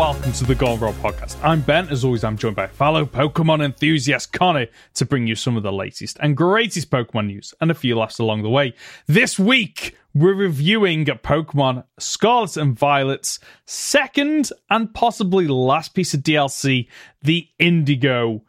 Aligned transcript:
welcome 0.00 0.32
to 0.32 0.46
the 0.46 0.54
Goldenrod 0.54 0.94
Podcast. 0.94 1.36
I'm 1.42 1.60
Ben. 1.60 1.86
As 1.90 2.06
always, 2.06 2.24
I'm 2.24 2.38
joined 2.38 2.56
by 2.56 2.68
fellow 2.68 3.04
Pokemon 3.04 3.62
enthusiast 3.62 4.32
Conor 4.32 4.68
to 4.94 5.04
bring 5.04 5.26
you 5.26 5.34
some 5.34 5.58
of 5.58 5.62
the 5.62 5.70
latest 5.70 6.16
and 6.20 6.34
greatest 6.34 6.90
Pokemon 6.90 7.26
news 7.26 7.52
and 7.60 7.70
a 7.70 7.74
few 7.74 7.98
laughs 7.98 8.18
along 8.18 8.42
the 8.42 8.48
way. 8.48 8.72
This 9.06 9.38
week, 9.38 9.98
we're 10.14 10.32
reviewing 10.32 11.04
Pokemon 11.04 11.84
Scarlet 11.98 12.56
and 12.56 12.78
Violet's 12.78 13.40
second 13.66 14.50
and 14.70 14.94
possibly 14.94 15.46
last 15.46 15.92
piece 15.92 16.14
of 16.14 16.20
DLC, 16.20 16.88
the 17.20 17.46
Indigo 17.58 18.42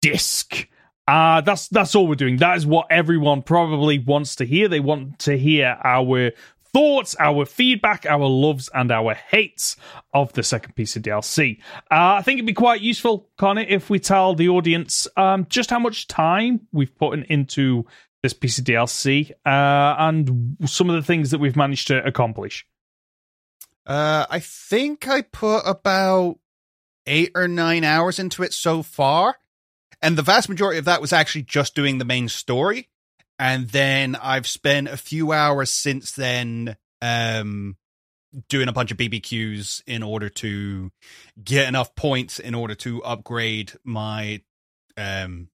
Disk. 0.00 0.66
Uh, 1.06 1.42
that's 1.42 1.68
that's 1.68 1.94
all 1.94 2.06
we're 2.06 2.14
doing. 2.14 2.38
That 2.38 2.56
is 2.56 2.64
what 2.64 2.86
everyone 2.88 3.42
probably 3.42 3.98
wants 3.98 4.36
to 4.36 4.46
hear. 4.46 4.68
They 4.68 4.80
want 4.80 5.18
to 5.20 5.36
hear 5.36 5.78
our 5.84 6.32
thoughts, 6.74 7.14
our 7.20 7.46
feedback, 7.46 8.04
our 8.04 8.26
loves, 8.26 8.68
and 8.74 8.90
our 8.90 9.14
hates 9.14 9.76
of 10.12 10.32
the 10.32 10.42
second 10.42 10.74
piece 10.74 10.96
of 10.96 11.02
DLC. 11.02 11.60
Uh, 11.90 12.18
I 12.18 12.22
think 12.22 12.38
it'd 12.38 12.46
be 12.46 12.52
quite 12.52 12.80
useful, 12.82 13.30
Conor, 13.38 13.62
if 13.62 13.88
we 13.88 14.00
tell 14.00 14.34
the 14.34 14.48
audience 14.48 15.06
um, 15.16 15.46
just 15.48 15.70
how 15.70 15.78
much 15.78 16.08
time 16.08 16.66
we've 16.72 16.94
put 16.98 17.18
into 17.30 17.86
this 18.22 18.32
piece 18.32 18.58
of 18.58 18.64
DLC 18.64 19.30
uh, 19.46 19.94
and 19.98 20.56
some 20.66 20.90
of 20.90 20.96
the 20.96 21.02
things 21.02 21.30
that 21.30 21.38
we've 21.38 21.56
managed 21.56 21.86
to 21.86 22.04
accomplish. 22.04 22.66
Uh, 23.86 24.26
I 24.28 24.40
think 24.40 25.06
I 25.06 25.22
put 25.22 25.60
about 25.60 26.38
eight 27.06 27.30
or 27.34 27.46
nine 27.46 27.84
hours 27.84 28.18
into 28.18 28.42
it 28.42 28.52
so 28.52 28.82
far. 28.82 29.36
And 30.02 30.18
the 30.18 30.22
vast 30.22 30.48
majority 30.48 30.78
of 30.78 30.86
that 30.86 31.00
was 31.00 31.12
actually 31.12 31.42
just 31.42 31.74
doing 31.74 31.98
the 31.98 32.04
main 32.04 32.28
story 32.28 32.88
and 33.38 33.68
then 33.68 34.16
I've 34.16 34.46
spent 34.46 34.88
a 34.88 34.96
few 34.96 35.32
hours 35.32 35.70
since 35.70 36.12
then 36.12 36.76
um, 37.02 37.76
doing 38.48 38.68
a 38.68 38.72
bunch 38.72 38.90
of 38.90 38.96
BBQs 38.96 39.82
in 39.86 40.02
order 40.02 40.28
to 40.28 40.90
get 41.42 41.68
enough 41.68 41.94
points 41.94 42.38
in 42.38 42.54
order 42.54 42.74
to 42.76 43.02
upgrade 43.02 43.72
my 43.84 44.42
um, 44.96 45.48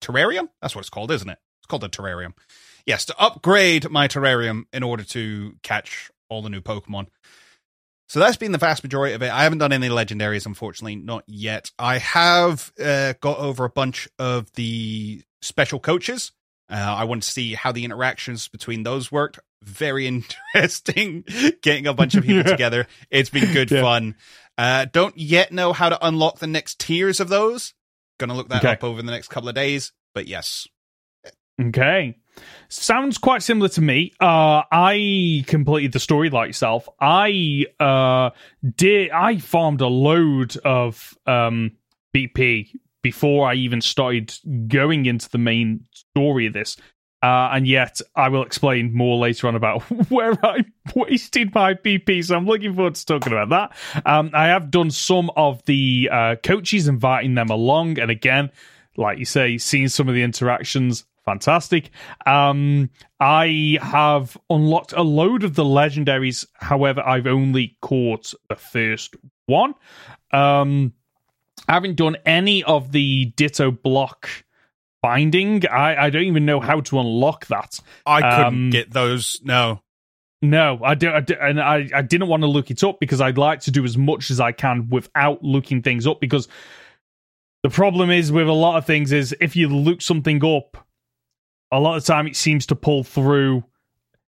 terrarium. 0.00 0.48
That's 0.60 0.74
what 0.74 0.80
it's 0.80 0.90
called, 0.90 1.10
isn't 1.10 1.28
it? 1.28 1.38
It's 1.60 1.66
called 1.66 1.84
a 1.84 1.88
terrarium. 1.88 2.34
Yes, 2.86 3.04
to 3.06 3.18
upgrade 3.18 3.90
my 3.90 4.08
terrarium 4.08 4.64
in 4.72 4.82
order 4.82 5.04
to 5.04 5.54
catch 5.62 6.10
all 6.30 6.42
the 6.42 6.50
new 6.50 6.60
Pokemon. 6.60 7.08
So 8.08 8.20
that's 8.20 8.38
been 8.38 8.52
the 8.52 8.58
vast 8.58 8.82
majority 8.82 9.14
of 9.14 9.22
it. 9.22 9.30
I 9.30 9.42
haven't 9.42 9.58
done 9.58 9.72
any 9.72 9.90
legendaries, 9.90 10.46
unfortunately, 10.46 10.96
not 10.96 11.24
yet. 11.26 11.70
I 11.78 11.98
have 11.98 12.72
uh, 12.82 13.12
got 13.20 13.38
over 13.38 13.66
a 13.66 13.70
bunch 13.70 14.08
of 14.18 14.50
the 14.52 15.22
special 15.42 15.78
coaches 15.78 16.32
uh, 16.70 16.74
I 16.74 17.04
want 17.04 17.22
to 17.22 17.30
see 17.30 17.54
how 17.54 17.72
the 17.72 17.84
interactions 17.84 18.48
between 18.48 18.82
those 18.82 19.10
worked. 19.10 19.38
Very 19.62 20.06
interesting 20.54 21.24
getting 21.62 21.86
a 21.86 21.94
bunch 21.94 22.14
of 22.14 22.24
people 22.24 22.36
yeah. 22.44 22.50
together. 22.50 22.86
It's 23.10 23.30
been 23.30 23.52
good 23.52 23.70
yeah. 23.70 23.82
fun. 23.82 24.16
Uh, 24.56 24.86
don't 24.92 25.16
yet 25.16 25.52
know 25.52 25.72
how 25.72 25.88
to 25.88 26.06
unlock 26.06 26.38
the 26.38 26.46
next 26.46 26.80
tiers 26.80 27.20
of 27.20 27.28
those. 27.28 27.74
Gonna 28.18 28.34
look 28.34 28.48
that 28.48 28.64
okay. 28.64 28.72
up 28.72 28.84
over 28.84 29.00
the 29.00 29.10
next 29.10 29.28
couple 29.28 29.48
of 29.48 29.54
days, 29.54 29.92
but 30.14 30.26
yes. 30.26 30.66
Okay. 31.60 32.16
Sounds 32.68 33.18
quite 33.18 33.42
similar 33.42 33.68
to 33.70 33.80
me. 33.80 34.12
Uh, 34.20 34.62
I 34.70 35.44
completed 35.46 35.92
the 35.92 36.00
story 36.00 36.30
like 36.30 36.48
yourself. 36.48 36.88
I 37.00 37.66
uh, 37.80 38.30
did. 38.76 39.10
I 39.10 39.38
farmed 39.38 39.80
a 39.80 39.88
load 39.88 40.56
of 40.58 41.16
um, 41.26 41.72
BP 42.14 42.70
before 43.02 43.48
I 43.48 43.54
even 43.54 43.80
started 43.80 44.34
going 44.68 45.06
into 45.06 45.28
the 45.28 45.38
main 45.38 45.84
story 45.92 46.46
of 46.46 46.52
this. 46.52 46.76
Uh, 47.20 47.50
and 47.52 47.66
yet, 47.66 48.00
I 48.14 48.28
will 48.28 48.42
explain 48.42 48.94
more 48.94 49.16
later 49.16 49.48
on 49.48 49.56
about 49.56 49.82
where 50.10 50.34
I 50.44 50.64
wasted 50.94 51.52
my 51.52 51.74
PP. 51.74 52.24
So 52.24 52.36
I'm 52.36 52.46
looking 52.46 52.74
forward 52.74 52.94
to 52.94 53.06
talking 53.06 53.32
about 53.32 53.48
that. 53.48 54.06
Um, 54.06 54.30
I 54.32 54.46
have 54.48 54.70
done 54.70 54.90
some 54.90 55.30
of 55.36 55.64
the 55.64 56.08
uh, 56.12 56.36
coaches, 56.36 56.86
inviting 56.86 57.34
them 57.34 57.50
along, 57.50 57.98
and 57.98 58.10
again, 58.10 58.50
like 58.96 59.18
you 59.18 59.24
say, 59.24 59.58
seeing 59.58 59.88
some 59.88 60.08
of 60.08 60.14
the 60.14 60.22
interactions. 60.22 61.04
Fantastic. 61.24 61.90
Um, 62.24 62.88
I 63.20 63.78
have 63.82 64.36
unlocked 64.48 64.92
a 64.92 65.02
load 65.02 65.44
of 65.44 65.56
the 65.56 65.64
legendaries. 65.64 66.46
However, 66.54 67.02
I've 67.04 67.26
only 67.26 67.76
caught 67.82 68.32
the 68.48 68.56
first 68.56 69.14
one. 69.46 69.74
Um, 70.32 70.94
I 71.68 71.74
haven't 71.74 71.96
done 71.96 72.16
any 72.24 72.64
of 72.64 72.92
the 72.92 73.26
Ditto 73.36 73.70
block 73.70 74.28
binding. 75.02 75.66
I, 75.66 76.06
I 76.06 76.10
don't 76.10 76.24
even 76.24 76.46
know 76.46 76.60
how 76.60 76.80
to 76.80 76.98
unlock 76.98 77.46
that. 77.46 77.78
I 78.06 78.20
couldn't 78.20 78.44
um, 78.46 78.70
get 78.70 78.90
those. 78.90 79.40
No. 79.44 79.82
No, 80.40 80.80
I 80.84 80.94
don't, 80.94 81.14
I 81.14 81.20
don't, 81.20 81.40
and 81.40 81.60
I, 81.60 81.88
I 81.92 82.02
didn't 82.02 82.28
want 82.28 82.42
to 82.42 82.46
look 82.46 82.70
it 82.70 82.84
up 82.84 83.00
because 83.00 83.20
I'd 83.20 83.38
like 83.38 83.60
to 83.62 83.70
do 83.72 83.84
as 83.84 83.98
much 83.98 84.30
as 84.30 84.38
I 84.40 84.52
can 84.52 84.88
without 84.88 85.42
looking 85.42 85.82
things 85.82 86.06
up. 86.06 86.20
Because 86.20 86.46
the 87.64 87.70
problem 87.70 88.10
is 88.10 88.30
with 88.30 88.48
a 88.48 88.52
lot 88.52 88.78
of 88.78 88.86
things 88.86 89.12
is 89.12 89.34
if 89.40 89.56
you 89.56 89.68
look 89.68 90.00
something 90.00 90.44
up, 90.44 90.86
a 91.72 91.80
lot 91.80 91.96
of 91.96 92.04
time 92.04 92.26
it 92.26 92.36
seems 92.36 92.66
to 92.66 92.76
pull 92.76 93.02
through 93.02 93.64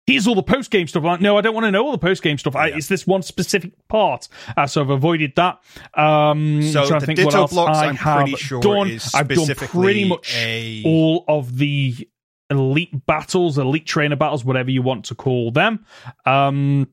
here's 0.06 0.26
all 0.26 0.34
the 0.34 0.42
post 0.42 0.70
game 0.70 0.86
stuff. 0.86 1.04
Like, 1.04 1.20
no, 1.20 1.36
I 1.38 1.40
don't 1.40 1.54
want 1.54 1.64
to 1.64 1.70
know 1.70 1.84
all 1.84 1.92
the 1.92 1.98
post 1.98 2.22
game 2.22 2.38
stuff. 2.38 2.56
I, 2.56 2.68
It's 2.68 2.88
this 2.88 3.06
one 3.06 3.22
specific 3.22 3.72
part. 3.88 4.28
Uh, 4.56 4.66
so 4.66 4.80
I've 4.80 4.90
avoided 4.90 5.34
that. 5.36 5.60
Um, 5.94 6.62
so 6.62 6.94
I 6.94 7.00
think 7.00 7.18
what 7.20 7.34
else 7.34 7.52
blocks, 7.52 7.78
I 7.78 7.86
I'm 7.88 7.96
pretty 7.96 8.36
sure 8.36 8.60
done. 8.60 8.98
I've 9.14 9.28
done 9.28 9.54
pretty 9.54 10.08
much 10.08 10.34
a... 10.36 10.82
all 10.84 11.24
of 11.28 11.58
the 11.58 12.08
elite 12.50 13.06
battles, 13.06 13.58
elite 13.58 13.86
trainer 13.86 14.16
battles, 14.16 14.44
whatever 14.44 14.70
you 14.70 14.82
want 14.82 15.06
to 15.06 15.14
call 15.14 15.50
them. 15.50 15.84
Um, 16.26 16.88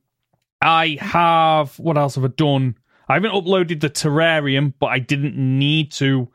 I 0.61 0.97
have 0.99 1.77
what 1.79 1.97
else 1.97 2.15
have 2.15 2.25
I 2.25 2.27
done? 2.27 2.77
I 3.07 3.15
haven't 3.15 3.31
uploaded 3.31 3.81
the 3.81 3.89
terrarium, 3.89 4.73
but 4.79 4.87
I 4.87 4.99
didn't 4.99 5.35
need 5.35 5.91
to 5.93 6.29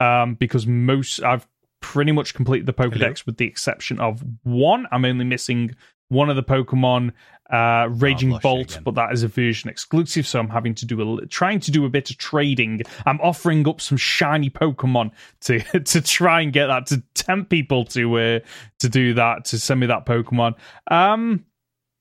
um, 0.00 0.34
because 0.34 0.66
most 0.66 1.22
I've 1.22 1.46
pretty 1.80 2.10
much 2.10 2.34
completed 2.34 2.66
the 2.66 2.72
Pokedex 2.72 2.98
Hello? 2.98 3.14
with 3.26 3.36
the 3.36 3.46
exception 3.46 4.00
of 4.00 4.24
one. 4.42 4.86
I'm 4.90 5.04
only 5.04 5.24
missing 5.24 5.76
one 6.08 6.30
of 6.30 6.36
the 6.36 6.42
Pokemon 6.42 7.12
uh, 7.50 7.88
Raging 7.90 8.32
oh, 8.32 8.38
Bolt, 8.40 8.80
but 8.84 8.94
that 8.96 9.12
is 9.12 9.22
a 9.22 9.28
version 9.28 9.70
exclusive. 9.70 10.26
So 10.26 10.38
I'm 10.40 10.48
having 10.48 10.74
to 10.76 10.86
do 10.86 11.20
a 11.20 11.26
trying 11.26 11.60
to 11.60 11.70
do 11.70 11.84
a 11.84 11.88
bit 11.88 12.10
of 12.10 12.18
trading. 12.18 12.82
I'm 13.04 13.20
offering 13.20 13.68
up 13.68 13.80
some 13.80 13.96
shiny 13.96 14.50
Pokemon 14.50 15.12
to 15.42 15.60
to 15.80 16.00
try 16.00 16.40
and 16.40 16.52
get 16.52 16.66
that 16.66 16.86
to 16.86 17.02
tempt 17.14 17.50
people 17.50 17.84
to 17.86 18.18
uh, 18.18 18.40
to 18.80 18.88
do 18.88 19.14
that 19.14 19.46
to 19.46 19.58
send 19.58 19.80
me 19.80 19.86
that 19.86 20.06
Pokemon. 20.06 20.54
Um, 20.90 21.44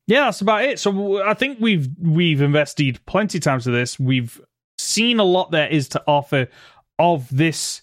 yeah, 0.07 0.25
that's 0.25 0.41
about 0.41 0.63
it. 0.63 0.79
So 0.79 1.23
I 1.23 1.33
think 1.33 1.59
we've 1.59 1.89
we've 1.99 2.41
invested 2.41 2.99
plenty 3.05 3.37
of 3.37 3.43
time 3.43 3.59
to 3.61 3.71
this. 3.71 3.99
We've 3.99 4.39
seen 4.77 5.19
a 5.19 5.23
lot 5.23 5.51
there 5.51 5.67
is 5.67 5.89
to 5.89 6.03
offer 6.07 6.47
of 6.97 7.27
this 7.29 7.81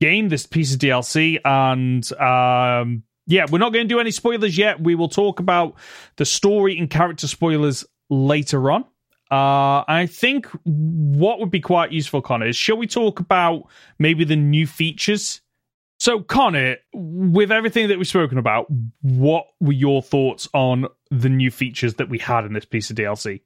game, 0.00 0.28
this 0.28 0.46
piece 0.46 0.72
of 0.72 0.80
DLC, 0.80 1.40
and 1.44 2.12
um, 2.20 3.02
yeah, 3.28 3.44
we're 3.50 3.58
not 3.58 3.74
going 3.74 3.86
to 3.86 3.94
do 3.94 4.00
any 4.00 4.10
spoilers 4.10 4.56
yet. 4.56 4.80
We 4.80 4.94
will 4.94 5.10
talk 5.10 5.38
about 5.38 5.74
the 6.16 6.24
story 6.24 6.78
and 6.78 6.88
character 6.88 7.28
spoilers 7.28 7.84
later 8.08 8.70
on. 8.70 8.84
Uh, 9.30 9.84
I 9.86 10.08
think 10.10 10.46
what 10.64 11.38
would 11.38 11.50
be 11.50 11.60
quite 11.60 11.92
useful, 11.92 12.22
Conor, 12.22 12.46
is 12.46 12.56
shall 12.56 12.78
we 12.78 12.86
talk 12.86 13.20
about 13.20 13.64
maybe 13.98 14.24
the 14.24 14.34
new 14.34 14.66
features? 14.66 15.42
So, 15.98 16.20
Conor, 16.20 16.76
with 16.94 17.52
everything 17.52 17.88
that 17.88 17.98
we've 17.98 18.08
spoken 18.08 18.38
about, 18.38 18.66
what 19.02 19.44
were 19.60 19.72
your 19.72 20.00
thoughts 20.00 20.48
on 20.54 20.86
the 21.10 21.28
new 21.28 21.50
features 21.50 21.94
that 21.94 22.08
we 22.08 22.18
had 22.18 22.46
in 22.46 22.54
this 22.54 22.64
piece 22.64 22.88
of 22.88 22.96
DLC? 22.96 23.42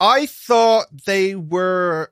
I 0.00 0.24
thought 0.24 0.86
they 1.04 1.34
were. 1.34 2.10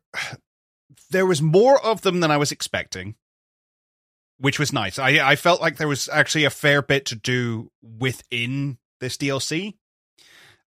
There 1.10 1.26
was 1.26 1.40
more 1.40 1.82
of 1.82 2.02
them 2.02 2.20
than 2.20 2.30
I 2.30 2.36
was 2.36 2.52
expecting 2.52 3.14
which 4.42 4.58
was 4.58 4.72
nice. 4.72 4.98
I 4.98 5.30
I 5.30 5.36
felt 5.36 5.60
like 5.60 5.76
there 5.76 5.88
was 5.88 6.08
actually 6.08 6.44
a 6.44 6.50
fair 6.50 6.82
bit 6.82 7.06
to 7.06 7.14
do 7.14 7.70
within 7.80 8.76
this 9.00 9.16
DLC. 9.16 9.74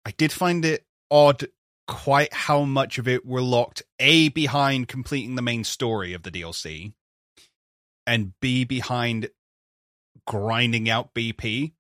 I 0.05 0.11
did 0.11 0.33
find 0.33 0.65
it 0.65 0.85
odd 1.09 1.47
quite 1.87 2.33
how 2.33 2.63
much 2.63 2.97
of 2.97 3.07
it 3.07 3.25
were 3.25 3.41
locked 3.41 3.83
a 3.99 4.29
behind 4.29 4.89
completing 4.89 5.35
the 5.35 5.41
main 5.41 5.63
story 5.63 6.13
of 6.13 6.23
the 6.23 6.31
DLC 6.31 6.93
and 8.05 8.33
b 8.41 8.65
behind 8.65 9.29
grinding 10.27 10.89
out 10.89 11.13
BP. 11.13 11.71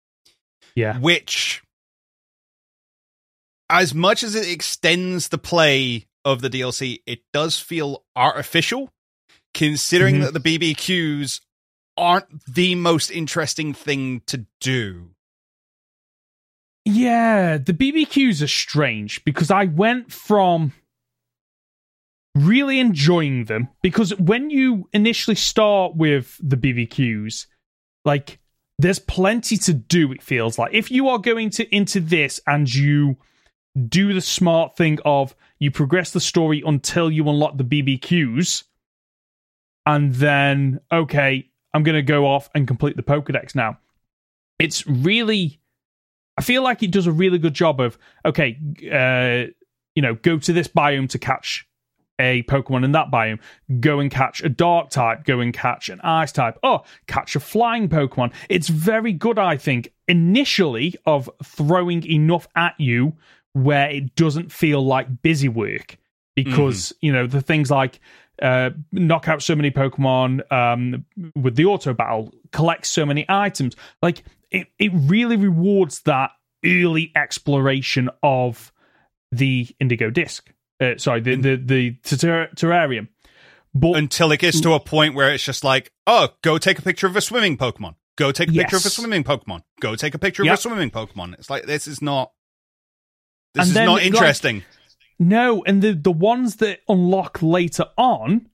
Yeah. 0.75 0.97
Which 0.97 1.61
as 3.69 3.93
much 3.93 4.23
as 4.23 4.33
it 4.33 4.49
extends 4.49 5.27
the 5.27 5.37
play 5.37 6.07
of 6.23 6.41
the 6.41 6.49
DLC, 6.49 7.01
it 7.05 7.19
does 7.33 7.59
feel 7.59 8.05
artificial 8.15 8.93
considering 9.53 10.15
mm-hmm. 10.15 10.33
that 10.33 10.41
the 10.41 10.57
BBQs 10.57 11.41
aren't 12.01 12.43
the 12.45 12.73
most 12.75 13.11
interesting 13.11 13.73
thing 13.73 14.21
to 14.25 14.45
do. 14.59 15.11
Yeah, 16.83 17.57
the 17.57 17.73
BBQs 17.73 18.43
are 18.43 18.47
strange 18.47 19.23
because 19.23 19.51
I 19.51 19.65
went 19.65 20.11
from 20.11 20.73
really 22.33 22.79
enjoying 22.79 23.45
them 23.45 23.69
because 23.83 24.17
when 24.17 24.49
you 24.49 24.89
initially 24.93 25.35
start 25.35 25.95
with 25.95 26.39
the 26.41 26.57
BBQs, 26.57 27.45
like 28.03 28.39
there's 28.79 28.97
plenty 28.97 29.57
to 29.57 29.73
do 29.73 30.11
it 30.11 30.23
feels 30.23 30.57
like. 30.57 30.73
If 30.73 30.89
you 30.89 31.07
are 31.09 31.19
going 31.19 31.51
to 31.51 31.75
into 31.75 31.99
this 31.99 32.41
and 32.47 32.73
you 32.73 33.17
do 33.87 34.11
the 34.13 34.21
smart 34.21 34.75
thing 34.75 34.97
of 35.05 35.35
you 35.59 35.69
progress 35.69 36.09
the 36.09 36.19
story 36.19 36.63
until 36.65 37.11
you 37.11 37.29
unlock 37.29 37.57
the 37.57 37.63
BBQs, 37.63 38.63
and 39.85 40.15
then 40.15 40.79
okay, 40.91 41.50
I'm 41.73 41.83
going 41.83 41.95
to 41.95 42.01
go 42.01 42.25
off 42.25 42.49
and 42.53 42.67
complete 42.67 42.95
the 42.95 43.03
Pokedex 43.03 43.55
now. 43.55 43.77
It's 44.59 44.85
really, 44.85 45.59
I 46.37 46.41
feel 46.41 46.63
like 46.63 46.83
it 46.83 46.91
does 46.91 47.07
a 47.07 47.11
really 47.11 47.37
good 47.37 47.53
job 47.53 47.79
of 47.79 47.97
okay, 48.25 48.57
uh, 48.91 49.51
you 49.95 50.01
know, 50.01 50.15
go 50.15 50.37
to 50.37 50.53
this 50.53 50.67
biome 50.67 51.09
to 51.09 51.19
catch 51.19 51.67
a 52.19 52.43
Pokemon 52.43 52.85
in 52.85 52.91
that 52.91 53.09
biome. 53.11 53.39
Go 53.79 53.99
and 53.99 54.11
catch 54.11 54.43
a 54.43 54.49
dark 54.49 54.89
type. 54.89 55.23
Go 55.23 55.39
and 55.39 55.53
catch 55.53 55.89
an 55.89 55.99
ice 56.01 56.31
type. 56.31 56.57
Oh, 56.63 56.83
catch 57.07 57.35
a 57.35 57.39
flying 57.39 57.89
Pokemon. 57.89 58.33
It's 58.49 58.67
very 58.67 59.13
good, 59.13 59.39
I 59.39 59.57
think, 59.57 59.91
initially 60.07 60.95
of 61.05 61.29
throwing 61.43 62.05
enough 62.05 62.47
at 62.55 62.75
you 62.77 63.13
where 63.53 63.89
it 63.89 64.15
doesn't 64.15 64.51
feel 64.51 64.85
like 64.85 65.21
busy 65.21 65.49
work 65.49 65.97
because 66.35 66.89
mm-hmm. 66.89 67.05
you 67.05 67.11
know 67.11 67.27
the 67.27 67.41
things 67.41 67.69
like 67.69 67.99
uh, 68.41 68.71
knock 68.91 69.27
out 69.27 69.41
so 69.43 69.55
many 69.55 69.71
Pokemon 69.71 70.51
um, 70.51 71.05
with 71.35 71.55
the 71.55 71.65
auto 71.65 71.93
battle, 71.93 72.33
collect 72.51 72.85
so 72.85 73.05
many 73.05 73.25
items. 73.29 73.75
Like 74.01 74.23
it, 74.49 74.67
it 74.79 74.91
really 74.93 75.37
rewards 75.37 76.01
that 76.01 76.31
early 76.65 77.11
exploration 77.15 78.09
of 78.23 78.71
the 79.31 79.67
Indigo 79.79 80.09
Disk. 80.09 80.51
Uh, 80.79 80.97
sorry, 80.97 81.21
the 81.21 81.35
the 81.35 81.55
the 81.55 81.91
ter- 82.17 82.49
terrarium. 82.55 83.07
But 83.73 83.95
until 83.95 84.31
it 84.31 84.39
gets 84.39 84.59
to 84.61 84.73
a 84.73 84.79
point 84.81 85.15
where 85.15 85.33
it's 85.33 85.43
just 85.43 85.63
like, 85.63 85.93
oh, 86.05 86.29
go 86.41 86.57
take 86.57 86.77
a 86.77 86.81
picture 86.81 87.07
of 87.07 87.15
a 87.15 87.21
swimming 87.21 87.55
Pokemon. 87.55 87.95
Go 88.17 88.33
take 88.33 88.49
a 88.49 88.51
yes. 88.51 88.63
picture 88.63 88.77
of 88.77 88.85
a 88.85 88.89
swimming 88.89 89.23
Pokemon. 89.23 89.61
Go 89.79 89.95
take 89.95 90.13
a 90.13 90.19
picture 90.19 90.43
yep. 90.43 90.53
of 90.53 90.59
a 90.59 90.61
swimming 90.61 90.91
Pokemon. 90.91 91.35
It's 91.35 91.49
like 91.49 91.63
this 91.63 91.87
is 91.87 92.01
not. 92.01 92.31
This 93.53 93.69
and 93.69 93.77
is 93.77 93.85
not 93.85 94.01
interesting. 94.03 94.57
Like, 94.57 94.65
no, 95.21 95.63
and 95.65 95.83
the 95.83 95.93
the 95.93 96.11
ones 96.11 96.55
that 96.57 96.79
unlock 96.89 97.43
later 97.43 97.85
on 97.95 98.49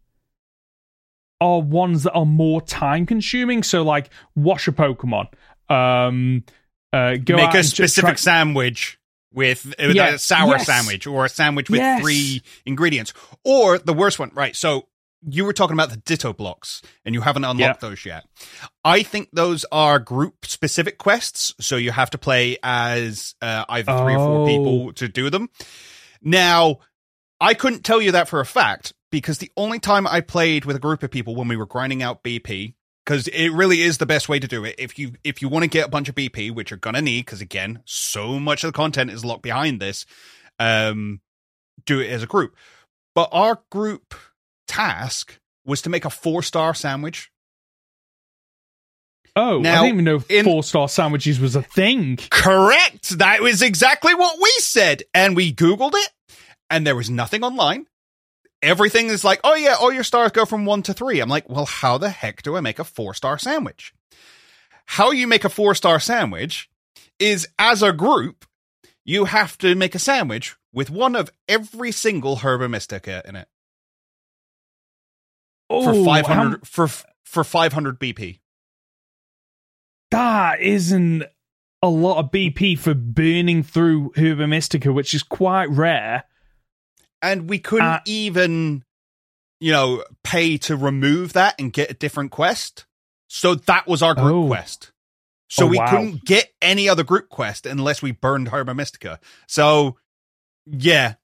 are 1.40 1.62
ones 1.62 2.04
that 2.04 2.12
are 2.12 2.25
more 2.25 2.62
time 2.62 3.06
consuming. 3.06 3.64
So 3.64 3.84
like 3.84 4.10
wash 4.36 4.68
a 4.68 4.74
Pokemon. 4.74 5.28
Um, 5.69 6.44
uh, 6.92 7.16
go 7.24 7.38
make 7.38 7.54
a 7.54 7.64
specific 7.64 8.10
try- 8.10 8.16
sandwich 8.16 9.00
with, 9.34 9.66
with 9.80 9.96
yes. 9.96 10.16
a 10.16 10.19
sour 10.19 10.58
yes. 10.58 10.66
sandwich 10.66 11.08
or 11.08 11.24
a 11.24 11.30
sandwich 11.30 11.69
with 11.69 11.80
yes. 11.80 12.02
three 12.02 12.44
ingredients. 12.66 13.13
Or 13.46 13.78
the 13.78 13.94
worst 13.94 14.20
one, 14.20 14.31
right? 14.34 14.54
So 14.54 14.88
you 15.25 15.46
were 15.46 15.54
talking 15.54 15.74
about 15.74 15.90
the 15.90 15.98
ditto 15.98 16.34
blocks 16.34 16.81
and 17.06 17.16
you 17.16 17.22
haven't 17.22 17.46
unlocked 17.46 17.80
those 17.80 18.06
yet. 18.06 18.25
I 18.84 19.04
think 19.04 19.30
those 19.31 19.66
are 19.72 20.00
group 20.00 20.46
specific 20.46 20.98
quests. 20.98 21.56
So 21.62 21.78
you 21.78 21.92
have 21.92 22.10
to 22.10 22.18
play 22.18 22.58
as 22.62 23.36
uh, 23.42 23.63
either 23.70 23.98
three 24.00 24.16
oh. 24.16 24.20
or 24.20 24.28
four 24.28 24.48
people 24.48 24.88
oh. 24.88 24.92
to 24.92 25.08
do 25.08 25.30
them. 25.30 25.50
Now, 26.22 26.80
I 27.40 27.54
couldn't 27.54 27.84
tell 27.84 28.02
you 28.02 28.12
that 28.14 28.28
for 28.28 28.40
a 28.40 28.46
fact 28.46 28.94
because 29.12 29.38
the 29.38 29.52
only 29.56 29.80
time 29.80 30.08
I 30.08 30.22
played 30.22 30.66
with 30.66 30.75
a 30.75 30.80
group 30.80 31.04
of 31.04 31.12
people 31.12 31.36
when 31.36 31.48
we 31.48 31.58
were 31.58 31.66
grinding 31.66 32.04
out 32.04 32.24
BP 32.24 32.74
because 33.06 33.28
it 33.30 33.50
really 33.50 33.81
is 33.81 34.00
the 34.00 34.06
best 34.06 34.28
way 34.28 34.38
to 34.40 34.48
do 34.48 34.66
it. 34.66 34.75
If 34.78 35.00
you 35.00 35.14
if 35.24 35.42
you 35.42 35.48
want 35.48 35.64
to 35.64 35.69
get 35.69 35.88
a 35.88 35.90
bunch 35.90 36.10
of 36.10 36.16
BP, 36.16 36.54
which 36.54 36.72
you're 36.72 36.78
gonna 36.78 37.02
need, 37.02 37.25
because 37.25 37.42
again, 37.42 37.81
so 37.86 38.40
much 38.40 38.64
of 38.64 38.69
the 38.69 38.75
content 38.75 39.12
is 39.12 39.24
locked 39.24 39.44
behind 39.44 39.80
this, 39.80 40.06
um, 40.60 41.22
do 41.86 42.00
it 42.00 42.10
as 42.10 42.24
a 42.24 42.28
group. 42.28 42.56
But 43.16 43.30
our 43.31 43.62
group 43.72 44.13
task 44.68 45.40
was 45.66 45.81
to 45.84 45.90
make 45.90 46.06
a 46.06 46.10
four 46.10 46.44
star 46.44 46.74
sandwich. 46.74 47.31
Oh, 49.38 49.60
now, 49.60 49.81
I 49.81 49.86
didn't 49.86 50.01
even 50.01 50.06
know 50.06 50.44
four 50.44 50.63
star 50.63 50.89
sandwiches 50.89 51.39
was 51.39 51.56
a 51.56 51.62
thing. 51.62 52.18
Correct. 52.30 53.18
That 53.19 53.42
was 53.42 53.62
exactly 53.62 54.16
what 54.16 54.39
we 54.42 54.50
said, 54.60 55.04
and 55.13 55.36
we 55.36 55.54
googled 55.54 55.94
it, 55.94 56.10
and 56.69 56.88
there 56.88 56.95
was 56.95 57.10
nothing 57.10 57.44
online 57.44 57.86
everything 58.62 59.07
is 59.07 59.24
like, 59.24 59.39
oh 59.44 59.56
yeah, 59.56 59.75
all 59.80 59.92
your 59.92 60.04
stars 60.04 60.31
go 60.31 60.45
from 60.45 60.66
one 60.66 60.81
to 60.84 60.94
three. 60.94 61.19
I'm 61.19 61.30
like, 61.30 61.50
well, 61.50 61.66
how 61.66 61.98
the 61.98 62.10
heck 62.10 62.42
do 62.42 62.56
I 62.56 62.62
make 62.62 62.80
a 62.80 62.84
four 62.84 63.13
star 63.13 63.38
sandwich? 63.38 63.94
How 64.86 65.12
you 65.12 65.28
make 65.28 65.44
a 65.44 65.50
four 65.50 65.75
star 65.75 66.00
sandwich 66.00 66.69
is 67.19 67.48
as 67.60 67.84
a 67.84 67.94
group, 67.94 68.45
you 69.06 69.25
have 69.25 69.57
to 69.60 69.75
make 69.75 69.95
a 69.95 70.00
sandwich 70.00 70.56
with 70.74 70.89
one 70.89 71.16
of 71.16 71.30
every 71.48 71.92
single 71.92 72.38
Herba 72.38 72.69
Mystica 72.69 73.22
in 73.25 73.36
it. 73.36 73.48
Oh, 75.69 75.84
for 75.84 76.06
500 76.06 76.68
for 76.68 76.88
for 77.25 77.44
500 77.44 78.00
BP. 78.00 78.39
That 80.12 80.62
isn't 80.62 81.24
a 81.81 81.89
lot 81.89 82.18
of 82.18 82.31
BP 82.31 82.80
for 82.80 82.94
burning 82.94 83.63
through 83.63 84.13
Herba 84.15 84.48
Mystica, 84.48 84.92
which 84.92 85.13
is 85.13 85.24
quite 85.24 85.69
rare 85.69 86.24
and 87.21 87.50
we 87.50 87.59
couldn't 87.59 87.86
uh, 87.86 88.00
even, 88.06 88.83
you 89.59 89.71
know, 89.71 90.04
pay 90.24 90.57
to 90.59 90.75
remove 90.75 91.33
that 91.33 91.56
and 91.59 91.74
get 91.74 91.92
a 91.92 91.94
different 91.94 92.31
quest. 92.31 92.86
So 93.27 93.56
that 93.56 93.88
was 93.88 94.01
our 94.01 94.13
group 94.13 94.45
oh. 94.45 94.48
quest. 94.48 94.92
So 95.50 95.65
oh, 95.65 95.69
we 95.69 95.77
wow. 95.77 95.89
couldn't 95.89 96.25
get 96.25 96.51
any 96.62 96.89
other 96.89 97.03
group 97.03 97.30
quest 97.30 97.65
unless 97.65 98.01
we 98.01 98.12
burned 98.12 98.50
Herba 98.50 98.74
Mystica. 98.74 99.19
So 99.48 99.98
yeah, 100.65 101.15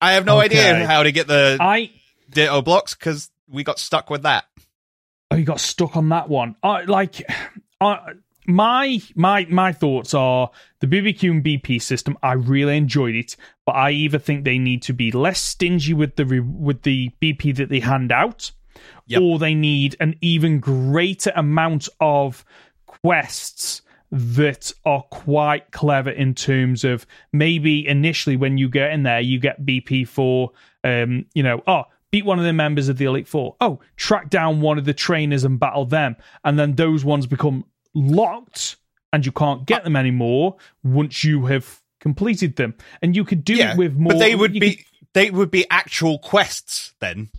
I 0.00 0.12
have 0.12 0.24
no 0.24 0.38
okay. 0.38 0.46
idea 0.46 0.86
how 0.86 1.02
to 1.02 1.12
get 1.12 1.26
the 1.26 1.58
I 1.60 1.90
Ditto 2.30 2.62
blocks 2.62 2.94
because 2.94 3.30
we 3.48 3.62
got 3.62 3.78
stuck 3.78 4.08
with 4.08 4.22
that. 4.22 4.46
Oh, 5.34 5.36
you 5.36 5.44
got 5.44 5.60
stuck 5.60 5.96
on 5.96 6.10
that 6.10 6.28
one. 6.28 6.54
I 6.62 6.82
like. 6.82 7.22
I 7.80 8.12
my 8.46 9.00
my 9.16 9.46
my 9.50 9.72
thoughts 9.72 10.14
are 10.14 10.50
the 10.78 10.86
BBQ 10.86 11.30
and 11.30 11.44
BP 11.44 11.82
system. 11.82 12.16
I 12.22 12.34
really 12.34 12.76
enjoyed 12.76 13.16
it, 13.16 13.34
but 13.66 13.72
I 13.72 13.90
either 13.90 14.20
think 14.20 14.44
they 14.44 14.58
need 14.58 14.82
to 14.82 14.92
be 14.92 15.10
less 15.10 15.40
stingy 15.40 15.92
with 15.92 16.14
the 16.14 16.40
with 16.40 16.82
the 16.82 17.10
BP 17.20 17.56
that 17.56 17.68
they 17.68 17.80
hand 17.80 18.12
out, 18.12 18.52
yep. 19.06 19.22
or 19.22 19.40
they 19.40 19.54
need 19.54 19.96
an 19.98 20.14
even 20.20 20.60
greater 20.60 21.32
amount 21.34 21.88
of 21.98 22.44
quests 22.86 23.82
that 24.12 24.72
are 24.84 25.02
quite 25.10 25.72
clever 25.72 26.10
in 26.10 26.34
terms 26.34 26.84
of 26.84 27.06
maybe 27.32 27.84
initially 27.88 28.36
when 28.36 28.56
you 28.56 28.68
get 28.68 28.92
in 28.92 29.02
there 29.02 29.18
you 29.18 29.40
get 29.40 29.66
BP 29.66 30.06
for 30.06 30.52
um 30.84 31.26
you 31.34 31.42
know 31.42 31.60
oh 31.66 31.82
beat 32.14 32.24
one 32.24 32.38
of 32.38 32.44
the 32.44 32.52
members 32.52 32.88
of 32.88 32.96
the 32.96 33.06
Elite 33.06 33.26
Four. 33.26 33.56
Oh, 33.60 33.80
track 33.96 34.30
down 34.30 34.60
one 34.60 34.78
of 34.78 34.84
the 34.84 34.94
trainers 34.94 35.42
and 35.42 35.58
battle 35.58 35.84
them. 35.84 36.14
And 36.44 36.56
then 36.56 36.76
those 36.76 37.04
ones 37.04 37.26
become 37.26 37.64
locked 37.92 38.76
and 39.12 39.26
you 39.26 39.32
can't 39.32 39.66
get 39.66 39.82
them 39.82 39.96
anymore 39.96 40.54
once 40.84 41.24
you 41.24 41.46
have 41.46 41.82
completed 41.98 42.54
them. 42.54 42.76
And 43.02 43.16
you 43.16 43.24
could 43.24 43.42
do 43.42 43.54
yeah, 43.54 43.72
it 43.72 43.78
with 43.78 43.96
more. 43.96 44.12
But 44.12 44.20
they 44.20 44.36
would 44.36 44.52
be 44.52 44.76
could, 44.76 44.84
they 45.12 45.30
would 45.32 45.50
be 45.50 45.68
actual 45.68 46.20
quests 46.20 46.94
then, 47.00 47.30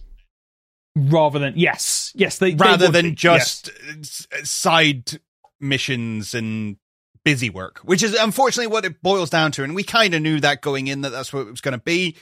rather 0.93 1.39
than 1.39 1.53
yes, 1.55 2.11
yes, 2.13 2.37
they 2.39 2.53
rather 2.53 2.87
they 2.87 3.01
than 3.01 3.11
be, 3.11 3.15
just 3.15 3.69
uh, 3.69 3.93
yes. 3.95 4.27
side 4.43 5.21
missions 5.61 6.33
and 6.33 6.75
busy 7.23 7.49
work, 7.49 7.79
which 7.79 8.03
is 8.03 8.13
unfortunately 8.13 8.67
what 8.67 8.83
it 8.83 9.01
boils 9.01 9.29
down 9.29 9.53
to. 9.53 9.63
And 9.63 9.73
we 9.73 9.83
kind 9.83 10.13
of 10.13 10.21
knew 10.21 10.41
that 10.41 10.59
going 10.59 10.87
in 10.87 10.99
that 10.99 11.11
that's 11.11 11.31
what 11.31 11.47
it 11.47 11.51
was 11.51 11.61
going 11.61 11.71
to 11.71 11.77
be, 11.77 12.17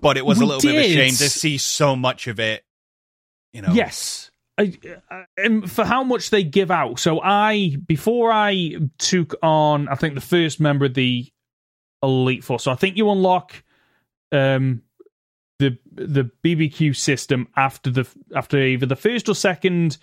but 0.00 0.16
it 0.16 0.24
was 0.24 0.38
we 0.38 0.44
a 0.44 0.46
little 0.46 0.60
did. 0.60 0.74
bit 0.74 0.84
of 0.84 0.90
a 0.90 0.94
shame 0.94 1.16
to 1.16 1.30
see 1.30 1.58
so 1.58 1.96
much 1.96 2.26
of 2.26 2.40
it. 2.40 2.64
You 3.52 3.62
know, 3.62 3.72
yes 3.72 4.30
and 5.36 5.70
for 5.70 5.84
how 5.84 6.04
much 6.04 6.30
they 6.30 6.42
give 6.42 6.70
out. 6.70 6.98
So 6.98 7.20
I 7.20 7.76
before 7.86 8.32
I 8.32 8.76
took 8.98 9.34
on, 9.42 9.88
I 9.88 9.94
think 9.94 10.14
the 10.14 10.20
first 10.20 10.60
member 10.60 10.86
of 10.86 10.94
the 10.94 11.26
Elite 12.02 12.44
Four. 12.44 12.60
So 12.60 12.70
I 12.70 12.74
think 12.74 12.96
you 12.96 13.10
unlock 13.10 13.62
um, 14.32 14.82
the 15.58 15.78
the 15.92 16.30
BBQ 16.44 16.96
system 16.96 17.48
after 17.56 17.90
the 17.90 18.08
after 18.34 18.58
either 18.58 18.86
the 18.86 18.96
first 18.96 19.28
or 19.28 19.34
second 19.34 19.98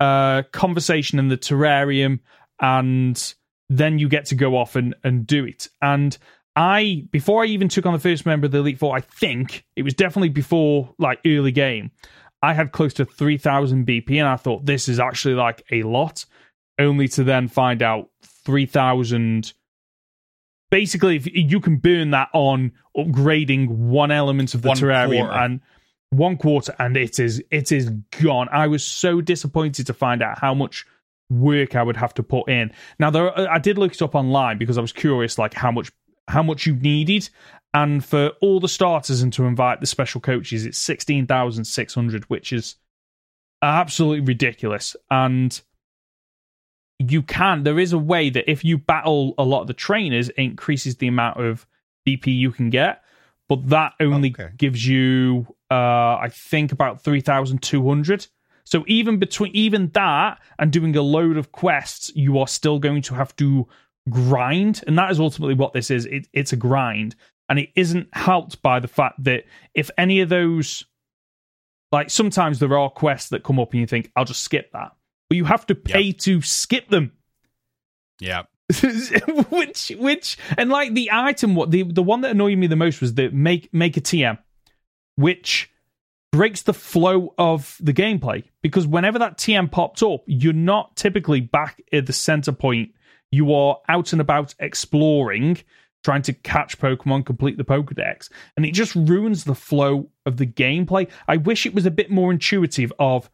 uh, 0.00 0.42
conversation 0.52 1.18
in 1.18 1.28
the 1.28 1.38
terrarium, 1.38 2.20
and 2.60 3.34
then 3.68 3.98
you 3.98 4.08
get 4.08 4.26
to 4.26 4.34
go 4.34 4.56
off 4.56 4.76
and 4.76 4.94
and 5.02 5.26
do 5.26 5.44
it. 5.44 5.68
And 5.80 6.16
I 6.56 7.06
before 7.10 7.42
I 7.42 7.46
even 7.46 7.68
took 7.68 7.86
on 7.86 7.92
the 7.92 7.98
first 7.98 8.26
member 8.26 8.46
of 8.46 8.52
the 8.52 8.58
Elite 8.58 8.78
Four, 8.78 8.96
I 8.96 9.00
think 9.00 9.64
it 9.76 9.82
was 9.82 9.94
definitely 9.94 10.28
before 10.28 10.94
like 10.98 11.20
early 11.26 11.52
game. 11.52 11.90
I 12.42 12.52
had 12.52 12.72
close 12.72 12.92
to 12.94 13.06
3,000 13.06 13.86
BP 13.86 14.18
and 14.18 14.28
I 14.28 14.36
thought 14.36 14.66
this 14.66 14.86
is 14.86 15.00
actually 15.00 15.34
like 15.34 15.64
a 15.72 15.82
lot, 15.82 16.26
only 16.78 17.08
to 17.08 17.24
then 17.24 17.48
find 17.48 17.82
out 17.82 18.10
3,000. 18.44 19.54
Basically, 20.70 21.16
if 21.16 21.26
you 21.26 21.58
can 21.60 21.78
burn 21.78 22.10
that 22.10 22.28
on 22.34 22.72
upgrading 22.96 23.68
one 23.68 24.10
element 24.10 24.54
of 24.54 24.60
the 24.60 24.68
one 24.68 24.76
terrarium 24.76 25.26
quarter. 25.26 25.38
and 25.38 25.60
one 26.10 26.36
quarter, 26.36 26.74
and 26.78 26.96
it 26.96 27.18
is 27.18 27.42
it 27.50 27.72
is 27.72 27.90
gone. 28.22 28.48
I 28.52 28.66
was 28.66 28.84
so 28.84 29.20
disappointed 29.20 29.86
to 29.86 29.94
find 29.94 30.22
out 30.22 30.38
how 30.38 30.54
much 30.54 30.84
work 31.30 31.74
I 31.74 31.82
would 31.82 31.96
have 31.96 32.14
to 32.14 32.22
put 32.22 32.48
in. 32.48 32.72
Now, 32.98 33.10
there, 33.10 33.50
I 33.50 33.58
did 33.58 33.78
look 33.78 33.92
it 33.92 34.02
up 34.02 34.14
online 34.14 34.58
because 34.58 34.78
I 34.78 34.80
was 34.80 34.92
curious, 34.92 35.38
like 35.38 35.54
how 35.54 35.70
much 35.70 35.90
how 36.28 36.42
much 36.42 36.66
you 36.66 36.74
needed, 36.76 37.28
and 37.72 38.04
for 38.04 38.28
all 38.40 38.60
the 38.60 38.68
starters 38.68 39.20
and 39.20 39.32
to 39.32 39.44
invite 39.44 39.80
the 39.80 39.86
special 39.86 40.20
coaches, 40.20 40.64
it's 40.64 40.78
16,600, 40.78 42.24
which 42.24 42.52
is 42.52 42.76
absolutely 43.62 44.20
ridiculous. 44.20 44.94
And 45.10 45.60
you 46.98 47.22
can, 47.22 47.64
there 47.64 47.78
is 47.78 47.92
a 47.92 47.98
way 47.98 48.30
that 48.30 48.50
if 48.50 48.64
you 48.64 48.78
battle 48.78 49.34
a 49.38 49.42
lot 49.44 49.62
of 49.62 49.66
the 49.66 49.74
trainers, 49.74 50.28
it 50.28 50.36
increases 50.38 50.96
the 50.96 51.08
amount 51.08 51.40
of 51.40 51.66
BP 52.06 52.26
you 52.26 52.52
can 52.52 52.70
get, 52.70 53.02
but 53.48 53.68
that 53.68 53.92
only 54.00 54.30
Okay. 54.30 54.50
gives 54.56 54.86
you, 54.86 55.46
uh, 55.70 56.16
I 56.16 56.28
think, 56.32 56.72
about 56.72 57.02
three 57.02 57.20
thousand 57.20 57.62
two 57.62 57.86
hundred. 57.86 58.26
So 58.64 58.84
even 58.86 59.18
between 59.18 59.50
even 59.54 59.88
that 59.90 60.40
and 60.58 60.72
doing 60.72 60.96
a 60.96 61.02
load 61.02 61.36
of 61.36 61.52
quests, 61.52 62.12
you 62.14 62.38
are 62.38 62.48
still 62.48 62.78
going 62.78 63.02
to 63.02 63.14
have 63.14 63.34
to 63.36 63.66
grind, 64.08 64.82
and 64.86 64.98
that 64.98 65.10
is 65.10 65.20
ultimately 65.20 65.54
what 65.54 65.72
this 65.72 65.90
is. 65.90 66.06
It, 66.06 66.28
it's 66.32 66.52
a 66.52 66.56
grind, 66.56 67.14
and 67.48 67.58
it 67.58 67.70
isn't 67.76 68.08
helped 68.12 68.62
by 68.62 68.80
the 68.80 68.88
fact 68.88 69.22
that 69.24 69.44
if 69.74 69.90
any 69.98 70.20
of 70.20 70.28
those, 70.28 70.84
like 71.92 72.10
sometimes 72.10 72.58
there 72.58 72.78
are 72.78 72.90
quests 72.90 73.30
that 73.30 73.44
come 73.44 73.58
up 73.58 73.72
and 73.72 73.80
you 73.80 73.86
think 73.86 74.10
I'll 74.16 74.24
just 74.24 74.42
skip 74.42 74.72
that, 74.72 74.92
but 75.28 75.36
you 75.36 75.44
have 75.44 75.66
to 75.66 75.74
pay 75.74 76.12
to 76.12 76.40
skip 76.42 76.88
them. 76.88 77.12
Yeah. 78.20 78.42
which 79.50 79.92
which 79.98 80.38
and 80.56 80.70
like 80.70 80.94
the 80.94 81.10
item 81.12 81.54
what 81.54 81.70
the 81.70 81.82
the 81.82 82.02
one 82.02 82.22
that 82.22 82.30
annoyed 82.30 82.56
me 82.56 82.66
the 82.66 82.74
most 82.74 83.02
was 83.02 83.12
the 83.12 83.28
make 83.28 83.68
make 83.74 83.98
a 83.98 84.00
TM 84.00 84.38
which 85.16 85.70
breaks 86.32 86.62
the 86.62 86.72
flow 86.72 87.34
of 87.36 87.76
the 87.78 87.92
gameplay 87.92 88.42
because 88.62 88.86
whenever 88.86 89.18
that 89.18 89.36
TM 89.36 89.70
popped 89.70 90.02
up 90.02 90.22
you're 90.26 90.54
not 90.54 90.96
typically 90.96 91.42
back 91.42 91.82
at 91.92 92.06
the 92.06 92.12
center 92.14 92.52
point 92.52 92.92
you 93.34 93.52
are 93.52 93.78
out 93.88 94.12
and 94.12 94.20
about 94.20 94.54
exploring 94.58 95.58
trying 96.02 96.22
to 96.22 96.32
catch 96.32 96.78
pokemon 96.78 97.24
complete 97.24 97.56
the 97.56 97.64
pokédex 97.64 98.28
and 98.56 98.64
it 98.66 98.72
just 98.72 98.94
ruins 98.94 99.44
the 99.44 99.54
flow 99.54 100.08
of 100.26 100.36
the 100.36 100.46
gameplay 100.46 101.08
i 101.28 101.36
wish 101.36 101.66
it 101.66 101.74
was 101.74 101.86
a 101.86 101.90
bit 101.90 102.10
more 102.10 102.30
intuitive 102.32 102.92
of 102.98 103.30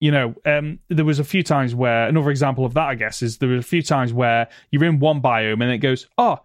you 0.00 0.10
know, 0.10 0.34
um, 0.44 0.80
there 0.88 1.04
was 1.04 1.20
a 1.20 1.24
few 1.24 1.44
times 1.44 1.76
where 1.76 2.08
another 2.08 2.30
example 2.30 2.64
of 2.64 2.74
that, 2.74 2.88
I 2.88 2.96
guess, 2.96 3.22
is 3.22 3.38
there 3.38 3.48
were 3.48 3.54
a 3.58 3.62
few 3.62 3.82
times 3.82 4.12
where 4.12 4.48
you're 4.72 4.82
in 4.82 4.98
one 4.98 5.22
biome 5.22 5.62
and 5.62 5.70
it 5.70 5.78
goes, 5.78 6.08
"Oh, 6.18 6.40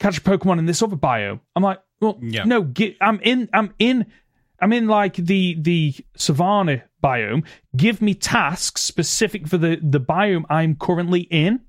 catch 0.00 0.18
a 0.18 0.20
Pokemon 0.22 0.58
in 0.58 0.66
this 0.66 0.82
other 0.82 0.96
biome." 0.96 1.38
I'm 1.54 1.62
like, 1.62 1.78
"Well, 2.00 2.18
Yeah. 2.20 2.42
no, 2.42 2.62
get, 2.62 2.96
I'm 3.00 3.20
in, 3.22 3.48
I'm 3.52 3.72
in, 3.78 4.06
I'm 4.60 4.72
in 4.72 4.88
like 4.88 5.14
the 5.14 5.56
the 5.60 5.94
Savannah 6.16 6.82
biome. 7.00 7.44
Give 7.76 8.02
me 8.02 8.12
tasks 8.12 8.80
specific 8.82 9.46
for 9.46 9.56
the 9.56 9.78
the 9.80 10.00
biome 10.00 10.44
I'm 10.50 10.74
currently 10.74 11.20
in." 11.30 11.60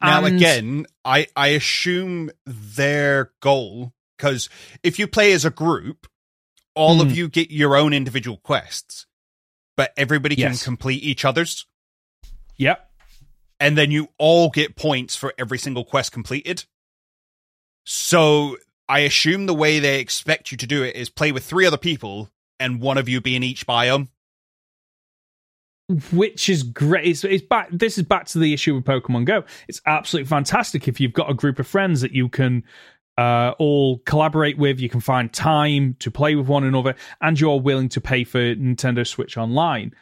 Now 0.00 0.24
And- 0.24 0.36
again, 0.36 0.86
I 1.04 1.26
I 1.36 1.48
assume 1.48 2.30
their 2.46 3.32
goal 3.40 3.92
because 4.16 4.48
if 4.82 4.98
you 4.98 5.06
play 5.08 5.32
as 5.32 5.44
a 5.44 5.50
group, 5.50 6.06
all 6.74 6.96
Hmm. 6.96 7.00
of 7.02 7.16
you 7.16 7.28
get 7.28 7.50
your 7.50 7.76
own 7.76 7.92
individual 7.92 8.36
quests, 8.38 9.06
but 9.76 9.92
everybody 9.96 10.36
can 10.36 10.56
complete 10.56 11.02
each 11.02 11.24
other's, 11.24 11.66
Yep. 12.56 12.90
and 13.58 13.76
then 13.76 13.90
you 13.90 14.12
all 14.18 14.50
get 14.50 14.76
points 14.76 15.16
for 15.16 15.34
every 15.38 15.58
single 15.58 15.84
quest 15.84 16.12
completed. 16.12 16.64
So 17.84 18.58
I 18.88 19.00
assume 19.00 19.46
the 19.46 19.54
way 19.54 19.80
they 19.80 19.98
expect 20.00 20.50
you 20.52 20.58
to 20.58 20.66
do 20.66 20.82
it 20.82 20.94
is 20.96 21.10
play 21.10 21.32
with 21.32 21.44
three 21.44 21.66
other 21.66 21.76
people 21.78 22.30
and 22.60 22.80
one 22.80 22.98
of 22.98 23.08
you 23.08 23.20
be 23.20 23.34
in 23.36 23.42
each 23.42 23.66
biome. 23.66 24.08
Which 26.12 26.48
is 26.48 26.62
great. 26.62 27.06
It's, 27.06 27.24
it's 27.24 27.42
back. 27.42 27.68
This 27.72 27.96
is 27.96 28.04
back 28.04 28.26
to 28.26 28.38
the 28.38 28.52
issue 28.52 28.74
with 28.74 28.84
Pokemon 28.84 29.24
Go. 29.24 29.44
It's 29.68 29.80
absolutely 29.86 30.28
fantastic 30.28 30.86
if 30.86 31.00
you've 31.00 31.14
got 31.14 31.30
a 31.30 31.34
group 31.34 31.58
of 31.58 31.66
friends 31.66 32.02
that 32.02 32.12
you 32.12 32.28
can 32.28 32.62
uh, 33.16 33.54
all 33.58 33.98
collaborate 34.00 34.58
with. 34.58 34.80
You 34.80 34.90
can 34.90 35.00
find 35.00 35.32
time 35.32 35.96
to 36.00 36.10
play 36.10 36.34
with 36.34 36.46
one 36.46 36.64
another, 36.64 36.94
and 37.20 37.40
you're 37.40 37.60
willing 37.60 37.88
to 37.90 38.00
pay 38.00 38.24
for 38.24 38.38
Nintendo 38.38 39.06
Switch 39.06 39.38
Online, 39.38 39.94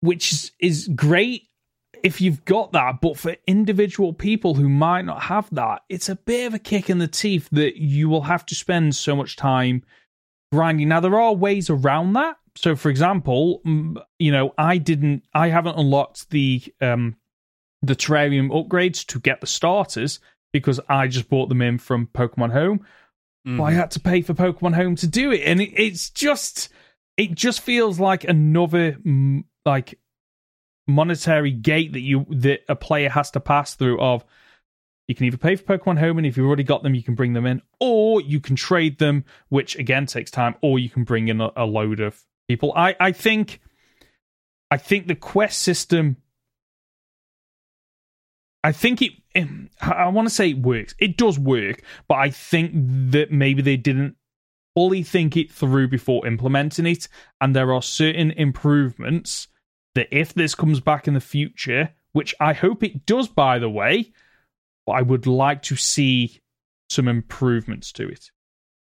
which 0.00 0.32
is, 0.32 0.52
is 0.60 0.88
great 0.94 1.48
if 2.04 2.20
you've 2.20 2.44
got 2.44 2.70
that. 2.72 3.00
But 3.00 3.18
for 3.18 3.36
individual 3.48 4.12
people 4.12 4.54
who 4.54 4.68
might 4.68 5.04
not 5.04 5.22
have 5.22 5.52
that, 5.52 5.82
it's 5.88 6.08
a 6.08 6.14
bit 6.14 6.46
of 6.46 6.54
a 6.54 6.60
kick 6.60 6.88
in 6.88 6.98
the 6.98 7.08
teeth 7.08 7.48
that 7.50 7.76
you 7.76 8.08
will 8.08 8.22
have 8.22 8.46
to 8.46 8.54
spend 8.54 8.94
so 8.94 9.16
much 9.16 9.34
time 9.34 9.82
grinding. 10.52 10.88
Now 10.88 11.00
there 11.00 11.18
are 11.18 11.34
ways 11.34 11.68
around 11.68 12.12
that. 12.12 12.36
So, 12.60 12.76
for 12.76 12.90
example, 12.90 13.62
mm, 13.64 13.96
you 14.18 14.32
know, 14.32 14.52
I 14.58 14.76
didn't, 14.76 15.24
I 15.32 15.48
haven't 15.48 15.78
unlocked 15.78 16.28
the 16.30 16.62
um 16.80 17.16
the 17.82 17.96
terrarium 17.96 18.50
upgrades 18.50 19.06
to 19.06 19.18
get 19.18 19.40
the 19.40 19.46
starters 19.46 20.20
because 20.52 20.78
I 20.88 21.08
just 21.08 21.30
bought 21.30 21.48
them 21.48 21.62
in 21.62 21.78
from 21.78 22.06
Pokemon 22.08 22.52
Home. 22.52 22.86
But 23.56 23.62
I 23.62 23.72
had 23.72 23.90
to 23.92 24.00
pay 24.00 24.20
for 24.20 24.34
Pokemon 24.34 24.74
Home 24.74 24.96
to 24.96 25.06
do 25.06 25.32
it, 25.32 25.40
and 25.46 25.62
it, 25.62 25.72
it's 25.74 26.10
just, 26.10 26.68
it 27.16 27.34
just 27.34 27.62
feels 27.62 27.98
like 27.98 28.24
another 28.24 28.92
mm, 28.92 29.44
like 29.64 29.98
monetary 30.86 31.52
gate 31.52 31.94
that 31.94 32.00
you 32.00 32.26
that 32.28 32.60
a 32.68 32.76
player 32.76 33.08
has 33.08 33.30
to 33.30 33.40
pass 33.40 33.74
through. 33.74 33.98
Of 33.98 34.22
you 35.08 35.14
can 35.14 35.24
either 35.24 35.38
pay 35.38 35.56
for 35.56 35.78
Pokemon 35.78 35.98
Home, 35.98 36.18
and 36.18 36.26
if 36.26 36.36
you've 36.36 36.46
already 36.46 36.64
got 36.64 36.82
them, 36.82 36.94
you 36.94 37.02
can 37.02 37.14
bring 37.14 37.32
them 37.32 37.46
in, 37.46 37.62
or 37.78 38.20
you 38.20 38.38
can 38.40 38.56
trade 38.56 38.98
them, 38.98 39.24
which 39.48 39.76
again 39.76 40.04
takes 40.04 40.30
time, 40.30 40.56
or 40.60 40.78
you 40.78 40.90
can 40.90 41.04
bring 41.04 41.28
in 41.28 41.40
a, 41.40 41.50
a 41.56 41.64
load 41.64 42.00
of 42.00 42.22
people. 42.50 42.72
I 42.74 42.96
I 42.98 43.12
think, 43.12 43.60
I 44.70 44.76
think 44.76 45.06
the 45.06 45.14
quest 45.14 45.60
system. 45.60 46.16
I 48.64 48.72
think 48.72 49.00
it. 49.02 49.12
I 49.80 50.08
want 50.08 50.28
to 50.28 50.34
say 50.34 50.50
it 50.50 50.58
works. 50.58 50.94
It 50.98 51.16
does 51.16 51.38
work, 51.38 51.82
but 52.08 52.16
I 52.16 52.30
think 52.30 52.72
that 53.12 53.30
maybe 53.30 53.62
they 53.62 53.76
didn't 53.76 54.16
fully 54.74 55.02
think 55.02 55.36
it 55.36 55.50
through 55.50 55.88
before 55.88 56.26
implementing 56.26 56.86
it, 56.86 57.08
and 57.40 57.54
there 57.54 57.72
are 57.72 57.82
certain 57.82 58.32
improvements 58.32 59.48
that 59.94 60.08
if 60.10 60.34
this 60.34 60.54
comes 60.54 60.80
back 60.80 61.06
in 61.08 61.14
the 61.14 61.20
future, 61.20 61.90
which 62.12 62.34
I 62.40 62.52
hope 62.52 62.82
it 62.82 63.06
does, 63.06 63.28
by 63.28 63.58
the 63.58 63.70
way, 63.70 64.12
I 64.88 65.02
would 65.02 65.26
like 65.26 65.62
to 65.62 65.76
see 65.76 66.40
some 66.88 67.06
improvements 67.06 67.92
to 67.92 68.08
it. 68.08 68.30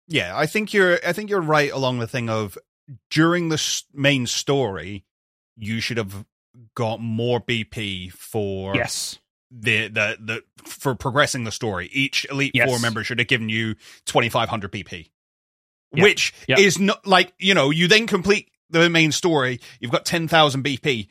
Yeah, 0.09 0.37
I 0.37 0.47
think 0.47 0.75
you're. 0.75 0.99
I 1.07 1.13
think 1.13 1.31
you're 1.31 1.41
right 1.41 1.71
along 1.71 2.01
the 2.01 2.09
thing 2.09 2.29
of 2.29 2.59
during 3.11 3.49
the 3.49 3.83
main 3.93 4.27
story, 4.27 5.05
you 5.57 5.81
should 5.81 5.97
have 5.97 6.25
got 6.75 7.01
more 7.01 7.41
BP 7.41 8.13
for 8.13 8.75
Yes. 8.77 9.19
the 9.51 9.89
the 9.89 10.17
the 10.21 10.45
for 10.65 10.95
progressing 10.95 11.45
the 11.45 11.53
story. 11.53 11.89
Each 11.93 12.27
Elite 12.31 12.53
Yes. 12.55 12.69
Four 12.69 12.79
member 12.79 13.05
should 13.05 13.19
have 13.19 13.29
given 13.29 13.49
you 13.49 13.77
twenty 14.07 14.29
five 14.29 14.49
hundred 14.49 14.73
BP, 14.73 15.11
Yeah. 15.95 16.03
which 16.03 16.33
Yeah. 16.49 16.59
is 16.59 16.79
not 16.79 17.07
like 17.07 17.33
you 17.39 17.55
know 17.55 17.71
you 17.71 17.89
then 17.89 18.07
complete 18.07 18.51
the 18.71 18.89
main 18.91 19.13
story. 19.13 19.61
You've 19.81 19.93
got 19.93 20.05
ten 20.05 20.29
thousand 20.29 20.63
BP. 20.65 21.09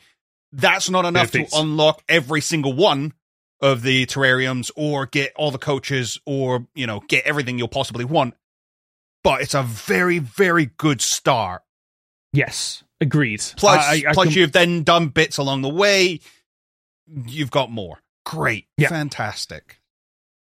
That's 0.51 0.89
not 0.89 1.05
enough 1.05 1.31
to 1.31 1.47
unlock 1.53 2.03
every 2.07 2.41
single 2.41 2.73
one 2.73 3.13
of 3.59 3.81
the 3.81 4.05
terrariums 4.05 4.69
or 4.75 5.05
get 5.05 5.31
all 5.35 5.49
the 5.51 5.57
coaches 5.57 6.19
or 6.25 6.67
you 6.75 6.85
know 6.85 6.99
get 7.07 7.25
everything 7.25 7.57
you'll 7.57 7.67
possibly 7.69 8.05
want. 8.05 8.35
But 9.23 9.41
it's 9.41 9.53
a 9.53 9.63
very 9.63 10.19
very 10.19 10.67
good 10.77 11.01
start. 11.01 11.63
Yes. 12.33 12.83
Agreed. 12.99 13.41
Plus, 13.57 13.85
I, 13.85 14.03
I, 14.09 14.13
plus 14.13 14.27
com- 14.27 14.33
you've 14.33 14.51
then 14.53 14.83
done 14.83 15.09
bits 15.09 15.37
along 15.37 15.61
the 15.61 15.69
way. 15.69 16.19
You've 17.07 17.51
got 17.51 17.69
more. 17.69 17.99
Great, 18.25 18.67
Yeah. 18.77 18.89
fantastic. 18.89 19.79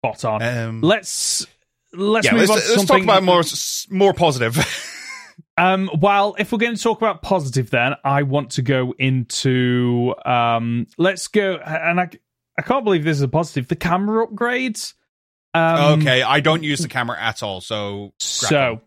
spot 0.05 0.25
on. 0.25 0.43
Um, 0.43 0.81
let's 0.81 1.47
let's 1.93 2.27
yeah, 2.27 2.33
move 2.33 2.49
let's, 2.49 2.71
on 2.71 2.77
let's 2.77 2.89
talk 2.89 3.03
about 3.03 3.23
more 3.23 3.43
more 3.91 4.15
positive. 4.15 4.57
Um, 5.57 5.91
well, 6.01 6.37
if 6.39 6.53
we're 6.53 6.59
going 6.59 6.77
to 6.77 6.83
talk 6.83 6.99
about 6.99 7.21
positive, 7.21 7.69
then 7.71 7.95
I 8.05 8.23
want 8.23 8.51
to 8.53 8.63
go 8.63 8.95
into 8.97 10.15
um, 10.25 10.87
let's 10.99 11.27
go, 11.27 11.57
and 11.57 12.01
I 12.01 12.11
I 12.57 12.63
can't 12.63 12.85
believe 12.85 13.03
this 13.03 13.17
is 13.17 13.23
a 13.23 13.29
positive. 13.29 13.67
The 13.67 13.75
camera 13.77 14.27
upgrades. 14.27 14.95
Um, 15.59 16.01
okay, 16.01 16.23
I 16.23 16.41
don't 16.41 16.63
use 16.63 16.81
the 16.81 16.89
camera 16.89 17.21
at 17.21 17.43
all, 17.43 17.61
so 17.61 18.13
So 18.49 18.81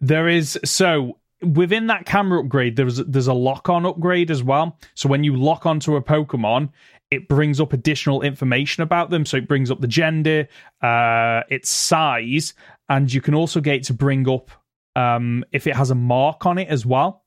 there 0.00 0.28
is 0.28 0.58
so 0.64 1.18
within 1.42 1.88
that 1.88 2.06
camera 2.06 2.40
upgrade, 2.40 2.76
there's 2.76 2.98
there's 2.98 3.26
a 3.26 3.34
lock 3.34 3.68
on 3.68 3.86
upgrade 3.86 4.30
as 4.30 4.42
well. 4.42 4.78
So 4.94 5.08
when 5.08 5.24
you 5.24 5.36
lock 5.36 5.66
onto 5.66 5.96
a 5.96 6.02
Pokemon, 6.02 6.70
it 7.10 7.28
brings 7.28 7.60
up 7.60 7.72
additional 7.72 8.22
information 8.22 8.82
about 8.82 9.10
them. 9.10 9.26
So 9.26 9.36
it 9.36 9.48
brings 9.48 9.70
up 9.70 9.80
the 9.80 9.86
gender, 9.86 10.48
uh, 10.82 11.42
its 11.48 11.70
size, 11.70 12.54
and 12.88 13.12
you 13.12 13.20
can 13.20 13.34
also 13.34 13.60
get 13.60 13.76
it 13.76 13.84
to 13.84 13.94
bring 13.94 14.28
up 14.28 14.50
um, 14.94 15.44
if 15.52 15.66
it 15.66 15.76
has 15.76 15.90
a 15.90 15.94
mark 15.94 16.46
on 16.46 16.58
it 16.58 16.68
as 16.68 16.84
well. 16.84 17.24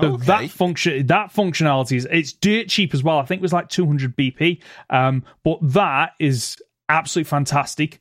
So 0.00 0.12
okay. 0.12 0.26
that 0.26 0.50
function, 0.50 1.06
that 1.06 1.32
functionality 1.32 1.96
is 1.96 2.06
it's 2.10 2.32
dirt 2.32 2.68
cheap 2.68 2.94
as 2.94 3.02
well. 3.02 3.18
I 3.18 3.24
think 3.24 3.40
it 3.40 3.42
was 3.42 3.52
like 3.52 3.68
200 3.68 4.16
BP, 4.16 4.62
um, 4.90 5.24
but 5.42 5.58
that 5.62 6.12
is 6.20 6.58
absolutely 6.88 7.28
fantastic. 7.28 8.00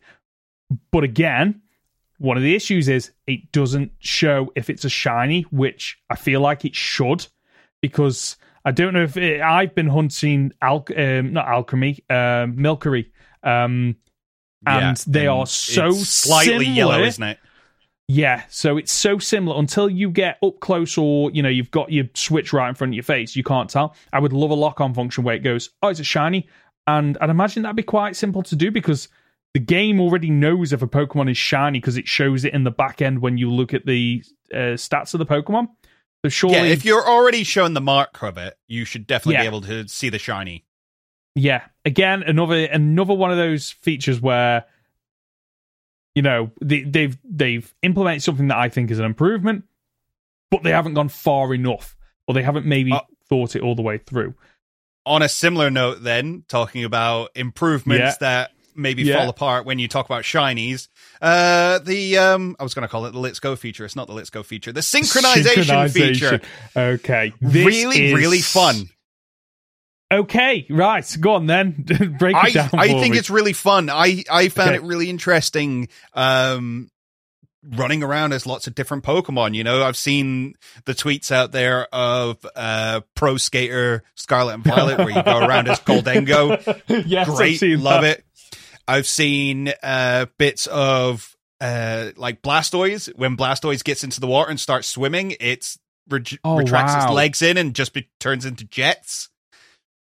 But 0.92 1.04
again, 1.04 1.62
one 2.18 2.38
of 2.38 2.44
the 2.44 2.56
issues 2.56 2.90
is 2.90 3.12
it 3.26 3.52
doesn't 3.52 3.92
show 4.00 4.52
if 4.56 4.70
it's 4.70 4.86
a 4.86 4.90
shiny, 4.90 5.44
which 5.44 5.98
I 6.10 6.16
feel 6.16 6.42
like 6.42 6.66
it 6.66 6.76
should, 6.76 7.28
because 7.82 8.38
I 8.66 8.72
don't 8.72 8.94
know 8.94 9.04
if 9.04 9.16
it, 9.18 9.42
I've 9.42 9.76
been 9.76 9.88
hunting 9.88 10.52
al- 10.62 10.86
um, 10.98 11.34
not 11.34 11.46
Alcremie, 11.46 12.00
um, 12.10 12.58
Milcery, 12.58 13.12
um, 13.44 13.96
Yeah, 14.66 14.90
and 14.90 14.98
they 15.08 15.28
are 15.28 15.46
so 15.46 15.92
slightly 15.92 16.66
similar. 16.66 16.76
yellow, 16.76 17.04
isn't 17.04 17.24
it? 17.24 17.40
Yeah, 18.10 18.44
so 18.50 18.78
it's 18.78 18.92
so 18.94 19.20
similar 19.20 19.60
until 19.60 19.90
you 19.90 20.10
get 20.10 20.38
up 20.42 20.62
close 20.62 20.98
or 20.98 21.30
you 21.32 21.44
know 21.44 21.50
you've 21.50 21.72
got 21.72 21.92
your 21.92 22.06
switch 22.14 22.54
right 22.54 22.70
in 22.70 22.76
front 22.76 22.92
of 22.92 22.96
your 22.96 23.04
face, 23.04 23.36
you 23.36 23.44
can't 23.44 23.70
tell. 23.70 23.96
I 24.14 24.20
would 24.20 24.32
love 24.34 24.50
a 24.50 24.54
lock 24.56 24.80
on 24.80 24.94
function 24.94 25.26
where 25.26 25.36
it 25.36 25.44
goes, 25.44 25.70
oh, 25.84 25.90
it's 25.90 26.00
a 26.00 26.06
shiny, 26.06 26.48
and 26.88 27.18
I'd 27.22 27.30
imagine 27.30 27.64
that'd 27.64 27.76
be 27.76 27.84
quite 27.84 28.16
simple 28.16 28.42
to 28.44 28.56
do 28.56 28.72
because 28.72 29.10
the 29.54 29.60
game 29.60 30.00
already 30.00 30.30
knows 30.30 30.74
if 30.74 30.82
a 30.82 30.88
Pokemon 30.88 31.30
is 31.30 31.38
shiny 31.38 31.80
because 31.80 31.98
it 31.98 32.08
shows 32.08 32.46
it 32.46 32.54
in 32.54 32.64
the 32.64 32.72
back 32.72 33.02
end 33.02 33.20
when 33.22 33.38
you 33.38 33.52
look 33.52 33.74
at 33.74 33.86
the 33.86 34.24
uh, 34.54 34.76
stats 34.78 35.14
of 35.14 35.20
the 35.20 35.26
Pokemon. 35.26 35.68
So 36.26 36.30
surely, 36.30 36.56
Yeah, 36.58 36.64
if 36.66 36.84
you're 36.86 37.08
already 37.08 37.44
shown 37.44 37.74
the 37.74 37.82
mark 37.82 38.22
of 38.24 38.38
it, 38.38 38.58
you 38.68 38.86
should 38.86 39.06
definitely 39.06 39.36
Yeah. 39.36 39.42
be 39.42 39.48
able 39.48 39.62
to 39.62 39.88
see 39.88 40.10
the 40.10 40.20
shiny. 40.20 40.66
Yeah, 41.36 41.66
again, 41.86 42.24
another 42.24 42.66
another 42.66 43.14
one 43.14 43.30
of 43.32 43.38
those 43.38 43.70
features 43.70 44.20
where 44.20 44.66
you 46.16 46.22
know 46.24 46.52
they, 46.62 46.82
they've 46.84 47.18
they've 47.24 47.74
implemented 47.84 48.24
something 48.24 48.48
that 48.48 48.58
I 48.58 48.70
think 48.70 48.90
is 48.90 49.00
an 49.00 49.06
improvement, 49.06 49.66
but 50.50 50.64
they 50.64 50.72
haven't 50.72 50.96
gone 50.96 51.10
far 51.10 51.54
enough, 51.54 51.96
or 52.28 52.34
they 52.34 52.42
haven't 52.44 52.66
maybe 52.66 52.92
Uh, 52.92 53.02
thought 53.30 53.56
it 53.56 53.62
all 53.62 53.76
the 53.76 53.82
way 53.84 53.98
through. 54.00 54.34
On 55.08 55.22
a 55.22 55.30
similar 55.30 55.70
note, 55.72 56.04
then 56.04 56.44
talking 56.48 56.84
about 56.84 57.32
improvements 57.36 58.02
Yeah. 58.02 58.16
that 58.20 58.52
maybe 58.76 59.04
Yeah. 59.04 59.18
fall 59.18 59.30
apart 59.30 59.66
when 59.66 59.80
you 59.80 59.88
talk 59.88 60.06
about 60.06 60.24
shinies, 60.24 60.88
uh, 61.22 61.80
the 61.80 62.18
um, 62.18 62.56
I 62.60 62.64
was 62.64 62.74
going 62.74 62.84
to 62.84 62.88
call 62.90 63.06
it 63.08 63.12
the 63.14 63.20
Let's 63.20 63.40
Go 63.40 63.56
feature. 63.56 63.86
It's 63.86 63.96
not 63.96 64.08
the 64.08 64.14
Let's 64.14 64.30
Go 64.30 64.44
feature. 64.44 64.72
The 64.72 64.82
synchronization, 64.82 65.90
feature, 65.92 66.42
Okay, 66.76 67.34
This 67.42 67.66
really, 67.66 68.08
is- 68.08 68.14
really 68.14 68.42
fun. 68.42 68.90
Okay, 70.12 70.66
right, 70.70 71.18
go 71.20 71.34
on 71.34 71.48
then. 71.48 71.72
Break 72.20 72.36
it 72.36 72.40
I 72.44 72.52
down. 72.52 72.70
I 72.74 72.88
think 72.88 73.14
me. 73.14 73.18
it's 73.18 73.30
really 73.30 73.52
fun. 73.54 73.90
I 73.90 74.24
I 74.32 74.48
found 74.50 74.70
Okay. 74.70 74.78
it 74.78 74.84
really 74.84 75.10
interesting. 75.10 75.90
Um, 76.14 76.90
running 77.64 78.04
around 78.04 78.34
as 78.34 78.46
lots 78.46 78.68
of 78.68 78.76
different 78.76 79.04
Pokemon. 79.04 79.56
You 79.56 79.64
know, 79.64 79.84
I've 79.84 79.98
seen 79.98 80.56
the 80.86 80.94
tweets 80.94 81.32
out 81.32 81.52
there 81.52 81.88
of 81.94 82.46
uh 82.56 83.02
pro 83.16 83.38
skater 83.38 84.04
Scarlet 84.16 84.54
and 84.56 84.64
Violet 84.64 84.98
where 85.00 85.10
you 85.10 85.24
go 85.24 85.40
around 85.40 85.68
as 85.68 85.80
Gholdengo. 85.80 86.82
yes, 87.08 87.30
I've 87.30 87.36
Great, 87.36 87.60
seen 87.60 87.82
love 87.84 88.04
that. 88.04 88.20
it. 88.20 88.26
I've 88.88 89.08
seen 89.08 89.74
uh 89.84 90.28
bits 90.38 90.68
of 90.68 91.36
uh 91.60 92.12
like 92.16 92.42
Blastoise 92.42 93.10
when 93.16 93.36
Blastoise 93.36 93.84
gets 93.84 94.04
into 94.04 94.20
the 94.22 94.28
water 94.28 94.50
and 94.50 94.60
starts 94.60 94.88
swimming. 94.88 95.36
It's 95.40 95.78
re- 96.10 96.24
Oh, 96.44 96.58
retracts 96.58 96.94
its 97.04 97.12
legs 97.12 97.42
in 97.42 97.58
and 97.58 97.74
just 97.76 97.94
be- 97.94 98.10
turns 98.20 98.46
into 98.46 98.64
jets. 98.66 99.30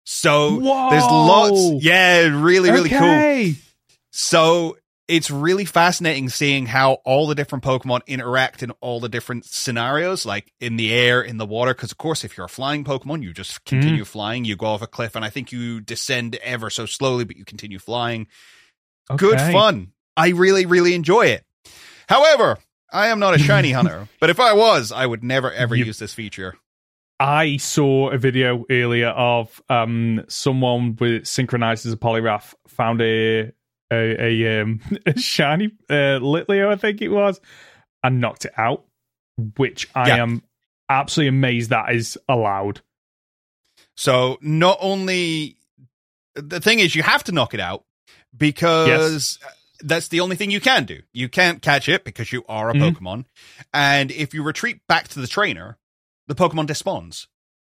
So 0.04 0.58
Whoa. 0.58 0.90
there's 0.90 1.04
lots. 1.04 1.84
Yeah, 1.84 2.28
really, 2.42 2.70
really 2.70 2.88
cool. 2.90 3.54
So 4.12 4.76
it's 5.10 5.30
really 5.30 5.64
fascinating 5.64 6.28
seeing 6.28 6.66
how 6.66 6.94
all 7.04 7.26
the 7.26 7.34
different 7.34 7.64
Pokemon 7.64 8.00
interact 8.06 8.62
in 8.62 8.70
all 8.80 9.00
the 9.00 9.08
different 9.08 9.44
scenarios, 9.44 10.24
like 10.24 10.52
in 10.60 10.76
the 10.76 10.92
air, 10.92 11.20
in 11.20 11.36
the 11.36 11.44
water. 11.46 11.74
Because, 11.74 11.90
of 11.92 11.98
course, 11.98 12.24
if 12.24 12.36
you're 12.36 12.46
a 12.46 12.48
flying 12.48 12.84
Pokemon, 12.84 13.22
you 13.22 13.32
just 13.32 13.50
Mm-hmm. 13.64 13.80
continue 13.80 14.04
flying. 14.04 14.44
You 14.44 14.56
go 14.56 14.66
off 14.66 14.82
a 14.82 14.86
cliff, 14.86 15.16
and 15.16 15.24
I 15.24 15.30
think 15.30 15.52
you 15.52 15.80
descend 15.80 16.36
ever 16.36 16.70
so 16.70 16.86
slowly, 16.86 17.24
but 17.24 17.36
you 17.36 17.44
continue 17.44 17.78
flying. 17.78 18.28
Good 19.16 19.40
fun. 19.40 19.92
I 20.16 20.28
really, 20.28 20.66
really 20.66 20.94
enjoy 20.94 21.26
it. 21.26 21.44
However, 22.08 22.58
I 22.92 23.08
am 23.08 23.18
not 23.18 23.34
a 23.34 23.38
shiny 23.38 23.72
hunter, 23.78 24.08
but 24.20 24.30
if 24.30 24.38
I 24.40 24.52
was, 24.52 24.92
I 24.92 25.04
would 25.06 25.24
never, 25.24 25.52
ever 25.52 25.74
You- 25.74 25.84
use 25.86 25.98
this 25.98 26.14
feature. 26.14 26.54
I 27.18 27.58
saw 27.58 28.08
a 28.10 28.16
video 28.16 28.64
earlier 28.70 29.08
of 29.08 29.60
um 29.68 30.24
someone 30.28 30.96
with 30.98 31.26
synchronized 31.26 31.84
as 31.84 31.92
a 31.92 31.96
polygraph 31.98 32.54
found 32.66 33.02
a 33.02 33.52
a, 33.92 34.24
a 34.46 34.60
um 34.62 34.80
a 35.06 35.18
shiny 35.18 35.66
uh 35.88 36.18
Litleo, 36.20 36.68
I 36.72 36.76
think 36.76 37.00
it 37.02 37.08
was, 37.08 37.40
and 38.02 38.20
knocked 38.20 38.44
it 38.44 38.52
out, 38.56 38.84
which 39.56 39.88
I 39.94 40.08
Yeah. 40.08 40.22
am 40.22 40.42
absolutely 40.88 41.28
amazed 41.28 41.70
that 41.70 41.94
is 41.94 42.18
allowed. 42.28 42.80
So 43.96 44.38
not 44.40 44.78
only 44.80 45.56
the 46.34 46.60
thing 46.60 46.78
is 46.78 46.94
you 46.94 47.02
have 47.02 47.24
to 47.24 47.32
knock 47.32 47.54
it 47.54 47.60
out 47.60 47.84
because 48.36 49.38
that's 49.80 50.08
the 50.08 50.20
only 50.20 50.36
thing 50.36 50.50
you 50.50 50.60
can 50.60 50.84
do. 50.84 51.00
You 51.12 51.28
can't 51.28 51.62
catch 51.62 51.88
it 51.88 52.04
because 52.04 52.32
you 52.32 52.44
are 52.48 52.70
a 52.70 52.74
Mhm. 52.74 52.94
Pokemon. 52.96 53.24
And 53.72 54.10
if 54.10 54.34
you 54.34 54.42
retreat 54.42 54.80
back 54.88 55.08
to 55.08 55.20
the 55.20 55.26
trainer, 55.26 55.78
the 56.28 56.34
Pokemon 56.34 56.66
despawns. 56.66 57.26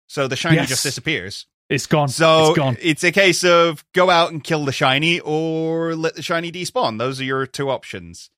So 0.09 0.27
the 0.29 0.37
shiny 0.37 0.57
Yes. 0.57 0.69
just 0.69 0.83
disappears. 0.83 1.47
It's 1.71 1.87
gone. 1.87 2.09
So 2.09 2.49
it's 2.51 2.59
gone. 2.59 2.77
it's 2.83 3.05
a 3.05 3.13
case 3.13 3.45
of 3.45 3.83
go 3.95 4.11
out 4.11 4.33
and 4.33 4.43
kill 4.45 4.65
the 4.67 4.73
shiny 4.73 5.21
or 5.21 5.95
let 5.95 6.17
the 6.17 6.23
shiny 6.23 6.51
despawn. 6.53 6.99
Those 6.99 7.21
are 7.21 7.25
your 7.25 7.47
two 7.47 7.71
options. 7.71 8.29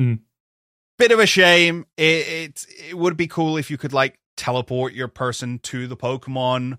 Hmm. 0.00 0.14
Bit 0.98 1.12
of 1.12 1.20
a 1.20 1.26
shame. 1.26 1.84
It, 1.98 2.26
it 2.28 2.66
it 2.90 2.94
would 2.98 3.16
be 3.18 3.26
cool 3.26 3.58
if 3.58 3.70
you 3.70 3.76
could 3.76 3.92
like 3.92 4.18
teleport 4.38 4.94
your 4.94 5.08
person 5.08 5.58
to 5.60 5.86
the 5.86 5.96
Pokemon. 5.96 6.78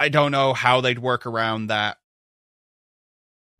I 0.00 0.08
don't 0.08 0.32
know 0.32 0.52
how 0.52 0.80
they'd 0.80 0.98
work 0.98 1.24
around 1.26 1.68
that. 1.68 1.98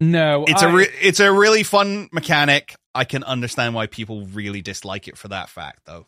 No, 0.01 0.45
It's 0.47 0.62
I- 0.62 0.71
a 0.71 0.75
re- 0.75 0.88
it's 1.01 1.21
a 1.21 1.33
really 1.33 1.62
fun 1.62 2.09
mechanic. 2.12 2.75
I 2.95 3.05
can 3.05 3.23
understand 3.25 3.75
why 3.75 3.87
people 3.87 4.27
really 4.27 4.61
dislike 4.62 5.07
it 5.09 5.16
for 5.16 5.29
that 5.29 5.49
fact, 5.49 5.81
though. 5.87 6.07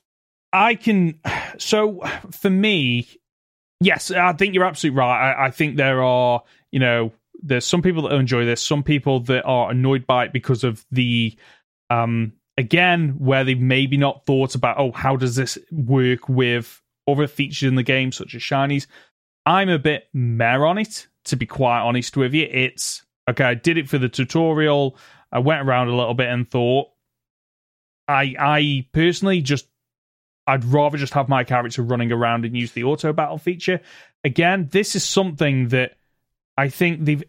I 0.52 0.74
can. 0.74 1.20
So 1.58 2.02
for 2.30 2.50
me, 2.50 3.08
yes, 3.80 4.10
I 4.10 4.32
think 4.32 4.54
you're 4.54 4.64
absolutely 4.64 4.98
right. 4.98 5.32
I, 5.32 5.46
I 5.46 5.50
think 5.50 5.76
there 5.76 6.02
are, 6.02 6.42
you 6.70 6.80
know, 6.80 7.12
there's 7.40 7.66
some 7.66 7.82
people 7.82 8.02
that 8.02 8.14
enjoy 8.14 8.44
this, 8.44 8.62
some 8.62 8.82
people 8.82 9.20
that 9.20 9.44
are 9.44 9.70
annoyed 9.70 10.06
by 10.06 10.24
it 10.24 10.32
because 10.32 10.64
of 10.64 10.84
the, 10.90 11.36
um, 11.90 12.32
again, 12.56 13.14
where 13.18 13.44
they've 13.44 13.60
maybe 13.60 13.96
not 13.96 14.26
thought 14.26 14.54
about, 14.54 14.78
oh, 14.78 14.92
how 14.92 15.16
does 15.16 15.36
this 15.36 15.56
work 15.70 16.28
with 16.28 16.82
other 17.08 17.26
features 17.26 17.66
in 17.66 17.74
the 17.74 17.82
game, 17.82 18.12
such 18.12 18.34
as 18.34 18.42
shinies. 18.42 18.86
I'm 19.46 19.68
a 19.68 19.78
bit 19.78 20.08
meh 20.12 20.58
on 20.58 20.78
it, 20.78 21.08
to 21.24 21.36
be 21.36 21.46
quite 21.46 21.80
honest 21.80 22.16
with 22.16 22.34
you. 22.34 22.46
It's 22.50 23.02
okay. 23.28 23.44
I 23.44 23.54
did 23.54 23.78
it 23.78 23.88
for 23.88 23.98
the 23.98 24.08
tutorial. 24.08 24.96
I 25.32 25.38
went 25.38 25.66
around 25.66 25.88
a 25.88 25.96
little 25.96 26.14
bit 26.14 26.28
and 26.28 26.48
thought, 26.48 26.88
I, 28.06 28.34
I 28.38 28.86
personally 28.92 29.40
just 29.40 29.66
I'd 30.48 30.64
rather 30.64 30.96
just 30.96 31.12
have 31.12 31.28
my 31.28 31.44
character 31.44 31.82
running 31.82 32.10
around 32.10 32.46
and 32.46 32.56
use 32.56 32.72
the 32.72 32.84
auto 32.84 33.12
battle 33.12 33.36
feature. 33.36 33.80
Again, 34.24 34.68
this 34.72 34.96
is 34.96 35.04
something 35.04 35.68
that 35.68 35.98
I 36.56 36.70
think 36.70 37.04
they've 37.04 37.22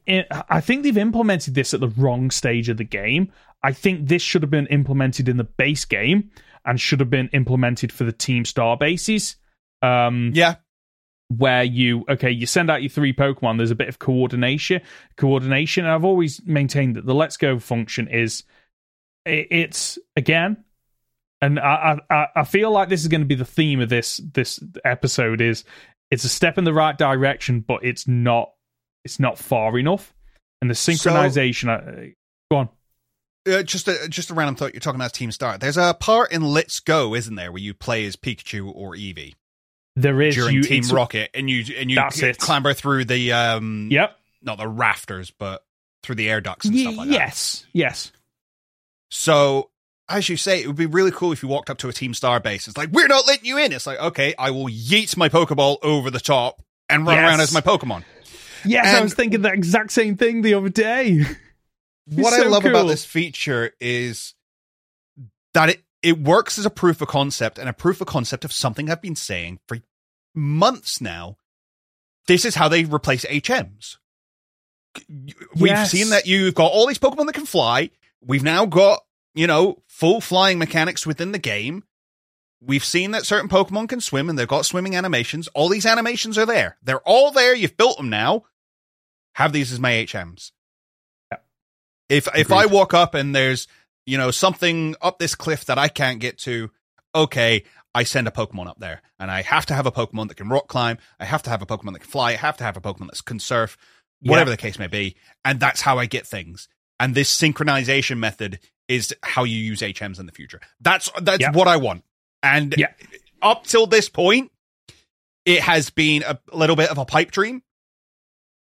I 0.49 0.61
think 0.61 0.83
they've 0.83 0.97
implemented 0.97 1.53
this 1.53 1.73
at 1.73 1.81
the 1.81 1.89
wrong 1.89 2.31
stage 2.31 2.69
of 2.69 2.77
the 2.77 2.85
game. 2.85 3.31
I 3.61 3.73
think 3.73 4.07
this 4.07 4.21
should 4.21 4.41
have 4.41 4.49
been 4.49 4.67
implemented 4.67 5.27
in 5.27 5.35
the 5.35 5.43
base 5.43 5.83
game 5.83 6.31
and 6.65 6.79
should 6.79 7.01
have 7.01 7.09
been 7.09 7.27
implemented 7.33 7.91
for 7.91 8.05
the 8.05 8.13
team 8.13 8.45
star 8.45 8.77
bases. 8.77 9.35
Um, 9.81 10.31
Yeah, 10.33 10.55
where 11.27 11.63
you 11.63 12.05
okay 12.09 12.31
you 12.31 12.47
send 12.47 12.71
out 12.71 12.81
your 12.81 12.89
three 12.89 13.13
pokemon 13.13 13.57
there's 13.57 13.69
a 13.69 13.75
bit 13.75 13.87
of 13.87 13.99
coordination 13.99 14.81
coordination 15.15 15.85
and 15.85 15.93
i've 15.93 16.03
always 16.03 16.41
maintained 16.43 16.95
that 16.95 17.05
the 17.05 17.13
let's 17.13 17.37
go 17.37 17.59
function 17.59 18.07
is 18.07 18.43
it's 19.25 19.99
again 20.15 20.63
and 21.41 21.59
I, 21.59 21.99
I 22.09 22.27
i 22.37 22.43
feel 22.43 22.71
like 22.71 22.89
this 22.89 23.01
is 23.01 23.07
going 23.07 23.21
to 23.21 23.27
be 23.27 23.35
the 23.35 23.45
theme 23.45 23.79
of 23.81 23.89
this 23.89 24.17
this 24.33 24.59
episode 24.83 25.41
is 25.41 25.63
it's 26.11 26.23
a 26.23 26.29
step 26.29 26.57
in 26.57 26.63
the 26.63 26.73
right 26.73 26.97
direction 26.97 27.61
but 27.61 27.83
it's 27.83 28.07
not 28.07 28.51
it's 29.03 29.19
not 29.19 29.37
far 29.37 29.77
enough 29.77 30.13
and 30.61 30.69
the 30.69 30.75
synchronization 30.75 31.69
I, 31.69 32.15
go 32.51 32.57
on 32.57 32.69
uh, 33.49 33.63
just 33.63 33.87
a 33.87 34.07
just 34.09 34.29
a 34.29 34.33
random 34.33 34.55
thought. 34.55 34.73
You're 34.73 34.81
talking 34.81 34.99
about 34.99 35.13
Team 35.13 35.31
Star. 35.31 35.57
There's 35.57 35.77
a 35.77 35.95
part 35.97 36.33
in 36.33 36.43
Let's 36.43 36.81
Go, 36.81 37.15
isn't 37.15 37.35
there, 37.35 37.53
where 37.53 37.61
you 37.61 37.73
play 37.73 38.05
as 38.05 38.17
Pikachu 38.17 38.69
or 38.75 38.95
Eevee 38.95 39.35
there 39.95 40.21
is 40.21 40.35
during 40.35 40.55
you 40.55 40.63
Team 40.63 40.83
Rocket, 40.91 41.29
and 41.33 41.49
you 41.49 41.75
and 41.77 41.91
you 41.91 41.97
it. 41.99 42.37
clamber 42.37 42.73
through 42.73 43.05
the 43.05 43.33
um, 43.33 43.89
yep 43.91 44.17
not 44.41 44.57
the 44.57 44.67
rafters, 44.67 45.31
but 45.31 45.63
through 46.03 46.15
the 46.15 46.29
air 46.29 46.41
ducts 46.41 46.65
and 46.65 46.77
stuff 46.77 46.97
like 46.97 47.07
that. 47.09 47.13
yes 47.13 47.65
yes 47.73 48.11
So, 49.09 49.69
as 50.09 50.27
you 50.29 50.37
say, 50.37 50.61
it 50.61 50.67
would 50.67 50.75
be 50.75 50.85
really 50.87 51.11
cool 51.11 51.31
if 51.31 51.41
you 51.43 51.49
walked 51.49 51.69
up 51.69 51.77
to 51.79 51.89
a 51.89 51.93
Team 51.93 52.13
Star 52.13 52.39
base. 52.39 52.67
It's 52.67 52.77
like, 52.77 52.89
we're 52.91 53.07
not 53.07 53.27
letting 53.27 53.45
you 53.45 53.57
in. 53.57 53.71
It's 53.71 53.85
like, 53.87 53.99
okay, 53.99 54.33
I 54.37 54.51
will 54.51 54.65
yeet 54.67 55.15
my 55.17 55.29
Pokeball 55.29 55.77
over 55.83 56.09
the 56.09 56.19
top 56.19 56.61
and 56.89 57.05
run 57.05 57.17
Yes. 57.17 57.29
around 57.29 57.39
as 57.41 57.53
my 57.53 57.61
Pokemon. 57.61 58.03
yes 58.65 58.93
i 58.93 59.01
was 59.01 59.13
thinking 59.13 59.41
the 59.41 59.53
exact 59.53 59.89
same 59.91 60.17
thing 60.17 60.41
the 60.41 60.53
other 60.55 60.67
day 60.69 61.21
What 62.11 62.33
I 62.33 62.37
so 62.37 62.49
love 62.49 62.65
about 62.65 62.87
this 62.87 63.05
feature 63.05 63.71
is 63.79 64.33
that 65.53 65.69
it, 65.69 65.83
it 66.01 66.17
works 66.19 66.57
as 66.57 66.65
a 66.65 66.71
proof 66.71 67.01
of 67.01 67.07
concept 67.07 67.59
and 67.59 67.69
a 67.69 67.73
proof 67.73 68.01
of 68.01 68.07
concept 68.07 68.43
of 68.43 68.51
something 68.51 68.89
I've 68.89 69.01
been 69.01 69.15
saying 69.15 69.59
for 69.67 69.77
months 70.33 70.99
now. 71.01 71.37
This 72.27 72.45
is 72.45 72.55
how 72.55 72.67
they 72.67 72.83
replace 72.83 73.25
HMs. 73.25 73.97
We've 75.55 75.67
Yes. 75.67 75.91
seen 75.91 76.09
that 76.09 76.25
you've 76.25 76.55
got 76.55 76.71
all 76.71 76.87
these 76.87 76.97
Pokemon 76.97 77.27
that 77.27 77.33
can 77.33 77.45
fly. 77.45 77.91
We've 78.25 78.41
now 78.43 78.65
got, 78.65 79.01
you 79.39 79.47
know, 79.47 79.81
full 79.87 80.19
flying 80.19 80.59
mechanics 80.59 81.07
within 81.07 81.31
the 81.31 81.39
game. 81.39 81.85
We've 82.61 82.83
seen 82.83 83.11
that 83.11 83.25
certain 83.25 83.47
Pokemon 83.47 83.87
can 83.87 84.01
swim 84.01 84.27
and 84.29 84.37
they've 84.37 84.45
got 84.45 84.65
swimming 84.65 84.97
animations. 84.97 85.47
All 85.55 85.69
these 85.69 85.85
animations 85.85 86.37
are 86.37 86.45
there. 86.45 86.75
They're 86.83 86.99
all 87.07 87.31
there. 87.31 87.55
You've 87.55 87.77
built 87.77 87.95
them 87.95 88.09
now. 88.09 88.43
Have 89.35 89.53
these 89.53 89.71
as 89.71 89.79
my 89.79 89.91
HMs. 89.91 90.51
Yeah. 91.31 91.37
If 92.09 92.27
if 92.35 92.51
I 92.51 92.65
walk 92.65 92.93
up 92.93 93.13
and 93.13 93.33
there's, 93.33 93.69
you 94.05 94.17
know, 94.17 94.29
something 94.29 94.97
up 95.01 95.19
this 95.19 95.35
cliff 95.35 95.63
that 95.67 95.77
I 95.77 95.87
can't 95.87 96.19
get 96.19 96.37
to, 96.39 96.69
okay, 97.15 97.63
I 97.95 98.03
send 98.03 98.27
a 98.27 98.31
Pokemon 98.31 98.67
up 98.67 98.79
there. 98.81 99.01
And 99.19 99.31
I 99.31 99.41
have 99.43 99.65
to 99.67 99.73
have 99.73 99.85
a 99.85 99.91
Pokemon 99.93 100.27
that 100.27 100.35
can 100.35 100.49
rock 100.49 100.67
climb. 100.67 100.97
I 101.17 101.23
have 101.23 101.43
to 101.43 101.49
have 101.49 101.61
a 101.61 101.65
Pokemon 101.65 101.93
that 101.93 101.99
can 101.99 102.09
fly. 102.09 102.31
I 102.31 102.35
have 102.35 102.57
to 102.57 102.65
have 102.65 102.75
a 102.75 102.81
Pokemon 102.81 103.09
that 103.11 103.23
can 103.23 103.39
surf, 103.39 103.77
whatever 104.21 104.49
Yeah. 104.49 104.55
the 104.57 104.61
case 104.61 104.77
may 104.77 104.87
be. 104.87 105.15
And 105.45 105.61
that's 105.61 105.79
how 105.79 105.97
I 105.97 106.07
get 106.07 106.27
things. 106.27 106.67
And 106.99 107.15
this 107.15 107.35
synchronization 107.35 108.17
method 108.17 108.59
is 108.87 109.15
how 109.23 109.43
you 109.43 109.57
use 109.57 109.81
HMs 109.81 110.19
in 110.19 110.25
the 110.25 110.31
future. 110.31 110.59
That's 110.81 111.09
that's 111.21 111.41
Yeah. 111.41 111.51
what 111.51 111.67
I 111.67 111.77
want. 111.77 112.03
And 112.43 112.73
Yeah. 112.77 112.87
up 113.41 113.65
till 113.65 113.85
this 113.87 114.09
point, 114.09 114.51
it 115.45 115.61
has 115.61 115.89
been 115.89 116.23
a 116.23 116.39
little 116.53 116.75
bit 116.75 116.89
of 116.89 116.97
a 116.97 117.05
pipe 117.05 117.31
dream. 117.31 117.63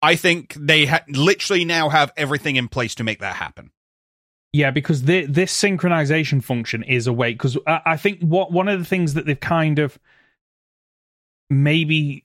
I 0.02 0.16
think 0.16 0.54
they 0.58 0.86
ha- 0.86 1.04
literally 1.08 1.64
now 1.64 1.88
have 1.90 2.12
everything 2.16 2.56
in 2.56 2.68
place 2.68 2.94
to 2.96 3.04
make 3.04 3.18
that 3.20 3.36
happen. 3.36 3.70
Yeah, 4.52 4.70
because 4.70 5.02
thi- 5.02 5.26
this 5.26 5.52
synchronization 5.58 6.42
function 6.42 6.82
is 6.82 7.06
a 7.06 7.12
way. 7.12 7.32
Because 7.32 7.56
I, 7.66 7.80
I 7.86 7.96
think 7.96 8.20
what 8.20 8.50
one 8.50 8.68
of 8.68 8.78
the 8.78 8.84
things 8.84 9.14
that 9.14 9.26
they've 9.26 9.38
kind 9.38 9.78
of 9.78 9.98
maybe 11.48 12.24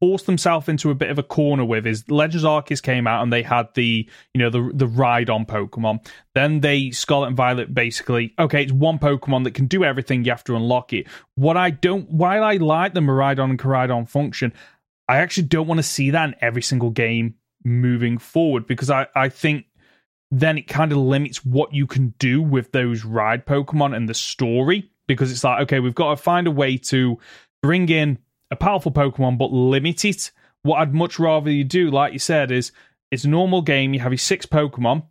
forced 0.00 0.26
themselves 0.26 0.68
into 0.68 0.90
a 0.90 0.94
bit 0.94 1.10
of 1.10 1.18
a 1.18 1.22
corner 1.22 1.64
with 1.64 1.86
is 1.86 2.10
Legends 2.10 2.44
Arceus 2.44 2.82
came 2.82 3.06
out 3.06 3.22
and 3.22 3.32
they 3.32 3.42
had 3.42 3.68
the 3.74 4.08
you 4.34 4.38
know 4.38 4.50
the 4.50 4.70
the 4.74 4.86
ride 4.86 5.30
on 5.30 5.44
Pokemon. 5.44 6.04
Then 6.34 6.60
they 6.60 6.90
Scarlet 6.90 7.28
and 7.28 7.36
Violet 7.36 7.74
basically 7.74 8.34
okay, 8.38 8.62
it's 8.62 8.72
one 8.72 8.98
Pokemon 8.98 9.44
that 9.44 9.54
can 9.54 9.66
do 9.66 9.84
everything. 9.84 10.24
You 10.24 10.32
have 10.32 10.44
to 10.44 10.56
unlock 10.56 10.92
it. 10.92 11.06
What 11.34 11.56
I 11.56 11.70
don't, 11.70 12.10
while 12.10 12.42
I 12.42 12.54
like 12.54 12.94
the 12.94 13.00
Miraidon 13.00 13.50
and 13.50 13.58
Koraidon 13.58 14.08
function, 14.08 14.52
I 15.08 15.18
actually 15.18 15.48
don't 15.48 15.66
want 15.66 15.78
to 15.78 15.84
see 15.84 16.10
that 16.10 16.30
in 16.30 16.34
every 16.40 16.62
single 16.62 16.90
game 16.90 17.34
moving 17.62 18.16
forward 18.16 18.66
because 18.66 18.90
I 18.90 19.06
I 19.14 19.28
think 19.28 19.66
then 20.30 20.56
it 20.56 20.68
kind 20.68 20.92
of 20.92 20.98
limits 20.98 21.44
what 21.44 21.74
you 21.74 21.86
can 21.86 22.14
do 22.18 22.40
with 22.40 22.72
those 22.72 23.04
ride 23.04 23.44
Pokemon 23.44 23.94
and 23.94 24.08
the 24.08 24.14
story 24.14 24.88
because 25.06 25.32
it's 25.32 25.42
like, 25.42 25.62
okay, 25.62 25.80
we've 25.80 25.94
got 25.94 26.10
to 26.10 26.16
find 26.16 26.46
a 26.46 26.52
way 26.52 26.76
to 26.76 27.18
bring 27.62 27.88
in 27.88 28.16
a 28.50 28.56
powerful 28.56 28.92
Pokemon 28.92 29.38
but 29.38 29.52
limit 29.52 30.04
it. 30.04 30.30
What 30.62 30.76
I'd 30.78 30.94
much 30.94 31.18
rather 31.18 31.50
you 31.50 31.64
do, 31.64 31.90
like 31.90 32.12
you 32.12 32.18
said, 32.18 32.50
is 32.50 32.72
it's 33.10 33.24
a 33.24 33.28
normal 33.28 33.62
game, 33.62 33.94
you 33.94 34.00
have 34.00 34.12
your 34.12 34.18
six 34.18 34.44
Pokemon, 34.46 35.04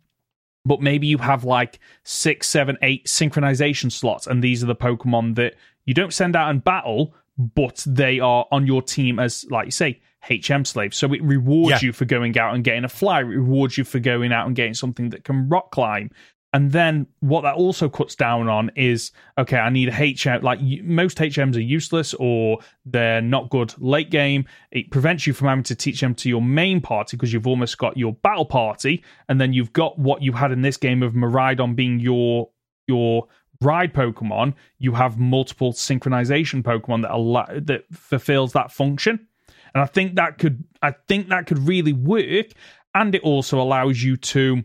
but 0.64 0.80
maybe 0.80 1.06
you 1.06 1.18
have 1.18 1.44
like 1.44 1.80
six, 2.04 2.46
seven, 2.48 2.76
eight 2.82 3.06
synchronization 3.06 3.90
slots, 3.90 4.26
and 4.26 4.42
these 4.44 4.62
are 4.62 4.66
the 4.66 4.76
Pokemon 4.76 5.34
that 5.36 5.54
you 5.86 5.94
don't 5.94 6.12
send 6.12 6.36
out 6.36 6.50
in 6.50 6.58
battle, 6.60 7.14
but 7.36 7.82
they 7.86 8.20
are 8.20 8.46
on 8.52 8.66
your 8.66 8.82
team 8.82 9.18
as, 9.18 9.44
like 9.50 9.64
you 9.66 9.70
say, 9.72 10.00
HM 10.28 10.64
slaves. 10.66 10.96
So 10.98 11.12
it 11.14 11.22
rewards 11.22 11.82
Yeah. 11.82 11.86
you 11.88 11.92
for 11.92 12.04
going 12.04 12.38
out 12.38 12.54
and 12.54 12.62
getting 12.62 12.84
a 12.84 12.88
fly, 12.88 13.20
it 13.20 13.24
rewards 13.24 13.78
you 13.78 13.84
for 13.84 13.98
going 13.98 14.32
out 14.32 14.46
and 14.46 14.54
getting 14.54 14.74
something 14.74 15.08
that 15.10 15.24
can 15.24 15.48
rock 15.48 15.70
climb. 15.72 16.10
And 16.52 16.72
then 16.72 17.06
what 17.20 17.42
that 17.42 17.54
also 17.54 17.88
cuts 17.88 18.16
down 18.16 18.48
on 18.48 18.72
is 18.74 19.12
okay, 19.38 19.58
I 19.58 19.70
need 19.70 19.88
a 19.88 19.92
HM. 19.92 20.42
Like 20.42 20.60
most 20.82 21.18
HMs 21.18 21.56
are 21.56 21.60
useless 21.60 22.12
or 22.14 22.58
they're 22.84 23.20
not 23.20 23.50
good 23.50 23.72
late 23.78 24.10
game. 24.10 24.46
It 24.72 24.90
prevents 24.90 25.26
you 25.26 25.32
from 25.32 25.46
having 25.46 25.64
to 25.64 25.76
teach 25.76 26.00
them 26.00 26.14
to 26.16 26.28
your 26.28 26.42
main 26.42 26.80
party 26.80 27.16
because 27.16 27.32
you've 27.32 27.46
almost 27.46 27.78
got 27.78 27.96
your 27.96 28.14
battle 28.14 28.44
party, 28.44 29.04
and 29.28 29.40
then 29.40 29.52
you've 29.52 29.72
got 29.72 29.98
what 29.98 30.22
you 30.22 30.32
had 30.32 30.50
in 30.50 30.62
this 30.62 30.76
game 30.76 31.04
of 31.04 31.12
Miraidon 31.12 31.76
being 31.76 32.00
your 32.00 32.50
your 32.88 33.28
ride 33.60 33.94
Pokemon. 33.94 34.54
You 34.78 34.92
have 34.94 35.18
multiple 35.18 35.72
synchronization 35.72 36.64
Pokemon 36.64 37.02
that 37.02 37.12
allow, 37.12 37.46
that 37.46 37.84
fulfills 37.92 38.54
that 38.54 38.72
function, 38.72 39.28
and 39.72 39.82
I 39.82 39.86
think 39.86 40.16
that 40.16 40.38
could 40.38 40.64
I 40.82 40.96
think 41.06 41.28
that 41.28 41.46
could 41.46 41.58
really 41.58 41.92
work. 41.92 42.48
And 42.92 43.14
it 43.14 43.22
also 43.22 43.60
allows 43.60 44.02
you 44.02 44.16
to, 44.16 44.64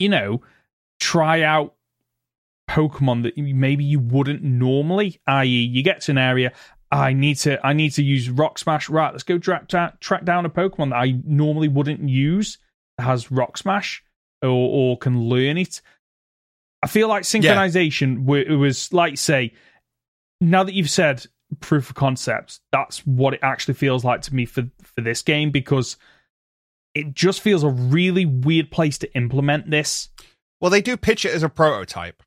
you 0.00 0.08
know, 0.08 0.42
try 1.04 1.42
out 1.42 1.74
Pokemon 2.68 3.24
that 3.24 3.36
maybe 3.36 3.84
you 3.84 4.00
wouldn't 4.00 4.42
normally. 4.42 5.20
I.e., 5.26 5.46
you 5.46 5.82
get 5.82 6.00
to 6.02 6.12
an 6.12 6.18
area, 6.18 6.52
I 6.90 7.12
need 7.12 7.36
to 7.38 7.64
I 7.64 7.74
need 7.74 7.90
to 7.90 8.02
use 8.02 8.30
Rock 8.30 8.58
Smash. 8.58 8.88
Right, 8.88 9.12
let's 9.12 9.22
go 9.22 9.38
track, 9.38 9.68
tra- 9.68 9.96
track 10.00 10.24
down 10.24 10.46
a 10.46 10.50
Pokemon 10.50 10.90
that 10.90 10.96
I 10.96 11.20
normally 11.26 11.68
wouldn't 11.68 12.08
use 12.08 12.58
that 12.96 13.04
has 13.04 13.30
Rock 13.30 13.58
Smash 13.58 14.02
or, 14.42 14.48
or 14.48 14.98
can 14.98 15.28
learn 15.28 15.58
it. 15.58 15.82
I 16.82 16.86
feel 16.86 17.08
like 17.08 17.24
synchronization 17.24 18.26
it 18.46 18.56
was 18.56 18.92
like 18.92 19.18
say. 19.18 19.52
Now 20.40 20.64
that 20.64 20.74
you've 20.74 20.90
said 20.90 21.26
proof 21.60 21.90
of 21.90 21.96
concept, 21.96 22.60
that's 22.72 23.06
what 23.06 23.34
it 23.34 23.40
actually 23.42 23.74
feels 23.74 24.04
like 24.04 24.22
to 24.22 24.34
me 24.34 24.46
for 24.46 24.64
for 24.82 25.00
this 25.02 25.22
game 25.22 25.50
because 25.50 25.96
it 26.94 27.12
just 27.12 27.40
feels 27.40 27.62
a 27.62 27.68
really 27.68 28.24
weird 28.24 28.70
place 28.70 28.98
to 28.98 29.14
implement 29.14 29.70
this. 29.70 30.08
Well, 30.64 30.70
they 30.70 30.80
do 30.80 30.96
pitch 30.96 31.26
it 31.26 31.34
as 31.34 31.42
a 31.42 31.50
prototype. 31.50 32.22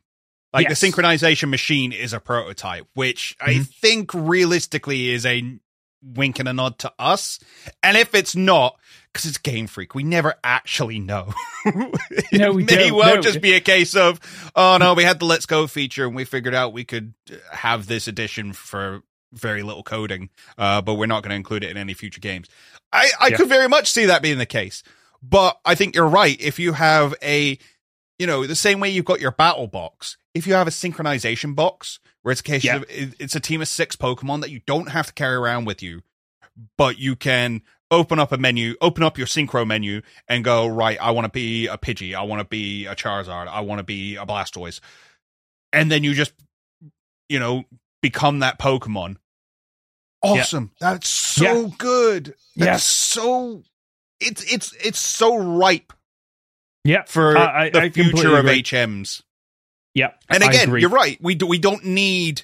Like 0.53 0.69
Yes. 0.69 0.79
the 0.79 0.91
synchronization 0.91 1.49
machine 1.49 1.91
is 1.91 2.13
a 2.13 2.19
prototype, 2.19 2.85
which 2.93 3.35
I 3.41 3.55
Mhm. 3.55 3.67
think 3.67 4.13
realistically 4.13 5.09
is 5.09 5.25
a 5.25 5.57
wink 6.03 6.37
and 6.37 6.47
a 6.47 6.53
nod 6.53 6.77
to 6.79 6.93
us. 6.99 7.39
And 7.81 7.97
if 7.97 8.13
it's 8.13 8.35
not, 8.35 8.79
because 9.11 9.25
it's 9.25 9.39
Game 9.39 9.65
Freak, 9.65 9.95
we 9.95 10.03
never 10.03 10.35
actually 10.43 10.99
know. 10.99 11.33
it 11.65 12.39
No, 12.39 12.51
we 12.51 12.63
may 12.63 12.75
don't, 12.89 12.93
well 12.95 13.15
no. 13.15 13.21
just 13.23 13.41
be 13.41 13.53
a 13.53 13.59
case 13.59 13.95
of, 13.95 14.19
oh 14.55 14.77
no, 14.79 14.93
we 14.93 15.03
had 15.03 15.17
the 15.17 15.25
Let's 15.25 15.47
Go 15.47 15.65
feature 15.65 16.05
and 16.05 16.15
we 16.15 16.23
figured 16.23 16.53
out 16.53 16.73
we 16.73 16.83
could 16.85 17.15
have 17.51 17.87
this 17.87 18.07
edition 18.07 18.53
for 18.53 19.01
very 19.33 19.63
little 19.63 19.81
coding, 19.81 20.29
uh, 20.59 20.79
but 20.83 20.93
we're 20.93 21.07
not 21.07 21.23
going 21.23 21.31
to 21.31 21.35
include 21.35 21.63
it 21.63 21.71
in 21.71 21.77
any 21.77 21.95
future 21.95 22.21
games. 22.21 22.49
I, 22.93 23.09
I 23.19 23.27
Yeah. 23.29 23.37
could 23.37 23.49
very 23.49 23.67
much 23.67 23.91
see 23.91 24.05
that 24.05 24.21
being 24.21 24.37
the 24.37 24.45
case. 24.45 24.83
But 25.23 25.59
I 25.65 25.73
think 25.73 25.95
you're 25.95 26.07
right. 26.07 26.39
If 26.39 26.59
you 26.59 26.73
have 26.73 27.15
a 27.23 27.57
you 28.19 28.27
know, 28.27 28.45
the 28.45 28.55
same 28.55 28.79
way 28.79 28.89
you've 28.89 29.05
got 29.05 29.19
your 29.21 29.31
battle 29.31 29.67
box, 29.67 30.17
if 30.33 30.47
you 30.47 30.53
have 30.53 30.67
a 30.67 30.71
synchronization 30.71 31.55
box 31.55 31.99
where 32.21 32.31
it's 32.31 32.41
a 32.41 32.43
case 32.43 32.63
Yeah. 32.63 32.77
of 32.77 32.85
it's 32.89 33.35
a 33.35 33.39
team 33.39 33.61
of 33.61 33.67
six 33.67 33.95
Pokemon 33.95 34.41
that 34.41 34.49
you 34.51 34.61
don't 34.65 34.89
have 34.89 35.07
to 35.07 35.13
carry 35.13 35.35
around 35.35 35.65
with 35.65 35.81
you, 35.83 36.01
but 36.77 36.97
you 36.97 37.15
can 37.15 37.61
open 37.89 38.19
up 38.19 38.31
a 38.31 38.37
menu, 38.37 38.75
open 38.81 39.03
up 39.03 39.17
your 39.17 39.27
synchro 39.27 39.65
menu 39.65 40.01
and 40.27 40.43
go, 40.43 40.67
right, 40.67 40.97
I 40.99 41.11
want 41.11 41.25
to 41.25 41.31
be 41.31 41.67
a 41.67 41.77
Pidgey, 41.77 42.13
I 42.15 42.23
want 42.23 42.41
to 42.41 42.45
be 42.47 42.85
a 42.85 42.95
Charizard, 42.95 43.47
I 43.47 43.61
want 43.61 43.79
to 43.79 43.83
be 43.83 44.15
a 44.17 44.25
Blastoise. 44.25 44.79
And 45.71 45.89
then 45.91 46.03
you 46.03 46.13
just, 46.13 46.33
you 47.29 47.39
know, 47.39 47.63
become 48.01 48.39
that 48.39 48.59
Pokemon. 48.59 49.17
Awesome. 50.23 50.71
That's 50.79 51.07
so 51.07 51.67
good. 51.77 52.33
That's 52.55 52.67
Yes. 52.67 52.83
so 52.83 53.63
it's 54.19 54.51
it's 54.51 54.73
it's 54.83 54.99
so 54.99 55.37
ripe 55.37 55.93
Yeah, 56.87 57.03
for 57.05 57.37
I- 57.37 57.69
the 57.69 57.81
I 57.81 57.89
future 57.89 58.35
of 58.37 58.45
agree. 58.45 58.63
HMs. 58.63 59.21
yeah. 59.93 60.11
And 60.29 60.43
again, 60.43 60.75
you're 60.77 60.89
right. 60.89 61.17
We 61.21 61.35
do, 61.35 61.45
we 61.45 61.59
don't 61.59 61.83
need 61.85 62.43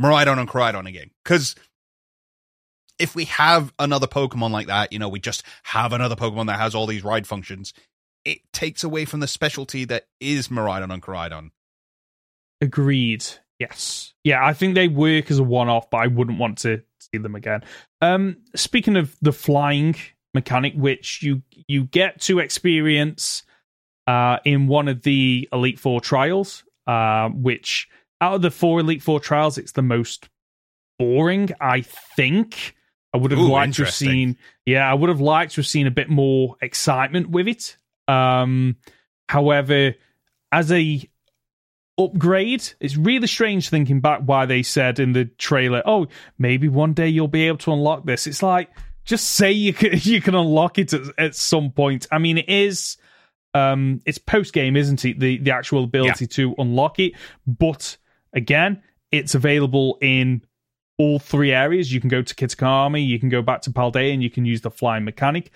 Miraidon 0.00 0.38
and 0.38 0.48
Koraidon 0.48 0.86
again 0.88 1.10
because 1.24 1.54
if 2.98 3.14
we 3.16 3.24
have 3.24 3.72
another 3.78 4.06
Pokemon 4.06 4.50
like 4.52 4.68
that, 4.68 4.92
you 4.92 4.98
know, 4.98 5.08
we 5.08 5.18
just 5.20 5.42
have 5.64 5.92
another 5.92 6.14
Pokemon 6.16 6.46
that 6.46 6.60
has 6.60 6.74
all 6.74 6.86
these 6.86 7.02
ride 7.02 7.26
functions. 7.26 7.72
It 8.24 8.38
takes 8.52 8.84
away 8.84 9.04
from 9.04 9.18
the 9.20 9.26
specialty 9.26 9.84
that 9.86 10.06
is 10.20 10.48
Miraidon 10.48 10.92
and 10.92 11.02
Koraidon. 11.02 11.50
Agreed. 12.60 13.24
Yes. 13.58 14.14
Yeah, 14.24 14.44
I 14.44 14.52
think 14.54 14.74
they 14.74 14.88
work 14.88 15.30
as 15.30 15.38
a 15.38 15.42
one-off, 15.42 15.90
but 15.90 15.98
I 15.98 16.06
wouldn't 16.06 16.38
want 16.38 16.58
to 16.58 16.82
see 17.00 17.18
them 17.18 17.34
again. 17.34 17.62
Um, 18.00 18.36
speaking 18.54 18.96
of 18.96 19.16
the 19.20 19.32
flying 19.32 19.96
mechanic, 20.34 20.74
which 20.74 21.22
you 21.22 21.42
you 21.68 21.84
get 21.84 22.20
to 22.22 22.38
experience 22.38 23.42
uh, 24.06 24.38
in 24.44 24.66
one 24.66 24.88
of 24.88 25.02
the 25.02 25.48
Elite 25.52 25.78
Four 25.78 26.00
trials, 26.00 26.64
uh, 26.86 27.28
which 27.28 27.88
out 28.20 28.34
of 28.34 28.42
the 28.42 28.50
four 28.50 28.80
Elite 28.80 29.02
Four 29.02 29.20
trials, 29.20 29.58
it's 29.58 29.72
the 29.72 29.82
most 29.82 30.28
boring. 30.98 31.50
I 31.60 31.82
think 31.82 32.74
I 33.12 33.18
would 33.18 33.30
have 33.30 33.40
Ooh, 33.40 33.48
liked 33.48 33.74
to 33.74 33.84
have 33.84 33.94
seen. 33.94 34.36
Yeah, 34.66 34.90
I 34.90 34.94
would 34.94 35.08
have 35.08 35.20
liked 35.20 35.54
to 35.54 35.60
have 35.60 35.66
seen 35.66 35.86
a 35.86 35.90
bit 35.90 36.08
more 36.08 36.56
excitement 36.60 37.30
with 37.30 37.48
it. 37.48 37.76
Um, 38.08 38.76
however, 39.28 39.94
as 40.50 40.70
a 40.72 41.08
upgrade. 41.98 42.72
It's 42.80 42.96
really 42.96 43.26
strange 43.26 43.68
thinking 43.68 44.00
back 44.00 44.20
why 44.24 44.46
they 44.46 44.62
said 44.62 44.98
in 44.98 45.12
the 45.12 45.26
trailer, 45.26 45.82
"Oh, 45.84 46.06
maybe 46.38 46.68
one 46.68 46.94
day 46.94 47.08
you'll 47.08 47.28
be 47.28 47.46
able 47.48 47.58
to 47.58 47.72
unlock 47.72 48.06
this." 48.06 48.26
It's 48.26 48.42
like 48.42 48.70
just 49.04 49.30
say 49.30 49.52
you 49.52 49.72
can 49.72 49.90
you 50.02 50.20
can 50.20 50.34
unlock 50.34 50.78
it 50.78 50.92
at, 50.92 51.02
at 51.18 51.34
some 51.34 51.70
point. 51.70 52.06
I 52.10 52.18
mean, 52.18 52.38
it 52.38 52.48
is 52.48 52.96
um 53.54 54.00
it's 54.06 54.18
post 54.18 54.52
game, 54.52 54.76
isn't 54.76 55.04
it? 55.04 55.20
The 55.20 55.38
the 55.38 55.50
actual 55.50 55.84
ability 55.84 56.26
to 56.26 56.54
unlock 56.58 56.98
it, 56.98 57.12
but 57.46 57.96
again, 58.32 58.82
it's 59.10 59.34
available 59.34 59.98
in 60.00 60.42
all 60.98 61.18
three 61.18 61.52
areas. 61.52 61.92
You 61.92 62.00
can 62.00 62.08
go 62.08 62.22
to 62.22 62.34
Kitakami, 62.34 63.06
you 63.06 63.18
can 63.18 63.28
go 63.28 63.42
back 63.42 63.62
to 63.62 63.70
Paldea, 63.70 64.12
and 64.12 64.22
you 64.22 64.30
can 64.30 64.44
use 64.44 64.60
the 64.60 64.70
flying 64.70 65.04
mechanic. 65.04 65.50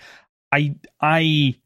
I 0.52 0.76
I 1.00 1.56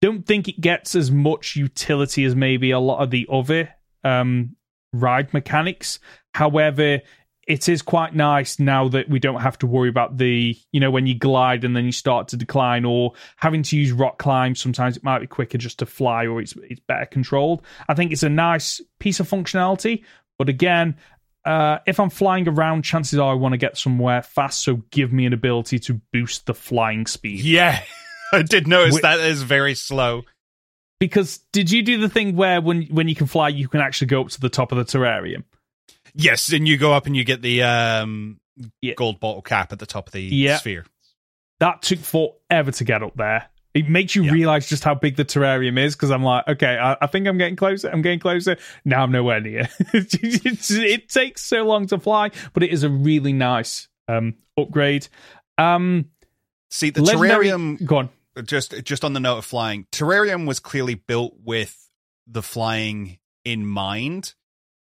don't 0.00 0.26
think 0.26 0.48
it 0.48 0.60
gets 0.60 0.94
as 0.94 1.10
much 1.10 1.56
utility 1.56 2.24
as 2.24 2.34
maybe 2.34 2.72
a 2.72 2.80
lot 2.80 3.02
of 3.02 3.10
the 3.10 3.26
other 3.30 3.70
um, 4.04 4.56
ride 4.92 5.32
mechanics. 5.32 6.00
However, 6.34 7.00
it 7.48 7.68
is 7.68 7.82
quite 7.82 8.14
nice 8.14 8.58
now 8.60 8.88
that 8.88 9.08
we 9.08 9.18
don't 9.18 9.40
have 9.40 9.58
to 9.58 9.66
worry 9.66 9.88
about 9.88 10.16
the, 10.16 10.56
you 10.70 10.78
know, 10.80 10.90
when 10.92 11.06
you 11.06 11.14
glide 11.18 11.64
and 11.64 11.74
then 11.74 11.84
you 11.84 11.92
start 11.92 12.28
to 12.28 12.36
decline 12.36 12.84
or 12.84 13.12
having 13.36 13.64
to 13.64 13.76
use 13.76 13.90
rock 13.90 14.18
climb. 14.18 14.54
Sometimes 14.54 14.96
it 14.96 15.02
might 15.02 15.18
be 15.18 15.26
quicker 15.26 15.58
just 15.58 15.80
to 15.80 15.86
fly 15.86 16.26
or 16.26 16.40
it's 16.40 16.54
it's 16.70 16.80
better 16.86 17.06
controlled. 17.06 17.62
I 17.88 17.94
think 17.94 18.12
it's 18.12 18.22
a 18.22 18.28
nice 18.28 18.80
piece 19.00 19.18
of 19.18 19.28
functionality, 19.28 20.04
but 20.38 20.48
again, 20.48 20.96
uh, 21.44 21.78
if 21.86 21.98
I'm 21.98 22.10
flying 22.10 22.46
around, 22.46 22.82
chances 22.82 23.18
are 23.18 23.32
I 23.32 23.34
want 23.34 23.54
to 23.54 23.58
get 23.58 23.76
somewhere 23.76 24.22
fast. 24.22 24.62
So 24.62 24.76
give 24.90 25.12
me 25.12 25.26
an 25.26 25.32
ability 25.32 25.80
to 25.80 26.00
boost 26.12 26.46
the 26.46 26.54
flying 26.54 27.06
speed. 27.06 27.40
Yeah, 27.40 27.82
I 28.32 28.42
did 28.42 28.68
notice 28.68 28.98
Wh- 28.98 29.02
that 29.02 29.18
is 29.18 29.42
very 29.42 29.74
slow. 29.74 30.22
because 31.00 31.38
did 31.50 31.72
you 31.72 31.82
do 31.82 31.98
the 31.98 32.08
thing 32.08 32.36
where 32.36 32.60
when 32.60 32.82
when 32.84 33.08
you 33.08 33.16
can 33.16 33.26
fly, 33.26 33.48
you 33.48 33.66
can 33.66 33.80
actually 33.80 34.06
go 34.06 34.20
up 34.20 34.28
to 34.28 34.40
the 34.40 34.48
top 34.48 34.70
of 34.70 34.78
the 34.78 34.84
terrarium? 34.84 35.42
Yes, 36.14 36.52
and 36.52 36.66
you 36.68 36.76
go 36.76 36.92
up 36.92 37.06
and 37.06 37.16
you 37.16 37.24
get 37.24 37.42
the 37.42 37.62
um, 37.62 38.40
Yeah. 38.80 38.94
gold 38.94 39.20
bottle 39.20 39.42
cap 39.42 39.72
at 39.72 39.78
the 39.78 39.86
top 39.86 40.06
of 40.08 40.12
the 40.12 40.22
Yeah. 40.22 40.58
sphere. 40.58 40.84
That 41.60 41.82
took 41.82 42.00
forever 42.00 42.72
to 42.72 42.84
get 42.84 43.02
up 43.02 43.14
there. 43.16 43.46
It 43.74 43.88
makes 43.88 44.14
you 44.14 44.24
Yeah. 44.24 44.32
realize 44.32 44.68
just 44.68 44.84
how 44.84 44.94
big 44.94 45.16
the 45.16 45.24
terrarium 45.24 45.78
is 45.78 45.94
because 45.96 46.10
I'm 46.10 46.22
like, 46.22 46.46
okay, 46.46 46.76
I, 46.76 46.96
I 47.00 47.06
think 47.06 47.26
I'm 47.26 47.38
getting 47.38 47.56
closer. 47.56 47.88
I'm 47.88 48.02
getting 48.02 48.18
closer. 48.18 48.58
Now 48.84 49.02
I'm 49.02 49.12
nowhere 49.12 49.40
near. 49.40 49.68
It 49.94 51.08
takes 51.08 51.42
so 51.42 51.64
long 51.64 51.86
to 51.86 51.98
fly, 51.98 52.30
but 52.52 52.62
it 52.62 52.70
is 52.70 52.82
a 52.82 52.90
really 52.90 53.32
nice 53.32 53.88
um, 54.08 54.34
upgrade. 54.58 55.08
Um, 55.56 56.10
See, 56.70 56.90
the 56.90 57.02
legendary- 57.02 57.30
terrarium 57.48 57.84
Go 57.84 57.96
on. 57.96 58.08
just 58.44 58.74
just 58.84 59.04
on 59.04 59.12
the 59.14 59.20
note 59.20 59.38
of 59.38 59.44
flying, 59.46 59.86
terrarium 59.92 60.46
was 60.46 60.60
clearly 60.60 60.94
built 60.94 61.34
with 61.42 61.78
the 62.26 62.42
flying 62.42 63.18
in 63.44 63.66
mind. 63.66 64.34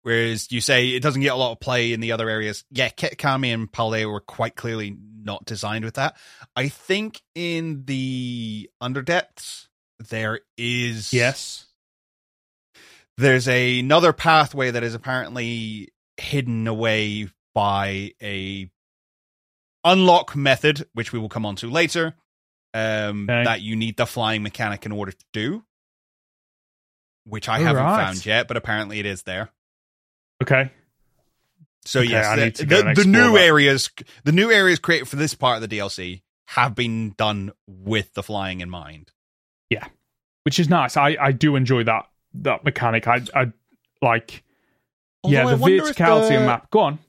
Whereas 0.04 0.52
you 0.52 0.62
say 0.62 0.90
it 0.90 1.02
doesn't 1.02 1.22
get 1.22 1.32
a 1.34 1.36
lot 1.38 1.54
of 1.54 1.60
play 1.60 1.94
in 1.94 2.00
the 2.02 2.12
other 2.12 2.30
areas. 2.30 2.64
Yeah, 2.70 2.90
Kitakami 2.90 3.54
and 3.54 3.72
Paldea 3.72 4.12
were 4.12 4.20
quite 4.20 4.56
clearly 4.56 4.98
not 5.24 5.46
designed 5.46 5.86
with 5.86 5.94
that. 5.96 6.18
I 6.56 6.68
think 6.70 7.22
in 7.36 7.86
the 7.86 8.70
underdepths 8.82 9.68
there 10.10 10.42
is 10.58 11.14
Yes. 11.14 11.68
there's 13.18 13.48
a, 13.48 13.80
another 13.80 14.12
pathway 14.12 14.72
that 14.72 14.84
is 14.84 14.94
apparently 14.94 15.94
hidden 16.18 16.68
away 16.68 17.30
by 17.56 18.12
a 18.22 18.70
unlock 19.86 20.36
method, 20.36 20.86
which 20.94 21.14
we 21.14 21.20
will 21.20 21.30
come 21.30 21.46
on 21.46 21.56
to 21.58 21.70
later. 21.70 22.16
Um, 22.74 23.30
Okay. 23.30 23.44
that 23.44 23.62
you 23.62 23.76
need 23.76 23.98
the 23.98 24.06
flying 24.08 24.42
mechanic 24.42 24.86
in 24.86 24.92
order 24.92 25.12
to 25.12 25.26
do, 25.32 25.64
which 27.24 27.48
I 27.48 27.60
All 27.60 27.64
haven't 27.66 27.84
right. 27.84 28.06
found 28.06 28.26
yet, 28.26 28.48
but 28.48 28.58
apparently 28.58 29.00
it 29.00 29.06
is 29.06 29.24
there. 29.24 29.52
Okay. 30.44 30.72
So 31.86 32.00
Okay, 32.00 32.10
yes, 32.12 32.60
the, 32.60 32.66
the, 32.66 32.94
the 33.04 33.06
new 33.06 33.34
that. 33.34 33.42
areas, 33.42 33.90
the 34.24 34.32
new 34.32 34.50
areas 34.52 34.80
created 34.80 35.08
for 35.10 35.18
this 35.18 35.34
part 35.36 35.62
of 35.62 35.70
the 35.70 35.78
DLC 35.78 36.22
have 36.48 36.76
been 36.76 37.14
done 37.18 37.52
with 37.68 38.14
the 38.14 38.24
flying 38.24 38.62
in 38.62 38.70
mind. 38.70 39.12
Yeah, 39.70 39.86
which 40.44 40.60
is 40.60 40.70
nice. 40.70 40.96
I, 40.96 41.18
I 41.20 41.32
do 41.34 41.56
enjoy 41.58 41.84
that 41.86 42.06
that 42.36 42.64
mechanic. 42.64 43.08
I 43.08 43.22
I 43.36 43.52
like 44.02 44.44
yeah, 45.26 45.46
the 45.46 45.56
verticality 45.58 46.30
the- 46.40 46.46
map. 46.46 46.70
Go 46.72 46.80
on. 46.80 47.00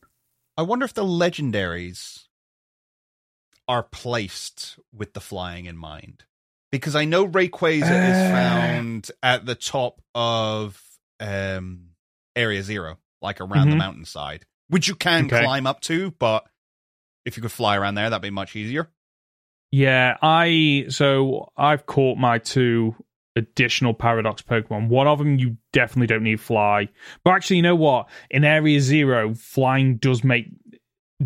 I 0.57 0.62
wonder 0.62 0.85
if 0.85 0.94
the 0.94 1.05
legendaries 1.05 2.25
are 3.68 3.83
placed 3.83 4.79
with 4.92 5.14
the 5.14 5.20
flying 5.20 5.66
in 5.66 5.77
mind. 5.77 6.25
Because 6.73 6.97
I 6.97 7.05
know 7.05 7.27
Rayquaza 7.29 7.83
is 7.83 8.16
Uh. 8.16 8.31
found 8.33 9.11
at 9.23 9.47
the 9.47 9.55
top 9.55 10.01
of 10.14 10.81
um, 11.20 11.90
Area 12.35 12.62
Zero, 12.64 12.99
like 13.25 13.41
around 13.41 13.71
the 13.71 13.75
Mhm. 13.75 13.79
mountainside, 13.79 14.45
which 14.69 14.87
you 14.87 14.95
can 14.95 15.25
Okay. 15.27 15.43
climb 15.43 15.67
up 15.67 15.81
to, 15.83 16.13
but 16.13 16.45
if 17.25 17.37
you 17.37 17.43
could 17.43 17.51
fly 17.53 17.77
around 17.77 17.97
there, 17.97 18.09
that'd 18.09 18.23
be 18.23 18.31
much 18.31 18.55
easier. 18.55 18.91
Yeah, 19.73 20.17
I 20.23 20.87
so 20.91 21.51
I've 21.57 21.87
caught 21.87 22.17
my 22.19 22.39
two 22.39 22.95
additional 23.35 23.95
paradox 23.95 24.43
Pokemon. 24.43 24.87
One 24.89 25.09
of 25.09 25.19
them 25.19 25.39
you 25.41 25.57
definitely 25.73 26.07
don't 26.07 26.23
need 26.23 26.41
fly. 26.41 26.89
But 27.25 27.33
actually, 27.33 27.57
you 27.57 27.63
know 27.63 27.75
what? 27.75 28.09
In 28.31 28.45
Area 28.45 28.79
Zero, 28.81 29.35
flying 29.35 29.97
does 29.97 30.23
make 30.23 30.47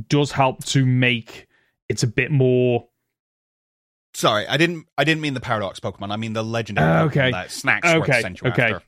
does 0.08 0.32
help 0.32 0.64
to 0.66 0.86
make 0.86 1.46
it's 1.88 2.02
a 2.02 2.06
bit 2.06 2.30
more 2.30 2.88
Sorry, 4.14 4.46
I 4.48 4.56
didn't. 4.56 4.86
I 4.96 5.04
didn't 5.04 5.20
mean 5.20 5.34
the 5.34 5.40
paradox 5.40 5.78
Pokemon. 5.80 6.10
I 6.10 6.16
mean 6.16 6.32
the 6.32 6.42
legendary. 6.42 6.88
Uh, 6.88 7.04
Pokemon 7.04 7.06
okay. 7.08 7.30
that 7.30 7.50
Snacks 7.50 7.88
okay. 7.88 8.24
Okay. 8.44 8.72
after. 8.72 8.82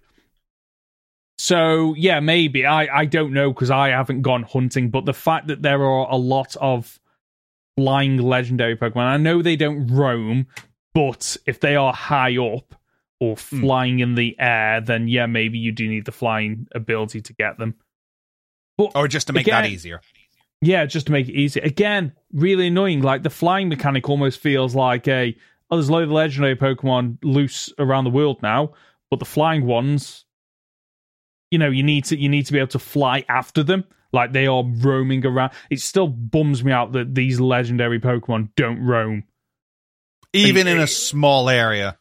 So 1.40 1.94
yeah, 1.96 2.20
maybe 2.20 2.66
I 2.66 3.00
I 3.00 3.04
don't 3.06 3.32
know 3.32 3.50
because 3.50 3.70
I 3.70 3.88
haven't 3.88 4.20
gone 4.20 4.42
hunting, 4.42 4.90
but 4.90 5.06
the 5.06 5.14
fact 5.14 5.46
that 5.46 5.62
there 5.62 5.82
are 5.82 6.06
a 6.10 6.16
lot 6.16 6.54
of 6.60 7.00
flying 7.78 8.18
legendary 8.18 8.76
Pokemon, 8.76 8.96
I 9.06 9.16
know 9.16 9.40
they 9.40 9.56
don't 9.56 9.86
roam, 9.86 10.48
but 10.92 11.38
if 11.46 11.58
they 11.58 11.76
are 11.76 11.94
high 11.94 12.36
up 12.36 12.74
or 13.20 13.36
Hmm. 13.36 13.60
flying 13.62 13.98
in 14.00 14.16
the 14.16 14.36
air, 14.38 14.82
then 14.82 15.08
yeah, 15.08 15.24
maybe 15.24 15.58
you 15.58 15.72
do 15.72 15.88
need 15.88 16.04
the 16.04 16.12
flying 16.12 16.66
ability 16.74 17.22
to 17.22 17.32
get 17.32 17.56
them. 17.56 17.74
But 18.76 18.92
Or 18.94 19.08
just 19.08 19.26
to 19.28 19.32
make 19.32 19.46
that 19.46 19.64
easier. 19.64 20.02
yeah, 20.60 20.84
just 20.84 21.06
to 21.06 21.12
make 21.12 21.26
it 21.26 21.32
easy. 21.34 21.60
Again, 21.60 22.12
really 22.34 22.66
annoying. 22.66 23.00
Like 23.00 23.22
the 23.22 23.30
flying 23.30 23.70
mechanic 23.70 24.10
almost 24.10 24.40
feels 24.40 24.74
like 24.74 25.08
a 25.08 25.34
oh, 25.70 25.76
there's 25.76 25.88
a 25.88 25.92
load 25.92 26.02
of 26.04 26.10
legendary 26.10 26.56
Pokemon 26.56 27.16
loose 27.22 27.72
around 27.78 28.04
the 28.04 28.10
world 28.10 28.42
now, 28.42 28.72
but 29.08 29.20
the 29.20 29.24
flying 29.24 29.64
ones, 29.64 30.26
you 31.50 31.58
know, 31.58 31.70
you 31.70 31.82
need 31.82 32.04
to 32.06 32.18
you 32.18 32.28
need 32.28 32.46
to 32.46 32.52
be 32.52 32.58
able 32.58 32.68
to 32.68 32.78
fly 32.78 33.24
after 33.28 33.62
them. 33.62 33.84
Like 34.12 34.32
they 34.32 34.46
are 34.46 34.64
roaming 34.64 35.24
around. 35.24 35.52
It 35.70 35.80
still 35.80 36.08
bums 36.08 36.64
me 36.64 36.72
out 36.72 36.92
that 36.92 37.14
these 37.14 37.38
legendary 37.38 38.00
Pokemon 38.00 38.50
don't 38.56 38.84
roam. 38.84 39.24
Even 40.32 40.66
in 40.66 40.78
a 40.78 40.86
small 40.86 41.48
area. 41.48 41.98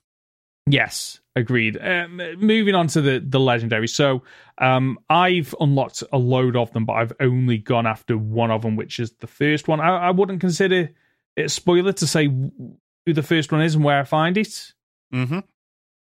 Yes, 0.67 1.19
agreed. 1.35 1.77
Um, 1.81 2.21
moving 2.37 2.75
on 2.75 2.87
to 2.87 3.01
the 3.01 3.23
the 3.25 3.39
legendary. 3.39 3.87
So, 3.87 4.23
um, 4.59 4.99
I've 5.09 5.55
unlocked 5.59 6.03
a 6.11 6.17
load 6.17 6.55
of 6.55 6.71
them, 6.73 6.85
but 6.85 6.93
I've 6.93 7.13
only 7.19 7.57
gone 7.57 7.87
after 7.87 8.17
one 8.17 8.51
of 8.51 8.61
them, 8.61 8.75
which 8.75 8.99
is 8.99 9.11
the 9.19 9.27
first 9.27 9.67
one. 9.67 9.79
I, 9.79 10.07
I 10.07 10.11
wouldn't 10.11 10.41
consider 10.41 10.89
it 11.35 11.45
a 11.45 11.49
spoiler 11.49 11.93
to 11.93 12.07
say 12.07 12.27
who 12.27 13.13
the 13.13 13.23
first 13.23 13.51
one 13.51 13.61
is 13.61 13.75
and 13.75 13.83
where 13.83 13.99
I 13.99 14.03
find 14.03 14.37
it. 14.37 14.73
Mm-hmm. 15.13 15.39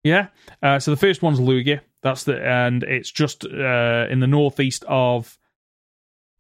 Yeah. 0.05 0.29
Uh, 0.63 0.79
so 0.79 0.91
the 0.91 0.97
first 0.97 1.23
one's 1.23 1.41
Lugia. 1.41 1.81
That's 2.03 2.25
the 2.25 2.45
and 2.45 2.83
it's 2.83 3.11
just 3.11 3.45
uh, 3.45 4.07
in 4.11 4.21
the 4.21 4.27
northeast 4.27 4.85
of 4.89 5.39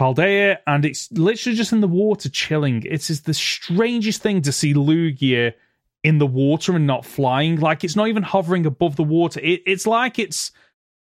Paldea, 0.01 0.59
and 0.67 0.85
it's 0.85 1.11
literally 1.13 1.57
just 1.57 1.73
in 1.73 1.81
the 1.81 1.89
water 1.89 2.29
chilling. 2.29 2.83
It 2.83 3.09
is 3.09 3.23
the 3.23 3.35
strangest 3.35 4.23
thing 4.23 4.43
to 4.43 4.53
see 4.53 4.75
Lugia 4.75 5.53
in 6.03 6.19
the 6.19 6.27
water 6.27 6.75
and 6.75 6.87
not 6.87 7.05
flying. 7.05 7.61
Like 7.61 7.85
it's 7.85 7.95
not 7.95 8.09
even 8.09 8.25
hovering 8.25 8.67
above 8.67 8.97
the 8.97 9.05
water. 9.05 9.39
It, 9.41 9.63
it's 9.67 9.87
like 9.87 10.19
it's 10.19 10.51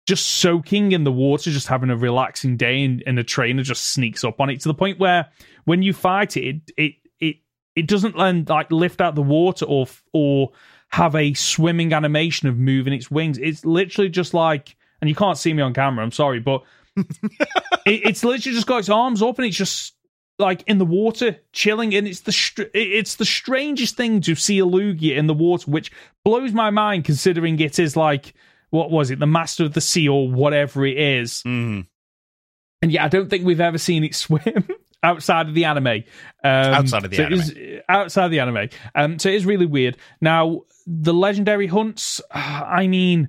just 0.06 0.26
soaking 0.26 0.92
in 0.92 1.04
the 1.04 1.12
water, 1.12 1.50
just 1.50 1.66
having 1.66 1.90
a 1.90 1.96
relaxing 1.96 2.56
day, 2.56 2.82
and, 2.82 3.02
and 3.06 3.18
a 3.18 3.24
trainer 3.24 3.62
just 3.62 3.84
sneaks 3.84 4.24
up 4.24 4.40
on 4.40 4.48
it 4.48 4.60
to 4.60 4.68
the 4.68 4.74
point 4.74 4.98
where 4.98 5.28
when 5.64 5.82
you 5.82 5.92
fight 5.92 6.38
it, 6.38 6.42
it 6.46 6.72
it 6.78 6.94
it, 7.20 7.36
it 7.76 7.86
doesn't 7.86 8.16
like 8.16 8.72
lift 8.72 9.02
out 9.02 9.14
the 9.14 9.22
water 9.22 9.66
or 9.66 9.86
or 10.14 10.52
have 10.88 11.14
a 11.14 11.34
swimming 11.34 11.92
animation 11.92 12.48
of 12.48 12.56
moving 12.58 12.92
its 12.92 13.10
wings. 13.10 13.38
It's 13.38 13.64
literally 13.64 14.08
just 14.08 14.34
like, 14.34 14.76
and 15.00 15.08
you 15.08 15.14
can't 15.14 15.38
see 15.38 15.52
me 15.52 15.62
on 15.62 15.74
camera. 15.74 16.04
I'm 16.04 16.12
sorry, 16.12 16.40
but 16.40 16.62
it, 16.96 17.06
it's 17.86 18.24
literally 18.24 18.54
just 18.54 18.66
got 18.66 18.78
its 18.78 18.88
arms 18.88 19.22
up 19.22 19.38
and 19.38 19.46
it's 19.46 19.56
just 19.56 19.94
like 20.38 20.62
in 20.66 20.78
the 20.78 20.84
water 20.84 21.36
chilling 21.52 21.94
and 21.94 22.06
it's 22.06 22.20
the 22.20 22.32
str- 22.32 22.62
it's 22.72 23.16
the 23.16 23.24
strangest 23.24 23.96
thing 23.96 24.20
to 24.20 24.34
see 24.36 24.60
a 24.60 24.64
lugia 24.64 25.16
in 25.16 25.26
the 25.26 25.34
water 25.34 25.68
which 25.68 25.90
blows 26.24 26.52
my 26.52 26.70
mind 26.70 27.04
considering 27.04 27.58
it 27.58 27.78
is 27.80 27.96
like 27.96 28.34
what 28.70 28.88
was 28.88 29.10
it 29.10 29.18
the 29.18 29.26
master 29.26 29.64
of 29.64 29.72
the 29.74 29.80
sea 29.80 30.08
or 30.08 30.30
whatever 30.30 30.86
it 30.86 30.96
is 30.96 31.42
Mm-hmm. 31.44 31.80
and 32.82 32.92
yeah 32.92 33.04
i 33.04 33.08
don't 33.08 33.28
think 33.28 33.44
we've 33.44 33.60
ever 33.60 33.78
seen 33.78 34.04
it 34.04 34.14
swim 34.14 34.68
outside 35.02 35.48
of 35.48 35.54
the 35.54 35.64
anime. 35.64 35.86
Um, 35.86 36.74
Outside 36.74 37.04
of 37.04 37.10
the 37.10 37.16
so 37.16 37.22
it 37.24 37.32
is- 37.32 37.54
outside 37.88 38.24
of 38.26 38.30
the 38.30 38.40
anime. 38.40 38.68
Um 38.94 39.18
so 39.18 39.28
it 39.28 39.34
is 39.36 39.46
really 39.46 39.66
weird. 39.66 39.96
Now 40.20 40.62
the 40.86 41.12
legendary 41.12 41.66
hunts 41.66 42.20
i 42.30 42.86
mean 42.86 43.28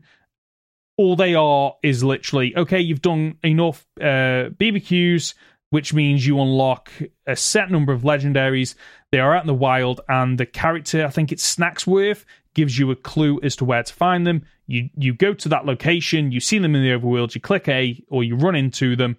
all 0.97 1.15
they 1.17 1.35
are 1.35 1.75
is 1.83 2.03
literally 2.03 2.55
okay 2.55 2.79
you've 2.79 3.01
done 3.01 3.37
enough 3.43 3.85
uh 3.99 4.49
bbqs 4.57 5.33
which 5.71 5.93
means 5.93 6.25
you 6.25 6.39
unlock 6.41 6.91
a 7.27 7.35
set 7.35 7.69
number 7.69 7.93
of 7.93 8.01
legendaries. 8.01 8.73
They 9.11 9.19
are 9.19 9.35
out 9.35 9.43
in 9.43 9.47
the 9.47 9.53
wild 9.53 10.01
and 10.09 10.37
the 10.39 10.45
character 10.45 11.05
i 11.05 11.09
think 11.09 11.31
it's 11.31 11.55
snacksworth 11.55 12.23
gives 12.55 12.79
you 12.79 12.89
a 12.91 12.95
clue 12.95 13.39
as 13.43 13.55
to 13.57 13.63
where 13.65 13.83
to 13.83 13.93
find 13.93 14.25
them. 14.25 14.43
You 14.65 14.89
you 14.97 15.13
go 15.13 15.33
to 15.33 15.49
that 15.49 15.65
location 15.65 16.31
you 16.31 16.39
see 16.39 16.57
them 16.59 16.75
in 16.75 16.81
the 16.81 16.89
overworld 16.89 17.35
you 17.35 17.41
click 17.41 17.67
a 17.67 18.01
or 18.09 18.23
you 18.23 18.35
run 18.35 18.55
into 18.55 18.95
them 18.95 19.17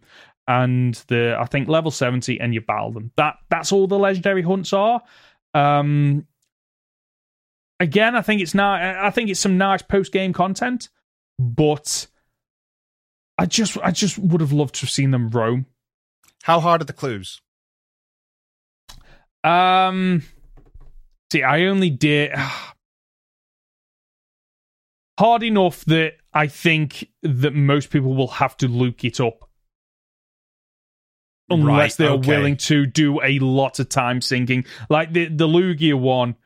and 0.50 0.94
the 1.06 1.36
i 1.38 1.44
think 1.44 1.68
level 1.68 1.92
70 1.92 2.40
and 2.40 2.52
you 2.52 2.60
battle 2.60 2.90
them. 2.90 3.12
That 3.16 3.36
that's 3.50 3.72
all 3.72 3.86
the 3.86 3.98
legendary 3.98 4.42
hunts 4.42 4.72
are. 4.72 5.00
Um 5.54 6.26
again 7.78 8.14
i 8.14 8.20
think 8.20 8.42
it's 8.42 8.54
now 8.54 9.06
i 9.06 9.10
think 9.10 9.30
it's 9.30 9.40
some 9.40 9.56
nice 9.56 9.80
post 9.80 10.12
game 10.12 10.34
content 10.34 10.90
but 11.38 12.06
i 13.38 13.46
just 13.46 13.78
i 13.78 13.90
just 13.90 14.18
would 14.18 14.42
have 14.42 14.52
loved 14.52 14.74
to 14.74 14.82
have 14.82 14.90
seen 14.90 15.12
them 15.12 15.30
roam. 15.30 15.64
How 16.42 16.60
hard 16.60 16.82
are 16.82 16.84
the 16.84 16.92
clues? 16.92 17.40
um 19.42 20.22
see 21.32 21.42
i 21.42 21.64
only 21.64 21.88
did 21.88 22.30
hard 25.18 25.42
enough 25.42 25.82
that 25.86 26.16
i 26.34 26.46
think 26.46 27.08
that 27.22 27.54
most 27.54 27.88
people 27.88 28.14
will 28.14 28.28
have 28.28 28.54
to 28.58 28.68
look 28.68 29.02
it 29.02 29.18
up 29.18 29.49
unless 31.50 31.98
Right, 31.98 32.06
they're 32.06 32.16
okay. 32.16 32.28
willing 32.28 32.56
to 32.58 32.86
do 32.86 33.20
a 33.22 33.38
lot 33.40 33.78
of 33.78 33.88
time 33.88 34.20
sinking 34.20 34.64
like 34.88 35.12
the 35.12 35.26
the 35.26 35.46
lugia 35.46 35.98
one 35.98 36.36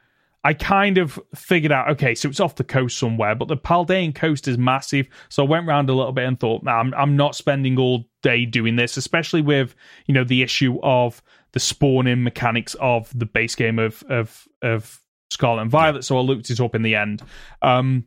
I 0.46 0.52
kind 0.52 0.98
of 0.98 1.18
figured 1.34 1.72
out, 1.72 1.88
okay, 1.92 2.14
so 2.14 2.28
it's 2.28 2.38
off 2.38 2.56
the 2.56 2.64
coast 2.64 2.98
somewhere, 2.98 3.34
but 3.34 3.48
the 3.48 3.56
Paldean 3.56 4.14
coast 4.14 4.46
is 4.46 4.58
massive. 4.58 5.08
So 5.30 5.42
I 5.42 5.48
went 5.48 5.66
around 5.66 5.88
a 5.88 5.94
little 5.94 6.12
bit 6.12 6.26
and 6.26 6.38
thought, 6.38 6.62
nah, 6.62 6.78
I'm, 6.80 6.92
I'm 6.94 7.16
not 7.16 7.34
spending 7.34 7.78
all 7.78 8.04
day 8.22 8.44
doing 8.44 8.76
this, 8.76 8.98
especially 8.98 9.40
with, 9.40 9.74
you 10.04 10.12
know, 10.12 10.22
the 10.22 10.42
issue 10.42 10.78
of 10.82 11.22
the 11.52 11.60
spawning 11.60 12.22
mechanics 12.22 12.76
of 12.78 13.10
the 13.18 13.24
base 13.24 13.54
game 13.54 13.78
of, 13.78 14.04
of, 14.10 14.46
of 14.60 15.00
Scarlet 15.30 15.62
and 15.62 15.70
Violet. 15.70 15.98
Yeah. 15.98 16.02
So 16.02 16.18
I 16.18 16.20
looked 16.20 16.50
it 16.50 16.60
up 16.60 16.74
in 16.74 16.82
the 16.82 16.94
end. 16.94 17.22
Um, 17.62 18.04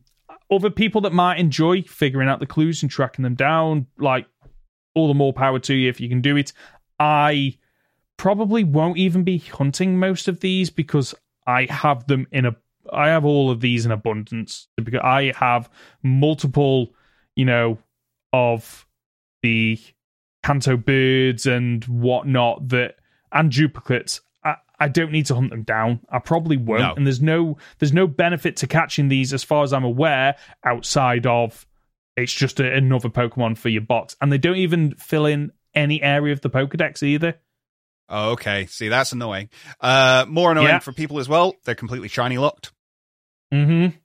other 0.52 0.70
people 0.70 1.02
that 1.02 1.14
might 1.14 1.40
enjoy 1.40 1.82
figuring 1.82 2.30
out 2.30 2.40
the 2.40 2.46
clues 2.46 2.84
and 2.84 2.92
tracking 2.92 3.24
them 3.24 3.36
down, 3.36 3.88
like 3.98 4.28
all 4.94 5.08
the 5.08 5.16
more 5.16 5.34
power 5.34 5.58
to 5.60 5.74
you 5.74 5.90
if 5.90 6.00
you 6.00 6.08
can 6.08 6.22
do 6.22 6.38
it. 6.38 6.54
I 7.00 7.58
probably 8.18 8.64
won't 8.64 8.98
even 8.98 9.24
be 9.24 9.38
hunting 9.38 10.00
most 10.00 10.28
of 10.28 10.40
these 10.40 10.70
because 10.70 11.14
I 11.46 11.68
have 11.70 12.08
them 12.08 12.28
in 12.32 12.46
a 12.46 12.56
I 12.92 13.10
have 13.10 13.26
all 13.26 13.52
of 13.52 13.62
these 13.62 13.86
in 13.86 13.92
abundance 13.92 14.68
because 14.78 15.02
I 15.04 15.34
have 15.36 15.70
multiple, 16.04 16.94
you 17.36 17.46
know, 17.46 17.80
of 18.32 18.86
the 19.42 19.80
Kanto 20.44 20.78
birds 20.78 21.46
and 21.46 21.84
whatnot 21.86 22.70
that 22.70 22.96
and 23.32 23.52
duplicates. 23.52 24.22
I, 24.44 24.56
I 24.80 24.88
don't 24.88 25.12
need 25.12 25.26
to 25.28 25.36
hunt 25.36 25.50
them 25.50 25.64
down. 25.64 26.00
I 26.10 26.20
probably 26.20 26.58
won't. 26.58 26.82
No. 26.82 26.94
And 26.96 27.06
there's 27.06 27.22
no 27.22 27.58
there's 27.80 27.94
no 27.94 28.08
benefit 28.08 28.58
to 28.58 28.68
catching 28.68 29.10
these 29.10 29.34
as 29.34 29.44
far 29.44 29.64
as 29.64 29.74
I'm 29.74 29.84
aware 29.84 30.36
outside 30.64 31.26
of 31.26 31.66
it's 32.16 32.34
just 32.34 32.60
a, 32.60 32.74
another 32.74 33.10
Pokemon 33.10 33.58
for 33.58 33.70
your 33.70 33.82
box. 33.82 34.16
And 34.22 34.32
they 34.32 34.38
don't 34.38 34.58
even 34.58 34.96
fill 34.96 35.26
in 35.26 35.52
any 35.78 36.02
area 36.02 36.34
of 36.34 36.42
the 36.42 36.50
Pokedex 36.50 37.04
either. 37.04 37.36
Oh, 38.10 38.32
okay. 38.32 38.66
See, 38.68 38.88
that's 38.88 39.12
annoying. 39.12 39.50
Uh, 39.82 40.26
more 40.28 40.52
annoying 40.52 40.68
yeah. 40.68 40.80
for 40.80 40.94
people 40.94 41.20
as 41.20 41.28
well. 41.28 41.56
They're 41.66 41.76
completely 41.76 42.08
shiny 42.08 42.38
locked. 42.38 42.72
Mm-hmm. 43.54 43.96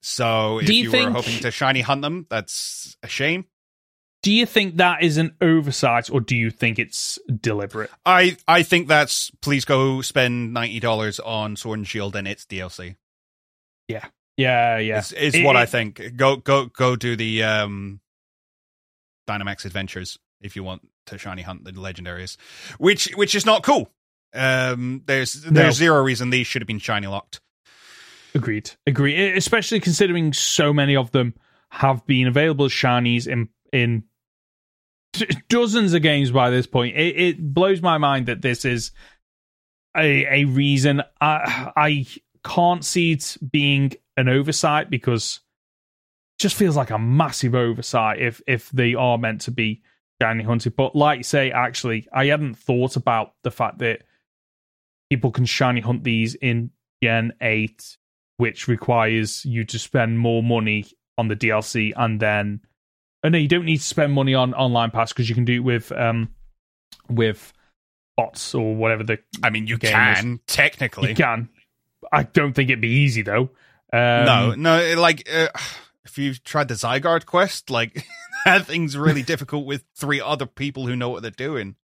So 0.00 0.58
if 0.58 0.68
you, 0.68 0.84
you 0.84 0.90
think... 0.90 1.10
were 1.10 1.16
hoping 1.16 1.40
to 1.40 1.50
shiny 1.50 1.80
hunt 1.80 2.02
them, 2.02 2.26
that's 2.28 2.96
a 3.02 3.08
shame. 3.08 3.46
Do 4.22 4.32
you 4.32 4.46
think 4.46 4.76
that 4.76 5.02
is 5.02 5.16
an 5.16 5.34
oversight, 5.40 6.08
or 6.08 6.20
do 6.20 6.36
you 6.36 6.50
think 6.50 6.78
it's 6.78 7.18
deliberate? 7.40 7.90
I 8.06 8.36
I 8.46 8.62
think 8.62 8.86
that's 8.86 9.32
please 9.40 9.64
go 9.64 10.00
spend 10.00 10.54
ninety 10.54 10.78
dollars 10.78 11.18
on 11.18 11.56
Sword 11.56 11.80
and 11.80 11.88
Shield 11.88 12.14
and 12.14 12.28
its 12.28 12.44
DLC. 12.44 12.94
Yeah, 13.88 14.04
yeah, 14.36 14.78
yeah. 14.78 14.98
It's, 14.98 15.10
it's 15.10 15.36
it, 15.36 15.44
what 15.44 15.56
it, 15.56 15.60
I 15.60 15.66
think. 15.66 16.16
Go 16.16 16.36
go 16.36 16.66
go 16.66 16.94
do 16.94 17.16
the 17.16 17.42
um 17.42 18.00
Dynamax 19.28 19.64
Adventures 19.64 20.18
if 20.42 20.56
you 20.56 20.62
want 20.62 20.88
to 21.06 21.18
shiny 21.18 21.42
hunt 21.42 21.64
the 21.64 21.72
legendaries, 21.72 22.36
which 22.78 23.10
which 23.16 23.34
is 23.34 23.46
not 23.46 23.62
cool. 23.62 23.90
Um, 24.34 25.02
there's 25.06 25.34
there's 25.42 25.52
no. 25.52 25.70
zero 25.70 26.02
reason 26.02 26.30
these 26.30 26.46
should 26.46 26.62
have 26.62 26.66
been 26.66 26.78
shiny 26.78 27.06
locked. 27.06 27.40
Agreed, 28.34 28.70
agree. 28.86 29.36
Especially 29.36 29.80
considering 29.80 30.32
so 30.32 30.72
many 30.72 30.96
of 30.96 31.10
them 31.10 31.34
have 31.70 32.06
been 32.06 32.26
available 32.26 32.66
as 32.66 32.72
shinies 32.72 33.26
in 33.26 33.48
in 33.72 34.04
dozens 35.48 35.92
of 35.92 36.02
games 36.02 36.30
by 36.30 36.50
this 36.50 36.66
point. 36.66 36.96
It, 36.96 37.16
it 37.16 37.54
blows 37.54 37.82
my 37.82 37.98
mind 37.98 38.26
that 38.26 38.42
this 38.42 38.64
is 38.64 38.92
a 39.96 40.42
a 40.42 40.44
reason. 40.46 41.02
I 41.20 41.72
I 41.76 42.06
can't 42.44 42.84
see 42.84 43.12
it 43.12 43.36
being 43.50 43.92
an 44.16 44.28
oversight 44.28 44.90
because 44.90 45.40
it 46.34 46.42
just 46.42 46.56
feels 46.56 46.76
like 46.76 46.90
a 46.90 46.98
massive 46.98 47.54
oversight 47.54 48.18
if 48.18 48.40
if 48.46 48.70
they 48.70 48.94
are 48.94 49.18
meant 49.18 49.42
to 49.42 49.50
be 49.50 49.82
shiny 50.22 50.44
hunted. 50.44 50.76
But 50.76 50.94
like 50.94 51.18
you 51.18 51.24
say, 51.24 51.50
actually, 51.50 52.06
I 52.12 52.26
hadn't 52.26 52.54
thought 52.54 52.96
about 52.96 53.34
the 53.42 53.50
fact 53.50 53.78
that 53.78 54.02
people 55.10 55.30
can 55.30 55.44
shiny 55.44 55.80
hunt 55.80 56.04
these 56.04 56.34
in 56.36 56.70
Gen 57.02 57.32
8, 57.40 57.96
which 58.36 58.68
requires 58.68 59.44
you 59.44 59.64
to 59.64 59.78
spend 59.78 60.18
more 60.18 60.42
money 60.42 60.86
on 61.18 61.28
the 61.28 61.36
DLC 61.36 61.92
and 61.96 62.20
then 62.20 62.60
oh 63.22 63.28
no, 63.28 63.38
you 63.38 63.48
don't 63.48 63.64
need 63.64 63.78
to 63.78 63.84
spend 63.84 64.12
money 64.12 64.34
on 64.34 64.54
online 64.54 64.90
pass 64.90 65.12
because 65.12 65.28
you 65.28 65.34
can 65.34 65.44
do 65.44 65.54
it 65.54 65.58
with 65.60 65.92
um 65.92 66.30
with 67.10 67.52
bots 68.16 68.54
or 68.54 68.74
whatever 68.74 69.02
the 69.02 69.18
I 69.42 69.50
mean 69.50 69.66
you 69.66 69.78
can 69.78 70.34
is. 70.34 70.40
technically. 70.46 71.10
You 71.10 71.14
can. 71.14 71.48
I 72.10 72.24
don't 72.24 72.52
think 72.52 72.70
it'd 72.70 72.80
be 72.80 72.88
easy 72.88 73.22
though. 73.22 73.50
Um, 73.92 74.24
no, 74.24 74.54
no, 74.54 74.94
like 74.98 75.28
uh, 75.32 75.48
if 76.04 76.18
you've 76.18 76.42
tried 76.44 76.68
the 76.68 76.74
Zygarde 76.74 77.26
quest, 77.26 77.70
like 77.70 78.06
that 78.44 78.66
thing's 78.66 78.96
really 78.96 79.22
difficult 79.32 79.66
with 79.66 79.84
three 79.96 80.20
other 80.20 80.46
people 80.46 80.86
who 80.86 80.96
know 80.96 81.08
what 81.08 81.22
they're 81.22 81.30
doing. 81.30 81.76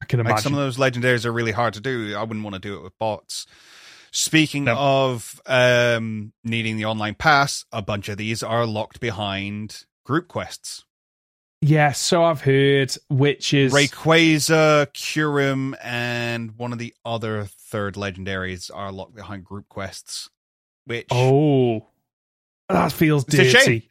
I 0.00 0.06
can 0.06 0.20
imagine. 0.20 0.34
Like 0.34 0.42
some 0.42 0.54
of 0.54 0.58
those 0.58 0.76
legendaries 0.76 1.24
are 1.24 1.32
really 1.32 1.52
hard 1.52 1.74
to 1.74 1.80
do. 1.80 2.14
I 2.16 2.22
wouldn't 2.22 2.44
want 2.44 2.54
to 2.54 2.60
do 2.60 2.76
it 2.76 2.82
with 2.82 2.98
bots. 2.98 3.46
Speaking 4.10 4.64
no. 4.64 4.76
of 4.76 5.40
um, 5.46 6.32
needing 6.42 6.76
the 6.76 6.86
online 6.86 7.14
pass, 7.14 7.64
a 7.72 7.82
bunch 7.82 8.08
of 8.08 8.16
these 8.16 8.42
are 8.42 8.64
locked 8.64 9.00
behind 9.00 9.84
group 10.04 10.28
quests. 10.28 10.84
Yeah, 11.60 11.90
so 11.90 12.24
I've 12.24 12.40
heard, 12.40 12.94
which 13.10 13.52
is 13.52 13.72
Rayquaza, 13.72 14.86
Kyurem, 14.92 15.74
and 15.82 16.56
one 16.56 16.72
of 16.72 16.78
the 16.78 16.94
other 17.04 17.44
third 17.44 17.94
legendaries 17.96 18.70
are 18.72 18.92
locked 18.92 19.16
behind 19.16 19.44
group 19.44 19.68
quests. 19.68 20.30
Which 20.86 21.08
oh, 21.10 21.88
that 22.68 22.92
feels 22.92 23.24
dirty. 23.24 23.88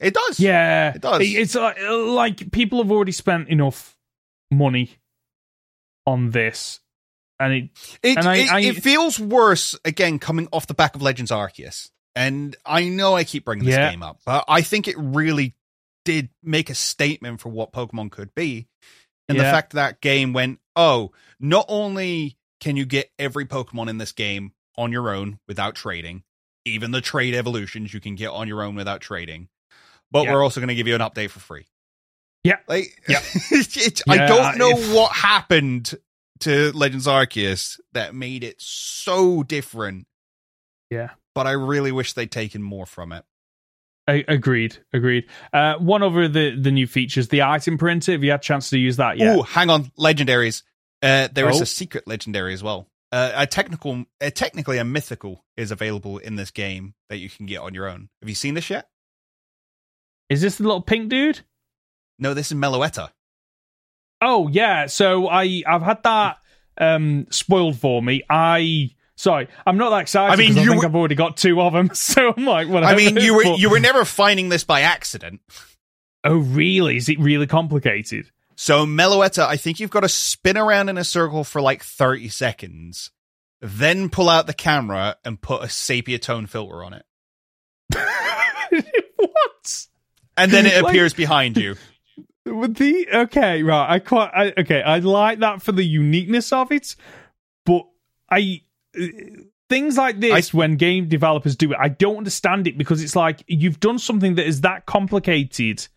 It 0.00 0.14
does. 0.14 0.38
Yeah, 0.38 0.94
it 0.94 1.00
does. 1.00 1.22
It's 1.22 1.54
like, 1.54 1.78
like 1.80 2.52
people 2.52 2.82
have 2.82 2.92
already 2.92 3.12
spent 3.12 3.48
enough 3.48 3.96
money 4.50 4.90
on 6.06 6.30
this, 6.30 6.80
and 7.40 7.52
it 7.52 7.70
it, 8.02 8.18
and 8.18 8.28
I, 8.28 8.36
it, 8.36 8.52
I, 8.52 8.60
it, 8.60 8.82
feels 8.82 9.18
worse 9.18 9.74
again 9.84 10.18
coming 10.18 10.48
off 10.52 10.66
the 10.66 10.74
back 10.74 10.94
of 10.94 11.02
Legends 11.02 11.30
Arceus. 11.30 11.90
And 12.14 12.56
I 12.64 12.88
know 12.88 13.14
I 13.14 13.24
keep 13.24 13.44
bringing 13.44 13.66
this 13.66 13.74
yeah. 13.74 13.90
game 13.90 14.02
up, 14.02 14.20
but 14.24 14.44
I 14.48 14.62
think 14.62 14.88
it 14.88 14.96
really 14.98 15.54
did 16.06 16.30
make 16.42 16.70
a 16.70 16.74
statement 16.74 17.40
for 17.42 17.50
what 17.50 17.72
Pokemon 17.72 18.10
could 18.10 18.34
be. 18.34 18.68
And 19.28 19.36
yeah. 19.36 19.44
the 19.44 19.50
fact 19.50 19.74
that 19.74 20.00
game 20.00 20.32
went, 20.32 20.60
oh, 20.74 21.12
not 21.38 21.66
only 21.68 22.38
can 22.60 22.76
you 22.76 22.86
get 22.86 23.10
every 23.18 23.44
Pokemon 23.44 23.88
in 23.88 23.98
this 23.98 24.12
game 24.12 24.52
on 24.78 24.92
your 24.92 25.10
own 25.10 25.40
without 25.46 25.74
trading, 25.74 26.22
even 26.66 26.90
the 26.90 27.00
trade 27.00 27.34
evolutions 27.34 27.94
you 27.94 28.00
can 28.00 28.14
get 28.14 28.28
on 28.28 28.48
your 28.48 28.62
own 28.62 28.74
without 28.74 29.00
trading 29.00 29.48
but 30.10 30.24
yeah. 30.24 30.32
we're 30.32 30.42
also 30.42 30.60
going 30.60 30.68
to 30.68 30.74
give 30.74 30.86
you 30.86 30.94
an 30.94 31.00
update 31.00 31.30
for 31.30 31.40
free. 31.40 31.66
Yeah. 32.44 32.58
Like, 32.68 33.02
yeah. 33.08 33.20
yeah 33.50 33.88
I 34.08 34.26
don't 34.26 34.58
know 34.58 34.70
if... 34.70 34.94
what 34.94 35.12
happened 35.12 35.94
to 36.40 36.72
Legends 36.72 37.06
Arceus 37.06 37.80
that 37.92 38.14
made 38.14 38.44
it 38.44 38.56
so 38.58 39.42
different. 39.42 40.06
Yeah. 40.90 41.10
But 41.34 41.46
I 41.46 41.52
really 41.52 41.92
wish 41.92 42.12
they'd 42.12 42.30
taken 42.30 42.62
more 42.62 42.86
from 42.86 43.12
it. 43.12 43.24
I, 44.08 44.24
agreed, 44.28 44.78
agreed. 44.92 45.24
Uh, 45.52 45.74
one 45.78 46.04
over 46.04 46.28
the 46.28 46.54
the 46.54 46.70
new 46.70 46.86
features, 46.86 47.26
the 47.26 47.42
item 47.42 47.76
printer. 47.76 48.12
Have 48.12 48.22
you 48.22 48.30
had 48.30 48.38
a 48.38 48.42
chance 48.42 48.70
to 48.70 48.78
use 48.78 48.98
that 48.98 49.18
yet? 49.18 49.36
Oh, 49.36 49.42
hang 49.42 49.68
on, 49.68 49.90
legendaries. 49.98 50.62
Uh, 51.02 51.26
there 51.32 51.46
oh. 51.46 51.48
is 51.48 51.60
a 51.60 51.66
secret 51.66 52.06
legendary 52.06 52.54
as 52.54 52.62
well. 52.62 52.86
Uh, 53.16 53.32
a 53.34 53.46
technical, 53.46 54.04
uh, 54.20 54.28
technically 54.28 54.76
a 54.76 54.84
mythical 54.84 55.42
is 55.56 55.70
available 55.70 56.18
in 56.18 56.36
this 56.36 56.50
game 56.50 56.92
that 57.08 57.16
you 57.16 57.30
can 57.30 57.46
get 57.46 57.62
on 57.62 57.72
your 57.72 57.88
own. 57.88 58.10
Have 58.20 58.28
you 58.28 58.34
seen 58.34 58.52
this 58.52 58.68
yet? 58.68 58.90
Is 60.28 60.42
this 60.42 60.58
the 60.58 60.64
little 60.64 60.82
pink 60.82 61.08
dude? 61.08 61.40
No, 62.18 62.34
this 62.34 62.52
is 62.52 62.58
Meloetta. 62.58 63.08
Oh 64.20 64.48
yeah, 64.48 64.84
so 64.84 65.28
I 65.30 65.62
I've 65.66 65.80
had 65.80 66.02
that 66.02 66.36
um 66.76 67.26
spoiled 67.30 67.78
for 67.78 68.02
me. 68.02 68.22
I 68.28 68.90
sorry, 69.14 69.48
I'm 69.66 69.78
not 69.78 69.88
that 69.88 70.02
excited. 70.02 70.34
I 70.34 70.36
mean, 70.36 70.54
you 70.54 70.60
I 70.60 70.66
think 70.66 70.82
were, 70.82 70.88
I've 70.88 70.94
already 70.94 71.14
got 71.14 71.38
two 71.38 71.58
of 71.62 71.72
them, 71.72 71.88
so 71.94 72.34
I'm 72.36 72.44
like, 72.44 72.68
whatever. 72.68 72.92
I 72.92 72.96
mean, 72.96 73.16
you 73.16 73.34
were 73.34 73.44
but, 73.44 73.58
you 73.58 73.70
were 73.70 73.80
never 73.80 74.04
finding 74.04 74.50
this 74.50 74.64
by 74.64 74.82
accident. 74.82 75.40
Oh 76.22 76.36
really? 76.36 76.98
Is 76.98 77.08
it 77.08 77.18
really 77.18 77.46
complicated? 77.46 78.30
So 78.56 78.86
Meloetta, 78.86 79.46
I 79.46 79.58
think 79.58 79.78
you've 79.78 79.90
got 79.90 80.00
to 80.00 80.08
spin 80.08 80.56
around 80.56 80.88
in 80.88 80.96
a 80.96 81.04
circle 81.04 81.44
for 81.44 81.60
like 81.60 81.84
30 81.84 82.28
seconds, 82.28 83.10
then 83.60 84.08
pull 84.08 84.30
out 84.30 84.46
the 84.46 84.54
camera 84.54 85.16
and 85.24 85.40
put 85.40 85.62
a 85.62 85.68
sepia 85.68 86.18
tone 86.18 86.46
filter 86.46 86.82
on 86.82 86.94
it. 86.94 87.04
what? 89.16 89.86
and 90.36 90.50
then 90.50 90.66
it 90.66 90.82
appears 90.82 91.12
behind 91.12 91.56
you. 91.56 91.76
With 92.46 92.76
The 92.76 93.08
okay, 93.12 93.62
right. 93.62 93.90
I 93.90 93.98
quite 93.98 94.30
I, 94.32 94.52
okay. 94.58 94.80
I 94.80 95.00
like 95.00 95.40
that 95.40 95.62
for 95.62 95.72
the 95.72 95.84
uniqueness 95.84 96.52
of 96.52 96.70
it, 96.70 96.94
but 97.64 97.86
I 98.30 98.62
things 99.68 99.96
like 99.96 100.20
this 100.20 100.54
I, 100.54 100.56
when 100.56 100.76
game 100.76 101.08
developers 101.08 101.56
do 101.56 101.72
it, 101.72 101.78
I 101.80 101.88
don't 101.88 102.18
understand 102.18 102.68
it 102.68 102.78
because 102.78 103.02
it's 103.02 103.16
like 103.16 103.42
you've 103.48 103.80
done 103.80 103.98
something 103.98 104.36
that 104.36 104.46
is 104.46 104.60
that 104.62 104.86
complicated 104.86 105.88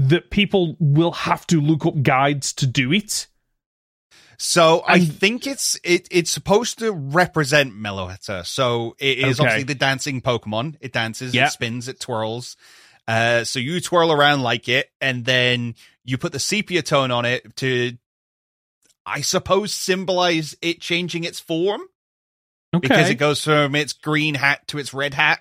that 0.00 0.30
people 0.30 0.76
will 0.80 1.12
have 1.12 1.46
to 1.48 1.60
look 1.60 1.84
up 1.84 2.02
guides 2.02 2.54
to 2.54 2.66
do 2.66 2.90
it. 2.92 3.26
So 4.38 4.82
I 4.86 5.04
think 5.04 5.46
it's 5.46 5.78
it 5.84 6.08
it's 6.10 6.30
supposed 6.30 6.78
to 6.78 6.92
represent 6.92 7.74
Meloetta. 7.74 8.46
So 8.46 8.96
it 8.98 9.18
is 9.18 9.38
okay. 9.38 9.46
obviously 9.46 9.64
the 9.64 9.74
dancing 9.74 10.22
Pokemon. 10.22 10.76
It 10.80 10.94
dances, 10.94 11.34
yep. 11.34 11.48
it 11.48 11.50
spins, 11.50 11.88
it 11.88 12.00
twirls. 12.00 12.56
Uh, 13.06 13.44
so 13.44 13.58
you 13.58 13.78
twirl 13.82 14.10
around 14.10 14.42
like 14.42 14.68
it, 14.70 14.90
and 15.02 15.26
then 15.26 15.74
you 16.04 16.16
put 16.16 16.32
the 16.32 16.38
sepia 16.38 16.80
tone 16.80 17.10
on 17.10 17.26
it 17.26 17.54
to, 17.56 17.98
I 19.04 19.20
suppose, 19.20 19.74
symbolize 19.74 20.56
it 20.62 20.80
changing 20.80 21.24
its 21.24 21.40
form. 21.40 21.82
Okay. 22.72 22.86
because 22.86 23.10
it 23.10 23.16
goes 23.16 23.42
from 23.44 23.74
its 23.74 23.92
green 23.92 24.36
hat 24.36 24.66
to 24.68 24.78
its 24.78 24.94
red 24.94 25.12
hat. 25.12 25.40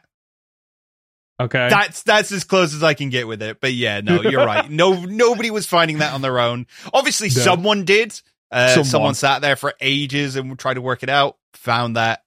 Okay. 1.40 1.70
That's 1.70 2.04
that's 2.04 2.32
as 2.32 2.44
close 2.44 2.74
as 2.74 2.84
I 2.84 2.94
can 2.94 3.10
get 3.10 3.28
with 3.28 3.42
it. 3.42 3.60
But 3.62 3.74
yeah, 3.74 4.02
no, 4.02 4.22
you're 4.22 4.46
right. 4.46 4.70
No, 4.70 4.94
nobody 5.06 5.52
was 5.52 5.66
finding 5.66 6.00
that 6.00 6.14
on 6.14 6.22
their 6.22 6.40
own. 6.40 6.68
Obviously, 6.94 7.28
No. 7.30 7.34
someone 7.42 7.86
did. 7.86 8.20
Uh, 8.52 8.70
Someone. 8.70 8.86
someone. 8.86 9.14
sat 9.14 9.42
there 9.44 9.56
for 9.56 9.74
ages 9.80 10.36
and 10.36 10.58
tried 10.58 10.74
to 10.74 10.82
work 10.82 11.04
it 11.04 11.10
out. 11.10 11.38
Found 11.54 11.96
that. 11.98 12.24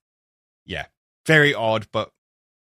Yeah, 0.66 0.86
very 1.26 1.52
odd, 1.52 1.88
but 1.92 2.12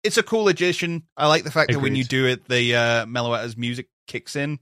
it's 0.03 0.17
a 0.17 0.23
cool 0.23 0.47
addition. 0.47 1.03
I 1.17 1.27
like 1.27 1.43
the 1.43 1.51
fact 1.51 1.71
that 1.73 1.79
when 1.79 1.95
you 1.95 2.05
do 2.05 2.25
it, 2.27 2.47
the 2.47 2.75
uh, 2.75 3.05
Meloetta's 3.05 3.57
music 3.57 3.89
kicks 4.07 4.37
in. 4.37 4.59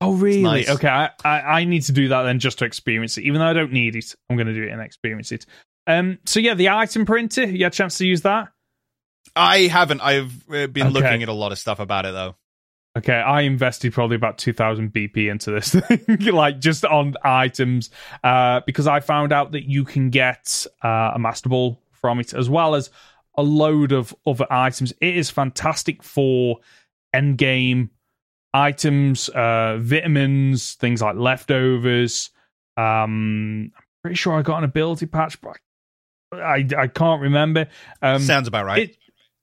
oh, 0.00 0.14
really? 0.14 0.42
nice. 0.42 0.68
Okay. 0.68 0.88
I, 0.88 1.10
I, 1.24 1.60
I 1.60 1.64
need 1.64 1.82
to 1.82 1.92
do 1.92 2.08
that 2.08 2.22
then 2.24 2.40
just 2.40 2.58
to 2.58 2.64
experience 2.64 3.16
it. 3.16 3.22
Even 3.22 3.38
though 3.38 3.46
I 3.46 3.52
don't 3.52 3.72
need 3.72 3.94
it, 3.94 4.14
I'm 4.28 4.36
going 4.36 4.48
to 4.48 4.52
do 4.52 4.64
it 4.64 4.70
and 4.72 4.80
experience 4.82 5.30
it. 5.30 5.46
Um. 5.86 6.18
So 6.26 6.40
yeah, 6.40 6.54
the 6.54 6.70
item 6.70 7.06
printer. 7.06 7.44
You 7.44 7.64
had 7.64 7.72
a 7.72 7.76
chance 7.76 7.98
to 7.98 8.06
use 8.06 8.22
that? 8.22 8.48
I 9.36 9.60
haven't. 9.62 10.00
I've 10.00 10.32
uh, 10.48 10.66
been 10.68 10.86
Okay. 10.86 10.90
looking 10.90 11.22
at 11.22 11.28
a 11.28 11.32
lot 11.32 11.52
of 11.52 11.58
stuff 11.58 11.80
about 11.80 12.06
it 12.06 12.12
though. 12.12 12.36
Okay, 12.96 13.14
I 13.14 13.40
invested 13.40 13.92
probably 13.92 14.14
about 14.14 14.38
2000 14.38 14.92
BP 14.92 15.28
into 15.28 15.50
this 15.50 15.70
thing, 15.74 16.20
like 16.32 16.60
just 16.60 16.84
on 16.84 17.14
items, 17.24 17.90
uh, 18.22 18.60
because 18.66 18.86
I 18.86 19.00
found 19.00 19.32
out 19.32 19.50
that 19.52 19.64
you 19.68 19.84
can 19.84 20.10
get 20.10 20.64
uh, 20.82 21.10
a 21.14 21.18
Master 21.18 21.48
Ball 21.48 21.80
from 21.90 22.20
it 22.20 22.32
as 22.34 22.48
well 22.48 22.76
as 22.76 22.90
a 23.36 23.42
load 23.42 23.90
of 23.90 24.14
other 24.24 24.46
items. 24.48 24.92
It 25.00 25.16
is 25.16 25.28
fantastic 25.28 26.04
for 26.04 26.60
end 27.12 27.36
game 27.36 27.90
items, 28.52 29.28
uh, 29.30 29.78
vitamins, 29.80 30.74
things 30.74 31.02
like 31.02 31.16
leftovers. 31.16 32.30
Um, 32.76 33.72
I'm 33.76 33.84
pretty 34.02 34.14
sure 34.14 34.34
I 34.34 34.42
got 34.42 34.58
an 34.58 34.64
ability 34.64 35.06
patch, 35.06 35.40
but 35.40 35.56
I, 36.32 36.64
I 36.78 36.86
can't 36.86 37.22
remember. 37.22 37.66
Um, 38.00 38.20
Sounds 38.22 38.46
about 38.46 38.66
right. 38.66 38.90
it 38.90 38.96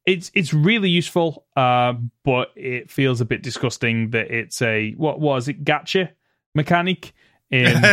it's 0.06 0.32
it's 0.34 0.54
really 0.54 0.90
useful, 0.90 1.46
uh, 1.56 1.94
but 2.24 2.52
it 2.56 2.90
feels 2.90 3.22
a 3.22 3.26
bit 3.26 3.44
disgusting 3.44 4.12
that 4.12 4.32
it's 4.32 4.62
a 4.62 4.92
what 4.94 5.20
was 5.20 5.48
it 5.48 5.64
gacha 5.64 6.10
mechanic 6.56 7.14
in 7.50 7.68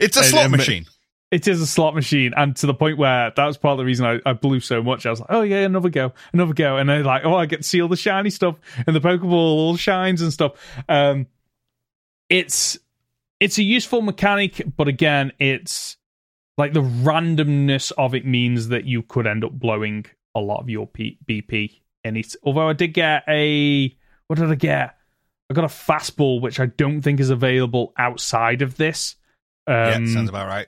it's 0.00 0.16
a 0.16 0.24
slot 0.24 0.44
and- 0.46 0.52
machine. 0.56 0.86
it 1.30 1.46
is 1.46 1.60
a 1.60 1.66
slot 1.66 1.94
machine, 1.94 2.32
and 2.36 2.56
to 2.56 2.66
the 2.66 2.74
point 2.74 2.96
where 2.96 3.32
that 3.36 3.44
was 3.46 3.58
part 3.58 3.72
of 3.72 3.78
the 3.78 3.84
reason 3.84 4.06
I, 4.06 4.20
I 4.24 4.32
blew 4.32 4.60
so 4.60 4.82
much. 4.82 5.04
I 5.04 5.10
was 5.10 5.20
like, 5.20 5.30
oh 5.30 5.42
yeah, 5.42 5.58
another 5.58 5.90
go, 5.90 6.12
another 6.32 6.54
go, 6.54 6.78
and 6.78 6.88
then 6.88 7.04
like, 7.04 7.24
oh, 7.24 7.34
I 7.34 7.46
get 7.46 7.58
to 7.58 7.62
see 7.62 7.82
all 7.82 7.88
the 7.88 7.96
shiny 7.96 8.30
stuff 8.30 8.56
and 8.86 8.96
the 8.96 9.00
Pokeball 9.00 9.32
all 9.32 9.76
shines 9.76 10.22
and 10.22 10.32
stuff. 10.32 10.52
Um, 10.88 11.26
it's 12.30 12.78
it's 13.40 13.58
a 13.58 13.62
useful 13.62 14.02
mechanic, 14.02 14.62
but 14.76 14.88
again, 14.88 15.32
it's 15.38 15.96
like 16.56 16.72
the 16.72 16.82
randomness 16.82 17.92
of 17.96 18.14
it 18.14 18.26
means 18.26 18.68
that 18.68 18.84
you 18.84 19.02
could 19.02 19.26
end 19.26 19.44
up 19.44 19.52
blowing 19.52 20.06
a 20.38 20.44
lot 20.44 20.60
of 20.60 20.68
your 20.68 20.86
P- 20.86 21.18
BP 21.28 21.80
in 22.04 22.16
it. 22.16 22.34
Although 22.42 22.68
I 22.68 22.72
did 22.72 22.88
get 22.94 23.24
a 23.28 23.94
what 24.26 24.38
did 24.38 24.50
I 24.50 24.54
get? 24.54 24.94
I 25.50 25.54
got 25.54 25.64
a 25.64 25.68
fastball, 25.68 26.40
which 26.40 26.60
I 26.60 26.66
don't 26.66 27.00
think 27.00 27.20
is 27.20 27.30
available 27.30 27.92
outside 27.98 28.60
of 28.62 28.76
this. 28.76 29.16
Um, 29.66 29.74
yeah, 30.06 30.14
sounds 30.14 30.28
about 30.28 30.46
right. 30.48 30.66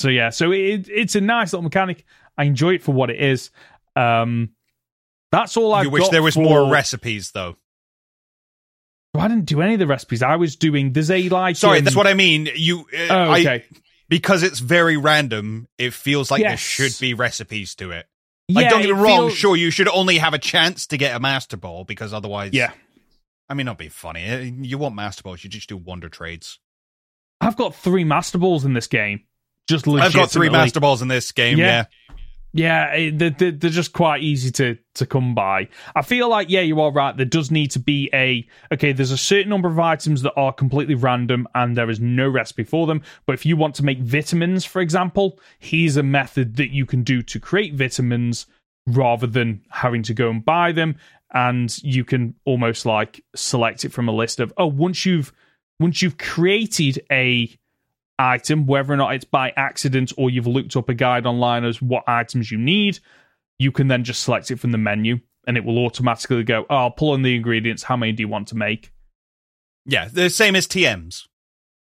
so 0.00 0.08
yeah, 0.08 0.30
so 0.30 0.52
it, 0.52 0.88
it's 0.88 1.14
a 1.16 1.20
nice 1.20 1.52
little 1.52 1.62
mechanic. 1.64 2.04
I 2.38 2.44
enjoy 2.44 2.74
it 2.74 2.82
for 2.82 2.92
what 2.92 3.10
it 3.10 3.20
is. 3.20 3.50
Um, 3.96 4.50
that's 5.32 5.56
all 5.56 5.72
I. 5.74 5.82
you 5.82 5.90
wish 5.90 6.08
there 6.08 6.22
was 6.22 6.36
more 6.36 6.70
recipes 6.70 7.32
though. 7.32 7.56
I 9.14 9.28
didn't 9.28 9.46
do 9.46 9.62
any 9.62 9.72
of 9.74 9.78
the 9.78 9.86
recipes. 9.86 10.22
I 10.22 10.36
was 10.36 10.56
doing. 10.56 10.92
There's 10.92 11.10
a 11.10 11.28
like. 11.28 11.56
Sorry, 11.56 11.78
um, 11.78 11.84
that's 11.84 11.96
what 11.96 12.06
I 12.06 12.14
mean. 12.14 12.48
You, 12.54 12.80
uh, 12.92 13.06
Oh, 13.10 13.30
I- 13.32 13.40
okay. 13.40 13.64
because 14.08 14.42
it's 14.42 14.58
very 14.58 14.96
random. 14.96 15.68
It 15.78 15.94
feels 15.94 16.30
like 16.30 16.42
there 16.42 16.56
should 16.56 16.92
be 17.00 17.14
recipes 17.14 17.74
to 17.76 17.92
it. 17.92 18.06
Like, 18.48 18.64
yeah, 18.64 18.70
don't 18.70 18.82
get 18.82 18.90
me 18.90 18.98
it 18.98 19.02
wrong. 19.02 19.20
feels- 19.28 19.34
Sure, 19.34 19.56
you 19.56 19.70
should 19.70 19.88
only 19.88 20.18
have 20.18 20.32
a 20.34 20.38
chance 20.38 20.86
to 20.88 20.96
get 20.96 21.16
a 21.16 21.20
master 21.20 21.56
ball 21.56 21.84
because 21.84 22.12
otherwise, 22.12 22.52
Yeah, 22.52 22.72
I 23.48 23.54
mean, 23.54 23.66
not 23.66 23.78
be 23.78 23.88
funny. 23.88 24.28
Uh, 24.30 24.38
You 24.38 24.78
want 24.78 24.94
master 24.94 25.22
balls, 25.22 25.42
you 25.42 25.50
just 25.50 25.68
do 25.68 25.76
wonder 25.76 26.08
trades. 26.08 26.58
I've 27.40 27.56
got 27.56 27.74
three 27.74 28.04
master 28.04 28.38
balls 28.38 28.64
in 28.64 28.72
this 28.72 28.86
game. 28.86 29.24
Just 29.68 29.86
I've 29.88 30.12
got 30.14 30.30
three 30.30 30.48
master 30.48 30.78
balls 30.80 31.02
in 31.02 31.08
this 31.08 31.32
game. 31.32 31.58
Yeah. 31.58 31.84
Yeah, 32.08 32.14
Yeah, 32.52 32.90
eh, 32.92 33.10
they're, 33.12 33.30
they're 33.30 33.52
they're 33.52 33.70
just 33.70 33.92
quite 33.92 34.22
easy 34.22 34.50
to 34.52 34.78
to 34.94 35.06
come 35.06 35.34
by. 35.34 35.68
I 35.94 36.02
feel 36.02 36.28
like 36.28 36.48
yeah, 36.48 36.62
you 36.62 36.80
are 36.80 36.90
right. 36.90 37.16
There 37.16 37.26
does 37.26 37.50
need 37.50 37.70
to 37.72 37.78
be 37.78 38.08
a 38.14 38.46
okay. 38.72 38.92
There's 38.92 39.10
a 39.10 39.18
certain 39.18 39.50
number 39.50 39.68
of 39.68 39.78
items 39.78 40.22
that 40.22 40.32
are 40.36 40.52
completely 40.52 40.94
random, 40.94 41.46
and 41.54 41.76
there 41.76 41.90
is 41.90 42.00
no 42.00 42.28
recipe 42.28 42.64
for 42.64 42.86
them. 42.86 43.02
But 43.26 43.34
if 43.34 43.44
you 43.44 43.56
want 43.56 43.74
to 43.76 43.84
make 43.84 43.98
vitamins, 43.98 44.64
for 44.64 44.80
example, 44.80 45.38
here's 45.58 45.96
a 45.96 46.02
method 46.02 46.56
that 46.56 46.70
you 46.70 46.86
can 46.86 47.02
do 47.02 47.22
to 47.24 47.38
create 47.38 47.74
vitamins 47.74 48.46
rather 48.86 49.26
than 49.26 49.62
having 49.70 50.02
to 50.04 50.14
go 50.14 50.30
and 50.30 50.44
buy 50.44 50.72
them. 50.72 50.96
And 51.34 51.76
you 51.82 52.04
can 52.04 52.34
almost 52.44 52.86
like 52.86 53.22
select 53.34 53.84
it 53.84 53.92
from 53.92 54.08
a 54.08 54.12
list 54.12 54.40
of 54.40 54.52
oh, 54.56 54.66
once 54.66 55.04
you've 55.04 55.32
once 55.78 56.00
you've 56.00 56.18
created 56.18 57.04
a 57.10 57.50
item, 58.18 58.66
whether 58.66 58.92
or 58.92 58.96
not 58.96 59.14
it's 59.14 59.24
by 59.24 59.52
accident 59.56 60.12
or 60.16 60.30
you've 60.30 60.46
looked 60.46 60.76
up 60.76 60.88
a 60.88 60.94
guide 60.94 61.26
online 61.26 61.64
as 61.64 61.82
what 61.82 62.04
items 62.06 62.50
you 62.50 62.58
need, 62.58 62.98
you 63.58 63.72
can 63.72 63.88
then 63.88 64.04
just 64.04 64.22
select 64.22 64.50
it 64.50 64.58
from 64.58 64.72
the 64.72 64.78
menu 64.78 65.18
and 65.46 65.56
it 65.56 65.64
will 65.64 65.78
automatically 65.78 66.42
go, 66.42 66.66
oh, 66.68 66.76
I'll 66.76 66.90
pull 66.90 67.14
in 67.14 67.22
the 67.22 67.34
ingredients. 67.36 67.82
How 67.82 67.96
many 67.96 68.12
do 68.12 68.22
you 68.22 68.28
want 68.28 68.48
to 68.48 68.56
make? 68.56 68.92
yeah. 69.86 70.08
The 70.12 70.28
same 70.28 70.56
as 70.56 70.66
TMs. 70.66 71.28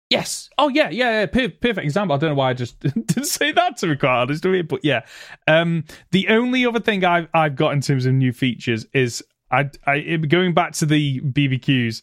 Yes. 0.10 0.50
Oh, 0.58 0.70
yeah, 0.70 0.90
yeah, 0.90 1.22
yeah. 1.22 1.26
Per- 1.28 1.50
perfect 1.50 1.86
example. 1.86 2.16
I 2.16 2.20
don't 2.20 2.32
know 2.32 2.36
why 2.36 2.50
I 2.50 2.54
just 2.54 2.80
didn't 3.08 3.26
say 3.26 3.52
that 3.52 3.78
to 3.78 3.88
be 3.88 3.96
quite 3.96 4.22
honest 4.22 4.46
with 4.46 4.56
you, 4.56 4.64
but 4.64 4.84
yeah. 4.84 5.02
Um, 5.48 5.84
the 6.12 6.30
only 6.30 6.66
other 6.66 6.80
thing 6.80 7.04
I've 7.04 7.28
I've 7.34 7.56
got 7.56 7.74
in 7.74 7.82
terms 7.82 8.06
of 8.06 8.14
new 8.14 8.32
features 8.32 8.86
is 8.94 9.24
I, 9.52 9.70
I 9.86 10.00
going 10.18 10.54
back 10.54 10.74
to 10.74 10.86
the 10.86 11.22
BBQs. 11.22 12.02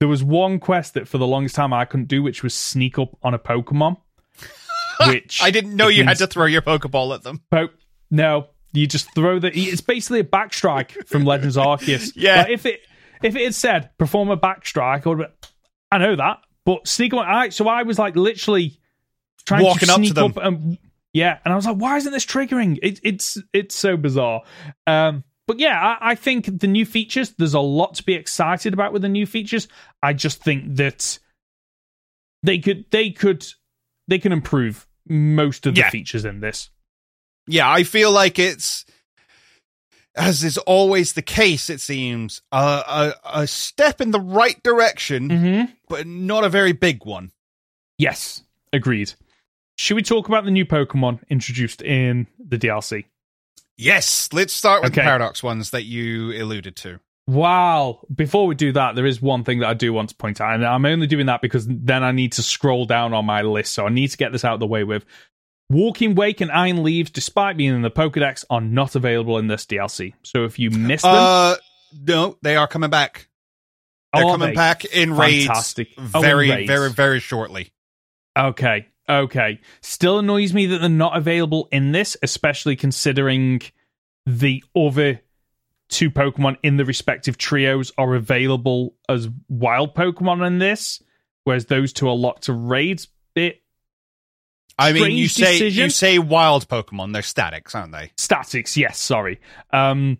There 0.00 0.08
was 0.08 0.24
one 0.24 0.58
quest 0.58 0.94
that 0.94 1.06
for 1.06 1.18
the 1.18 1.26
longest 1.26 1.54
time 1.54 1.72
I 1.72 1.84
couldn't 1.84 2.08
do, 2.08 2.22
which 2.22 2.42
was 2.42 2.54
sneak 2.54 2.98
up 2.98 3.16
on 3.22 3.34
a 3.34 3.38
Pokemon. 3.38 3.98
Which 5.06 5.42
I 5.42 5.50
didn't 5.50 5.76
know 5.76 5.88
you 5.88 6.04
had 6.04 6.18
to 6.18 6.26
throw 6.26 6.44
your 6.44 6.60
Pokeball 6.60 7.14
at 7.14 7.22
them. 7.22 7.40
Po- 7.50 7.70
no, 8.10 8.48
you 8.72 8.86
just 8.86 9.14
throw 9.14 9.38
the. 9.38 9.50
It's 9.56 9.80
basically 9.80 10.20
a 10.20 10.24
backstrike 10.24 11.06
from 11.06 11.24
Legends 11.24 11.56
Arceus. 11.56 12.12
Yeah. 12.16 12.42
Like, 12.42 12.50
if 12.50 12.66
it 12.66 12.80
if 13.22 13.34
it 13.34 13.44
had 13.44 13.54
said 13.54 13.90
perform 13.96 14.30
a 14.30 14.36
backstrike, 14.36 15.06
I 15.06 15.08
would. 15.08 15.20
have 15.20 15.28
been, 15.40 15.48
I 15.90 15.98
know 15.98 16.16
that, 16.16 16.40
but 16.66 16.86
sneak 16.86 17.14
on. 17.14 17.24
I 17.26 17.48
so 17.48 17.66
I 17.66 17.82
was 17.84 17.98
like 17.98 18.14
literally 18.14 18.78
trying 19.46 19.62
Walking 19.62 19.88
to 19.88 19.94
up 19.94 20.00
to 20.00 20.06
sneak 20.06 20.18
up 20.18 20.36
and 20.36 20.76
yeah, 21.12 21.38
and 21.44 21.52
I 21.52 21.56
was 21.56 21.66
like, 21.66 21.76
why 21.76 21.96
isn't 21.96 22.12
this 22.12 22.26
triggering? 22.26 22.78
It, 22.82 23.00
it's 23.02 23.38
it's 23.52 23.74
so 23.74 23.96
bizarre. 23.96 24.42
Um, 24.86 25.24
but 25.50 25.58
yeah, 25.58 25.96
I, 26.00 26.12
I 26.12 26.14
think 26.14 26.60
the 26.60 26.68
new 26.68 26.86
features. 26.86 27.30
There's 27.30 27.54
a 27.54 27.58
lot 27.60 27.94
to 27.94 28.04
be 28.04 28.14
excited 28.14 28.72
about 28.72 28.92
with 28.92 29.02
the 29.02 29.08
new 29.08 29.26
features. 29.26 29.66
I 30.00 30.12
just 30.12 30.40
think 30.44 30.76
that 30.76 31.18
they 32.44 32.58
could 32.60 32.84
they 32.92 33.10
could 33.10 33.44
they 34.06 34.20
can 34.20 34.30
improve 34.30 34.86
most 35.08 35.66
of 35.66 35.74
the 35.74 35.80
Yeah. 35.80 35.90
features 35.90 36.24
in 36.24 36.38
this. 36.38 36.70
Yeah, 37.48 37.68
I 37.68 37.82
feel 37.82 38.12
like 38.12 38.38
it's 38.38 38.84
as 40.14 40.44
is 40.44 40.56
always 40.58 41.14
the 41.14 41.22
case. 41.22 41.68
It 41.68 41.80
seems 41.80 42.42
a 42.52 42.56
a, 43.26 43.40
a 43.42 43.46
step 43.48 44.00
in 44.00 44.12
the 44.12 44.20
right 44.20 44.62
direction, 44.62 45.28
Mm-hmm. 45.28 45.72
but 45.88 46.06
not 46.06 46.44
a 46.44 46.48
very 46.48 46.72
big 46.72 47.04
one. 47.04 47.32
Yes, 47.98 48.44
agreed. 48.72 49.14
Should 49.76 49.96
we 49.96 50.02
talk 50.02 50.28
about 50.28 50.44
the 50.44 50.50
new 50.52 50.64
Pokemon 50.64 51.20
introduced 51.28 51.82
in 51.82 52.28
the 52.38 52.56
DLC? 52.56 53.06
Yes, 53.80 54.28
let's 54.32 54.52
start 54.52 54.82
with 54.82 54.92
the 54.94 55.00
Okay. 55.00 55.06
paradox 55.06 55.42
ones 55.42 55.70
that 55.70 55.84
you 55.84 56.32
alluded 56.42 56.76
to. 56.76 57.00
Wow. 57.26 58.00
Before 58.14 58.46
we 58.46 58.54
do 58.54 58.72
that, 58.72 58.94
there 58.96 59.06
is 59.06 59.22
one 59.22 59.44
thing 59.44 59.60
that 59.60 59.68
I 59.68 59.74
do 59.74 59.92
want 59.92 60.08
to 60.10 60.14
point 60.16 60.40
out, 60.40 60.54
and 60.54 60.66
I'm 60.66 60.84
only 60.84 61.06
doing 61.06 61.26
that 61.26 61.40
because 61.42 61.66
then 61.68 62.02
I 62.04 62.12
need 62.12 62.32
to 62.32 62.42
scroll 62.42 62.84
down 62.86 63.14
on 63.14 63.24
my 63.24 63.42
list, 63.42 63.72
so 63.72 63.86
I 63.86 63.88
need 63.90 64.08
to 64.08 64.16
get 64.16 64.32
this 64.32 64.44
out 64.44 64.54
of 64.54 64.60
the 64.60 64.66
way 64.66 64.84
with. 64.84 65.04
Walking 65.70 66.16
Wake 66.16 66.40
and 66.40 66.50
Iron 66.50 66.82
Leaves, 66.82 67.10
despite 67.10 67.56
being 67.56 67.72
in 67.74 67.82
the 67.82 67.90
Pokedex, 67.92 68.44
are 68.50 68.60
not 68.60 68.96
available 68.96 69.38
in 69.38 69.46
this 69.46 69.64
DLC. 69.66 70.14
So 70.24 70.44
if 70.44 70.58
you 70.58 70.70
missed 70.70 71.04
them, 71.04 71.14
Uh, 71.14 71.54
no, 72.06 72.36
they 72.42 72.56
are 72.56 72.66
coming 72.66 72.90
back. 72.90 73.28
They're 74.12 74.24
coming 74.24 74.48
they? 74.48 74.54
back 74.54 74.84
in 74.86 75.14
raids 75.16 75.46
Fantastic. 75.46 75.90
Oh, 75.96 76.02
in 76.18 76.22
very, 76.22 76.50
raids. 76.50 76.66
very, 76.66 76.90
very 76.90 77.20
shortly. 77.20 77.72
Okay. 78.36 78.88
Okay. 79.10 79.60
Still 79.80 80.20
annoys 80.20 80.54
me 80.54 80.66
that 80.66 80.78
they're 80.78 80.88
not 80.88 81.16
available 81.16 81.68
in 81.72 81.92
this, 81.92 82.16
especially 82.22 82.76
considering 82.76 83.60
the 84.24 84.62
other 84.76 85.20
two 85.88 86.10
Pokemon 86.10 86.56
in 86.62 86.76
the 86.76 86.84
respective 86.84 87.36
trios 87.36 87.92
are 87.98 88.14
available 88.14 88.94
as 89.08 89.28
wild 89.48 89.94
Pokemon 89.94 90.46
in 90.46 90.58
this, 90.58 91.02
whereas 91.44 91.66
those 91.66 91.92
two 91.92 92.08
are 92.08 92.14
locked 92.14 92.44
to 92.44 92.52
raids. 92.52 93.08
Bit 93.34 93.62
I 94.78 94.92
mean, 94.92 95.12
you 95.12 95.28
say 95.28 95.52
decision. 95.52 95.84
you 95.84 95.90
say 95.90 96.18
wild 96.18 96.68
Pokemon, 96.68 97.12
they're 97.12 97.22
statics, 97.22 97.74
aren't 97.74 97.92
they? 97.92 98.12
statics, 98.16 98.76
yes, 98.76 98.98
sorry. 98.98 99.40
Um 99.72 100.18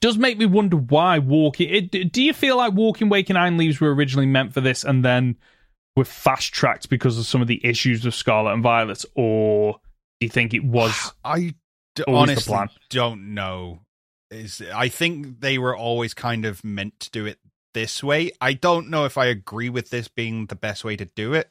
does 0.00 0.18
make 0.18 0.36
me 0.36 0.46
wonder 0.46 0.76
why 0.76 1.20
walking 1.20 1.68
it, 1.70 2.12
do 2.12 2.22
you 2.22 2.32
feel 2.32 2.56
like 2.56 2.72
walking 2.72 3.08
wake 3.08 3.30
and 3.30 3.38
iron 3.38 3.56
leaves 3.56 3.80
were 3.80 3.94
originally 3.94 4.26
meant 4.26 4.52
for 4.52 4.60
this 4.60 4.82
and 4.82 5.04
then 5.04 5.36
were 5.96 6.04
fast 6.04 6.52
tracked 6.54 6.88
because 6.88 7.18
of 7.18 7.26
some 7.26 7.42
of 7.42 7.48
the 7.48 7.64
issues 7.64 8.04
with 8.04 8.14
scarlet 8.14 8.52
and 8.54 8.62
violet 8.62 9.04
or 9.14 9.74
Do 10.20 10.26
you 10.26 10.30
think 10.30 10.54
it 10.54 10.64
was? 10.64 11.12
I 11.24 11.54
d- 11.94 12.04
honestly 12.06 12.56
don't 12.90 13.34
know. 13.34 13.80
Is 14.30 14.62
I 14.74 14.88
think 14.88 15.40
they 15.40 15.58
were 15.58 15.76
always 15.76 16.14
kind 16.14 16.46
of 16.46 16.64
meant 16.64 16.98
to 17.00 17.10
do 17.10 17.26
it 17.26 17.38
this 17.74 18.02
way. 18.02 18.30
I 18.40 18.54
don't 18.54 18.88
know 18.88 19.04
if 19.04 19.18
I 19.18 19.26
agree 19.26 19.68
with 19.68 19.90
this 19.90 20.08
being 20.08 20.46
the 20.46 20.54
best 20.54 20.84
way 20.84 20.96
to 20.96 21.04
do 21.04 21.34
it. 21.34 21.50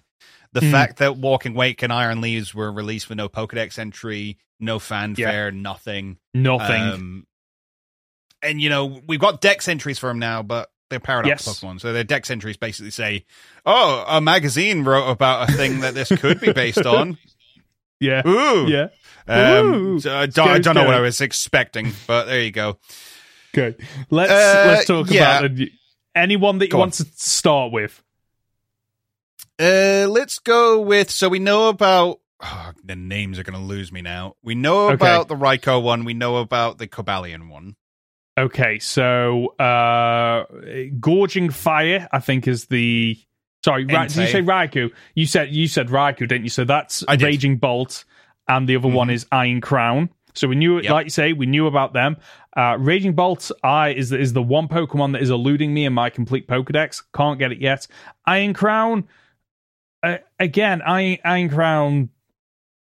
The 0.53 0.61
Hmm. 0.61 0.71
fact 0.71 0.97
that 0.97 1.17
Walking 1.17 1.53
Wake 1.53 1.81
and 1.83 1.93
Iron 1.93 2.21
Leaves 2.21 2.53
were 2.55 2.71
released 2.71 3.07
with 3.09 3.17
no 3.17 3.29
Pokedex 3.29 3.77
entry, 3.79 4.37
no 4.59 4.79
fanfare, 4.79 5.51
nothing. 5.51 6.17
Nothing. 6.33 6.81
Um, 6.81 7.27
and 8.41 8.59
you 8.59 8.69
know 8.69 9.01
we've 9.07 9.19
got 9.19 9.41
Dex 9.41 9.67
entries 9.67 9.99
for 9.99 10.07
them 10.07 10.17
now, 10.19 10.41
but 10.41 10.69
they're 10.91 10.99
paradox 10.99 11.47
Yes. 11.47 11.59
Pokemon, 11.59 11.81
so 11.81 11.91
their 11.93 12.03
Dex 12.03 12.29
entries 12.29 12.57
basically 12.57 12.91
say, 12.91 13.25
"Oh, 13.65 14.05
a 14.07 14.21
magazine 14.21 14.83
wrote 14.83 15.09
about 15.09 15.49
a 15.49 15.53
thing 15.53 15.79
that 15.79 15.95
this 15.95 16.09
could 16.09 16.39
be 16.39 16.53
based 16.53 16.85
on." 16.85 17.17
yeah. 17.99 18.21
Ooh, 18.27 18.67
Yeah. 18.67 18.89
Um, 19.27 19.73
Ooh. 19.73 19.99
so 19.99 20.15
I 20.15 20.25
don't, 20.27 20.47
I 20.49 20.59
don't 20.59 20.75
know 20.75 20.83
what. 20.85 20.93
I 20.95 20.99
was 20.99 21.19
expecting, 21.21 21.93
but 22.05 22.25
there 22.25 22.41
you 22.41 22.51
go. 22.51 22.77
Okay. 23.57 23.75
Let's 24.09 24.31
Uh, 24.31 24.63
let's 24.67 24.85
talk 24.87 25.09
yeah. 25.09 25.39
about 25.39 25.55
the, 25.55 25.71
anyone 26.15 26.57
that 26.59 26.65
you 26.65 26.71
Go 26.71 26.77
want 26.79 26.93
to 26.95 27.05
start 27.15 27.71
with. 27.71 28.01
Uh, 29.59 30.07
let's 30.09 30.39
go 30.39 30.81
with. 30.81 31.09
So 31.11 31.29
we 31.29 31.39
know 31.39 31.69
about. 31.69 32.19
Oh, 32.43 32.71
the 32.83 32.95
names 32.95 33.37
are 33.37 33.43
going 33.43 33.59
to 33.59 33.63
lose 33.63 33.91
me 33.91 34.01
now. 34.01 34.35
We 34.41 34.55
know 34.55 34.85
Okay. 34.87 34.95
about 34.95 35.27
the 35.27 35.35
Raikou 35.35 35.83
one. 35.83 36.03
We 36.05 36.15
know 36.15 36.37
about 36.37 36.79
the 36.79 36.87
Cobalion 36.87 37.49
one. 37.49 37.75
Okay, 38.37 38.79
so 38.79 39.47
uh 39.59 40.45
Gouging 40.99 41.49
Fire, 41.51 42.07
I 42.11 42.19
think 42.19 42.47
is 42.47 42.65
the 42.65 43.17
sorry, 43.63 43.85
Ra- 43.85 44.03
did 44.07 44.15
you 44.15 44.27
say 44.27 44.41
Raikou? 44.41 44.91
You 45.15 45.25
said 45.25 45.49
you 45.53 45.67
said 45.67 45.89
Raikou, 45.89 46.19
didn't 46.27 46.43
you? 46.43 46.49
So 46.49 46.63
that's 46.63 47.03
I 47.07 47.15
did. 47.17 47.25
Raging 47.25 47.57
Bolt, 47.57 48.05
and 48.47 48.67
the 48.69 48.75
other 48.77 48.87
one 48.87 49.09
Mhm. 49.09 49.13
is 49.13 49.25
Iron 49.31 49.61
Crown. 49.61 50.09
So 50.33 50.47
we 50.47 50.55
knew, 50.55 50.79
Yep. 50.79 50.91
like 50.91 51.05
you 51.05 51.09
say, 51.09 51.33
we 51.33 51.45
knew 51.45 51.67
about 51.67 51.91
them. 51.91 52.15
Uh, 52.55 52.77
Raging 52.79 53.13
Bolt, 53.13 53.51
I 53.63 53.89
is 53.89 54.09
the, 54.11 54.17
is 54.17 54.31
the 54.31 54.41
one 54.41 54.69
Pokemon 54.69 55.11
that 55.11 55.21
is 55.21 55.29
eluding 55.29 55.73
me 55.73 55.83
in 55.85 55.91
my 55.91 56.09
complete 56.09 56.47
Pokedex. 56.47 57.03
Can't 57.13 57.37
get 57.37 57.51
it 57.51 57.59
yet. 57.59 57.85
Iron 58.25 58.53
Crown, 58.53 59.09
uh, 60.03 60.19
again, 60.39 60.81
Iron, 60.83 61.17
Iron 61.25 61.49
Crown, 61.49 62.09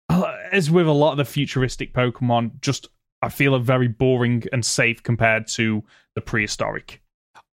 uh, 0.09 0.33
as 0.53 0.71
with 0.71 0.87
a 0.87 0.93
lot 0.93 1.11
of 1.11 1.17
the 1.19 1.25
futuristic 1.25 1.93
Pokemon, 1.93 2.61
just 2.61 2.87
I 3.23 3.29
feel 3.29 3.55
are 3.55 3.59
very 3.61 3.89
boring 3.89 4.45
and 4.53 4.65
safe 4.65 5.03
compared 5.03 5.47
to 5.49 5.85
the 6.15 6.21
prehistoric. 6.21 7.03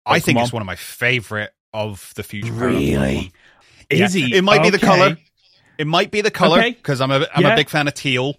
I 0.05 0.19
think 0.19 0.37
Pokemon. 0.37 0.43
it's 0.43 0.53
one 0.53 0.61
of 0.61 0.65
my 0.65 0.75
favorite 0.77 1.53
of 1.73 2.13
the 2.15 2.23
future. 2.23 2.53
Really? 2.53 3.31
Is 3.89 4.15
Yeah. 4.15 4.27
he? 4.27 4.35
It 4.37 4.43
might 4.43 4.63
be 4.63 4.69
the 4.69 4.79
color. 4.79 5.17
It 5.77 5.85
might 5.87 6.09
be 6.11 6.21
the 6.21 6.31
color 6.31 6.59
Okay. 6.59 6.71
because 6.71 7.01
I'm 7.01 7.11
a 7.11 7.27
I'm 7.33 7.43
Yeah. 7.43 7.53
a 7.53 7.55
big 7.55 7.69
fan 7.69 7.87
of 7.87 7.93
teal, 7.93 8.35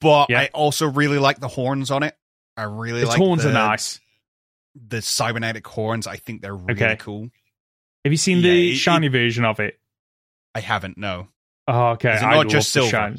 but 0.00 0.28
Yeah. 0.30 0.40
I 0.42 0.46
also 0.52 0.86
really 0.86 1.18
like 1.18 1.40
the 1.40 1.48
horns 1.48 1.90
on 1.90 2.02
it. 2.02 2.16
I 2.56 2.62
really 2.64 3.00
Its 3.00 3.08
like 3.10 3.18
horns 3.18 3.42
the, 3.42 3.50
are 3.50 3.52
nice. 3.54 4.00
The 4.74 5.00
cybernetic 5.02 5.66
horns. 5.66 6.06
I 6.06 6.16
think 6.16 6.42
they're 6.42 6.54
really 6.54 6.82
Okay. 6.82 6.96
cool. 6.96 7.30
Have 8.04 8.12
you 8.12 8.16
seen 8.18 8.38
Yeah, 8.38 8.50
the 8.52 8.72
it- 8.72 8.76
shiny 8.76 9.08
version 9.08 9.44
of 9.44 9.58
it? 9.60 9.80
I 10.54 10.60
haven't 10.60 10.96
no. 10.98 11.28
Oh, 11.66 11.88
okay. 11.92 12.14
Is 12.16 12.22
it 12.22 12.26
not 12.26 12.36
love 12.36 12.48
just 12.48 12.72
the 12.74 12.82
silver? 12.82 13.16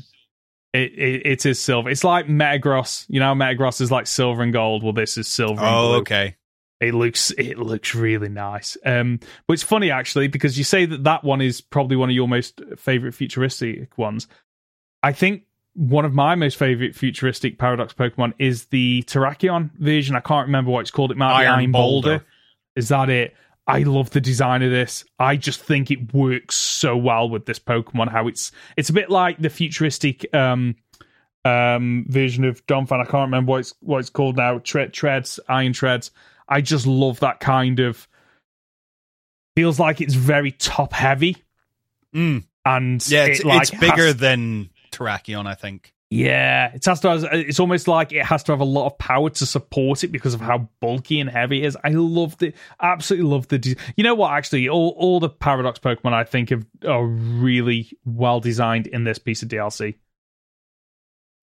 It, 0.78 0.94
it 0.94 1.22
it 1.26 1.46
is 1.46 1.60
silver. 1.60 1.90
It's 1.90 2.04
like 2.04 2.28
Metagross. 2.28 3.06
You 3.10 3.20
know, 3.20 3.34
Metagross 3.34 3.82
is 3.82 3.92
like 3.92 4.08
silver 4.08 4.42
and 4.44 4.54
gold. 4.54 4.84
Well, 4.84 4.94
this 4.94 5.18
is 5.18 5.28
silver. 5.28 5.60
and 5.62 5.76
Oh, 5.76 5.94
okay. 5.96 6.36
It 6.80 6.94
looks 6.94 7.32
it 7.32 7.58
looks 7.58 7.96
really 7.96 8.30
nice. 8.30 8.78
Um, 8.86 9.20
but 9.48 9.54
it's 9.54 9.64
funny 9.64 9.90
actually 9.90 10.28
because 10.28 10.58
you 10.58 10.64
say 10.64 10.86
that 10.86 11.04
that 11.06 11.24
one 11.24 11.42
is 11.42 11.60
probably 11.60 11.96
one 11.96 12.10
of 12.10 12.16
your 12.16 12.28
most 12.28 12.62
favorite 12.78 13.14
futuristic 13.14 13.98
ones. 13.98 14.28
I 15.02 15.12
think 15.12 15.44
one 15.74 16.06
of 16.06 16.14
my 16.14 16.36
most 16.36 16.58
favorite 16.58 16.96
futuristic 16.96 17.58
paradox 17.58 17.94
Pokemon 17.94 18.34
is 18.38 18.66
the 18.66 19.04
Terrakion 19.08 19.72
version. 19.80 20.16
I 20.16 20.20
can't 20.20 20.48
remember 20.48 20.70
what 20.72 20.82
it's 20.82 20.92
called. 20.92 21.12
It 21.12 21.18
might 21.18 21.42
be 21.42 21.46
Iron 21.48 21.60
Iron 21.60 21.72
Boulder. 21.72 22.10
Boulder. 22.10 22.26
Is 22.76 22.90
that 22.90 23.10
it? 23.10 23.36
I 23.68 23.80
love 23.84 24.12
the 24.12 24.22
design 24.22 24.62
of 24.64 24.72
this. 24.72 25.04
I 25.20 25.36
just 25.36 25.60
think 25.62 25.92
it 25.92 26.14
works 26.14 26.56
so 26.56 26.96
well 26.96 27.30
with 27.30 27.46
this 27.46 27.60
Pokemon. 27.60 28.10
How 28.10 28.28
it's 28.28 28.52
it's 28.78 28.90
a 28.90 28.94
bit 28.94 29.10
like 29.10 29.38
the 29.40 29.50
futuristic 29.50 30.26
um 30.34 30.76
um 31.44 32.06
version 32.08 32.46
of 32.46 32.66
Donphan. 32.68 33.00
I 33.02 33.04
can't 33.04 33.28
remember 33.28 33.52
what 33.52 33.60
it's 33.60 33.74
what 33.82 34.00
it's 34.00 34.10
called 34.10 34.38
now. 34.38 34.60
Tre- 34.60 34.88
treads, 34.90 35.40
Iron 35.50 35.74
Treads. 35.74 36.12
I 36.48 36.62
just 36.62 36.88
love 36.88 37.20
that 37.20 37.40
kind 37.42 37.80
of 37.82 38.08
feels 39.56 39.80
like 39.80 40.00
it's 40.02 40.14
very 40.14 40.52
top 40.52 40.94
heavy 40.94 41.38
Mm. 42.16 42.46
and 42.64 43.06
Yeah, 43.10 43.26
it's, 43.26 43.42
it, 43.42 43.46
like, 43.46 43.64
it's 43.64 43.72
bigger 43.72 44.06
has- 44.08 44.18
than 44.18 44.70
Terrakion, 44.92 45.46
I 45.46 45.56
think. 45.56 45.94
Yeah, 46.10 46.72
it 46.74 46.86
has 46.86 47.00
to. 47.02 47.10
Have, 47.10 47.24
it's 47.34 47.60
almost 47.60 47.88
like 47.88 48.14
it 48.14 48.26
has 48.26 48.44
to 48.44 48.54
have 48.54 48.62
a 48.62 48.66
lot 48.66 48.86
of 48.88 48.98
power 48.98 49.30
to 49.30 49.46
support 49.46 50.04
it 50.04 50.08
because 50.08 50.34
of 50.34 50.40
how 50.42 50.70
bulky 50.80 51.20
and 51.20 51.30
heavy 51.30 51.64
it 51.64 51.66
is. 51.68 51.78
I 51.84 51.90
loved 51.90 52.44
it. 52.44 52.56
Absolutely 52.82 53.30
loved 53.30 53.50
the. 53.50 53.58
De- 53.60 53.76
you 53.98 54.04
know 54.04 54.16
what? 54.16 54.32
Actually, 54.32 54.70
all 54.70 54.94
all 54.98 55.20
the 55.20 55.30
paradox 55.30 55.80
Pokemon 55.80 56.14
I 56.14 56.24
think 56.24 56.50
have, 56.52 56.66
are 56.88 57.06
really 57.06 57.92
well 58.06 58.40
designed 58.40 58.88
in 58.88 59.04
this 59.04 59.20
piece 59.20 59.44
of 59.44 59.50
DLC. 59.50 59.96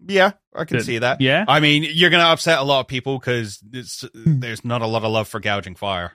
Yeah, 0.07 0.33
I 0.55 0.65
can 0.65 0.79
Good. 0.79 0.87
see 0.87 0.99
that. 0.99 1.21
Yeah. 1.21 1.45
I 1.49 1.61
mean, 1.61 1.87
you're 1.89 2.11
going 2.11 2.23
to 2.23 2.29
upset 2.29 2.59
a 2.59 2.62
lot 2.62 2.81
of 2.81 2.89
people 2.89 3.19
because 3.19 3.59
Hmm. 4.12 4.41
there's 4.41 4.65
not 4.65 4.83
a 4.83 4.87
lot 4.87 5.05
of 5.05 5.11
love 5.12 5.29
for 5.29 5.41
gouging 5.41 5.77
fire. 5.77 6.12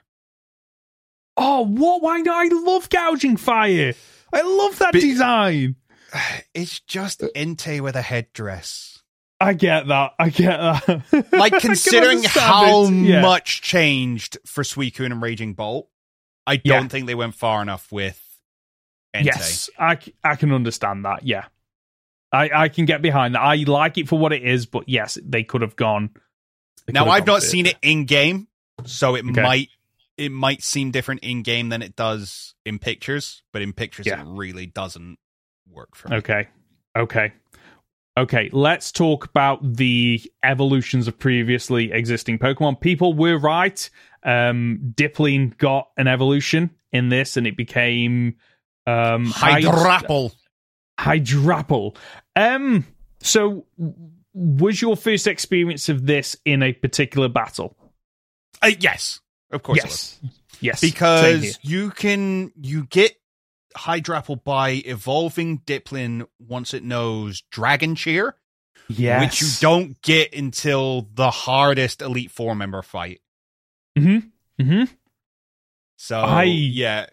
Oh, 1.36 1.62
what? 1.64 2.02
Why 2.02 2.18
not? 2.18 2.46
I 2.46 2.48
love 2.52 2.88
gouging 2.88 3.36
fire. 3.36 3.94
I 4.32 4.42
love 4.42 4.78
that 4.78 4.92
Be- 4.92 5.00
design. 5.00 5.76
It's 6.54 6.80
just 6.80 7.22
uh, 7.22 7.28
Entei 7.36 7.80
with 7.80 7.96
a 7.96 8.02
headdress. 8.02 9.02
I 9.40 9.54
get 9.54 9.86
that. 9.88 10.12
I 10.18 10.28
get 10.28 10.58
that. 10.58 11.26
Like 11.32 11.52
considering 11.60 12.22
how. 12.24 12.84
Yeah. 12.88 13.22
much 13.22 13.62
changed 13.62 14.36
for 14.44 14.62
Suicune 14.62 15.06
and 15.06 15.22
Raging 15.22 15.54
Bolt, 15.54 15.88
I 16.46 16.56
don't 16.56 16.82
Yeah. 16.84 16.88
think 16.88 17.06
they 17.06 17.14
went 17.14 17.34
far 17.34 17.62
enough 17.62 17.90
with 17.90 18.20
Entei. 19.14 19.24
Yes, 19.26 19.70
I, 19.78 19.98
I 20.22 20.36
can 20.36 20.52
understand 20.52 21.04
that. 21.06 21.24
Yeah, 21.24 21.46
I, 22.32 22.50
I 22.54 22.68
can 22.68 22.84
get 22.84 23.00
behind 23.02 23.34
that. 23.34 23.40
I 23.40 23.56
like 23.56 23.96
it 23.98 24.08
for 24.08 24.18
what 24.18 24.32
it 24.32 24.42
is, 24.44 24.66
but 24.66 24.88
yes, 24.88 25.16
they 25.24 25.42
could 25.42 25.62
have 25.62 25.74
gone. 25.76 26.10
Now 26.88 27.04
have 27.06 27.08
I've 27.14 27.24
gone 27.24 27.34
not 27.36 27.40
further. 27.42 27.50
seen 27.50 27.66
it 27.66 27.76
in 27.82 28.04
game, 28.04 28.48
so 28.84 29.14
it 29.14 29.24
Okay. 29.24 29.42
might 29.42 29.68
it 30.18 30.30
might 30.30 30.62
seem 30.62 30.90
different 30.90 31.22
in 31.24 31.42
game 31.42 31.70
than 31.70 31.80
it 31.80 31.96
does 31.96 32.54
in 32.66 32.78
pictures, 32.78 33.42
but 33.54 33.62
in 33.62 33.72
pictures 33.72 34.06
Yeah. 34.06 34.20
it 34.20 34.26
really 34.26 34.66
doesn't 34.66 35.18
work 35.72 35.94
for 35.94 36.08
me. 36.08 36.16
Okay, 36.16 36.48
okay, 36.96 37.32
okay. 38.16 38.50
Let's 38.52 38.92
talk 38.92 39.24
about 39.26 39.60
the 39.76 40.20
evolutions 40.42 41.08
of 41.08 41.18
previously 41.18 41.92
existing 41.92 42.38
Pokemon. 42.38 42.80
People 42.80 43.14
were 43.14 43.38
right. 43.38 43.88
Um, 44.22 44.92
Dipplin 44.94 45.56
got 45.56 45.88
an 45.96 46.06
evolution 46.06 46.70
in 46.92 47.08
this, 47.08 47.36
and 47.36 47.46
it 47.46 47.56
became 47.56 48.36
um, 48.86 49.26
Hyd- 49.26 49.64
Hydrapple. 49.64 50.32
Hydrapple. 50.98 51.96
Um, 52.36 52.86
so 53.20 53.66
was 54.34 54.80
your 54.80 54.96
first 54.96 55.26
experience 55.26 55.88
of 55.88 56.06
this 56.06 56.36
in 56.44 56.62
a 56.62 56.72
particular 56.72 57.28
battle? 57.28 57.76
Uh, 58.62 58.72
yes, 58.78 59.20
of 59.50 59.62
course. 59.62 59.78
it 59.78 59.84
was. 59.84 60.18
yes, 60.22 60.32
yes. 60.60 60.80
Because 60.80 61.58
you 61.62 61.90
can 61.90 62.52
you 62.60 62.84
get 62.86 63.14
Hydrapple 63.76 64.36
by 64.36 64.82
evolving 64.84 65.60
Dipplin 65.60 66.26
once 66.38 66.74
it 66.74 66.82
knows 66.84 67.42
Dragon 67.50 67.94
Cheer, 67.94 68.36
yes, 68.88 69.20
which 69.22 69.40
you 69.42 69.48
don't 69.60 70.00
get 70.02 70.34
until 70.34 71.08
the 71.14 71.30
hardest 71.30 72.02
Elite 72.02 72.30
Four 72.30 72.54
member 72.54 72.82
fight. 72.82 73.20
Mm-hmm. 73.98 74.62
Mm-hmm. 74.62 74.92
So 75.96 76.18
I- 76.20 76.44
yeah, 76.44 77.06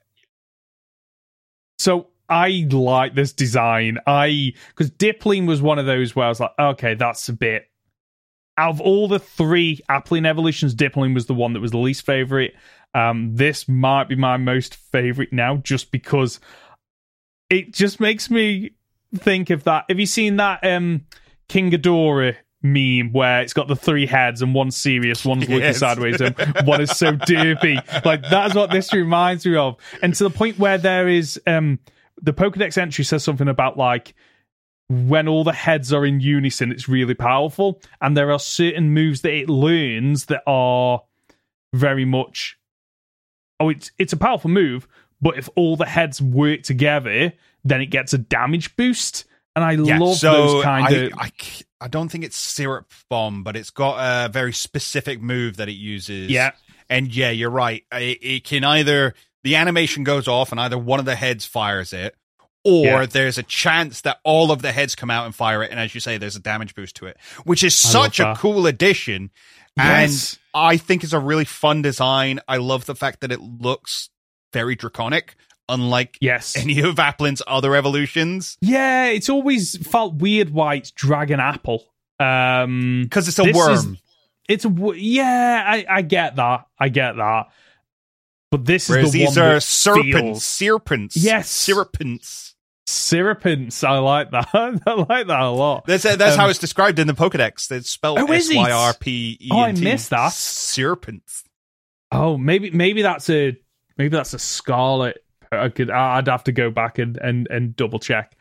So 1.79 2.07
I 2.29 2.67
like 2.71 3.15
this 3.15 3.33
design. 3.33 3.99
I 4.05 4.53
because 4.69 4.91
Dipplin 4.91 5.47
was 5.47 5.61
one 5.61 5.79
of 5.79 5.85
those 5.85 6.15
where 6.15 6.25
I 6.25 6.29
was 6.29 6.39
like, 6.39 6.51
okay, 6.59 6.95
that's 6.95 7.29
a 7.29 7.33
bit. 7.33 7.65
Out 8.57 8.71
of 8.71 8.81
all 8.81 9.07
the 9.07 9.19
three 9.19 9.81
Applin 9.87 10.25
evolutions, 10.25 10.73
Dipplin 10.73 11.13
was 11.13 11.27
the 11.27 11.35
one 11.35 11.53
that 11.53 11.59
was 11.59 11.71
the 11.71 11.77
least 11.77 12.05
favorite. 12.05 12.55
Um, 12.97 13.35
this 13.35 13.67
might 13.67 14.09
be 14.09 14.15
my 14.15 14.37
most 14.37 14.75
favorite 14.75 15.31
now, 15.31 15.57
just 15.57 15.91
because 15.91 16.39
it 17.49 17.71
just 17.73 17.99
makes 17.99 18.29
me 18.29 18.71
think 19.15 19.49
of 19.51 19.63
that. 19.65 19.85
Have 19.87 19.99
you 19.99 20.05
seen 20.05 20.37
that 20.37 20.65
um 20.65 21.05
King 21.47 21.71
Ghidorah 21.71 22.35
meme 22.63 23.13
where 23.13 23.41
it's 23.41 23.53
got 23.53 23.67
the 23.67 23.75
three 23.75 24.07
heads 24.07 24.41
and 24.41 24.53
one's 24.55 24.75
serious, 24.75 25.23
one's 25.23 25.43
looking 25.47 25.59
Yes. 25.59 25.77
sideways, 25.79 26.19
and 26.21 26.35
one 26.65 26.81
is 26.81 26.97
so 26.97 27.13
derpy? 27.13 27.79
Like 28.03 28.23
that's 28.23 28.55
what 28.55 28.71
this 28.71 28.91
reminds 28.91 29.45
me 29.45 29.55
of, 29.55 29.77
and 30.01 30.13
to 30.15 30.23
the 30.23 30.29
point 30.31 30.57
where 30.57 30.77
there 30.79 31.07
is 31.07 31.39
um 31.45 31.79
the 32.21 32.33
Pokedex 32.33 32.77
entry 32.79 33.03
says 33.05 33.23
something 33.23 33.47
about 33.47 33.77
like 33.77 34.15
when 34.89 35.27
all 35.27 35.43
the 35.43 35.53
heads 35.53 35.93
are 35.93 36.05
in 36.05 36.19
unison, 36.21 36.71
it's 36.71 36.89
really 36.89 37.13
powerful, 37.13 37.79
and 38.01 38.17
there 38.17 38.31
are 38.31 38.39
certain 38.39 38.91
moves 38.91 39.21
that 39.21 39.33
it 39.33 39.49
learns 39.49 40.25
that 40.25 40.41
are 40.47 41.03
very 41.73 42.05
much 42.05 42.56
oh 43.59 43.69
it's 43.69 43.91
it's 43.97 44.13
a 44.13 44.17
powerful 44.17 44.49
move 44.49 44.87
but 45.21 45.37
if 45.37 45.49
all 45.55 45.75
the 45.75 45.85
heads 45.85 46.21
work 46.21 46.61
together 46.63 47.33
then 47.65 47.81
it 47.81 47.87
gets 47.87 48.13
a 48.13 48.17
damage 48.17 48.75
boost 48.75 49.25
and 49.55 49.65
I 49.65 49.71
Yeah, 49.71 49.97
love 49.97 50.17
so 50.17 50.31
those 50.31 50.63
kind 50.63 50.85
I, 50.85 50.91
of. 50.91 51.13
I, 51.17 51.31
I 51.81 51.87
don't 51.87 52.09
think 52.09 52.23
it's 52.23 52.37
syrup 52.37 52.91
bomb, 53.09 53.43
but 53.43 53.55
it's 53.55 53.71
got 53.71 53.97
a 53.97 54.29
very 54.29 54.53
specific 54.53 55.19
move 55.19 55.57
that 55.57 55.67
it 55.67 55.73
uses. 55.73 56.29
yeah, 56.29 56.51
And 56.91 57.13
yeah, 57.13 57.31
you're 57.31 57.49
right. 57.49 57.83
It, 57.91 58.19
it 58.21 58.43
can 58.43 58.63
either 58.63 59.15
the 59.43 59.55
animation 59.55 60.03
goes 60.03 60.27
off 60.27 60.51
and 60.51 60.61
either 60.61 60.77
one 60.77 60.99
of 60.99 61.05
the 61.05 61.15
heads 61.15 61.45
fires 61.47 61.91
it, 61.91 62.15
or 62.63 62.83
Yeah. 62.85 63.05
there's 63.07 63.39
a 63.39 63.43
chance 63.43 64.01
that 64.01 64.19
all 64.23 64.51
of 64.51 64.61
the 64.61 64.71
heads 64.71 64.93
come 64.93 65.09
out 65.09 65.25
and 65.25 65.33
fire 65.33 65.63
it. 65.63 65.71
And 65.71 65.79
as 65.79 65.95
you 65.95 66.01
say, 66.01 66.19
there's 66.19 66.35
a 66.35 66.39
damage 66.39 66.75
boost 66.75 66.95
to 66.97 67.07
it, 67.07 67.17
which 67.43 67.63
is 67.63 67.73
I 67.85 67.89
such 67.89 68.19
a 68.19 68.35
cool 68.37 68.67
addition. 68.67 69.31
Yes. 69.77 70.33
And 70.53 70.63
I 70.63 70.77
think 70.77 71.03
it's 71.03 71.13
a 71.13 71.19
really 71.19 71.45
fun 71.45 71.81
design. 71.81 72.39
I 72.47 72.57
love 72.57 72.85
the 72.85 72.95
fact 72.95 73.21
that 73.21 73.31
it 73.31 73.39
looks 73.41 74.09
very 74.53 74.75
draconic, 74.75 75.35
unlike 75.69 76.17
yes, 76.21 76.55
any 76.57 76.79
of 76.81 76.95
Applin's 76.95 77.41
other 77.47 77.75
evolutions, 77.75 78.57
yeah. 78.61 79.05
It's 79.05 79.29
always 79.29 79.77
felt 79.87 80.15
weird 80.15 80.49
why 80.49 80.75
it's 80.75 80.91
Dragon 80.91 81.39
Apple. 81.39 81.83
Um, 82.19 83.01
because 83.03 83.27
it's 83.27 83.39
a 83.39 83.51
worm. 83.51 83.71
is- 83.73 83.87
it's 84.49 84.65
a 84.65 84.73
yeah. 84.95 85.63
I, 85.67 85.85
I 85.89 86.01
get 86.01 86.37
that. 86.37 86.65
I 86.79 86.89
get 86.89 87.17
that. 87.17 87.47
But 88.49 88.63
this 88.65 88.87
Whereas 88.89 89.07
is 89.07 89.11
the 89.11 89.19
these 89.25 89.35
one 89.37 89.45
are 89.45 89.59
serpents, 89.59 90.11
feels- 90.11 90.43
serpents. 90.45 91.15
Yes. 91.17 91.49
serpents. 91.49 92.55
Syrupants. 92.87 93.83
I 93.83 93.97
like 93.97 94.31
that. 94.31 94.47
I 94.53 94.93
like 94.93 95.27
that 95.27 95.41
a 95.41 95.49
lot. 95.49 95.85
That's 95.85 96.03
that's 96.03 96.33
Um, 96.33 96.39
how 96.39 96.49
it's 96.49 96.59
described 96.59 96.99
in 96.99 97.07
the 97.07 97.13
Pokedex. 97.13 97.69
It's 97.71 97.89
spelled 97.89 98.19
Oh, 98.19 98.25
S? 98.31 98.49
Y 98.53 98.71
R 98.71 98.93
P 98.93 99.37
E. 99.41 99.49
Oh, 99.51 99.59
I 99.59 99.73
missed 99.73 100.09
that. 100.11 100.31
Serpents. 100.31 101.43
Oh, 102.11 102.37
maybe 102.37 102.71
maybe 102.71 103.01
that's 103.01 103.29
a 103.29 103.55
maybe 103.97 104.09
that's 104.09 104.33
a 104.33 104.39
Scarlet. 104.39 105.23
I 105.51 105.69
could 105.69 105.91
I'd 105.91 106.27
have 106.27 106.45
to 106.45 106.51
go 106.51 106.69
back 106.71 106.97
and 106.97 107.17
and, 107.17 107.47
and 107.49 107.75
double 107.75 107.99
check. 107.99 108.37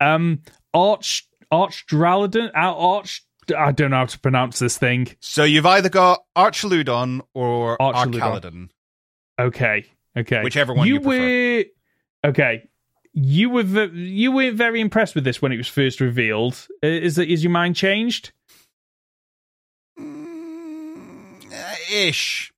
Um, 0.00 0.42
Arch 0.72 1.28
Arch 1.50 1.86
Draladon 1.86 2.50
Arch. 2.54 3.22
I 3.56 3.72
don't 3.72 3.90
know 3.90 3.98
how 3.98 4.04
to 4.06 4.18
pronounce 4.20 4.58
this 4.60 4.78
thing. 4.78 5.08
So 5.20 5.44
you've 5.44 5.66
either 5.66 5.88
got 5.88 6.22
Archaludon 6.36 7.20
or 7.34 7.76
Archaludon. 7.78 8.14
Archaludon. 8.20 8.68
Okay, 9.38 9.86
okay. 10.16 10.42
Whichever 10.42 10.72
one 10.72 10.86
you 10.86 11.00
were 11.00 11.64
okay. 12.24 12.68
You 13.12 13.50
were 13.50 13.62
ve- 13.64 13.90
you 13.98 14.30
weren't 14.32 14.56
very 14.56 14.80
impressed 14.80 15.14
with 15.14 15.24
this 15.24 15.42
when 15.42 15.50
it 15.52 15.56
was 15.56 15.66
first 15.68 16.00
revealed. 16.00 16.66
Uh, 16.82 16.86
Is 16.86 17.18
is 17.18 17.42
your 17.42 17.50
mind 17.50 17.74
changed? 17.76 18.32
Mm, 19.98 21.52
uh, 21.52 21.74
ish. 21.92 22.52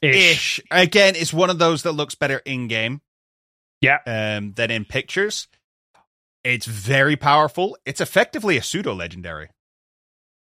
Ish. 0.00 0.14
Ish. 0.14 0.60
Again, 0.70 1.14
it's 1.16 1.32
one 1.32 1.50
of 1.50 1.58
those 1.58 1.82
that 1.82 1.92
looks 1.92 2.14
better 2.14 2.38
in 2.44 2.68
game. 2.68 3.00
Yeah. 3.80 3.98
Um, 4.06 4.52
than 4.54 4.70
in 4.70 4.84
pictures. 4.84 5.48
It's 6.44 6.66
very 6.66 7.16
powerful. 7.16 7.76
It's 7.84 8.00
effectively 8.00 8.56
a 8.56 8.62
pseudo 8.62 8.94
legendary. 8.94 9.50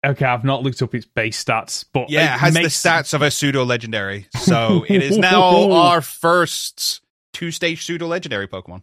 Okay, 0.05 0.25
I've 0.25 0.43
not 0.45 0.63
looked 0.65 0.83
up 0.83 0.95
its 0.95 1.07
base 1.07 1.43
stats, 1.45 1.85
but 1.93 2.11
Yeah, 2.11 2.35
it 2.35 2.39
has 2.41 2.55
makes- 2.55 2.83
the 2.83 2.89
stats 2.89 3.15
of 3.15 3.23
a 3.23 3.31
pseudo 3.31 3.65
legendary. 3.65 4.27
So 4.41 4.85
it 4.89 5.03
is 5.03 5.19
now 5.31 5.71
our 5.73 6.01
first 6.01 7.03
two 7.33 7.51
stage 7.51 7.85
pseudo 7.85 8.07
legendary 8.09 8.49
Pokemon. 8.49 8.83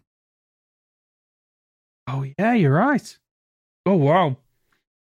Oh 2.11 2.25
yeah, 2.39 2.53
you're 2.53 2.73
right. 2.73 3.17
Oh 3.85 3.95
wow. 3.95 4.37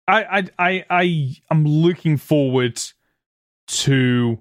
I 0.07 0.25
I 0.25 0.45
I 0.59 0.85
I 0.91 1.37
am 1.51 1.65
looking 1.65 2.17
forward 2.17 2.81
to 3.69 4.39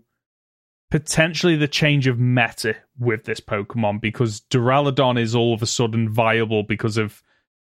potentially 0.91 1.55
the 1.55 1.67
change 1.67 2.07
of 2.07 2.19
meta 2.19 2.75
with 2.99 3.23
this 3.23 3.39
Pokemon 3.39 4.01
because 4.01 4.41
Duraludon 4.49 5.19
is 5.19 5.35
all 5.35 5.53
of 5.53 5.61
a 5.61 5.65
sudden 5.65 6.09
viable 6.09 6.63
because 6.63 6.97
of 6.97 7.23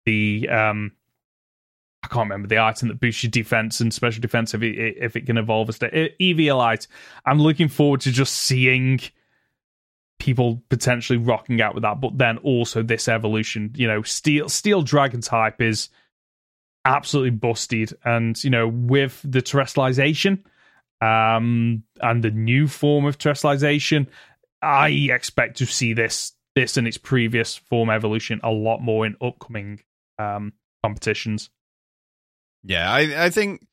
the 0.04 0.48
um 0.48 0.92
I 2.02 2.08
can't 2.08 2.30
remember 2.30 2.48
the 2.48 2.60
item 2.60 2.88
that 2.88 3.00
boosts 3.00 3.22
your 3.22 3.30
defense 3.30 3.80
and 3.80 3.92
special 3.92 4.22
defense 4.22 4.54
if 4.54 4.62
it 4.62 4.74
if 4.98 5.16
it 5.16 5.26
can 5.26 5.36
evolve 5.36 5.68
as 5.68 5.78
the 5.78 6.12
Eviolite. 6.20 6.86
I'm 7.26 7.40
looking 7.40 7.68
forward 7.68 8.00
to 8.02 8.12
just 8.12 8.34
seeing 8.34 9.00
people 10.18 10.62
potentially 10.68 11.18
rocking 11.18 11.60
out 11.60 11.74
with 11.74 11.82
that, 11.82 12.00
but 12.00 12.18
then 12.18 12.38
also 12.38 12.82
this 12.82 13.08
evolution, 13.08 13.72
you 13.76 13.86
know, 13.86 14.02
steel 14.02 14.48
steel 14.48 14.82
dragon 14.82 15.20
type 15.20 15.60
is 15.60 15.88
absolutely 16.84 17.30
busted, 17.30 17.92
and 18.04 18.42
you 18.42 18.50
know, 18.50 18.68
with 18.68 19.20
the 19.24 19.42
terastallization, 19.42 20.42
um, 21.00 21.82
and 22.00 22.24
the 22.24 22.30
new 22.30 22.66
form 22.66 23.04
of 23.04 23.18
terastallization, 23.18 24.06
I 24.62 24.88
expect 24.88 25.58
to 25.58 25.66
see 25.66 25.92
this 25.92 26.32
this 26.54 26.76
and 26.76 26.88
its 26.88 26.98
previous 26.98 27.56
form 27.56 27.90
evolution 27.90 28.40
a 28.42 28.50
lot 28.50 28.80
more 28.80 29.06
in 29.06 29.16
upcoming 29.20 29.80
um 30.18 30.52
competitions. 30.82 31.50
Yeah, 32.64 32.90
I, 32.90 33.26
I 33.26 33.30
think 33.30 33.66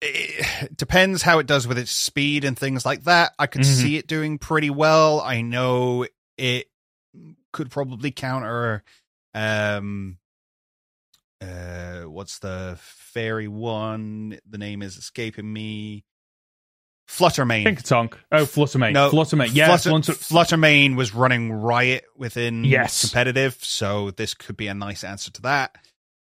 it 0.00 0.76
depends 0.76 1.22
how 1.22 1.38
it 1.38 1.46
does 1.46 1.66
with 1.66 1.78
its 1.78 1.90
speed 1.90 2.44
and 2.44 2.58
things 2.58 2.84
like 2.84 3.04
that. 3.04 3.32
I 3.38 3.46
could 3.46 3.62
Mhm. 3.62 3.82
see 3.82 3.96
it 3.96 4.06
doing 4.06 4.38
pretty 4.38 4.70
well. 4.70 5.20
I 5.20 5.40
know 5.42 6.06
it 6.36 6.66
could 7.52 7.70
probably 7.70 8.10
counter 8.10 8.82
um 9.34 10.18
uh 11.40 12.02
what's 12.02 12.38
the 12.40 12.76
fairy 12.80 13.48
one? 13.48 14.38
The 14.48 14.58
name 14.58 14.82
is 14.82 14.96
escaping 14.96 15.52
me. 15.52 16.04
Flutter 17.06 17.44
Mane. 17.44 17.66
Pinkatonk. 17.66 18.14
Oh, 18.32 18.46
Flutter 18.46 18.78
Mane. 18.78 18.94
No, 18.94 19.10
Flutter 19.10 19.36
Mane. 19.36 19.50
Yeah, 19.52 19.76
Flutter- 19.76 20.12
Fluttermane 20.12 20.96
was 20.96 21.14
running 21.14 21.52
riot 21.52 22.04
within 22.16 22.64
Yes. 22.64 23.02
competitive, 23.02 23.56
so 23.62 24.10
this 24.12 24.32
could 24.32 24.56
be 24.56 24.68
a 24.68 24.74
nice 24.74 25.04
answer 25.04 25.30
to 25.32 25.42
that. 25.42 25.76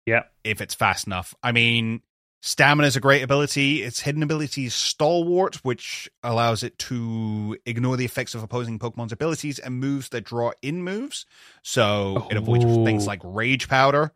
Yeah. 0.04 0.24
If 0.44 0.60
it's 0.60 0.74
fast 0.74 1.06
enough. 1.06 1.34
I 1.42 1.52
mean, 1.52 2.02
stamina 2.46 2.86
is 2.86 2.96
a 2.96 3.00
great 3.00 3.22
ability. 3.22 3.82
Its 3.82 4.00
hidden 4.00 4.22
ability 4.22 4.66
is 4.66 4.74
Stalwart, 4.74 5.56
which 5.64 6.08
allows 6.22 6.62
it 6.62 6.78
to 6.78 7.56
ignore 7.66 7.96
the 7.96 8.04
effects 8.04 8.34
of 8.34 8.42
opposing 8.42 8.78
Pokemon's 8.78 9.12
abilities 9.12 9.58
and 9.58 9.80
moves 9.80 10.08
that 10.10 10.22
draw 10.24 10.52
in 10.62 10.82
moves. 10.82 11.26
So 11.62 12.28
it 12.30 12.36
avoids 12.36 12.64
Oh. 12.64 12.84
things 12.84 13.06
like 13.06 13.20
Rage 13.24 13.68
Powder. 13.68 14.12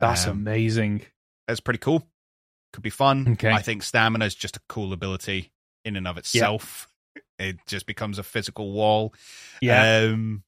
That's 0.00 0.24
Um, 0.26 0.32
amazing. 0.38 1.02
That's 1.46 1.60
pretty 1.60 1.78
cool. 1.78 2.06
Could 2.72 2.82
be 2.82 2.90
fun. 2.90 3.32
Okay. 3.32 3.50
I 3.50 3.62
think 3.62 3.82
stamina 3.82 4.24
is 4.24 4.34
just 4.34 4.56
a 4.56 4.60
cool 4.68 4.92
ability 4.92 5.52
in 5.84 5.96
and 5.96 6.08
of 6.08 6.16
itself. 6.18 6.88
It 7.38 7.58
just 7.66 7.86
becomes 7.86 8.18
a 8.18 8.22
physical 8.22 8.72
wall. 8.72 9.12
Yeah. 9.60 10.08
Um, 10.12 10.42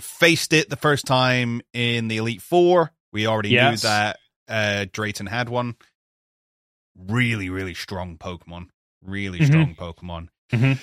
faced 0.00 0.52
it 0.52 0.68
the 0.68 0.76
first 0.76 1.06
time 1.06 1.62
in 1.72 2.08
the 2.08 2.16
Elite 2.16 2.42
Four. 2.42 2.92
We 3.12 3.26
already 3.26 3.50
Yes. 3.50 3.82
knew 3.84 3.88
that 3.88 4.18
uh, 4.48 4.86
Drayton 4.92 5.26
had 5.26 5.48
one. 5.48 5.76
Really, 6.96 7.48
really 7.50 7.74
strong 7.74 8.16
Pokemon. 8.18 8.68
Really 9.04 9.40
Mhm. 9.40 9.46
strong 9.46 9.74
Pokemon. 9.74 10.28
Mhm. 10.52 10.78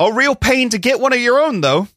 A 0.00 0.12
real 0.12 0.34
pain 0.34 0.68
to 0.70 0.78
get 0.78 1.00
one 1.00 1.12
of 1.12 1.20
your 1.20 1.40
own, 1.40 1.60
though. 1.60 1.88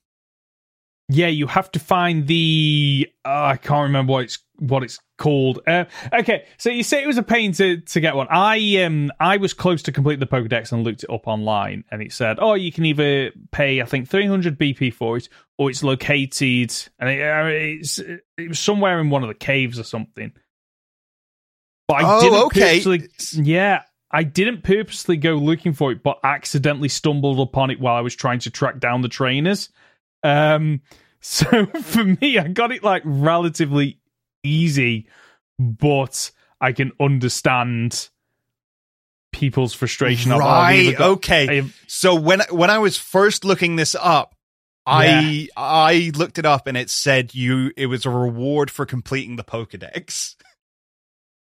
Yeah, 1.10 1.28
you 1.28 1.48
have 1.48 1.72
to 1.72 1.80
find 1.80 2.28
the. 2.28 3.08
Uh, 3.24 3.52
I 3.54 3.58
can't 3.58 3.84
remember 3.84 4.12
what 4.14 4.24
it's 4.26 4.40
what 4.60 4.84
it's 4.84 5.00
called. 5.18 5.60
Uh, 5.66 5.86
okay, 6.12 6.44
so 6.58 6.70
you 6.70 6.84
say 6.84 7.02
it 7.02 7.08
was 7.08 7.18
a 7.18 7.24
pain 7.24 7.54
to 7.54 7.78
to 7.78 8.00
get 8.02 8.16
one. 8.16 8.28
I 8.30 8.84
um 8.84 9.12
I 9.18 9.38
was 9.38 9.54
close 9.54 9.82
to 9.84 9.94
complete 9.94 10.20
the 10.20 10.26
Pokedex 10.28 10.74
and 10.74 10.84
looked 10.84 11.04
it 11.04 11.10
up 11.10 11.26
online, 11.26 11.86
and 11.92 12.02
it 12.02 12.12
said, 12.12 12.40
oh, 12.42 12.56
you 12.56 12.74
can 12.74 12.84
either 12.86 13.32
pay 13.52 13.82
I 13.82 13.86
think 13.86 14.10
300 14.10 14.58
BP 14.60 14.94
for 14.94 15.16
it, 15.16 15.30
or 15.58 15.70
it's 15.70 15.82
located 15.82 16.74
and 17.00 17.10
it, 17.10 17.20
it's 17.80 18.00
it 18.00 18.50
was 18.50 18.60
somewhere 18.60 19.00
in 19.00 19.10
one 19.10 19.24
of 19.24 19.30
the 19.30 19.34
caves 19.36 19.80
or 19.80 19.84
something. 19.84 20.34
But 21.88 21.96
I 21.96 22.18
Oh, 22.18 22.22
didn't 22.22 22.40
okay. 22.46 22.84
purposely- 22.84 23.44
yeah, 23.44 23.84
I 24.12 24.24
didn't 24.24 24.64
purposely 24.64 25.18
go 25.18 25.36
looking 25.36 25.74
for 25.74 25.92
it, 25.92 26.04
but 26.04 26.20
accidentally 26.24 26.90
stumbled 26.90 27.40
upon 27.40 27.72
it 27.72 27.80
while 27.80 27.96
I 27.96 28.02
was 28.02 28.16
trying 28.16 28.40
to 28.40 28.50
track 28.50 28.80
down 28.80 29.02
the 29.02 29.10
trainers. 29.10 29.70
Um, 30.24 30.82
so 31.22 31.66
for 31.66 32.04
me, 32.04 32.38
I 32.38 32.48
got 32.50 32.72
it 32.72 32.84
like 32.84 33.02
relatively 33.06 34.00
easy, 34.44 35.08
but 35.60 36.32
I 36.60 36.72
can 36.74 36.92
understand 37.00 38.10
people's 39.32 39.74
frustration. 39.74 40.32
oh, 40.32 40.40
Right. 40.40 40.96
got- 40.98 41.10
okay. 41.18 41.64
So 41.88 42.16
when 42.16 42.42
when 42.50 42.70
I 42.70 42.80
was 42.80 42.98
first 42.98 43.46
looking 43.46 43.76
this 43.76 43.96
up, 44.00 44.36
I 44.86 45.48
I 45.56 46.12
looked 46.16 46.38
it 46.40 46.46
up 46.46 46.66
and 46.68 46.78
it 46.78 46.90
said 46.90 47.36
you 47.36 47.72
it 47.78 47.88
was 47.88 48.06
a 48.06 48.10
reward 48.10 48.72
for 48.72 48.86
completing 48.86 49.36
the 49.36 49.44
Pokedex. 49.44 50.36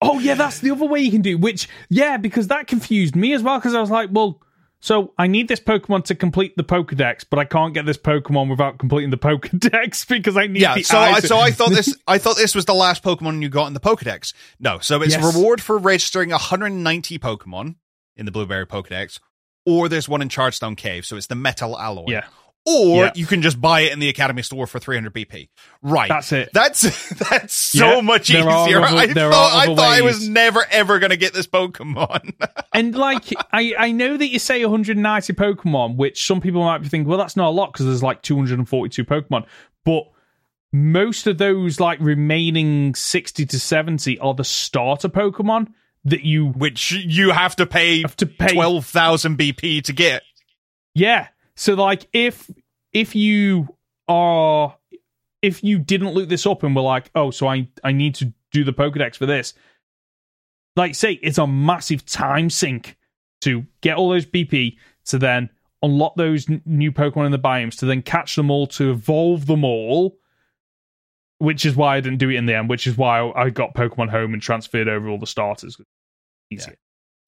oh 0.00 0.18
yeah, 0.18 0.34
that's 0.34 0.60
the 0.60 0.70
other 0.70 0.86
way 0.86 1.00
you 1.00 1.10
can 1.10 1.22
do. 1.22 1.36
Which 1.38 1.68
yeah, 1.88 2.16
because 2.16 2.48
that 2.48 2.66
confused 2.66 3.14
me 3.16 3.32
as 3.32 3.42
well. 3.42 3.58
Because 3.58 3.74
I 3.74 3.80
was 3.80 3.90
like, 3.90 4.10
well. 4.12 4.40
So 4.80 5.14
I 5.16 5.28
need 5.28 5.48
this 5.48 5.60
Pokemon 5.60 6.04
to 6.06 6.14
complete 6.14 6.58
the 6.58 6.62
Pokedex, 6.62 7.24
but 7.30 7.38
I 7.38 7.46
can't 7.46 7.72
get 7.72 7.86
this 7.86 7.96
Pokemon 7.96 8.50
without 8.50 8.76
completing 8.78 9.08
the 9.08 9.16
Pokedex 9.16 10.06
because 10.08 10.36
I 10.36 10.46
need 10.46 10.60
Yeah, 10.60 10.74
the 10.74 10.82
so 10.82 10.98
I, 10.98 11.20
so 11.20 11.38
I 11.38 11.52
thought 11.52 11.70
this 11.70 11.96
I 12.06 12.18
thought 12.18 12.36
this 12.36 12.54
was 12.54 12.66
the 12.66 12.74
last 12.74 13.02
Pokemon 13.02 13.40
you 13.40 13.48
got 13.48 13.66
in 13.66 13.72
the 13.72 13.80
Pokedex. 13.80 14.34
No, 14.60 14.80
so 14.80 15.00
it's 15.00 15.14
Yes. 15.14 15.24
a 15.24 15.26
reward 15.38 15.62
for 15.62 15.78
registering 15.78 16.28
190 16.28 17.18
Pokemon 17.18 17.76
in 18.14 18.26
the 18.26 18.30
Blueberry 18.30 18.66
Pokedex, 18.66 19.20
or 19.64 19.88
there's 19.88 20.06
one 20.06 20.20
in 20.20 20.28
Chargestone 20.28 20.76
Cave, 20.76 21.06
so 21.06 21.16
it's 21.16 21.28
the 21.28 21.34
Metal 21.34 21.78
Alloy. 21.78 22.04
yeah, 22.08 22.26
or 22.66 23.04
Yeah. 23.04 23.12
you 23.14 23.26
can 23.26 23.42
just 23.42 23.60
buy 23.60 23.80
it 23.80 23.92
in 23.92 23.98
the 23.98 24.08
Academy 24.08 24.42
store 24.42 24.66
for 24.66 24.78
300 24.78 25.12
BP. 25.12 25.48
Right. 25.82 26.08
That's 26.08 26.32
it. 26.32 26.50
That's 26.52 27.08
that's 27.30 27.54
so 27.54 27.96
Yeah, 27.96 28.00
much 28.00 28.28
there 28.28 28.40
easier. 28.40 28.80
other- 28.80 28.96
I 28.96 29.06
thought 29.12 29.52
I 29.54 29.66
thought 29.66 29.78
I 29.80 30.00
was 30.00 30.28
never 30.28 30.64
ever 30.70 30.98
going 30.98 31.10
to 31.10 31.16
get 31.16 31.32
this 31.34 31.46
Pokemon. 31.46 32.32
And 32.76 32.92
like, 32.96 33.26
I, 33.52 33.72
I 33.78 33.92
know 33.92 34.16
that 34.16 34.26
you 34.26 34.40
say 34.40 34.64
190 34.64 35.32
Pokemon, 35.34 35.94
which 35.94 36.26
some 36.26 36.40
people 36.40 36.64
might 36.64 36.78
be 36.78 36.88
thinking, 36.88 37.08
well, 37.08 37.18
that's 37.18 37.36
not 37.36 37.46
a 37.46 37.50
lot 37.50 37.72
because 37.72 37.86
there's 37.86 38.02
like 38.02 38.20
242 38.22 39.04
Pokemon. 39.04 39.46
But 39.84 40.04
most 40.72 41.28
of 41.28 41.38
those 41.38 41.78
like 41.78 42.00
remaining 42.00 42.96
60 42.96 43.46
to 43.46 43.60
70 43.60 44.18
are 44.18 44.34
the 44.34 44.42
starter 44.42 45.08
Pokemon 45.08 45.68
that 46.04 46.24
you 46.24 46.48
Which 46.48 46.90
you 46.90 47.30
have 47.30 47.54
to 47.56 47.66
pay 47.66 48.02
have 48.02 48.16
to 48.16 48.26
pay. 48.26 48.52
12,000 48.54 49.38
BP 49.38 49.84
to 49.84 49.92
get. 49.92 50.22
Yeah. 50.94 51.28
So 51.56 51.74
like, 51.74 52.08
if 52.12 52.50
if 52.92 53.14
you 53.14 53.76
are 54.08 54.76
if 55.42 55.62
you 55.62 55.78
didn't 55.78 56.14
look 56.14 56.28
this 56.28 56.46
up 56.46 56.62
and 56.62 56.74
were 56.74 56.82
like, 56.82 57.10
oh, 57.14 57.30
so 57.30 57.46
I 57.46 57.68
I 57.82 57.92
need 57.92 58.14
to 58.16 58.32
do 58.50 58.64
the 58.64 58.72
Pokedex 58.72 59.16
for 59.16 59.26
this, 59.26 59.54
like 60.76 60.94
say 60.94 61.12
it's 61.22 61.38
a 61.38 61.46
massive 61.46 62.04
time 62.06 62.50
sink 62.50 62.96
to 63.42 63.66
get 63.80 63.96
all 63.96 64.10
those 64.10 64.26
BP 64.26 64.76
to 65.06 65.18
then 65.18 65.50
unlock 65.82 66.14
those 66.16 66.48
n- 66.48 66.62
new 66.64 66.90
Pokemon 66.90 67.26
in 67.26 67.32
the 67.32 67.38
biomes 67.38 67.78
to 67.78 67.86
then 67.86 68.02
catch 68.02 68.36
them 68.36 68.50
all 68.50 68.66
to 68.68 68.90
evolve 68.90 69.46
them 69.46 69.64
all. 69.64 70.18
Which 71.38 71.66
is 71.66 71.76
why 71.76 71.96
I 71.96 72.00
didn't 72.00 72.20
do 72.20 72.30
it 72.30 72.36
in 72.36 72.46
the 72.46 72.54
end. 72.54 72.70
Which 72.70 72.86
is 72.86 72.96
why 72.96 73.30
I 73.36 73.50
got 73.50 73.74
Pokemon 73.74 74.08
Home 74.10 74.32
and 74.32 74.40
transferred 74.40 74.88
over 74.88 75.08
all 75.08 75.18
the 75.18 75.26
starters. 75.26 75.78
Easier. 76.50 76.76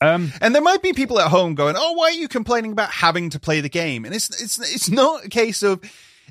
Um, 0.00 0.32
And 0.40 0.54
there 0.54 0.62
might 0.62 0.82
be 0.82 0.92
people 0.92 1.18
at 1.20 1.28
home 1.28 1.54
going, 1.54 1.74
"Oh, 1.78 1.92
why 1.92 2.06
are 2.08 2.12
you 2.12 2.28
complaining 2.28 2.72
about 2.72 2.90
having 2.90 3.30
to 3.30 3.40
play 3.40 3.60
the 3.60 3.68
game?" 3.68 4.04
And 4.04 4.14
it's 4.14 4.28
it's 4.42 4.58
it's 4.58 4.90
not 4.90 5.24
a 5.24 5.28
case 5.28 5.62
of 5.62 5.80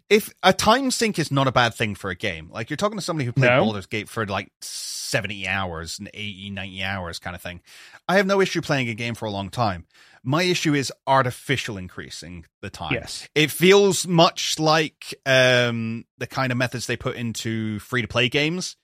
if 0.10 0.32
a 0.44 0.54
time 0.54 0.92
sink 0.92 1.18
is 1.18 1.32
not 1.32 1.48
a 1.48 1.52
bad 1.52 1.74
thing 1.74 1.96
for 1.96 2.12
a 2.12 2.16
game. 2.16 2.50
Like 2.52 2.70
you're 2.70 2.78
talking 2.78 2.98
to 2.98 3.04
somebody 3.04 3.26
who 3.26 3.32
played 3.32 3.50
No. 3.50 3.64
Baldur's 3.64 3.88
Gate 3.88 4.08
for 4.08 4.26
like 4.28 4.52
70 4.62 5.48
hours 5.48 5.98
and 5.98 6.10
80, 6.14 6.52
90 6.52 6.84
hours 6.84 7.18
kind 7.20 7.36
of 7.36 7.42
thing. 7.42 7.62
I 8.08 8.18
have 8.18 8.28
no 8.28 8.40
issue 8.40 8.62
playing 8.62 8.90
a 8.90 8.94
game 8.94 9.16
for 9.16 9.26
a 9.26 9.32
long 9.32 9.50
time. 9.50 9.86
My 10.24 10.44
issue 10.44 10.74
is 10.76 10.92
artificial 11.08 11.78
increasing 11.78 12.46
the 12.62 12.70
time. 12.70 12.94
yes. 12.94 13.28
It 13.36 13.50
feels 13.52 14.08
much 14.08 14.60
like 14.60 15.14
um, 15.26 16.06
the 16.18 16.28
kind 16.28 16.52
of 16.52 16.58
methods 16.58 16.86
they 16.88 16.98
put 16.98 17.16
into 17.16 17.80
free 17.80 18.02
to 18.02 18.08
play 18.08 18.30
games, 18.30 18.76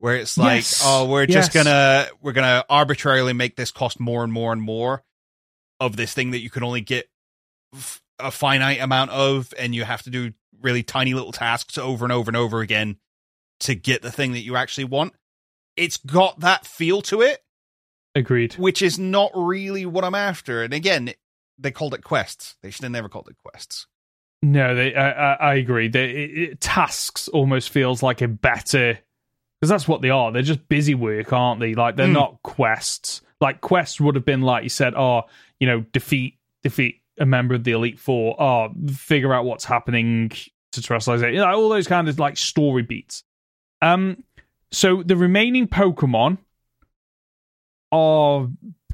where 0.00 0.16
it's 0.16 0.36
like, 0.36 0.56
Yes. 0.58 0.82
oh, 0.84 1.08
we're 1.08 1.26
just 1.26 1.54
Yes. 1.54 1.64
gonna 1.64 2.08
we're 2.20 2.32
gonna 2.32 2.64
arbitrarily 2.68 3.32
make 3.32 3.54
this 3.56 3.70
cost 3.70 4.00
more 4.00 4.24
and 4.24 4.32
more 4.32 4.52
and 4.52 4.60
more 4.60 5.04
of 5.78 5.96
this 5.96 6.12
thing 6.12 6.32
that 6.32 6.40
you 6.40 6.50
can 6.50 6.62
only 6.64 6.80
get 6.80 7.08
f- 7.74 8.02
a 8.18 8.30
finite 8.30 8.80
amount 8.80 9.10
of, 9.12 9.54
and 9.58 9.74
you 9.74 9.84
have 9.84 10.02
to 10.02 10.10
do 10.10 10.32
really 10.60 10.82
tiny 10.82 11.14
little 11.14 11.32
tasks 11.32 11.78
over 11.78 12.04
and 12.04 12.12
over 12.12 12.28
and 12.28 12.36
over 12.36 12.60
again 12.60 12.96
to 13.60 13.74
get 13.74 14.02
the 14.02 14.10
thing 14.12 14.32
that 14.32 14.40
you 14.40 14.56
actually 14.56 14.84
want. 14.84 15.14
It's 15.76 15.96
got 15.96 16.40
that 16.40 16.66
feel 16.66 17.00
to 17.02 17.22
it, 17.22 17.42
Agreed. 18.14 18.54
which 18.54 18.82
is 18.82 18.98
not 18.98 19.30
really 19.34 19.86
what 19.86 20.04
I'm 20.04 20.14
after. 20.14 20.62
And 20.62 20.74
again, 20.74 21.14
they 21.58 21.70
called 21.70 21.94
it 21.94 22.02
quests. 22.04 22.56
They 22.62 22.70
should 22.70 22.82
have 22.82 22.92
never 22.92 23.08
called 23.08 23.28
it 23.30 23.36
quests. 23.42 23.86
No, 24.42 24.74
they, 24.74 24.94
I, 24.94 25.10
I, 25.10 25.32
I 25.34 25.54
agree. 25.54 25.88
They, 25.88 26.10
it, 26.10 26.38
it- 26.38 26.60
tasks 26.60 27.28
almost 27.28 27.70
feels 27.70 28.02
like 28.02 28.20
a 28.22 28.28
better 28.28 28.98
because 29.60 29.68
that's 29.68 29.86
what 29.86 30.00
they 30.02 30.10
are. 30.10 30.32
They're 30.32 30.42
just 30.42 30.68
busy 30.68 30.94
work, 30.94 31.32
aren't 31.32 31.60
they? 31.60 31.74
Like 31.74 31.96
they're 31.96 32.06
Mm. 32.08 32.12
not 32.14 32.42
quests. 32.42 33.20
Like 33.40 33.60
quests 33.60 34.00
would 34.00 34.14
have 34.14 34.24
been 34.24 34.42
like 34.42 34.62
you 34.62 34.68
said, 34.70 34.94
oh, 34.94 35.22
you 35.58 35.66
know, 35.66 35.80
defeat 35.92 36.38
defeat 36.62 37.00
a 37.18 37.26
member 37.26 37.54
of 37.54 37.64
the 37.64 37.72
Elite 37.72 37.98
Four, 37.98 38.40
oh, 38.40 38.72
figure 38.94 39.32
out 39.34 39.44
what's 39.44 39.64
happening 39.64 40.30
to 40.72 40.80
terastallize 40.80 41.32
you 41.32 41.38
know, 41.38 41.46
all 41.52 41.68
those 41.68 41.86
kind 41.88 42.08
of 42.08 42.18
like 42.18 42.36
story 42.36 42.82
beats. 42.82 43.24
Um, 43.82 44.22
so 44.70 45.02
the 45.02 45.16
remaining 45.16 45.66
Pokemon 45.68 46.38
are 47.92 48.48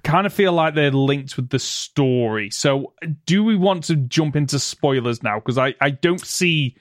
kind 0.05 0.27
of 0.27 0.33
feel 0.33 0.53
like 0.53 0.75
they're 0.75 0.91
linked 0.93 1.37
with 1.37 1.49
the 1.51 1.59
story. 1.59 2.51
So, 2.51 2.95
do 3.27 3.43
we 3.45 3.57
want 3.57 3.85
to 3.85 3.97
jump 3.97 4.37
into 4.37 4.59
spoilers 4.59 5.23
now? 5.23 5.39
Because 5.41 5.59
I, 5.59 5.75
I 5.81 5.91
don't 5.91 6.21
see. 6.25 6.77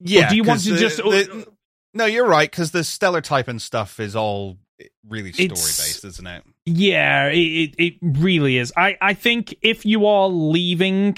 Yeah. 0.00 0.28
do 0.28 0.36
you 0.36 0.42
want 0.44 0.60
to 0.64 0.72
the- 0.72 0.78
just- 0.80 0.96
the- 0.96 1.46
no, 1.94 2.06
you're 2.06 2.26
right 2.26 2.50
because 2.50 2.70
the 2.70 2.84
stellar 2.84 3.20
type 3.20 3.48
and 3.48 3.60
stuff 3.60 4.00
is 4.00 4.16
all 4.16 4.58
eh, 4.80 4.86
really 5.08 5.32
story 5.32 5.46
It's- 5.46 5.78
based, 5.78 6.04
isn't 6.04 6.26
it? 6.26 6.44
Yeah, 6.64 7.26
it, 7.28 7.36
it, 7.38 7.74
it 7.78 7.94
really 8.02 8.58
is. 8.58 8.72
I, 8.76 8.96
I 9.00 9.14
think 9.14 9.54
if 9.62 9.84
you 9.84 10.06
are 10.06 10.28
leaving, 10.28 11.16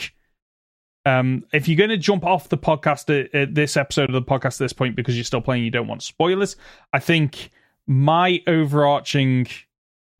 um, 1.04 1.44
if 1.52 1.68
you're 1.68 1.76
going 1.76 1.90
to 1.90 1.98
jump 1.98 2.24
off 2.24 2.48
the 2.48 2.56
podcast 2.56 3.10
at, 3.10 3.34
at 3.34 3.54
this 3.54 3.76
episode 3.76 4.08
of 4.08 4.14
the 4.14 4.22
podcast 4.22 4.54
at 4.54 4.64
this 4.64 4.72
point 4.72 4.96
because 4.96 5.16
you're 5.16 5.24
still 5.24 5.42
playing, 5.42 5.62
you 5.64 5.70
don't 5.70 5.86
want 5.86 6.02
spoilers. 6.02 6.56
I 6.94 6.98
think 6.98 7.50
my 7.86 8.40
overarching 8.46 9.46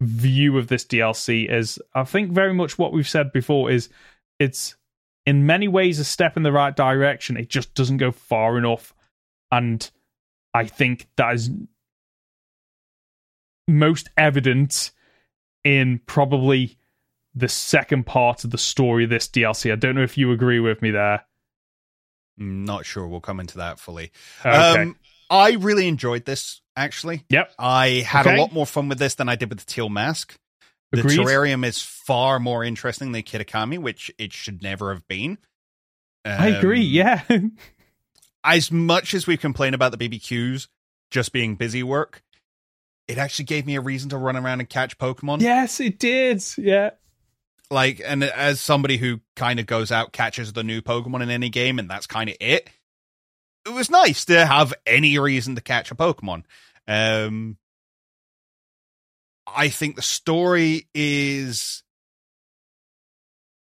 view 0.02 0.59
of 0.59 0.66
this 0.68 0.84
DLC 0.84 1.50
is, 1.50 1.78
I 1.94 2.05
think 2.05 2.30
very 2.32 2.52
much 2.52 2.78
what 2.78 2.92
we've 2.92 3.09
said 3.09 3.32
before 3.32 3.70
is, 3.70 3.88
it's 4.38 4.74
in 5.24 5.46
many 5.46 5.68
ways 5.68 5.98
a 5.98 6.05
step 6.05 6.36
in 6.36 6.42
the 6.42 6.52
right 6.52 6.76
direction. 6.76 7.38
It 7.38 7.48
just 7.48 7.72
doesn't 7.74 7.96
go 7.96 8.11
far 8.12 8.59
enough, 8.59 8.92
and 9.50 9.90
I 10.55 10.64
think 10.66 11.07
that 11.16 11.34
is 11.34 11.50
most 13.66 14.09
evident 14.16 14.92
in 15.64 16.00
probably 16.07 16.76
the 17.34 17.48
second 17.48 18.07
part 18.07 18.44
of 18.44 18.50
the 18.50 18.59
story 18.59 19.05
of 19.05 19.11
this 19.11 19.26
DLC. 19.28 19.72
I 19.72 19.76
don't 19.76 19.94
know 19.94 20.02
if 20.02 20.16
you 20.16 20.30
agree 20.32 20.61
with 20.61 20.82
me 20.82 20.90
there. 20.90 21.24
Not 22.36 22.84
sure. 22.86 23.07
We'll 23.07 23.20
come 23.20 23.40
into 23.40 23.59
that 23.59 23.78
fully. 23.78 24.12
Okay. 24.44 24.82
Um, 24.82 24.96
I 25.30 25.52
really 25.52 25.88
enjoyed 25.88 26.24
this. 26.24 26.61
Actually, 26.76 27.24
yep. 27.28 27.52
I 27.57 28.05
had 28.07 28.26
Okay. 28.26 28.36
a 28.36 28.40
lot 28.40 28.52
more 28.52 28.66
fun 28.66 28.88
with 28.88 28.98
this 28.98 29.14
than 29.14 29.28
I 29.28 29.36
did 29.36 29.48
with 29.48 29.61
the 29.61 29.64
Teal 29.64 29.88
Mask. 29.88 30.36
The 30.90 31.00
Agreed. 31.00 31.20
terrarium 31.20 31.64
is 31.64 31.80
far 31.80 32.40
more 32.40 32.64
interesting 32.64 33.12
than 33.12 33.22
Kitakami, 33.22 33.78
which 33.78 34.11
it 34.18 34.32
should 34.32 34.61
never 34.62 34.92
have 34.92 35.07
been. 35.07 35.38
I 36.24 36.48
agree. 36.48 36.80
Um, 36.80 36.84
Yeah. 36.84 37.22
as 38.45 38.70
much 38.70 39.14
as 39.14 39.26
we 39.26 39.36
complain 39.36 39.74
about 39.74 39.97
the 39.97 40.09
BBQs 40.09 40.68
just 41.11 41.32
being 41.32 41.57
busy 41.57 41.82
work, 41.82 42.22
it 43.09 43.18
actually 43.18 43.47
gave 43.47 43.66
me 43.66 43.76
a 43.76 43.80
reason 43.80 44.11
to 44.11 44.18
run 44.18 44.36
around 44.36 44.61
and 44.61 44.68
catch 44.68 44.99
Pokemon. 44.99 45.40
yes, 45.40 45.80
it 45.80 45.99
did. 45.99 46.42
Yeah. 46.57 46.90
Like, 47.70 48.01
and 48.05 48.22
as 48.22 48.61
somebody 48.61 48.99
who 48.99 49.20
kind 49.36 49.59
of 49.59 49.66
goes 49.66 49.90
out, 49.90 50.12
catches 50.12 50.53
the 50.53 50.62
new 50.62 50.82
Pokemon 50.82 51.22
in 51.22 51.30
any 51.30 51.49
game, 51.49 51.78
and 51.78 51.88
that's 51.88 52.07
kind 52.07 52.28
of 52.28 52.36
it, 52.40 52.68
it 53.66 53.72
was 53.72 53.90
nice 53.90 54.26
to 54.26 54.45
have 54.45 54.74
any 54.86 55.18
reason 55.18 55.55
to 55.55 55.61
catch 55.62 55.90
a 55.90 55.95
Pokemon. 55.95 56.45
Um, 56.86 57.57
I 59.47 59.68
think 59.70 59.97
the 59.97 60.03
story 60.03 60.88
is 60.95 61.82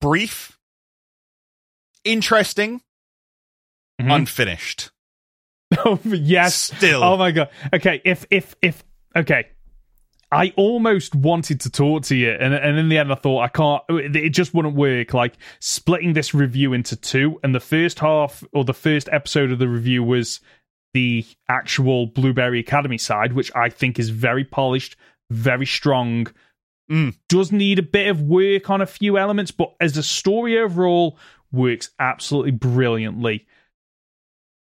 brief, 0.01 0.59
interesting, 2.05 2.81
Mhm. 4.01 4.14
unfinished. 4.14 4.90
Oh, 5.84 5.99
yes. 6.05 6.55
Still. 6.76 7.03
Oh 7.03 7.16
my 7.16 7.30
god. 7.30 7.51
Okay, 7.72 8.01
if 8.05 8.26
if 8.30 8.55
if 8.62 8.84
okay. 9.16 9.49
I 10.30 10.53
almost 10.59 11.14
wanted 11.14 11.61
to 11.62 11.70
talk 11.70 12.03
to 12.05 12.14
you, 12.14 12.30
and 12.30 12.53
and 12.53 12.78
in 12.78 12.90
the 12.90 12.99
end, 12.99 13.11
I 13.11 13.14
thought 13.14 13.40
I 13.40 13.49
can't. 13.49 13.82
It 13.88 14.30
just 14.30 14.53
wouldn't 14.53 14.74
work. 14.74 15.14
Like 15.14 15.38
splitting 15.59 16.12
this 16.12 16.34
review 16.34 16.74
into 16.74 16.96
two, 16.96 17.40
and 17.42 17.55
the 17.55 17.61
first 17.61 17.99
half 17.99 18.44
or 18.53 18.62
the 18.64 18.74
first 18.74 19.09
episode 19.11 19.51
of 19.51 19.59
the 19.59 19.68
review 19.68 20.03
was 20.03 20.40
the 20.92 21.24
actual 21.49 22.07
Blueberry 22.09 22.61
Academy 22.61 22.99
side, 22.99 23.32
which 23.32 23.51
I 23.55 23.70
think 23.70 23.99
is 23.99 24.11
very 24.11 24.44
polished, 24.44 24.96
very 25.30 25.66
strong. 25.66 26.26
Mm. 26.90 27.14
Does 27.30 27.51
need 27.51 27.78
a 27.78 27.82
bit 27.82 28.09
of 28.09 28.20
work 28.22 28.68
on 28.68 28.80
a 28.82 28.86
few 28.86 29.16
elements, 29.16 29.51
but 29.51 29.74
as 29.80 29.96
a 29.96 30.03
story 30.03 30.59
overall, 30.59 31.18
works 31.53 31.90
absolutely 31.99 32.53
brilliantly. 32.53 33.46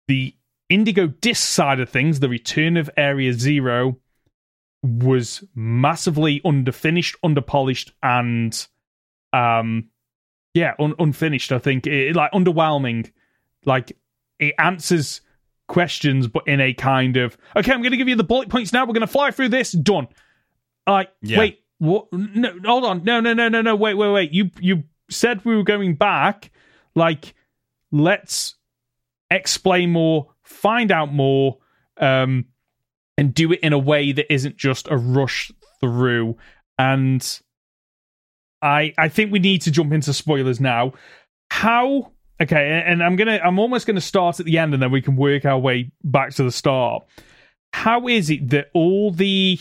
The 0.09 0.34
Indigo 0.68 1.07
Disc 1.07 1.42
side 1.46 1.80
of 1.80 1.88
things, 1.88 2.20
the 2.20 2.28
return 2.28 2.76
of 2.76 2.90
Area 2.96 3.32
Zero, 3.32 3.98
was 4.82 5.42
massively 5.55 6.40
underfinished, 6.40 7.14
underpolished, 7.24 7.92
and 8.02 8.66
um, 9.32 9.88
yeah, 10.52 10.74
un- 10.78 10.94
unfinished. 10.98 11.52
I 11.52 11.59
think 11.59 11.86
it, 11.86 12.14
like 12.14 12.32
underwhelming. 12.32 13.11
Like 13.64 13.96
it 14.38 14.55
answers 14.59 15.20
questions, 15.68 16.26
but 16.28 16.46
in 16.46 16.61
a 16.61 16.74
kind 16.74 17.16
of 17.16 17.36
okay, 17.57 17.72
I'm 17.72 17.80
going 17.80 17.92
to 17.92 17.96
give 17.96 18.09
you 18.09 18.16
the 18.16 18.24
bullet 18.24 18.48
points 18.50 18.72
now. 18.72 18.82
We're 18.84 18.92
going 18.92 19.00
to 19.00 19.07
fly 19.07 19.30
through 19.30 19.48
this. 19.50 19.72
Done. 19.72 20.09
Like 20.86 21.11
Yeah. 21.22 21.38
wait, 21.38 21.61
what? 21.78 22.12
No, 22.12 22.55
hold 22.64 22.84
on. 22.84 23.05
No, 23.05 23.20
no, 23.20 23.32
no, 23.32 23.48
no, 23.48 23.62
no. 23.62 23.74
Wait, 23.74 23.94
wait, 23.94 24.12
wait. 24.12 24.32
You 24.32 24.50
you 24.61 24.84
said 25.11 25.44
we 25.44 25.57
were 25.57 25.62
going 25.62 25.94
back. 25.94 26.50
Like 26.94 27.34
let's 27.90 28.57
explain 29.35 29.91
more, 29.91 30.32
find 30.43 30.91
out 30.91 31.12
more, 31.12 31.59
um, 31.99 32.47
and 33.16 33.32
do 33.32 33.53
it 33.53 33.61
in 33.61 33.72
a 33.72 33.78
way 33.78 34.12
that 34.12 34.32
isn't 34.32 34.57
just 34.57 34.89
a 34.91 34.97
rush 34.97 35.53
through. 35.80 36.37
And 36.78 37.41
I 38.62 38.93
I 38.99 39.09
think 39.09 39.30
we 39.30 39.39
need 39.39 39.62
to 39.62 39.70
jump 39.70 39.93
into 39.93 40.12
spoilers 40.12 40.61
now. 40.61 40.93
how 41.51 42.11
okay 42.41 42.82
and 42.85 43.03
i'm 43.03 43.14
gonna 43.16 43.39
i'm 43.45 43.59
almost 43.59 43.87
gonna 43.87 44.01
start 44.01 44.41
at 44.41 44.47
the 44.47 44.59
end 44.59 44.74
and 44.74 44.82
then 44.82 44.91
we 44.91 45.01
can 45.01 45.14
work 45.14 45.45
our 45.45 45.59
way 45.59 45.91
back 46.03 46.35
to 46.35 46.43
the 46.43 46.51
start 46.51 47.05
how 47.72 48.09
is 48.09 48.28
it 48.30 48.51
that 48.51 48.70
all 48.74 49.12
the 49.12 49.59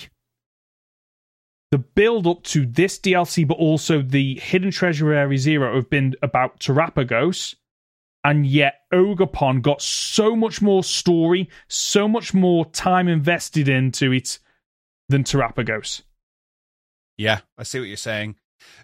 the 1.72 1.78
build 1.78 2.26
up 2.26 2.42
to 2.44 2.66
this 2.66 2.98
dlc 2.98 3.48
but 3.48 3.58
also 3.58 4.02
the 4.02 4.40
hidden 4.40 4.72
treasure 4.72 5.14
area 5.14 5.38
zero 5.38 5.76
have 5.76 5.90
been 5.90 6.16
about 6.24 6.60
terapagos 6.60 7.56
and 8.24 8.46
yet 8.46 8.82
Ogerpon 8.94 9.62
got 9.62 9.82
so 9.82 10.36
much 10.36 10.62
more 10.62 10.84
story 10.84 11.50
so 11.68 12.08
much 12.08 12.34
more 12.34 12.66
time 12.66 13.08
invested 13.08 13.68
into 13.68 14.12
it 14.12 14.40
than 15.10 15.24
terapagos 15.24 16.02
Yeah, 17.18 17.42
I 17.58 17.64
see 17.64 17.80
what 17.80 17.88
you're 17.88 17.98
saying. 17.98 18.36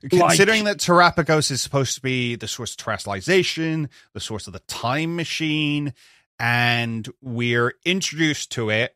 Like- 0.03 0.11
Considering 0.11 0.65
that 0.65 0.77
Terapagos 0.77 1.51
is 1.51 1.61
supposed 1.61 1.95
to 1.95 2.01
be 2.01 2.35
the 2.35 2.47
source 2.47 2.71
of 2.73 2.77
terastallization, 2.77 3.89
the 4.13 4.19
source 4.19 4.45
of 4.47 4.53
the 4.53 4.59
time 4.59 5.15
machine, 5.15 5.93
and 6.37 7.07
we're 7.21 7.73
introduced 7.85 8.51
to 8.51 8.69
it, 8.69 8.95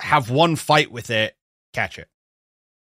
have 0.00 0.30
one 0.30 0.56
fight 0.56 0.90
with 0.92 1.10
it, 1.10 1.36
catch 1.72 1.98
it. 1.98 2.08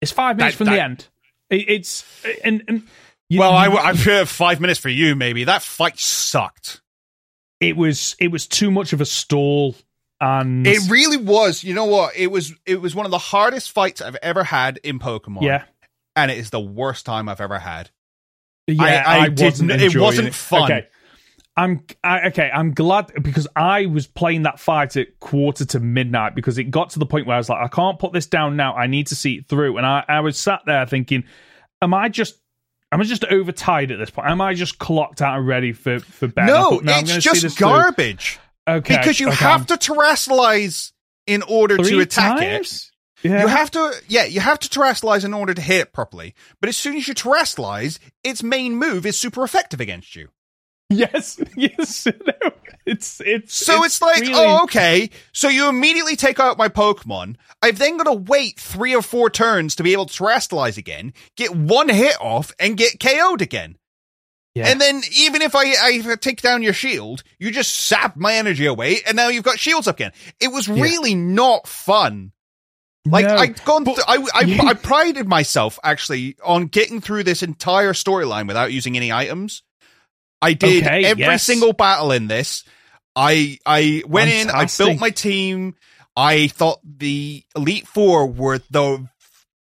it's 0.02 0.12
five 0.12 0.38
minutes 0.38 0.54
That- 0.56 0.58
from 0.58 0.66
that- 0.68 0.74
the 0.76 0.82
end 0.84 1.08
it's 1.50 2.04
and, 2.44 2.62
and 2.68 2.84
you- 3.30 3.40
well, 3.40 3.54
I, 3.54 3.68
you- 3.68 3.78
I'm 3.78 3.96
sure 3.96 4.26
five 4.26 4.60
minutes 4.60 4.80
for 4.80 4.90
you, 4.90 5.16
maybe. 5.16 5.44
That 5.46 5.62
fight 5.64 6.00
sucked. 6.00 6.82
it 7.60 7.76
was 7.76 8.16
it 8.20 8.30
was 8.32 8.48
too 8.48 8.70
much 8.72 8.94
of 8.94 9.02
a 9.02 9.06
stall 9.06 9.76
and 10.20 10.66
It 10.66 10.90
really 10.90 11.18
was. 11.18 11.64
You 11.64 11.74
know 11.74 11.86
what? 11.86 12.16
It 12.16 12.28
was 12.28 12.54
it 12.66 12.82
was 12.82 12.96
one 12.96 13.06
of 13.06 13.12
the 13.12 13.18
hardest 13.18 13.72
fights 13.72 14.02
I've 14.02 14.16
ever 14.18 14.44
had 14.44 14.78
in 14.84 15.00
Pokemon. 15.00 15.42
yeah 15.44 15.64
And 16.16 16.32
it 16.32 16.38
is 16.38 16.50
the 16.50 16.60
worst 16.60 17.06
time 17.06 17.30
I've 17.30 17.42
ever 17.42 17.60
had. 17.60 17.90
yeah 18.68 19.04
I- 19.06 19.18
I 19.20 19.26
I, 19.26 19.30
wasn't 19.30 19.72
it 19.72 19.96
wasn't 19.96 20.34
fun. 20.34 20.64
okay 20.72 20.88
I'm 21.60 21.84
I, 22.04 22.28
okay. 22.28 22.52
I'm 22.54 22.76
glad 22.76 23.12
because 23.20 23.48
I 23.56 23.88
was 23.88 24.06
playing 24.06 24.44
that 24.44 24.60
fight 24.60 24.96
at 24.96 25.20
quarter 25.20 25.66
to 25.66 25.80
midnight 25.80 26.36
because 26.36 26.60
it 26.60 26.66
got 26.66 26.92
to 26.92 27.00
the 27.00 27.08
point 27.08 27.26
where 27.26 27.34
I 27.36 27.40
was 27.40 27.50
like, 27.50 27.64
I 27.66 27.68
can't 27.68 27.98
put 27.98 28.14
this 28.14 28.28
down 28.28 28.58
now. 28.58 28.76
I 28.76 28.86
need 28.86 29.08
to 29.08 29.16
see 29.16 29.38
it 29.38 29.48
through. 29.48 29.78
And 29.78 29.86
I, 29.86 30.06
I 30.08 30.20
was 30.20 30.38
sat 30.38 30.62
there 30.68 30.86
thinking, 30.86 31.24
Am 31.82 31.96
I 31.96 32.10
just 32.10 32.36
am 32.98 33.02
I 33.02 33.06
just 33.06 33.24
overtired 33.26 33.92
at 33.92 34.00
this 34.00 34.10
point? 34.10 34.28
Am 34.28 34.42
I 34.42 34.54
just 34.54 34.80
clocked 34.80 35.22
out 35.22 35.38
and 35.38 35.48
ready 35.48 35.72
for 35.74 36.00
for 36.00 36.28
bed? 36.28 36.48
No, 36.48 36.80
thought, 36.80 36.90
I'm 36.90 37.04
it's 37.06 37.24
just 37.24 37.42
through. 37.58 37.68
garbage. 37.68 38.40
Okay, 38.68 38.98
Because 38.98 39.20
you 39.20 39.28
okay, 39.28 39.36
have 39.38 39.62
I'm- 39.62 39.66
to 39.66 39.92
terastallize 39.92 40.92
in 41.26 41.42
order 41.44 41.78
three 41.78 41.92
to 41.92 42.00
attack 42.00 42.42
it. 42.42 42.84
Yeah. 43.24 43.42
You 43.42 43.48
have 43.48 43.72
to, 43.72 43.94
yeah, 44.08 44.26
you 44.26 44.40
have 44.40 44.60
to 44.60 44.70
terastallize 44.70 45.26
in 45.26 45.34
order 45.34 45.54
to 45.54 45.62
hit 45.62 45.80
it 45.82 45.94
properly. 45.94 46.36
But 46.60 46.70
as 46.70 46.78
soon 46.78 46.96
as 46.98 47.08
you 47.08 47.16
terastallize, 47.16 47.98
its 48.24 48.44
main 48.44 48.76
move 48.76 49.06
is 49.06 49.18
super 49.18 49.44
effective 49.44 49.80
against 49.82 50.16
you. 50.16 50.30
Yes, 50.90 51.40
yes. 51.56 52.08
It's 52.86 53.20
it's 53.20 53.54
So 53.54 53.84
it's, 53.84 54.02
like, 54.02 54.22
really- 54.22 54.34
oh, 54.34 54.64
okay. 54.64 55.10
So 55.34 55.50
you 55.50 55.68
immediately 55.68 56.16
take 56.16 56.40
out 56.40 56.58
my 56.58 56.70
Pokemon. 56.70 57.36
I've 57.62 57.78
then 57.78 57.98
got 57.98 58.06
to 58.06 58.14
wait 58.14 58.58
three 58.62 58.96
or 58.96 59.02
four 59.02 59.30
turns 59.30 59.76
to 59.76 59.84
be 59.84 59.92
able 59.92 60.06
to 60.06 60.24
terastallize 60.24 60.78
again, 60.78 61.14
get 61.36 61.54
one 61.54 61.90
hit 61.90 62.16
off, 62.22 62.54
and 62.62 62.78
get 62.78 63.02
KO'd 63.02 63.42
again. 63.42 63.78
Yeah. 64.56 64.70
And 64.70 64.80
then 64.80 65.02
even 65.20 65.42
if 65.42 65.54
I, 65.54 65.74
I 65.84 66.16
take 66.16 66.42
down 66.42 66.64
your 66.64 66.72
shield, 66.72 67.24
you 67.40 67.52
just 67.52 67.76
sap 67.76 68.16
my 68.16 68.36
energy 68.36 68.66
away, 68.66 69.00
and 69.06 69.18
now 69.18 69.28
you've 69.28 69.44
got 69.44 69.60
shields 69.60 69.90
up 69.90 69.98
again. 69.98 70.14
It 70.40 70.54
was 70.54 70.70
really 70.70 71.14
not 71.14 71.68
fun. 71.68 72.32
Like 73.06 73.26
No, 73.26 73.36
I'd 73.36 73.64
gone, 73.66 73.84
th- 73.84 74.00
I, 74.08 74.26
I, 74.34 74.42
Yeah. 74.42 74.64
I 74.64 74.74
prided 74.76 75.28
myself 75.28 75.78
actually 75.84 76.38
on 76.42 76.68
getting 76.68 77.02
through 77.02 77.24
this 77.24 77.44
entire 77.44 77.92
storyline 77.92 78.48
without 78.48 78.72
using 78.72 78.96
any 78.96 79.12
items. 79.12 79.62
I 80.42 80.54
did 80.54 80.84
Okay, 80.84 81.06
every 81.06 81.24
yes. 81.24 81.44
single 81.44 81.74
battle 81.74 82.12
in 82.12 82.28
this. 82.28 82.64
I 83.16 83.58
I 83.66 84.04
went 84.08 84.30
in, 84.30 84.50
I 84.50 84.68
built 84.78 85.00
my 85.00 85.10
team. 85.10 85.76
I 86.16 86.48
thought 86.48 86.80
the 86.84 87.44
Elite 87.56 87.88
Four 87.88 88.28
were 88.28 88.60
the 88.70 89.08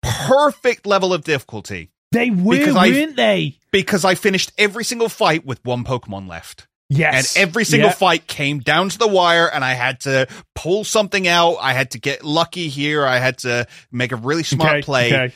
perfect 0.03 0.85
level 0.85 1.13
of 1.13 1.23
difficulty 1.23 1.89
they 2.11 2.29
were, 2.29 2.57
because 2.57 2.75
I- 2.75 2.89
weren't 2.89 3.15
they? 3.15 3.57
because 3.71 4.05
I 4.05 4.15
finished 4.15 4.51
every 4.57 4.83
single 4.83 5.09
fight 5.09 5.45
with 5.45 5.63
one 5.65 5.83
Pokemon 5.83 6.27
left. 6.29 6.67
Yes, 6.89 7.35
And 7.35 7.43
every 7.49 7.65
single 7.65 7.89
Yeah. 7.89 7.95
fight 7.95 8.27
came 8.27 8.59
down 8.59 8.87
to 8.89 8.97
the 8.97 9.07
wire, 9.09 9.45
and 9.47 9.63
I 9.65 9.73
had 9.73 9.99
to 10.01 10.25
pull 10.55 10.85
something 10.85 11.27
out. 11.27 11.55
I 11.59 11.73
had 11.73 11.91
to 11.91 11.99
get 11.99 12.23
lucky 12.23 12.69
here. 12.69 13.05
I 13.05 13.17
had 13.19 13.39
to 13.39 13.67
make 13.91 14.13
a 14.13 14.15
really 14.15 14.43
smart 14.43 14.71
Okay, 14.77 14.81
play, 14.83 15.07
okay. 15.13 15.33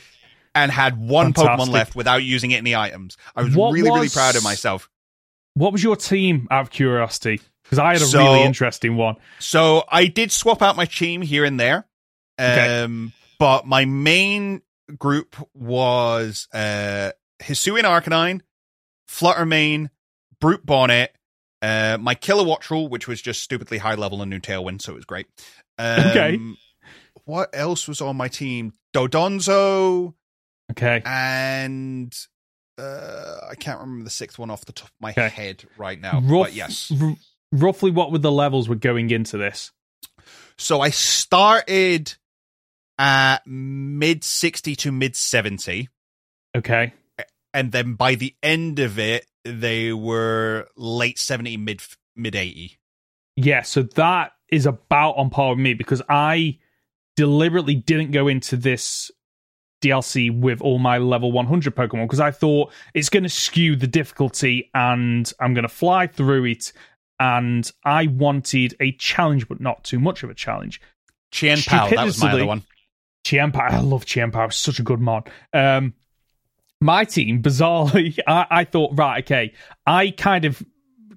and 0.54 0.72
had 0.72 0.96
one 0.96 1.34
Fantastic. 1.34 1.66
Pokemon 1.66 1.70
left 1.72 1.94
without 1.94 2.22
using 2.24 2.54
any 2.54 2.74
items. 2.74 3.18
I 3.36 3.42
was 3.42 3.54
What 3.54 3.72
really, 3.74 3.90
really 3.90 4.08
proud 4.08 4.34
of 4.34 4.42
myself. 4.42 4.88
What 5.54 5.72
was 5.72 5.82
your 5.82 5.96
team 5.96 6.48
out 6.50 6.62
of 6.62 6.70
curiosity? 6.70 7.40
Because 7.64 7.78
I 7.78 7.92
had 7.92 8.02
a 8.02 8.06
So- 8.06 8.18
really 8.22 8.42
interesting 8.44 8.96
one. 8.96 9.16
So 9.38 9.84
I 9.90 10.06
did 10.06 10.32
swap 10.32 10.62
out 10.62 10.76
my 10.76 10.84
team 10.86 11.22
here 11.22 11.44
and 11.44 11.58
there, 11.60 11.86
Okay. 12.40 12.82
um, 12.82 13.12
but 13.38 13.66
my 13.66 13.84
main 13.84 14.62
group 14.98 15.36
was 15.54 16.48
uh, 16.52 17.12
Hisuian 17.42 17.82
Arcanine, 17.84 18.40
Flutter 19.08 19.46
Mane, 19.46 19.90
Brute 20.40 20.64
Bonnet, 20.66 21.14
uh, 21.62 21.96
my 22.00 22.14
Kilowattrel, 22.14 22.90
which 22.90 23.06
was 23.06 23.22
just 23.22 23.42
stupidly 23.42 23.78
high 23.78 23.94
level 23.94 24.20
and 24.22 24.30
new 24.30 24.40
Tailwind, 24.40 24.82
so 24.82 24.92
it 24.92 24.96
was 24.96 25.04
great. 25.04 25.26
Um, 25.78 26.00
Okay. 26.10 26.38
What 27.24 27.50
else 27.52 27.86
was 27.86 28.00
on 28.00 28.16
my 28.16 28.26
team? 28.28 28.72
Dondozo 28.92 30.14
Okay. 30.72 31.02
and 31.04 32.12
uh, 32.78 33.36
I 33.50 33.54
can't 33.54 33.80
remember 33.80 34.04
the 34.04 34.10
sixth 34.10 34.38
one 34.38 34.50
off 34.50 34.64
the 34.64 34.72
top 34.72 34.88
of 34.88 34.94
my 35.00 35.10
Okay. 35.10 35.28
head 35.28 35.64
right 35.76 36.00
now. 36.00 36.20
Rough- 36.20 36.46
But 36.46 36.54
yes. 36.54 36.92
r- 37.00 37.16
roughly 37.52 37.90
what 37.90 38.12
were 38.12 38.18
the 38.18 38.32
levels 38.32 38.68
were 38.68 38.74
going 38.76 39.10
into 39.10 39.36
this? 39.38 39.72
So 40.58 40.80
I 40.80 40.90
started 40.90 42.14
at 42.98 43.46
mid 43.46 44.22
60 44.24 44.76
to 44.76 44.92
mid 44.92 45.16
70. 45.16 45.88
Okay. 46.56 46.92
And 47.54 47.72
then 47.72 47.94
by 47.94 48.14
the 48.14 48.34
end 48.42 48.78
of 48.78 48.98
it, 48.98 49.26
they 49.44 49.92
were 49.92 50.68
late 50.76 51.18
70, 51.18 51.56
mid 51.58 51.82
mid 52.16 52.34
80. 52.36 52.78
Yeah, 53.36 53.62
so 53.62 53.82
that 53.82 54.32
is 54.50 54.66
about 54.66 55.12
on 55.16 55.30
par 55.30 55.50
with 55.50 55.58
me 55.58 55.74
because 55.74 56.02
I 56.08 56.58
deliberately 57.16 57.74
didn't 57.74 58.10
go 58.12 58.28
into 58.28 58.56
this 58.56 59.10
DLC 59.82 60.34
with 60.34 60.60
all 60.60 60.78
my 60.78 60.98
level 60.98 61.32
100 61.32 61.74
Pokemon 61.74 62.04
because 62.04 62.20
I 62.20 62.30
thought 62.30 62.72
it's 62.94 63.08
going 63.08 63.24
to 63.24 63.28
skew 63.28 63.76
the 63.76 63.86
difficulty 63.86 64.70
and 64.74 65.30
I'm 65.40 65.52
going 65.54 65.64
to 65.64 65.68
fly 65.68 66.06
through 66.06 66.46
it. 66.46 66.72
And 67.20 67.70
I 67.84 68.06
wanted 68.06 68.74
a 68.80 68.92
challenge, 68.92 69.46
but 69.46 69.60
not 69.60 69.84
too 69.84 70.00
much 70.00 70.22
of 70.22 70.30
a 70.30 70.34
challenge. 70.34 70.80
Chien 71.30 71.58
Pao, 71.58 71.88
that 71.88 72.04
was 72.04 72.20
my 72.20 72.32
other 72.32 72.46
one. 72.46 72.62
Chiampa, 73.24 73.60
I 73.60 73.80
love 73.80 74.04
Chiampa. 74.04 74.46
It's 74.46 74.56
such 74.56 74.78
a 74.78 74.82
good 74.82 75.00
mod. 75.00 75.30
Um, 75.52 75.94
my 76.80 77.04
team, 77.04 77.42
bizarrely, 77.42 78.18
I, 78.26 78.46
I 78.50 78.64
thought, 78.64 78.92
right, 78.94 79.24
okay, 79.24 79.52
I 79.86 80.10
kind 80.10 80.44
of 80.44 80.62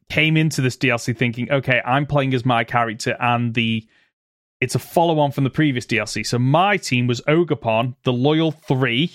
came 0.10 0.38
into 0.38 0.62
this 0.62 0.78
DLC 0.78 1.18
thinking, 1.18 1.52
okay, 1.52 1.82
I'm 1.84 2.06
playing 2.06 2.34
as 2.34 2.46
my 2.46 2.64
character, 2.64 3.18
and 3.20 3.54
the 3.54 3.88
it's 4.62 4.76
a 4.76 4.80
follow 4.80 5.20
on 5.20 5.32
from 5.32 5.44
the 5.44 5.50
previous 5.50 5.86
DLC. 5.86 6.26
So 6.26 6.40
my 6.40 6.78
team 6.78 7.08
was 7.08 7.22
Ogerpon, 7.22 7.96
the 8.04 8.14
Loyal 8.14 8.52
Three, 8.52 9.12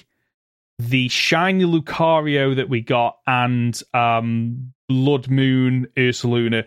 the 0.78 1.09
shiny 1.09 1.64
Lucario 1.64 2.57
that 2.57 2.68
we 2.68 2.80
got, 2.80 3.18
and 3.26 3.80
um, 3.95 4.72
Blood 4.88 5.28
Moon 5.30 5.86
Ursaluna. 5.97 6.64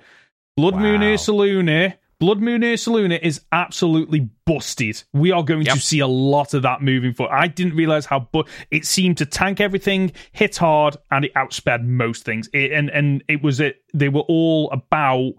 Blood 0.57 0.75
Moon 0.75 1.01
Ursaluna. 1.01 1.95
Blood 2.19 2.39
Moon 2.39 2.61
Ursaluna 2.61 3.19
is 3.21 3.41
absolutely 3.51 4.29
busted. 4.45 5.03
We 5.13 5.31
are 5.31 5.43
going 5.43 5.63
Yep. 5.63 5.75
to 5.75 5.81
see 5.81 5.99
a 5.99 6.07
lot 6.07 6.53
of 6.53 6.61
that 6.61 6.81
moving 6.81 7.13
forward. 7.13 7.33
I 7.33 7.47
didn't 7.47 7.75
realize 7.75 8.05
how 8.05 8.29
but 8.31 8.47
it 8.71 8.85
seemed 8.85 9.17
to 9.17 9.25
tank 9.25 9.59
everything, 9.59 10.13
hit 10.31 10.55
hard, 10.55 10.95
and 11.11 11.25
it 11.25 11.33
outsped 11.33 11.83
most 11.83 12.23
things. 12.23 12.49
It, 12.53 12.71
and 12.71 12.89
and 12.91 13.23
it 13.27 13.43
was 13.43 13.59
it. 13.59 13.83
They 13.93 14.07
were 14.09 14.21
all 14.21 14.71
about 14.71 15.33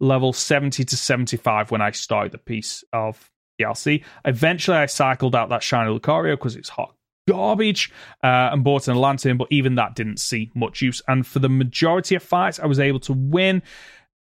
level 0.00 0.32
seventy 0.32 0.84
to 0.84 0.96
seventy 0.96 1.36
five 1.36 1.70
when 1.70 1.80
I 1.80 1.90
started 1.90 2.32
the 2.32 2.38
piece 2.38 2.84
of 2.92 3.30
DLC. 3.60 4.04
Eventually, 4.24 4.76
I 4.76 4.86
cycled 4.86 5.34
out 5.34 5.48
that 5.50 5.62
shiny 5.62 5.96
Lucario 5.96 6.32
because 6.32 6.56
it's 6.56 6.68
hot 6.68 6.94
garbage 7.28 7.92
uh, 8.24 8.50
and 8.52 8.64
bought 8.64 8.88
an 8.88 8.96
lantern, 8.96 9.36
but 9.36 9.48
even 9.50 9.74
that 9.74 9.94
didn't 9.94 10.18
see 10.18 10.50
much 10.54 10.80
use. 10.80 11.02
And 11.06 11.26
for 11.26 11.38
the 11.38 11.48
majority 11.48 12.14
of 12.14 12.22
fights, 12.22 12.58
I 12.58 12.66
was 12.66 12.80
able 12.80 13.00
to 13.00 13.12
win. 13.12 13.62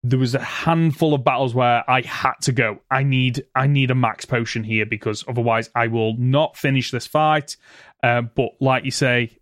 There 0.03 0.19
was 0.19 0.35
a 0.35 0.41
handful 0.41 1.15
of 1.15 1.25
battles 1.25 1.55
where 1.55 1.89
I 1.89 2.03
had 2.03 2.35
to 2.43 2.53
go. 2.53 2.81
I 2.91 3.03
need, 3.03 3.45
I 3.55 3.67
need 3.67 3.91
a 3.91 3.95
max 3.95 4.25
potion 4.27 4.65
here 4.65 4.87
because 4.87 5.25
otherwise 5.27 5.71
I 5.75 5.87
will 5.87 6.15
not 6.17 6.57
finish 6.57 6.91
this 6.91 7.07
fight. 7.07 7.57
Uh, 8.03 8.23
but 8.23 8.51
like 8.61 8.85
you 8.85 8.91
say, 8.91 9.39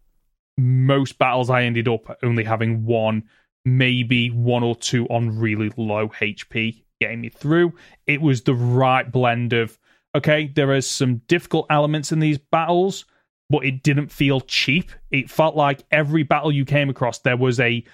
most 0.57 1.19
battles 1.19 1.51
I 1.51 1.63
ended 1.63 1.89
up 1.89 2.17
only 2.23 2.45
having 2.45 2.85
one, 2.85 3.25
maybe 3.65 4.31
one 4.31 4.63
or 4.63 4.75
two 4.75 5.07
on 5.07 5.39
really 5.39 5.73
low 5.77 6.09
HP 6.09 6.83
getting 7.01 7.21
me 7.21 7.29
through. 7.29 7.73
It 8.07 8.21
was 8.21 8.43
the 8.43 8.55
right 8.55 9.11
blend 9.11 9.53
of 9.53 9.79
okay, 10.15 10.51
there 10.55 10.73
are 10.73 10.81
some 10.81 11.17
difficult 11.29 11.67
elements 11.71 12.13
in 12.13 12.19
these 12.19 12.39
battles, 12.39 13.05
but 13.51 13.65
it 13.65 13.83
didn't 13.83 14.09
feel 14.09 14.41
cheap. 14.41 14.91
It 15.11 15.31
felt 15.31 15.55
like 15.55 15.85
every 15.91 16.23
battle 16.23 16.51
you 16.51 16.65
came 16.65 16.91
across, 16.91 17.21
there 17.21 17.37
was 17.37 17.61
a 17.61 17.85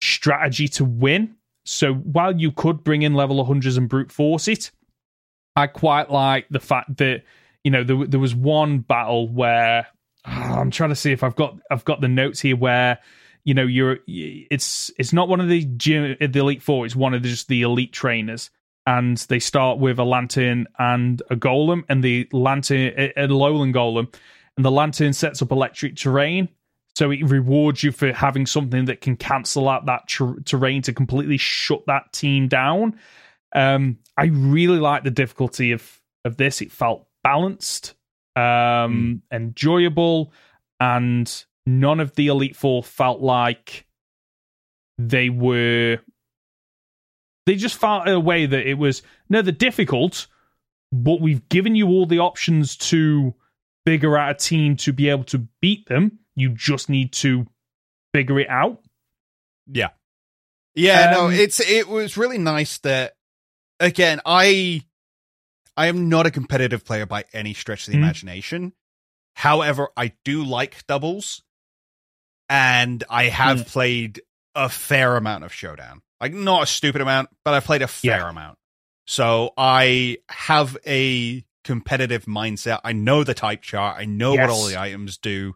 strategy 0.00 0.68
to 0.68 0.84
win. 0.84 1.36
So 1.64 1.94
while 1.94 2.38
you 2.38 2.52
could 2.52 2.82
bring 2.82 3.02
in 3.02 3.14
level 3.14 3.44
100s 3.44 3.76
and 3.76 3.88
brute 3.88 4.10
force 4.10 4.48
it, 4.48 4.70
I 5.54 5.66
quite 5.66 6.10
like 6.10 6.46
the 6.50 6.60
fact 6.60 6.96
that 6.96 7.22
you 7.62 7.70
know 7.70 7.84
there, 7.84 8.06
there 8.06 8.20
was 8.20 8.34
one 8.34 8.78
battle 8.78 9.28
where 9.28 9.86
I'm 10.24 10.70
trying 10.70 10.90
to 10.90 10.96
see 10.96 11.12
if 11.12 11.22
I've 11.22 11.36
got 11.36 11.58
I've 11.70 11.84
got 11.84 12.00
the 12.00 12.08
notes 12.08 12.40
here 12.40 12.56
where 12.56 12.98
you 13.44 13.54
know 13.54 13.66
you're 13.66 13.98
it's 14.06 14.90
it's 14.98 15.12
not 15.12 15.28
one 15.28 15.40
of 15.40 15.48
the 15.48 15.64
gym, 15.76 16.16
the 16.20 16.38
elite 16.38 16.62
four 16.62 16.86
it's 16.86 16.96
one 16.96 17.14
of 17.14 17.22
the, 17.22 17.28
just 17.28 17.48
the 17.48 17.62
elite 17.62 17.92
trainers. 17.92 18.50
And 18.84 19.16
they 19.16 19.38
start 19.38 19.78
with 19.78 20.00
a 20.00 20.04
Lanturn 20.04 20.66
and 20.76 21.22
a 21.30 21.36
golem 21.36 21.84
and 21.88 22.02
the 22.02 22.28
Lanturn 22.32 22.92
a, 22.96 23.12
a 23.16 23.28
Alolan 23.28 23.72
golem 23.72 24.12
and 24.56 24.64
the 24.64 24.72
Lanturn 24.72 25.12
sets 25.12 25.40
up 25.40 25.52
electric 25.52 25.94
terrain. 25.96 26.48
So 26.96 27.10
it 27.12 27.22
rewards 27.22 27.84
you 27.84 27.92
for 27.92 28.12
having 28.12 28.44
something 28.44 28.86
that 28.86 29.00
can 29.00 29.16
cancel 29.16 29.68
out 29.68 29.86
that 29.86 30.08
ter- 30.08 30.40
terrain 30.40 30.82
to 30.82 30.92
completely 30.92 31.36
shut 31.36 31.86
that 31.86 32.12
team 32.12 32.48
down. 32.48 32.98
Um 33.54 33.98
i 34.16 34.24
really 34.26 34.78
like 34.78 35.04
the 35.04 35.10
difficulty 35.10 35.72
of 35.72 36.00
of 36.24 36.36
this. 36.36 36.60
It 36.60 36.72
felt 36.72 37.06
balanced 37.22 37.94
um 38.34 38.42
mm. 38.42 39.20
enjoyable 39.36 40.32
and 40.80 41.44
none 41.66 42.00
of 42.00 42.14
the 42.14 42.28
Elite 42.28 42.56
Four 42.56 42.82
felt 42.82 43.20
like 43.20 43.86
they 44.98 45.28
were. 45.28 45.98
They 47.46 47.56
just 47.56 47.76
felt 47.76 48.08
a 48.08 48.20
way 48.20 48.46
that 48.46 48.68
it 48.68 48.74
was 48.74 49.02
no, 49.28 49.42
they're 49.42 49.52
difficult, 49.52 50.28
but 50.92 51.20
we've 51.20 51.48
given 51.48 51.74
you 51.74 51.88
all 51.88 52.06
the 52.06 52.20
options 52.20 52.76
to 52.76 53.34
figure 53.84 54.16
out 54.16 54.30
a 54.30 54.34
team 54.34 54.76
to 54.76 54.92
be 54.92 55.08
able 55.08 55.24
to 55.24 55.46
beat 55.60 55.86
them. 55.86 56.18
You 56.36 56.50
just 56.50 56.88
need 56.88 57.12
to 57.14 57.46
figure 58.14 58.38
it 58.38 58.48
out. 58.48 58.80
Yeah. 59.66 59.88
Yeah, 60.74 61.10
um, 61.10 61.12
no, 61.12 61.28
it's 61.28 61.60
it 61.60 61.88
was 61.88 62.16
really 62.16 62.38
nice 62.38 62.78
that 62.78 63.14
again, 63.78 64.20
I 64.24 64.82
I 65.76 65.88
am 65.88 66.08
not 66.08 66.26
a 66.26 66.30
competitive 66.30 66.84
player 66.84 67.06
by 67.06 67.24
any 67.32 67.54
stretch 67.54 67.86
of 67.86 67.92
the 67.92 67.98
mm-hmm. 67.98 68.04
imagination. 68.04 68.72
However, 69.34 69.88
I 69.96 70.12
do 70.24 70.44
like 70.44 70.86
doubles 70.86 71.42
and 72.52 73.02
I 73.08 73.24
have 73.24 73.60
mm. 73.60 73.66
played 73.66 74.20
a 74.54 74.68
fair 74.68 75.16
amount 75.16 75.44
of 75.44 75.54
Showdown. 75.54 76.02
Like 76.20 76.34
not 76.34 76.64
a 76.64 76.66
stupid 76.66 77.00
amount, 77.00 77.30
but 77.46 77.54
I've 77.54 77.64
played 77.64 77.80
a 77.80 77.88
fair 77.88 78.18
yeah. 78.18 78.28
amount. 78.28 78.58
So 79.06 79.54
I 79.56 80.18
have 80.28 80.76
a 80.86 81.42
competitive 81.64 82.26
mindset. 82.26 82.80
I 82.84 82.92
know 82.92 83.24
the 83.24 83.32
type 83.32 83.62
chart. 83.62 83.96
I 83.98 84.04
know 84.04 84.34
yes. 84.34 84.42
what 84.42 84.50
all 84.50 84.66
the 84.66 84.78
items 84.78 85.16
do. 85.16 85.54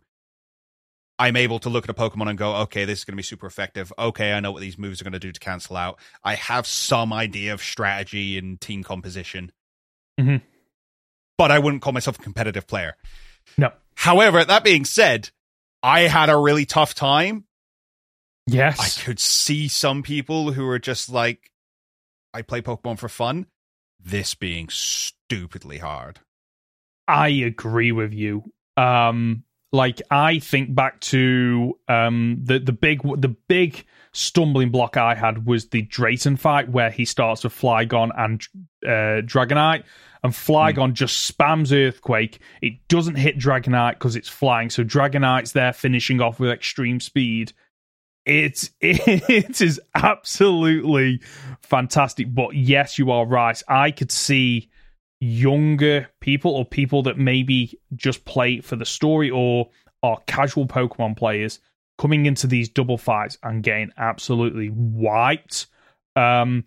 I'm 1.19 1.37
able 1.37 1.59
to 1.61 1.69
look 1.69 1.85
at 1.85 1.91
a 1.91 1.95
Pokemon 1.95 2.31
and 2.31 2.39
go, 2.39 2.57
okay, 2.63 2.87
this 2.87 3.01
is 3.01 3.05
going 3.05 3.13
to 3.13 3.17
be 3.17 3.23
super 3.23 3.47
effective. 3.47 3.93
Okay, 3.99 4.33
I 4.33 4.41
know 4.41 4.53
what 4.53 4.63
these 4.63 4.79
moves 4.79 5.01
are 5.01 5.05
going 5.05 5.13
to 5.13 5.19
do 5.19 5.33
to 5.33 5.41
cancel 5.41 5.77
out. 5.77 5.99
I 6.25 6.35
have 6.35 6.67
some 6.67 7.13
idea 7.13 7.53
of 7.53 7.63
strategy 7.63 8.39
and 8.39 8.59
team 8.59 8.83
composition. 8.83 9.53
Mm-hmm. 10.19 10.45
But 11.37 11.51
I 11.51 11.59
wouldn't 11.59 11.83
call 11.83 11.93
myself 11.93 12.19
a 12.19 12.23
competitive 12.23 12.67
player. 12.67 12.97
No. 13.59 13.73
However, 13.95 14.45
that 14.45 14.65
being 14.65 14.87
said, 14.87 15.31
I 15.87 16.09
had 16.09 16.31
a 16.31 16.37
really 16.37 16.67
tough 16.67 16.95
time. 16.95 17.45
Yes. 18.49 18.81
I 18.81 19.05
could 19.05 19.21
see 19.21 19.69
some 19.69 20.03
people 20.03 20.51
who 20.51 20.69
are 20.69 20.81
just 20.81 21.09
like, 21.09 21.53
I 22.35 22.43
play 22.43 22.61
Pokemon 22.61 22.99
for 22.99 23.09
fun. 23.09 23.47
This 24.01 24.35
being 24.35 24.69
stupidly 24.69 25.79
hard. 25.79 26.19
I 27.07 27.29
agree 27.29 27.93
with 27.93 28.13
you. 28.13 28.53
Um, 28.77 29.45
like 29.73 30.03
I 30.11 30.41
think 30.41 30.75
back 30.75 31.01
to 31.01 31.79
um 31.87 32.39
the 32.43 32.59
the 32.59 32.73
big 32.73 33.03
the 33.03 33.37
big 33.49 33.85
stumbling 34.13 34.71
block 34.71 34.97
I 34.97 35.15
had 35.15 35.47
was 35.47 35.69
the 35.69 35.83
Drayton 35.83 36.37
fight 36.37 36.69
where 36.69 36.91
he 36.91 37.05
starts 37.05 37.45
with 37.45 37.53
Flygon 37.53 38.11
and 38.17 38.43
uh, 38.85 39.23
Dragonite, 39.23 39.85
and 40.23 40.33
Flygon 40.33 40.91
mm. 40.91 40.95
just 40.95 41.33
spams 41.33 41.73
Earthquake. 41.73 42.41
It 42.63 42.87
doesn't 42.89 43.17
hit 43.17 43.39
Dragonite 43.39 43.95
because 43.95 44.17
it's 44.17 44.29
flying, 44.29 44.71
so 44.71 44.85
Dragonite's 44.85 45.53
there 45.53 45.73
finishing 45.73 46.21
off 46.21 46.41
with 46.41 46.51
extreme 46.51 47.01
speed. 47.01 47.53
It's 48.25 48.71
it 48.81 49.61
is 49.61 49.81
absolutely 49.95 51.21
fantastic. 51.61 52.35
But 52.35 52.55
yes, 52.55 52.99
you 52.99 53.11
are 53.11 53.27
right. 53.27 53.61
I 53.69 53.91
could 53.91 54.11
see 54.11 54.71
younger 55.21 56.09
people 56.21 56.53
or 56.53 56.65
people 56.65 57.03
that 57.05 57.19
maybe 57.19 57.79
just 57.95 58.25
play 58.25 58.61
for 58.61 58.77
the 58.77 58.85
story 58.85 59.31
or 59.31 59.71
are 60.03 60.19
casual 60.27 60.67
Pokemon 60.67 61.17
players 61.17 61.61
coming 61.99 62.27
into 62.27 62.47
these 62.47 62.69
double 62.69 62.99
fights 62.99 63.39
and 63.43 63.63
getting 63.63 63.91
absolutely 63.97 64.71
wiped. 64.71 65.67
Um, 66.15 66.65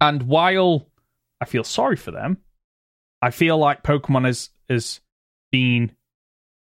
and 0.00 0.22
while 0.24 0.88
I 1.40 1.44
feel 1.44 1.64
sorry 1.64 1.96
for 1.96 2.10
them, 2.10 2.38
I 3.24 3.30
feel 3.30 3.56
like 3.56 3.82
Pokemon 3.82 4.26
has 4.26 4.50
has 4.68 5.00
been 5.50 5.92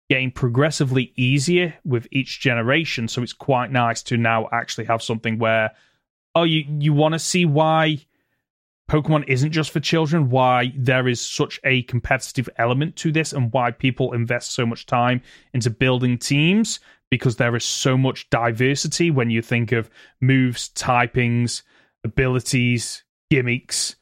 getting 0.09 0.31
progressively 0.31 1.13
easier 1.15 1.75
with 1.85 2.09
each 2.11 2.41
generation, 2.41 3.07
so 3.07 3.23
it's 3.23 3.35
quite 3.35 3.71
nice 3.71 4.03
to 4.05 4.17
now 4.17 4.49
actually 4.51 4.87
have 4.87 5.03
something 5.03 5.39
where 5.39 5.73
oh 6.35 6.45
you 6.45 6.65
you 6.67 6.95
want 6.95 7.13
to 7.13 7.19
see 7.19 7.45
why 7.45 7.99
Pokemon 8.91 9.29
isn't 9.29 9.53
just 9.53 9.71
for 9.71 9.81
children, 9.81 10.31
why 10.31 10.73
there 10.75 11.07
is 11.07 11.21
such 11.21 11.61
a 11.65 11.83
competitive 11.83 12.49
element 12.57 12.97
to 12.97 13.13
this, 13.13 13.35
and 13.35 13.53
why 13.53 13.71
people 13.71 14.15
invest 14.15 14.53
so 14.53 14.65
much 14.65 14.87
time 14.87 15.21
into 15.53 15.69
building 15.69 16.17
teams 16.17 16.81
because 17.11 17.37
there 17.37 17.55
is 17.57 17.65
so 17.65 17.99
much 17.99 18.31
diversity 18.31 19.11
when 19.11 19.29
you 19.29 19.43
think 19.43 19.73
of 19.73 19.91
moves, 20.23 20.71
typings, 20.71 21.61
abilities, 22.05 23.05
gimmicks. 23.31 23.97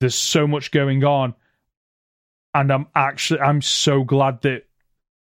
There's 0.00 0.14
so 0.14 0.46
much 0.46 0.70
going 0.70 1.02
on 1.02 1.34
and 2.58 2.72
I'm 2.72 2.86
actually 2.94 3.40
I'm 3.40 3.62
so 3.62 4.02
glad 4.02 4.42
that 4.42 4.64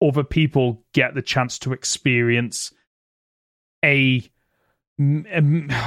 other 0.02 0.24
people 0.24 0.84
get 0.94 1.16
the 1.16 1.22
chance 1.24 1.58
to 1.60 1.74
experience 1.74 2.72
a, 3.84 4.24
a 5.00 5.42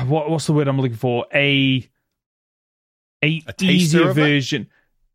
what 0.07 0.28
what's 0.28 0.47
the 0.47 0.53
word 0.53 0.66
I'm 0.66 0.80
looking 0.80 0.97
for 0.97 1.26
a 1.32 1.88
a, 3.22 3.42
a 3.47 3.55
easier 3.62 4.12
version. 4.12 4.68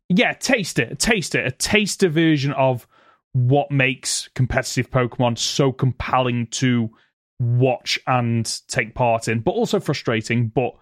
Yeah, 0.08 0.32
taste 0.32 0.78
it, 0.78 0.98
taste 0.98 1.34
it, 1.34 1.46
a 1.46 1.50
taster 1.50 2.08
version 2.08 2.52
of 2.52 2.86
what 3.32 3.70
makes 3.70 4.28
competitive 4.34 4.90
Pokemon 4.90 5.38
so 5.38 5.70
compelling 5.70 6.46
to 6.48 6.90
watch 7.38 7.98
and 8.06 8.60
take 8.68 8.94
part 8.94 9.28
in, 9.28 9.40
but 9.40 9.52
also 9.52 9.80
frustrating. 9.80 10.48
But 10.48 10.72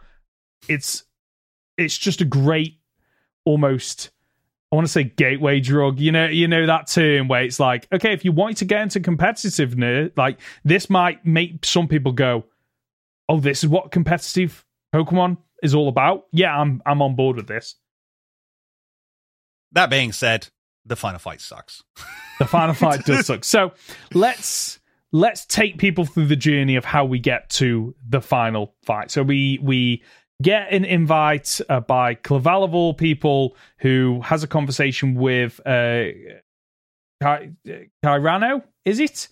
it's 0.68 1.02
it's 1.76 1.98
just 1.98 2.20
a 2.20 2.24
great 2.24 2.78
almost 3.44 4.10
I 4.72 4.76
want 4.76 4.86
to 4.86 4.92
say 4.92 5.04
gateway 5.04 5.60
drug. 5.60 5.98
You 5.98 6.12
know, 6.12 6.26
you 6.26 6.46
know 6.46 6.66
that 6.66 6.86
term 6.86 7.26
where 7.28 7.42
it's 7.42 7.58
like, 7.58 7.88
okay, 7.92 8.12
if 8.12 8.24
you 8.24 8.32
want 8.32 8.58
to 8.58 8.64
get 8.64 8.82
into 8.82 9.00
competitiveness, 9.00 10.16
like 10.16 10.38
this 10.64 10.88
might 10.88 11.24
make 11.26 11.64
some 11.64 11.88
people 11.88 12.12
go, 12.12 12.44
"Oh, 13.28 13.40
this 13.40 13.64
is 13.64 13.68
what 13.68 13.90
competitive 13.90 14.64
Pokemon 14.94 15.38
is 15.62 15.74
all 15.74 15.88
about." 15.88 16.26
Yeah, 16.32 16.56
I'm 16.56 16.82
I'm 16.86 17.02
on 17.02 17.16
board 17.16 17.36
with 17.36 17.48
this. 17.48 17.74
That 19.72 19.90
being 19.90 20.12
said, 20.12 20.48
the 20.84 20.96
final 20.96 21.18
fight 21.18 21.40
sucks. 21.40 21.82
the 22.38 22.46
final 22.46 22.74
fight 22.76 23.04
does 23.04 23.26
suck. 23.26 23.44
So 23.44 23.72
let's 24.14 24.78
let's 25.12 25.44
take 25.46 25.78
people 25.78 26.04
through 26.04 26.26
the 26.26 26.36
journey 26.36 26.76
of 26.76 26.84
how 26.84 27.04
we 27.04 27.18
get 27.18 27.50
to 27.50 27.94
the 28.08 28.20
final 28.20 28.74
fight. 28.84 29.10
So 29.10 29.22
we 29.22 29.58
we 29.62 30.02
get 30.42 30.72
an 30.72 30.84
invite 30.84 31.60
uh, 31.68 31.80
by 31.80 32.14
Clavel 32.14 32.64
of 32.64 32.74
all 32.74 32.94
people 32.94 33.56
who 33.78 34.20
has 34.22 34.42
a 34.42 34.48
conversation 34.48 35.14
with 35.14 35.60
uh, 35.66 36.06
Kyrano, 37.22 38.62
is 38.84 39.00
it? 39.00 39.28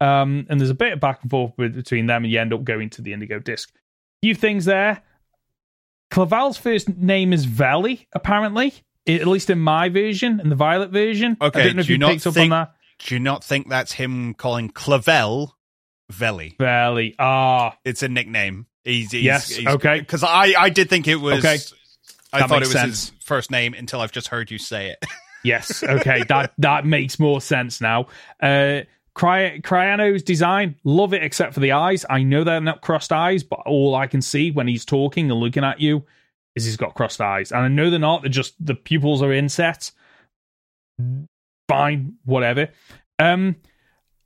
Um, 0.00 0.46
and 0.48 0.60
there's 0.60 0.70
a 0.70 0.74
bit 0.74 0.92
of 0.92 1.00
back 1.00 1.22
and 1.22 1.30
forth 1.30 1.56
between 1.56 2.06
them, 2.06 2.24
and 2.24 2.32
you 2.32 2.40
end 2.40 2.52
up 2.52 2.64
going 2.64 2.90
to 2.90 3.02
the 3.02 3.12
Indigo 3.12 3.38
Disk. 3.38 3.70
A 3.70 4.26
Few 4.26 4.34
things 4.34 4.64
there. 4.64 5.02
Clavel's 6.10 6.56
first 6.56 6.88
name 6.88 7.32
is 7.32 7.44
Veli, 7.44 8.08
apparently, 8.12 8.74
at 9.06 9.26
least 9.26 9.50
in 9.50 9.58
my 9.58 9.88
version, 9.88 10.40
in 10.40 10.48
the 10.48 10.56
Violet 10.56 10.90
version. 10.90 11.36
Okay, 11.40 11.60
I 11.60 11.64
don't 11.64 11.76
know 11.76 11.80
if 11.80 11.90
you 11.90 11.98
picked 11.98 12.22
think, 12.22 12.36
up 12.36 12.42
on 12.42 12.48
that. 12.50 12.74
Do 12.98 13.14
you 13.14 13.20
not 13.20 13.44
think 13.44 13.68
that's 13.68 13.92
him 13.92 14.34
calling 14.34 14.70
Clavel 14.70 15.56
Veli? 16.10 16.56
Veli, 16.58 17.14
ah, 17.18 17.76
it's 17.84 18.02
a 18.02 18.08
nickname. 18.08 18.66
He's, 18.88 19.12
he's 19.12 19.22
yes. 19.22 19.48
He's, 19.50 19.66
okay. 19.66 20.00
Because 20.00 20.24
I, 20.24 20.54
I 20.58 20.70
did 20.70 20.88
think 20.88 21.06
it 21.08 21.16
was. 21.16 21.44
Okay. 21.44 21.58
I 22.32 22.40
that 22.40 22.48
thought 22.48 22.62
it 22.62 22.68
was 22.68 22.72
sense. 22.72 23.10
his 23.10 23.24
first 23.24 23.50
name 23.50 23.74
until 23.74 24.00
I've 24.00 24.12
just 24.12 24.28
heard 24.28 24.50
you 24.50 24.58
say 24.58 24.90
it. 24.90 25.04
yes. 25.44 25.82
Okay. 25.82 26.22
that 26.28 26.52
that 26.58 26.86
makes 26.86 27.18
more 27.18 27.40
sense 27.40 27.80
now. 27.80 28.06
Uh, 28.40 28.80
Cry- 29.14 29.58
Cryano's 29.58 30.22
design, 30.22 30.76
love 30.84 31.12
it 31.12 31.22
except 31.24 31.52
for 31.52 31.60
the 31.60 31.72
eyes. 31.72 32.06
I 32.08 32.22
know 32.22 32.44
they're 32.44 32.60
not 32.60 32.82
crossed 32.82 33.12
eyes, 33.12 33.42
but 33.42 33.60
all 33.66 33.96
I 33.96 34.06
can 34.06 34.22
see 34.22 34.52
when 34.52 34.68
he's 34.68 34.84
talking 34.84 35.30
and 35.30 35.40
looking 35.40 35.64
at 35.64 35.80
you 35.80 36.04
is 36.54 36.64
he's 36.64 36.76
got 36.76 36.94
crossed 36.94 37.20
eyes. 37.20 37.50
And 37.50 37.60
I 37.60 37.68
know 37.68 37.90
they're 37.90 37.98
not, 37.98 38.22
they're 38.22 38.30
just 38.30 38.54
the 38.64 38.76
pupils 38.76 39.20
are 39.22 39.32
inset. 39.32 39.90
Fine, 41.68 42.14
whatever. 42.24 42.68
Um, 43.18 43.56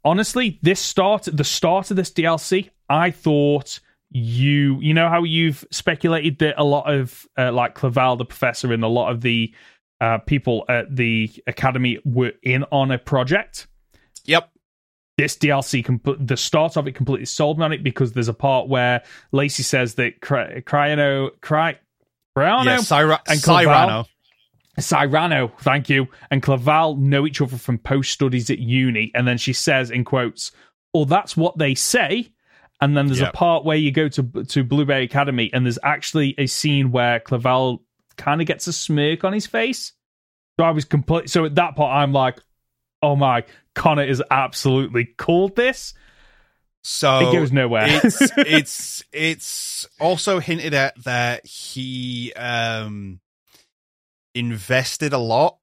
honestly, 0.04 0.58
this 0.62 0.80
start 0.80 1.26
the 1.32 1.44
start 1.44 1.90
of 1.90 1.96
this 1.96 2.10
DLC, 2.10 2.70
I 2.88 3.10
thought 3.10 3.80
you 4.14 4.78
you 4.80 4.92
know 4.92 5.08
how 5.08 5.24
you've 5.24 5.64
speculated 5.70 6.38
that 6.38 6.60
a 6.60 6.64
lot 6.64 6.92
of 6.92 7.26
uh, 7.38 7.50
like 7.50 7.74
Clavel 7.74 8.16
the 8.16 8.24
professor 8.24 8.72
and 8.72 8.84
a 8.84 8.88
lot 8.88 9.10
of 9.10 9.22
the 9.22 9.54
uh, 10.00 10.18
people 10.18 10.64
at 10.68 10.94
the 10.94 11.30
academy 11.46 11.98
were 12.04 12.32
in 12.42 12.64
on 12.72 12.90
a 12.90 12.98
project. 12.98 13.68
Yep. 14.24 14.50
This 15.16 15.36
DLC, 15.36 15.84
comp- 15.84 16.26
the 16.26 16.36
start 16.36 16.76
of 16.76 16.86
it 16.88 16.94
completely 16.94 17.26
sold 17.26 17.58
me 17.58 17.64
on 17.64 17.72
it 17.72 17.82
because 17.82 18.12
there's 18.12 18.28
a 18.28 18.34
part 18.34 18.68
where 18.68 19.02
Lacey 19.30 19.62
says 19.62 19.94
that 19.94 20.20
Cry- 20.20 20.60
Cryano, 20.62 21.30
Cry, 21.40 21.78
Cryano, 22.36 22.64
Yeah, 22.64 22.76
Cyra- 22.78 23.20
and 23.28 23.38
Cyrano. 23.40 24.06
Cyrano, 24.78 25.52
thank 25.60 25.90
you, 25.90 26.08
and 26.30 26.42
Clavel 26.42 26.96
know 26.96 27.26
each 27.26 27.40
other 27.42 27.58
from 27.58 27.78
post 27.78 28.10
studies 28.10 28.50
at 28.50 28.58
uni. 28.58 29.10
And 29.14 29.28
then 29.28 29.36
she 29.38 29.52
says, 29.52 29.90
in 29.90 30.02
quotes, 30.04 30.50
"Oh, 30.94 31.04
that's 31.04 31.36
what 31.36 31.58
they 31.58 31.74
say." 31.74 32.32
And 32.82 32.94
then 32.96 33.06
there's 33.06 33.20
Yep. 33.20 33.30
a 33.30 33.36
part 33.36 33.64
where 33.64 33.76
you 33.76 33.90
go 33.92 34.08
to 34.08 34.22
to 34.48 34.64
Blueberry 34.64 35.04
Academy, 35.04 35.48
and 35.52 35.64
there's 35.64 35.78
actually 35.82 36.34
a 36.36 36.46
scene 36.46 36.90
where 36.90 37.18
Clavel 37.20 37.82
kind 38.16 38.40
of 38.42 38.46
gets 38.46 38.66
a 38.66 38.72
smirk 38.72 39.24
on 39.24 39.32
his 39.32 39.46
face. 39.46 39.92
So 40.58 40.66
I 40.66 40.70
was 40.72 40.84
complete. 40.84 41.30
So 41.30 41.44
at 41.46 41.54
that 41.54 41.76
point, 41.76 41.92
I'm 41.92 42.12
like, 42.12 42.38
"Oh 43.00 43.16
my, 43.16 43.44
Conor 43.74 44.02
is 44.04 44.22
absolutely 44.30 45.04
called 45.06 45.56
this." 45.56 45.94
So 46.84 47.28
it 47.30 47.32
goes 47.32 47.52
nowhere. 47.52 47.86
it's 48.02 48.20
it's 48.36 49.04
it's 49.12 49.86
also 50.00 50.40
hinted 50.40 50.74
at 50.74 51.00
that 51.04 51.46
he 51.46 52.32
um 52.34 53.20
invested 54.34 55.12
a 55.12 55.18
lot 55.18 55.58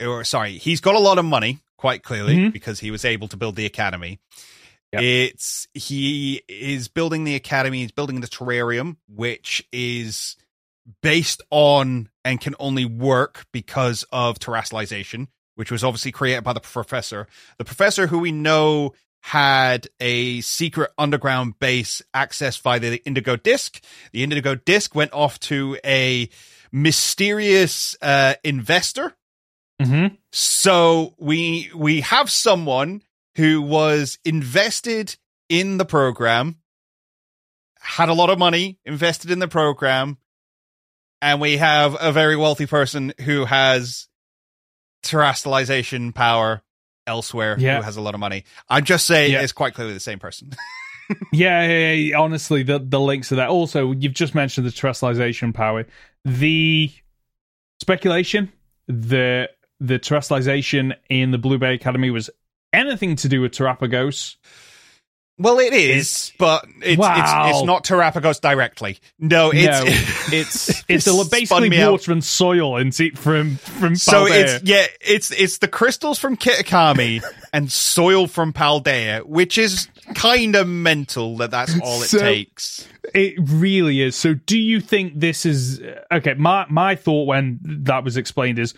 or 0.00 0.24
sorry 0.24 0.58
he's 0.58 0.80
got 0.80 0.94
a 0.94 0.98
lot 0.98 1.18
of 1.18 1.24
money 1.24 1.58
quite 1.76 2.02
clearly 2.02 2.36
Mhm. 2.36 2.52
because 2.52 2.80
he 2.80 2.90
was 2.90 3.04
able 3.04 3.28
to 3.28 3.36
build 3.36 3.56
the 3.56 3.64
academy 3.66 4.20
Yep. 4.92 5.02
it's 5.02 5.68
he 5.72 6.42
is 6.48 6.88
building 6.88 7.24
the 7.24 7.36
academy 7.36 7.78
he's 7.78 7.92
building 7.92 8.20
the 8.20 8.26
terrarium 8.26 8.96
which 9.08 9.66
is 9.72 10.36
based 11.00 11.42
on 11.50 12.08
and 12.24 12.40
can 12.40 12.56
only 12.58 12.84
work 12.84 13.46
because 13.52 14.04
of 14.10 14.38
terastallization 14.38 15.28
which 15.54 15.70
was 15.70 15.84
obviously 15.84 16.10
created 16.10 16.42
by 16.42 16.52
the 16.52 16.60
professor 16.60 17.28
the 17.58 17.64
professor 17.64 18.08
who 18.08 18.18
we 18.18 18.32
know 18.32 18.92
had 19.22 19.86
a 20.00 20.40
secret 20.40 20.90
underground 20.98 21.58
base 21.58 22.02
accessed 22.14 22.62
by 22.62 22.78
the 22.78 23.02
Indigo 23.04 23.36
Disk. 23.36 23.80
The 24.12 24.22
Indigo 24.22 24.54
Disk 24.54 24.94
went 24.94 25.12
off 25.12 25.38
to 25.40 25.78
a 25.84 26.28
mysterious 26.72 27.96
uh, 28.00 28.34
investor. 28.42 29.14
hmm 29.80 30.06
So 30.32 31.14
we 31.18 31.70
we 31.74 32.00
have 32.02 32.30
someone 32.30 33.02
who 33.36 33.62
was 33.62 34.18
invested 34.24 35.16
in 35.48 35.78
the 35.78 35.84
program, 35.84 36.56
had 37.80 38.08
a 38.08 38.14
lot 38.14 38.30
of 38.30 38.38
money 38.38 38.78
invested 38.84 39.30
in 39.30 39.38
the 39.38 39.48
program, 39.48 40.18
and 41.22 41.40
we 41.40 41.56
have 41.58 41.96
a 42.00 42.12
very 42.12 42.36
wealthy 42.36 42.66
person 42.66 43.12
who 43.22 43.44
has 43.44 44.08
terastallization 45.02 46.14
power 46.14 46.62
elsewhere 47.06 47.56
Yeah. 47.58 47.78
who 47.78 47.82
has 47.82 47.96
a 47.96 48.00
lot 48.00 48.14
of 48.14 48.20
money. 48.20 48.44
I'm 48.68 48.84
just 48.84 49.06
saying 49.06 49.32
Yeah. 49.32 49.40
it's 49.42 49.52
quite 49.52 49.74
clearly 49.74 49.94
the 49.94 50.00
same 50.00 50.18
person. 50.18 50.50
Yeah, 51.32 51.66
yeah, 51.66 51.92
yeah, 51.92 52.18
honestly, 52.20 52.62
the 52.62 52.78
the 52.78 53.00
links 53.00 53.30
to 53.30 53.34
that. 53.34 53.48
Also, 53.48 53.90
you've 53.90 54.14
just 54.14 54.32
mentioned 54.32 54.64
the 54.64 54.70
terastallization 54.70 55.52
power. 55.52 55.84
The 56.24 56.88
speculation, 57.80 58.52
the 58.86 59.50
the 59.80 59.98
terastallization 59.98 60.94
in 61.08 61.32
the 61.32 61.38
Blue 61.38 61.58
Bay 61.58 61.74
Academy 61.74 62.10
was 62.10 62.30
anything 62.72 63.16
to 63.16 63.28
do 63.28 63.40
with 63.40 63.52
Terrapagos. 63.52 64.36
well, 65.38 65.58
it 65.58 65.72
is, 65.72 66.32
but 66.38 66.66
it's, 66.82 66.98
Wow. 66.98 67.46
it's 67.48 67.56
it's 67.56 67.64
not 67.66 67.84
Terrapagos 67.84 68.40
directly. 68.40 68.98
No, 69.18 69.50
it's 69.54 69.66
no, 69.66 69.84
it's 70.38 70.84
it's 70.88 71.06
a, 71.06 71.24
basically 71.30 71.70
me 71.70 71.80
out. 71.80 71.92
water 71.92 72.12
and 72.12 72.22
soil 72.22 72.76
and 72.76 72.94
see 72.94 73.10
from 73.10 73.56
from 73.56 73.96
So 73.96 74.26
it's 74.26 74.62
yeah, 74.64 74.86
it's 75.00 75.30
it's 75.30 75.58
the 75.58 75.68
crystals 75.68 76.18
from 76.18 76.36
Kitakami 76.36 77.22
and 77.54 77.72
soil 77.72 78.26
from 78.26 78.52
Paldea, 78.52 79.24
which 79.24 79.56
is 79.56 79.88
kind 80.14 80.56
of 80.56 80.68
mental 80.68 81.38
that 81.38 81.50
that's 81.52 81.78
all 81.80 82.02
it 82.02 82.08
So- 82.08 82.18
takes. 82.18 82.86
It 83.14 83.34
really 83.38 84.02
is. 84.02 84.14
So, 84.14 84.34
do 84.34 84.56
you 84.58 84.78
think 84.78 85.18
this 85.18 85.44
is 85.46 85.80
okay? 86.12 86.34
My 86.34 86.66
my 86.68 86.94
thought 86.96 87.24
when 87.26 87.58
that 87.86 88.04
was 88.04 88.16
explained 88.18 88.58
is 88.58 88.74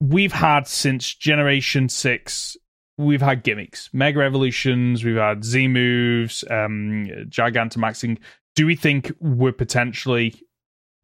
we've 0.00 0.32
had 0.32 0.66
since 0.66 1.14
Generation 1.14 1.88
Six, 1.88 2.56
we've 2.98 3.22
had 3.22 3.42
gimmicks, 3.42 3.90
Mega 3.92 4.22
Evolutions, 4.22 5.04
we've 5.04 5.16
had 5.16 5.44
Z 5.44 5.68
moves, 5.68 6.44
um, 6.50 7.06
Gigantamaxing. 7.28 8.18
Do 8.56 8.66
we 8.66 8.76
think 8.76 9.12
we're 9.20 9.52
potentially 9.52 10.42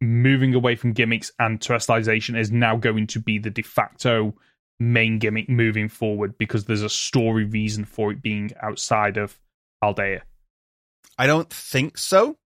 moving 0.01 0.55
away 0.55 0.75
from 0.75 0.93
gimmicks 0.93 1.33
and 1.39 1.61
terastallization 1.61 2.39
is 2.39 2.51
now 2.51 2.77
going 2.77 3.07
to 3.07 3.21
be 3.21 3.39
the 3.39 3.51
de 3.51 3.63
facto 3.63 4.35
main 4.79 5.19
gimmick 5.19 5.49
moving 5.49 5.89
forward 5.89 6.37
because 6.37 6.65
there's 6.65 6.83
a 6.83 6.89
story 6.89 7.45
reason 7.45 7.85
for 7.85 8.13
it 8.13 8.21
being 8.21 8.51
outside 8.61 9.17
of 9.17 9.39
Paldea? 9.83 10.21
I 11.19 11.27
don't 11.27 11.51
think 11.51 11.97
so. 11.97 12.37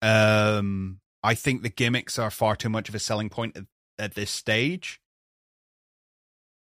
Um, 0.00 1.00
I 1.22 1.34
think 1.34 1.62
the 1.62 1.68
gimmicks 1.68 2.18
are 2.18 2.30
far 2.30 2.56
too 2.56 2.70
much 2.70 2.88
of 2.88 2.94
a 2.94 2.98
selling 2.98 3.28
point 3.28 3.56
at, 3.56 3.64
at 3.98 4.14
this 4.14 4.30
stage. 4.30 5.01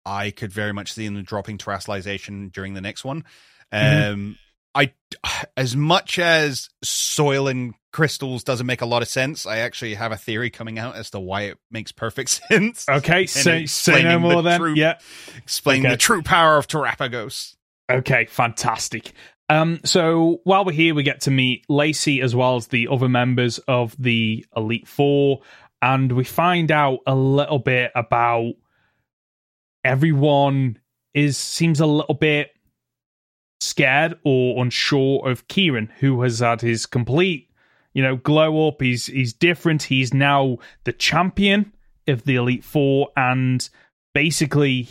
I 0.05 0.31
could 0.31 0.51
very 0.51 0.73
much 0.73 0.93
see 0.93 1.05
them 1.07 1.21
dropping 1.23 1.57
terastallization 1.57 2.51
during 2.51 2.73
the 2.73 2.81
next 2.81 3.03
one. 3.05 3.23
Um, 3.71 3.81
Mhm. 3.81 4.35
I, 4.73 4.93
as 5.57 5.75
much 5.75 6.17
as 6.17 6.69
soil 6.81 7.47
and 7.49 7.73
crystals 7.91 8.43
doesn't 8.45 8.65
make 8.65 8.79
a 8.81 8.85
lot 8.85 9.01
of 9.01 9.09
sense, 9.09 9.45
I 9.45 9.57
actually 9.57 9.95
have 9.95 10.13
a 10.13 10.17
theory 10.17 10.49
coming 10.49 10.79
out 10.79 10.95
as 10.95 11.09
to 11.11 11.19
why 11.19 11.41
it 11.43 11.57
makes 11.69 11.91
perfect 11.91 12.29
sense. 12.49 12.87
Okay, 12.87 13.25
say 13.25 13.65
say 13.65 13.91
no 13.91 13.99
explaining 13.99 14.11
the 14.13 14.19
more 14.19 14.41
then. 14.43 14.59
true- 14.59 14.73
Yeah. 14.75 14.97
explain 15.37 15.81
Okay. 15.81 15.89
the 15.91 15.97
true 15.97 16.21
power 16.21 16.57
of 16.57 16.67
Terrapagos. 16.67 17.55
Okay, 17.91 18.25
fantastic. 18.25 19.11
Um, 19.49 19.81
so 19.83 20.39
while 20.45 20.63
we're 20.63 20.71
here, 20.71 20.95
we 20.95 21.03
get 21.03 21.19
to 21.21 21.31
meet 21.31 21.65
Lacey 21.67 22.21
as 22.21 22.33
well 22.33 22.55
as 22.55 22.67
the 22.67 22.87
other 22.89 23.09
members 23.09 23.57
of 23.67 23.93
the 23.99 24.45
Elite 24.55 24.87
Four, 24.87 25.41
and 25.81 26.09
we 26.13 26.23
find 26.23 26.71
out 26.71 26.99
a 27.05 27.13
little 27.15 27.59
bit 27.59 27.91
about 27.93 28.53
everyone 29.83 30.79
is 31.13 31.37
seems 31.37 31.79
a 31.79 31.85
little 31.85 32.15
bit 32.15 32.51
scared 33.59 34.17
or 34.23 34.61
unsure 34.61 35.27
of 35.29 35.47
Kieran, 35.47 35.91
who 35.99 36.21
has 36.21 36.39
had 36.39 36.61
his 36.61 36.85
complete, 36.85 37.49
you 37.93 38.01
know, 38.01 38.15
glow 38.15 38.67
up. 38.67 38.81
He's 38.81 39.05
he's 39.07 39.33
different. 39.33 39.83
He's 39.83 40.13
now 40.13 40.57
the 40.83 40.93
champion 40.93 41.73
of 42.07 42.23
the 42.23 42.35
Elite 42.35 42.63
Four, 42.63 43.09
and 43.15 43.67
basically 44.13 44.89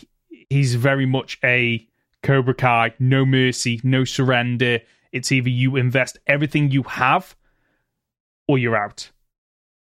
he's 0.49 0.75
very 0.75 1.07
much 1.07 1.39
a 1.45 1.87
Cobra 2.23 2.55
Kai, 2.55 2.95
no 2.99 3.25
mercy, 3.25 3.81
no 3.83 4.05
surrender. 4.05 4.81
It's 5.13 5.33
either 5.33 5.49
you 5.49 5.77
invest 5.77 6.19
everything 6.27 6.71
you 6.71 6.83
have 6.85 7.37
or 8.47 8.59
you're 8.59 8.77
out. 8.77 9.11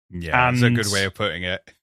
Yeah, 0.10 0.52
that's 0.52 0.64
a 0.64 0.70
good 0.70 0.92
way 0.92 1.06
of 1.06 1.14
putting 1.14 1.44
it. 1.44 1.74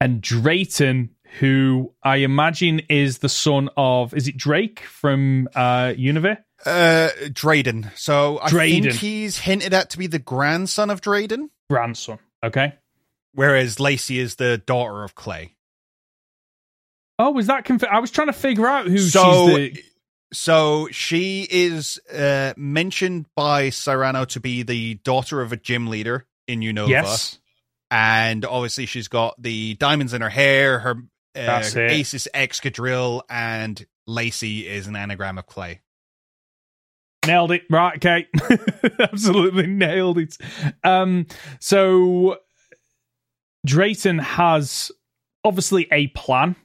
And 0.00 0.20
Drayton, 0.20 1.10
who 1.38 1.92
I 2.02 2.16
imagine 2.16 2.80
is 2.88 3.18
the 3.18 3.28
son 3.28 3.68
of, 3.76 4.14
is 4.14 4.28
it 4.28 4.36
Drake 4.36 4.80
from 4.80 5.48
uh, 5.54 5.92
Unova? 5.96 6.38
Uh, 6.64 7.08
Drayden. 7.28 7.90
So 7.96 8.38
I 8.40 8.48
Drayden. 8.50 8.82
think 8.84 8.94
he's 8.94 9.38
hinted 9.38 9.74
at 9.74 9.90
to 9.90 9.98
be 9.98 10.06
the 10.06 10.18
grandson 10.18 10.90
of 10.90 11.00
Drayden, 11.00 11.50
Grandson. 11.68 12.18
Okay. 12.42 12.74
whereas 13.32 13.78
Lacey 13.80 14.18
is 14.18 14.36
the 14.36 14.58
daughter 14.58 15.02
of 15.04 15.14
Clay. 15.14 15.54
Oh, 17.18 17.30
was 17.30 17.46
that 17.46 17.64
conf- 17.64 17.84
I 17.84 18.00
was 18.00 18.10
trying 18.10 18.26
to 18.28 18.32
figure 18.32 18.66
out 18.66 18.86
who 18.86 18.98
so, 18.98 19.56
she's 19.56 19.74
the. 19.76 19.82
so 20.32 20.88
she 20.90 21.46
is 21.48 21.98
uh, 22.12 22.54
mentioned 22.56 23.26
by 23.36 23.70
Cyrano 23.70 24.24
to 24.26 24.40
be 24.40 24.62
the 24.62 24.94
daughter 24.96 25.40
of 25.40 25.52
a 25.52 25.56
gym 25.56 25.86
leader 25.86 26.26
in 26.48 26.60
Unova, 26.60 26.88
Yes. 26.88 27.38
and 27.90 28.44
obviously 28.44 28.86
she's 28.86 29.08
got 29.08 29.40
the 29.40 29.74
diamonds 29.74 30.12
in 30.12 30.22
her 30.22 30.28
hair. 30.28 30.80
Her 30.80 30.96
uh, 31.36 31.62
ace 31.76 32.14
is 32.14 32.28
Excadrill, 32.34 33.22
and 33.28 33.84
Lacey 34.06 34.66
is 34.66 34.86
an 34.86 34.96
anagram 34.96 35.38
of 35.38 35.46
Clay. 35.46 35.80
Nailed 37.26 37.52
it. 37.52 37.62
Right, 37.70 37.96
okay. 37.96 38.26
Absolutely 39.00 39.66
nailed 39.66 40.18
it. 40.18 40.36
Um, 40.82 41.26
so 41.58 42.36
Drayton 43.64 44.18
has 44.18 44.92
obviously 45.42 45.88
a 45.90 46.08
plan. 46.08 46.56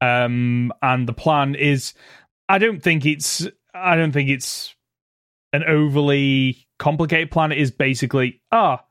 Um, 0.00 0.72
and 0.80 1.06
the 1.06 1.12
plan 1.12 1.54
is 1.54 1.92
I 2.48 2.58
don't 2.58 2.82
think 2.82 3.04
it's 3.04 3.46
I 3.74 3.96
don't 3.96 4.12
think 4.12 4.30
it's 4.30 4.74
an 5.52 5.64
overly 5.64 6.66
complicated 6.78 7.30
plan. 7.30 7.52
It 7.52 7.58
is 7.58 7.70
basically, 7.70 8.40
ah, 8.50 8.84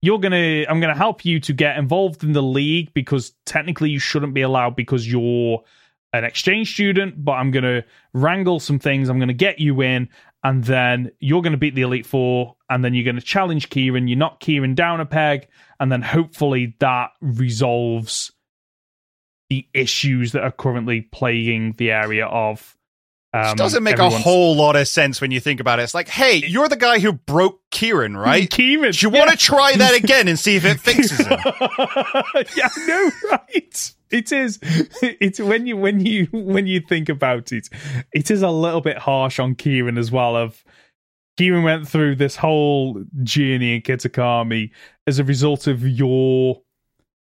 you're 0.00 0.18
gonna 0.18 0.64
I'm 0.68 0.80
gonna 0.80 0.96
help 0.96 1.24
you 1.24 1.40
to 1.40 1.52
get 1.52 1.76
involved 1.76 2.22
in 2.22 2.32
the 2.32 2.42
league 2.42 2.92
because 2.94 3.32
technically 3.44 3.90
you 3.90 3.98
shouldn't 3.98 4.34
be 4.34 4.42
allowed 4.42 4.76
because 4.76 5.10
you're 5.10 5.62
an 6.12 6.24
exchange 6.24 6.72
student, 6.72 7.22
but 7.22 7.32
I'm 7.32 7.50
to 7.64 7.84
wrangle 8.14 8.60
some 8.60 8.78
things. 8.78 9.08
I'm 9.08 9.18
to 9.28 9.34
get 9.34 9.58
you 9.58 9.82
in, 9.82 10.08
and 10.42 10.64
then 10.64 11.10
you're 11.20 11.42
to 11.52 11.58
beat 11.58 11.74
the 11.74 11.82
Elite 11.82 12.06
Four, 12.06 12.56
and 12.70 12.84
then 12.84 12.94
you're 12.94 13.04
to 13.16 13.22
challenge 13.22 13.68
Kieran. 13.70 14.08
You 14.08 14.16
knock 14.16 14.40
Kieran 14.40 14.74
down 14.74 15.00
a 15.00 15.06
peg, 15.06 15.48
and 15.80 15.90
then 15.92 16.02
hopefully 16.02 16.76
that 16.80 17.10
resolves 17.20 18.32
the 19.50 19.66
issues 19.74 20.32
that 20.32 20.44
are 20.44 20.52
currently 20.52 21.02
plaguing 21.02 21.74
the 21.78 21.90
area 21.90 22.26
of. 22.26 22.76
Um, 23.34 23.50
Which 23.50 23.56
doesn't 23.58 23.82
make 23.82 23.98
a 23.98 24.08
whole 24.08 24.56
lot 24.56 24.74
of 24.74 24.88
sense 24.88 25.20
when 25.20 25.30
you 25.30 25.40
think 25.40 25.60
about 25.60 25.78
it. 25.78 25.82
It's 25.82 25.92
like, 25.92 26.08
hey, 26.08 26.36
you're 26.36 26.68
the 26.68 26.76
guy 26.76 26.98
who 26.98 27.12
broke 27.12 27.60
Kieran, 27.70 28.16
right? 28.16 28.48
Kieran. 28.48 28.92
Do 28.92 29.06
you 29.06 29.10
want 29.10 29.30
to 29.30 29.36
try 29.36 29.76
that 29.76 29.94
again 30.02 30.28
and 30.28 30.38
see 30.38 30.56
if 30.56 30.64
it 30.64 30.80
fixes 30.80 31.18
him? 31.18 31.38
yeah, 32.56 32.68
no, 32.86 33.10
right. 33.30 33.92
It 34.10 34.32
is. 34.32 34.58
It's 35.02 35.38
when 35.38 35.66
you 35.66 35.76
when 35.76 36.00
you 36.00 36.26
when 36.32 36.66
you 36.66 36.80
think 36.80 37.10
about 37.10 37.52
it, 37.52 37.68
it 38.12 38.30
is 38.30 38.40
a 38.40 38.50
little 38.50 38.80
bit 38.80 38.96
harsh 38.96 39.38
on 39.38 39.54
Kieran 39.54 39.98
as 39.98 40.10
well. 40.10 40.34
Of 40.34 40.64
Kieran 41.36 41.62
went 41.62 41.86
through 41.86 42.16
this 42.16 42.34
whole 42.34 43.04
journey 43.22 43.76
in 43.76 43.82
Kitakami 43.82 44.70
as 45.06 45.18
a 45.18 45.24
result 45.24 45.66
of 45.66 45.86
your 45.86 46.62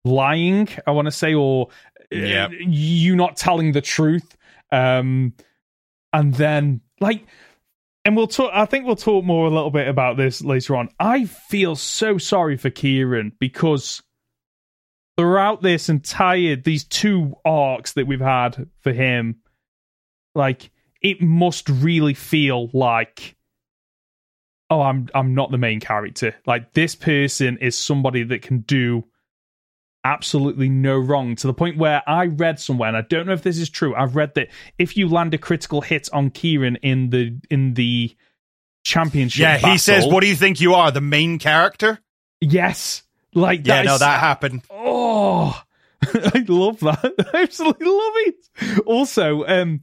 lying. 0.03 0.67
I 0.87 0.91
want 0.91 1.05
to 1.05 1.11
say, 1.11 1.35
or 1.35 1.67
uh, 2.11 2.49
you 2.49 3.15
not 3.15 3.37
telling 3.37 3.73
the 3.73 3.81
truth. 3.81 4.35
Um, 4.71 5.33
and 6.13 6.33
then 6.35 6.79
like 7.01 7.25
and 8.05 8.15
we'll 8.15 8.27
talk 8.27 8.51
i 8.53 8.65
think 8.65 8.85
we'll 8.85 8.95
talk 8.95 9.25
more 9.25 9.47
a 9.47 9.49
little 9.49 9.71
bit 9.71 9.87
about 9.87 10.15
this 10.15 10.41
later 10.41 10.75
on. 10.75 10.89
I 10.99 11.25
feel 11.25 11.75
so 11.75 12.17
sorry 12.17 12.55
for 12.57 12.69
kieran 12.69 13.33
because 13.39 14.01
throughout 15.17 15.61
this 15.61 15.89
entire 15.89 16.55
these 16.55 16.85
two 16.85 17.35
arcs 17.43 17.93
that 17.93 18.07
we've 18.07 18.21
had 18.21 18.69
for 18.79 18.93
him 18.93 19.37
like 20.35 20.71
it 21.01 21.21
must 21.21 21.67
really 21.69 22.13
feel 22.13 22.69
like 22.73 23.35
oh 24.69 24.81
i'm 24.81 25.07
i'm 25.13 25.35
not 25.35 25.51
the 25.51 25.57
main 25.57 25.79
character. 25.79 26.35
Like 26.45 26.73
this 26.73 26.95
person 26.95 27.57
is 27.57 27.77
somebody 27.77 28.23
that 28.23 28.41
can 28.41 28.59
do 28.61 29.05
absolutely 30.03 30.69
no 30.69 30.97
wrong 30.97 31.35
to 31.37 31.47
the 31.47 31.53
point 31.53 31.77
where 31.77 32.01
I 32.07 32.25
read 32.25 32.59
somewhere, 32.59 32.87
and 32.89 32.97
I 32.97 33.01
don't 33.01 33.25
know 33.25 33.33
if 33.33 33.41
this 33.43 33.57
is 33.57 33.69
true. 33.69 33.95
I've 33.95 34.15
read 34.15 34.33
that 34.35 34.49
if 34.77 34.97
you 34.97 35.07
land 35.07 35.33
a 35.33 35.37
critical 35.37 35.81
hit 35.81 36.09
on 36.13 36.29
Kieran 36.29 36.75
in 36.77 37.09
the 37.09 37.39
in 37.49 37.73
the 37.75 38.15
championship, 38.83 39.41
Yeah, 39.41 39.57
he 39.57 39.77
says, 39.77 40.05
"What 40.05 40.21
do 40.21 40.27
you 40.27 40.35
think 40.35 40.59
you 40.61 40.73
are, 40.73 40.91
the 40.91 41.01
main 41.01 41.39
character?" 41.39 41.99
Yes, 42.41 43.03
like 43.33 43.65
Yeah, 43.65 43.77
that 43.77 43.85
no, 43.85 43.93
is- 43.95 43.99
that 44.01 44.19
happened. 44.19 44.61
Oh, 44.69 45.61
I 46.03 46.43
love 46.47 46.79
that. 46.81 47.29
I 47.33 47.43
absolutely 47.43 47.87
love 47.87 48.13
it. 48.25 48.79
Also, 48.85 49.45
um, 49.47 49.79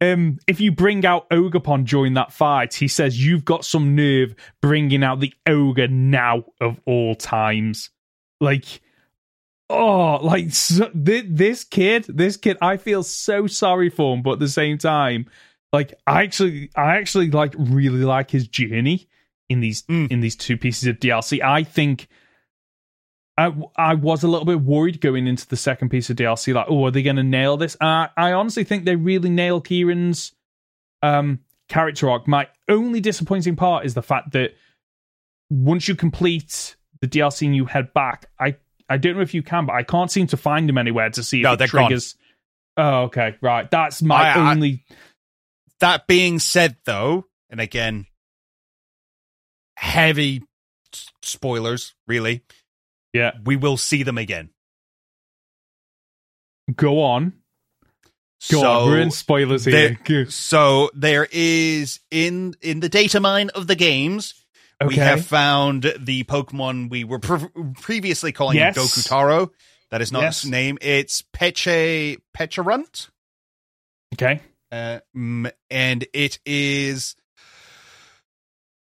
um, 0.00 0.38
if 0.46 0.60
you 0.60 0.72
bring 0.72 1.04
out 1.04 1.28
Ogerpon 1.28 1.84
during 1.86 2.14
that 2.14 2.32
fight, 2.32 2.72
he 2.72 2.88
says 2.88 3.22
you've 3.22 3.44
got 3.44 3.66
some 3.66 3.94
nerve 3.94 4.34
bringing 4.62 5.04
out 5.04 5.20
the 5.20 5.34
ogre 5.46 5.88
now 5.88 6.44
of 6.60 6.80
all 6.86 7.14
times. 7.14 7.90
Like, 8.40 8.80
oh, 9.70 10.18
like 10.22 10.52
so, 10.52 10.90
thi- 10.90 11.26
this 11.28 11.64
kid, 11.64 12.04
this 12.08 12.36
kid. 12.36 12.58
I 12.60 12.76
feel 12.76 13.02
so 13.02 13.46
sorry 13.46 13.88
for 13.90 14.14
him, 14.14 14.22
but 14.22 14.32
at 14.34 14.38
the 14.40 14.48
same 14.48 14.76
time, 14.78 15.26
like 15.72 15.94
I 16.06 16.22
actually, 16.24 16.70
I 16.76 16.96
actually 16.96 17.30
like 17.30 17.54
really 17.56 18.04
like 18.04 18.30
his 18.30 18.46
journey 18.48 19.08
in 19.48 19.60
these 19.60 19.82
Mm. 19.82 20.10
in 20.10 20.20
these 20.20 20.36
two 20.36 20.56
pieces 20.56 20.86
of 20.88 20.98
DLC. 20.98 21.40
I 21.42 21.62
think. 21.64 22.08
I, 23.38 23.54
I 23.74 23.94
was 23.94 24.22
a 24.22 24.28
little 24.28 24.44
bit 24.44 24.60
worried 24.60 25.00
going 25.00 25.26
into 25.26 25.48
the 25.48 25.56
second 25.56 25.88
piece 25.88 26.10
of 26.10 26.16
DLC, 26.16 26.52
like, 26.52 26.66
oh, 26.68 26.84
are 26.84 26.90
they 26.90 27.02
going 27.02 27.16
to 27.16 27.22
nail 27.22 27.56
this? 27.56 27.74
Uh, 27.80 28.08
I 28.14 28.32
honestly 28.32 28.64
think 28.64 28.84
they 28.84 28.96
really 28.96 29.30
nail 29.30 29.62
Kieran's 29.62 30.32
um, 31.02 31.38
character 31.66 32.10
arc. 32.10 32.28
My 32.28 32.48
only 32.68 33.00
disappointing 33.00 33.56
part 33.56 33.86
is 33.86 33.94
the 33.94 34.02
fact 34.02 34.32
that 34.32 34.50
once 35.48 35.88
you 35.88 35.94
complete 35.94 36.76
the 37.00 37.08
DLC 37.08 37.46
and 37.46 37.56
you 37.56 37.64
head 37.64 37.94
back, 37.94 38.26
I 38.38 38.56
I 38.90 38.96
don't 38.98 39.14
know 39.16 39.22
if 39.22 39.32
you 39.34 39.42
can, 39.42 39.64
but 39.66 39.74
I 39.74 39.84
can't 39.84 40.10
seem 40.10 40.26
to 40.28 40.36
find 40.36 40.68
them 40.68 40.76
anywhere 40.76 41.08
to 41.10 41.22
see 41.22 41.38
if 41.38 41.44
No, 41.44 41.52
it 41.52 41.56
they're 41.58 41.68
gone. 41.68 41.86
triggers. 41.88 42.16
Oh, 42.76 43.02
okay, 43.04 43.36
right. 43.40 43.70
That's 43.70 44.02
my 44.02 44.16
I- 44.30 44.32
I- 44.34 44.50
only. 44.50 44.84
That 45.78 46.06
being 46.06 46.38
said, 46.40 46.76
though, 46.84 47.26
and 47.48 47.60
again, 47.60 48.06
heavy 49.76 50.42
s- 50.92 51.06
spoilers, 51.22 51.94
really. 52.06 52.42
Yeah. 53.12 53.32
we 53.44 53.56
will 53.56 53.76
see 53.76 54.02
them 54.04 54.18
again. 54.18 54.50
Go 56.76 57.02
on, 57.02 57.32
go 58.50 58.60
so, 58.60 58.70
on. 58.70 58.88
We're 58.88 59.00
in 59.00 59.10
spoilers 59.10 59.64
here. 59.64 59.98
Go- 60.04 60.24
so 60.28 60.90
there 60.94 61.26
is 61.32 61.98
in 62.12 62.54
in 62.60 62.78
the 62.80 62.88
data 62.88 63.18
mine 63.18 63.50
of 63.50 63.66
the 63.66 63.74
games. 63.74 64.34
We 64.86 64.96
have 64.96 65.26
found 65.26 65.92
the 65.98 66.24
Pokemon 66.24 66.90
we 66.90 67.04
were 67.04 67.18
pre- 67.18 67.48
previously 67.74 68.32
calling 68.32 68.56
Yes. 68.56 68.76
Goku 68.78 69.06
Taro. 69.06 69.52
That 69.90 70.00
is 70.00 70.10
not 70.12 70.22
Yes. 70.22 70.38
its 70.44 70.50
name. 70.50 70.78
It's 70.80 71.22
Peche 71.32 72.16
Pecharunt. 72.36 73.08
Okay. 74.14 74.40
Uh, 74.72 75.00
and 75.70 76.06
it 76.12 76.38
is 76.46 77.16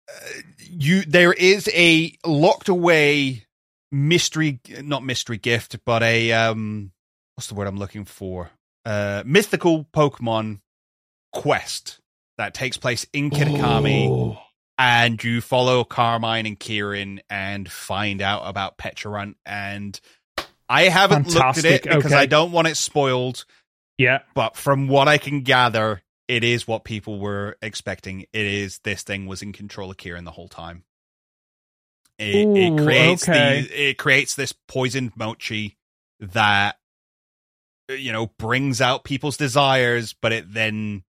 uh, 0.09 0.13
you. 0.59 1.03
There 1.03 1.33
is 1.33 1.69
a 1.73 2.13
locked 2.25 2.67
away 2.69 3.45
mystery, 3.91 4.59
not 4.81 5.03
mystery 5.03 5.37
gift, 5.37 5.77
but 5.85 6.01
a 6.03 6.31
um, 6.33 6.91
what's 7.35 7.47
the 7.47 7.55
word 7.55 7.67
I'm 7.67 7.77
looking 7.77 8.05
for? 8.05 8.49
Uh, 8.85 9.21
mythical 9.25 9.85
Pokemon 9.85 10.61
quest 11.31 11.99
that 12.37 12.53
takes 12.53 12.77
place 12.77 13.05
in 13.13 13.29
Kitakami, 13.29 14.07
Oh. 14.09 14.39
And 14.77 15.23
you 15.23 15.41
follow 15.41 15.83
Carmine 15.83 16.45
and 16.45 16.59
Kieran 16.59 17.21
and 17.29 17.69
find 17.69 18.21
out 18.21 18.43
about 18.45 18.77
Pecharunt. 18.77 19.35
And 19.45 19.99
I 20.69 20.83
haven't 20.83 21.27
looked 21.33 21.57
at 21.59 21.65
it 21.65 21.83
because 21.83 22.05
okay. 22.05 22.15
I 22.15 22.25
don't 22.25 22.51
want 22.51 22.67
it 22.67 22.77
spoiled 22.77 23.45
Yeah. 23.97 24.19
but 24.35 24.55
from 24.55 24.87
what 24.87 25.07
I 25.07 25.17
can 25.17 25.41
gather, 25.41 26.01
it 26.27 26.43
is 26.43 26.67
what 26.67 26.83
people 26.83 27.19
were 27.19 27.57
expecting. 27.61 28.25
It 28.33 28.45
is 28.45 28.79
this 28.79 29.03
thing 29.03 29.27
was 29.27 29.41
in 29.41 29.53
control 29.53 29.89
of 29.89 29.97
Kieran 29.97 30.25
the 30.25 30.31
whole 30.31 30.49
time. 30.49 30.83
It, 32.19 32.47
it 32.47 32.77
creates 32.83 33.29
okay. 33.29 33.61
the 33.61 33.89
it 33.89 33.97
creates 33.97 34.35
this 34.35 34.51
poisoned 34.67 35.11
mochi 35.15 35.77
that 36.19 36.77
you 37.89 38.11
know 38.11 38.27
brings 38.39 38.81
out 38.81 39.03
people's 39.03 39.37
desires, 39.37 40.15
but 40.19 40.33
it 40.33 40.51
then 40.51 41.03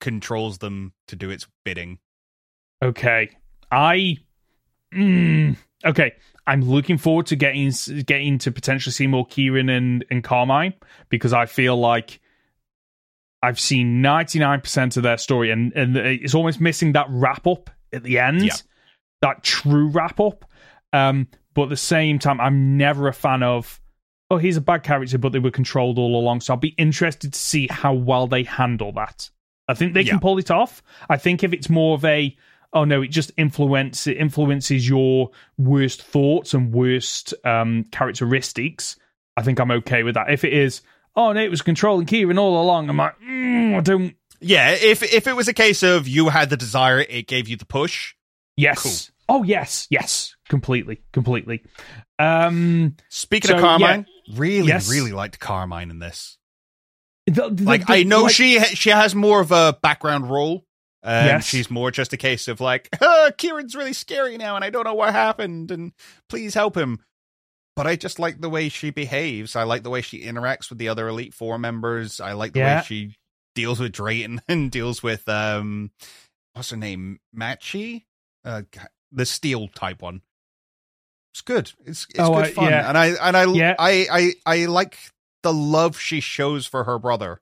controls 0.00 0.58
them 0.58 0.92
to 1.08 1.16
do 1.16 1.30
its 1.30 1.46
bidding. 1.64 2.00
Okay. 2.84 3.30
I. 3.70 4.18
Mm, 4.94 5.56
okay. 5.84 6.12
I'm 6.46 6.62
looking 6.62 6.98
forward 6.98 7.26
to 7.26 7.36
getting 7.36 7.72
getting 8.04 8.38
to 8.38 8.52
potentially 8.52 8.92
see 8.92 9.06
more 9.06 9.24
Kieran 9.26 9.68
and, 9.70 10.04
and 10.10 10.22
Carmine 10.22 10.74
because 11.08 11.32
I 11.32 11.46
feel 11.46 11.76
like 11.76 12.20
I've 13.42 13.58
seen 13.58 14.02
99% 14.02 14.96
of 14.98 15.02
their 15.02 15.16
story 15.16 15.50
and, 15.50 15.72
and 15.72 15.96
it's 15.96 16.34
almost 16.34 16.60
missing 16.60 16.92
that 16.92 17.06
wrap 17.08 17.46
up 17.46 17.70
at 17.92 18.02
the 18.02 18.18
end. 18.18 18.44
Yeah. 18.44 18.54
That 19.22 19.42
true 19.42 19.88
wrap 19.88 20.20
up. 20.20 20.44
Um, 20.92 21.28
but 21.54 21.64
at 21.64 21.68
the 21.70 21.76
same 21.76 22.18
time, 22.18 22.40
I'm 22.40 22.76
never 22.76 23.08
a 23.08 23.12
fan 23.12 23.42
of, 23.42 23.80
oh, 24.30 24.36
he's 24.38 24.56
a 24.56 24.60
bad 24.62 24.82
character, 24.82 25.18
but 25.18 25.32
they 25.32 25.38
were 25.38 25.50
controlled 25.50 25.98
all 25.98 26.14
along. 26.18 26.40
So 26.42 26.52
I'll 26.52 26.60
be 26.60 26.74
interested 26.78 27.32
to 27.32 27.38
see 27.38 27.68
how 27.70 27.94
well 27.94 28.26
they 28.26 28.42
handle 28.44 28.92
that. 28.92 29.30
I 29.68 29.74
think 29.74 29.94
they 29.94 30.02
Yeah. 30.02 30.12
can 30.12 30.20
pull 30.20 30.38
it 30.38 30.50
off. 30.50 30.82
I 31.08 31.16
think 31.16 31.42
if 31.42 31.52
it's 31.54 31.70
more 31.70 31.94
of 31.94 32.04
a, 32.04 32.36
oh 32.74 32.84
no, 32.84 33.00
it 33.02 33.08
just 33.08 33.32
influence 33.38 34.06
it 34.06 34.16
influences 34.18 34.86
your 34.88 35.30
worst 35.56 36.02
thoughts 36.02 36.52
and 36.52 36.72
worst 36.72 37.32
um, 37.44 37.84
characteristics. 37.92 38.96
I 39.36 39.42
think 39.42 39.58
I'm 39.60 39.70
okay 39.70 40.02
with 40.02 40.14
that. 40.14 40.30
If 40.30 40.44
it 40.44 40.52
is, 40.52 40.82
oh 41.16 41.32
no, 41.32 41.40
it 41.40 41.50
was 41.50 41.62
controlling 41.62 42.06
Kieran 42.06 42.38
all 42.38 42.60
along. 42.62 42.88
I'm 42.90 42.96
like, 42.98 43.18
mm, 43.20 43.76
I 43.76 43.80
don't. 43.80 44.14
Yeah, 44.40 44.72
if 44.72 45.02
if 45.02 45.26
it 45.26 45.34
was 45.34 45.48
a 45.48 45.54
case 45.54 45.82
of 45.82 46.06
you 46.06 46.28
had 46.28 46.50
the 46.50 46.56
desire, 46.56 47.00
it 47.00 47.26
gave 47.26 47.48
you 47.48 47.56
the 47.56 47.64
push. 47.64 48.14
Yes. 48.56 49.10
Oh 49.28 49.42
yes, 49.42 49.86
yes, 49.88 50.36
completely, 50.50 51.00
completely. 51.12 51.64
Um, 52.18 52.96
Speaking 53.08 53.48
So, 53.48 53.54
of 53.56 53.60
Carmine, 53.62 54.06
really, 54.34 54.68
Yes. 54.68 54.90
really 54.90 55.12
liked 55.12 55.38
Carmine 55.40 55.90
in 55.90 55.98
this. 55.98 56.36
the- 57.26 57.48
the- 57.48 57.64
like 57.64 57.86
the- 57.86 57.92
I 57.94 58.02
know 58.02 58.24
like- 58.24 58.34
she 58.34 58.60
she 58.60 58.90
has 58.90 59.14
more 59.14 59.40
of 59.40 59.50
a 59.50 59.78
background 59.82 60.28
role. 60.30 60.66
Um, 61.04 61.26
Yes. 61.26 61.44
she's 61.46 61.70
more 61.70 61.90
just 61.90 62.12
a 62.14 62.16
case 62.16 62.48
of 62.48 62.60
like, 62.60 62.88
"Ah, 63.00 63.30
Kieran's 63.36 63.74
really 63.76 63.92
scary 63.92 64.38
now, 64.38 64.56
and 64.56 64.64
I 64.64 64.70
don't 64.70 64.84
know 64.84 64.94
what 64.94 65.12
happened, 65.12 65.70
and 65.70 65.92
please 66.30 66.54
help 66.54 66.76
him. 66.76 66.98
But 67.76 67.86
I 67.86 67.96
just 67.96 68.18
like 68.18 68.40
the 68.40 68.48
way 68.48 68.68
she 68.70 68.90
behaves. 68.90 69.54
I 69.56 69.64
like 69.64 69.82
the 69.82 69.90
way 69.90 70.00
she 70.00 70.22
interacts 70.24 70.70
with 70.70 70.78
the 70.78 70.88
other 70.88 71.08
Elite 71.08 71.34
Four 71.34 71.58
members. 71.58 72.20
I 72.20 72.32
like 72.32 72.52
the 72.54 72.60
Yeah. 72.60 72.78
way 72.80 72.84
she 72.86 73.16
deals 73.54 73.80
with 73.80 73.92
Drayton 73.92 74.40
and 74.48 74.70
deals 74.70 75.02
with 75.02 75.28
um, 75.28 75.90
what's 76.54 76.70
her 76.70 76.76
name, 76.76 77.18
Matchy, 77.36 78.04
uh, 78.44 78.62
the 79.12 79.26
Steel 79.26 79.68
type 79.68 80.00
one. 80.02 80.22
It's 81.32 81.40
good. 81.42 81.72
It's 81.84 82.06
it's 82.10 82.18
Oh, 82.20 82.34
good 82.34 82.44
I- 82.44 82.50
fun, 82.52 82.70
yeah. 82.70 82.88
and 82.88 82.96
I 82.96 83.06
and 83.08 83.36
I 83.36 83.44
Yeah. 83.52 83.74
I 83.78 84.06
I 84.10 84.32
I 84.62 84.64
like 84.66 84.96
the 85.42 85.52
love 85.52 85.98
she 85.98 86.20
shows 86.20 86.64
for 86.66 86.84
her 86.84 86.98
brother. 86.98 87.40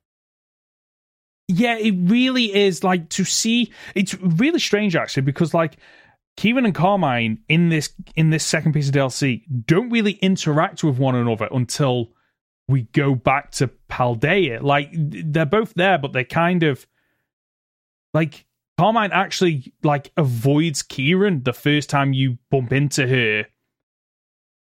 Yeah, 1.47 1.77
it 1.77 1.95
really 1.97 2.55
is 2.55 2.83
like 2.83 3.09
to 3.09 3.25
see. 3.25 3.71
It's 3.95 4.15
really 4.15 4.59
strange 4.59 4.95
actually 4.95 5.23
because 5.23 5.53
like 5.53 5.77
Kieran 6.37 6.65
and 6.65 6.75
Carmine 6.75 7.39
in 7.49 7.69
this 7.69 7.93
in 8.15 8.29
this 8.29 8.45
second 8.45 8.73
piece 8.73 8.87
of 8.87 8.95
DLC 8.95 9.43
don't 9.65 9.89
really 9.89 10.13
interact 10.13 10.83
with 10.83 10.97
one 10.97 11.15
another 11.15 11.47
until 11.51 12.11
we 12.67 12.83
go 12.93 13.13
back 13.13 13.51
to 13.51 13.69
Paldea. 13.89 14.61
Like 14.61 14.89
they're 14.93 15.45
both 15.45 15.73
there, 15.75 15.97
but 15.97 16.13
they're 16.13 16.23
kind 16.23 16.63
of 16.63 16.87
like 18.13 18.45
Carmine 18.77 19.11
actually 19.11 19.73
like 19.83 20.11
avoids 20.17 20.81
Kieran 20.81 21.43
the 21.43 21.53
first 21.53 21.89
time 21.89 22.13
you 22.13 22.37
bump 22.49 22.71
into 22.71 23.07
her. 23.07 23.45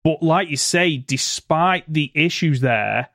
But 0.04 0.22
like 0.22 0.48
you 0.48 0.56
say, 0.56 0.98
despite 0.98 1.84
the 1.92 2.12
issues 2.14 2.60
there, 2.60 3.08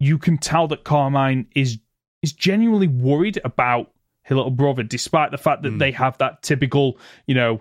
you 0.00 0.18
can 0.18 0.38
tell 0.38 0.66
that 0.68 0.82
Carmine 0.84 1.46
is 1.54 1.78
is 2.22 2.32
genuinely 2.32 2.88
worried 2.88 3.40
about 3.44 3.90
her 4.24 4.36
little 4.36 4.50
brother, 4.50 4.82
despite 4.82 5.30
the 5.30 5.38
fact 5.38 5.62
that 5.62 5.72
mm. 5.72 5.78
they 5.78 5.90
have 5.90 6.16
that 6.18 6.42
typical, 6.42 6.98
you 7.26 7.34
know, 7.34 7.60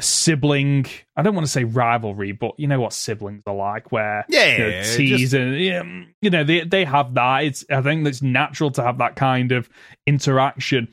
sibling. 0.00 0.86
I 1.16 1.22
don't 1.22 1.34
want 1.34 1.46
to 1.46 1.52
say 1.52 1.64
rivalry, 1.64 2.32
but 2.32 2.58
you 2.58 2.66
know 2.66 2.80
what 2.80 2.92
siblings 2.92 3.42
are 3.46 3.54
like, 3.54 3.92
where 3.92 4.24
yeah, 4.28 4.52
you 4.52 4.58
know, 4.58 4.82
tease 4.82 5.20
just... 5.20 5.34
and 5.34 5.60
yeah, 5.60 5.82
you 6.20 6.30
know 6.30 6.44
they 6.44 6.64
they 6.64 6.84
have 6.84 7.14
that. 7.14 7.44
It's 7.44 7.64
I 7.70 7.82
think 7.82 8.06
it's 8.06 8.22
natural 8.22 8.70
to 8.72 8.82
have 8.82 8.98
that 8.98 9.16
kind 9.16 9.52
of 9.52 9.68
interaction. 10.06 10.88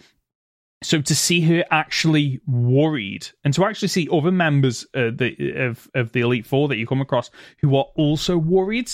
So 0.82 1.02
to 1.02 1.16
see 1.16 1.42
her 1.42 1.66
actually 1.72 2.40
worried, 2.48 3.28
and 3.44 3.54
to 3.54 3.66
actually 3.66 3.90
see 3.90 4.08
other 4.12 4.32
members 4.32 4.86
uh, 4.94 5.12
the, 5.14 5.54
of 5.58 5.90
of 5.94 6.12
the 6.12 6.22
Elite 6.22 6.46
Four 6.46 6.70
that 6.70 6.78
you 6.78 6.88
come 6.88 7.02
across 7.02 7.30
who 7.62 7.76
are 7.76 7.88
also 7.96 8.38
worried, 8.38 8.90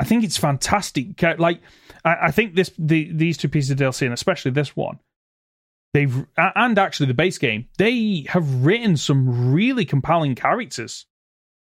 I 0.00 0.04
think 0.04 0.24
it's 0.24 0.36
fantastic. 0.36 1.20
Like 1.38 1.60
I, 2.04 2.16
I 2.24 2.30
think 2.30 2.54
this 2.54 2.70
the 2.78 3.12
these 3.12 3.36
two 3.36 3.48
pieces 3.48 3.70
of 3.70 3.78
DLC, 3.78 4.02
and 4.02 4.12
especially 4.12 4.50
this 4.50 4.76
one, 4.76 4.98
they've 5.92 6.26
and 6.36 6.78
actually 6.78 7.06
the 7.06 7.14
base 7.14 7.38
game, 7.38 7.68
they 7.78 8.26
have 8.28 8.64
written 8.64 8.96
some 8.96 9.52
really 9.52 9.84
compelling 9.84 10.34
characters. 10.34 11.06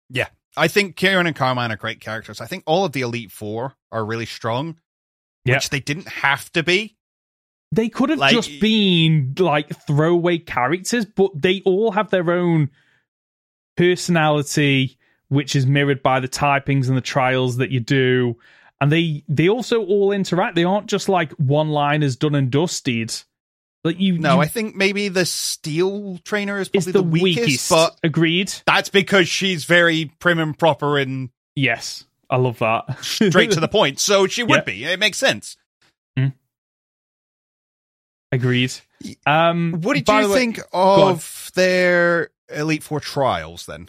Yeah, 0.08 0.28
I 0.56 0.68
think 0.68 0.96
Kieran 0.96 1.26
and 1.26 1.36
Carmine 1.36 1.72
are 1.72 1.76
great 1.76 2.00
characters. 2.00 2.40
I 2.40 2.46
think 2.46 2.64
all 2.66 2.84
of 2.84 2.92
the 2.92 3.02
Elite 3.02 3.32
Four 3.32 3.74
are 3.90 4.04
really 4.04 4.26
strong, 4.26 4.78
yeah. 5.44 5.54
which 5.54 5.70
they 5.70 5.80
didn't 5.80 6.08
have 6.08 6.50
to 6.52 6.62
be. 6.62 6.96
They 7.72 7.88
could 7.88 8.10
have 8.10 8.18
like, 8.18 8.32
just 8.32 8.60
been 8.60 9.34
like 9.38 9.68
throwaway 9.86 10.38
characters, 10.38 11.04
but 11.04 11.30
they 11.40 11.62
all 11.64 11.92
have 11.92 12.10
their 12.10 12.30
own 12.32 12.70
personality, 13.76 14.98
which 15.30 15.56
is 15.56 15.66
mirrored 15.66 16.02
by 16.02 16.20
the 16.20 16.28
typings 16.28 16.88
and 16.88 16.96
the 16.96 17.02
trials 17.02 17.56
that 17.56 17.70
you 17.70 17.80
do 17.80 18.36
and 18.80 18.90
they 18.90 19.22
they 19.28 19.48
also 19.48 19.84
all 19.84 20.12
interact. 20.12 20.54
They 20.54 20.64
aren't 20.64 20.86
just 20.86 21.08
like 21.08 21.32
one 21.32 21.68
liners 21.68 22.16
done 22.16 22.34
and 22.34 22.50
dusted. 22.50 23.14
Like 23.84 23.98
you, 23.98 24.18
no, 24.18 24.36
you, 24.36 24.40
I 24.42 24.46
think 24.46 24.76
maybe 24.76 25.08
the 25.08 25.24
steel 25.24 26.18
trainer 26.24 26.58
is 26.58 26.68
probably 26.68 26.92
the, 26.92 26.98
the, 26.98 27.08
weakest, 27.08 27.46
weakest, 27.46 27.70
but 27.70 27.98
agreed. 28.02 28.52
That's 28.66 28.90
because 28.90 29.28
she's 29.28 29.64
very 29.64 30.12
prim 30.18 30.38
and 30.38 30.58
proper 30.58 30.98
and 30.98 31.30
yes, 31.56 32.04
I 32.28 32.36
love 32.36 32.58
that. 32.58 33.02
straight 33.02 33.52
to 33.52 33.60
the 33.60 33.68
point. 33.72 33.98
So 33.98 34.26
she 34.26 34.42
would 34.42 34.64
be. 34.64 34.84
It 34.84 34.98
makes 34.98 35.16
sense. 35.18 35.56
Mm. 36.18 36.34
Agreed. 38.32 38.72
Um, 39.24 39.78
what 39.80 39.94
did 39.94 40.06
you 40.06 40.28
way, 40.28 40.34
think 40.34 40.60
of 40.74 41.50
their 41.54 42.30
Elite 42.50 42.82
Four 42.82 43.00
trials 43.00 43.64
then? 43.64 43.88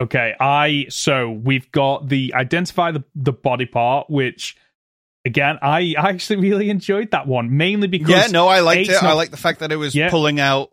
Okay, 0.00 0.34
I 0.38 0.86
so 0.90 1.30
we've 1.30 1.70
got 1.72 2.08
the 2.08 2.34
identify 2.34 2.92
the 2.92 3.04
the 3.14 3.32
body 3.32 3.66
part, 3.66 4.08
which 4.08 4.56
again 5.24 5.58
I, 5.60 5.94
I 5.98 6.10
actually 6.10 6.40
really 6.40 6.70
enjoyed 6.70 7.10
that 7.10 7.26
one 7.26 7.56
mainly 7.56 7.88
because 7.88 8.08
yeah 8.08 8.26
no 8.28 8.46
I 8.46 8.60
liked 8.60 8.88
it. 8.88 8.92
Not, 8.92 9.04
I 9.04 9.12
like 9.14 9.30
the 9.30 9.36
fact 9.36 9.58
that 9.60 9.72
it 9.72 9.76
was 9.76 9.94
yeah. 9.94 10.10
pulling 10.10 10.38
out 10.38 10.70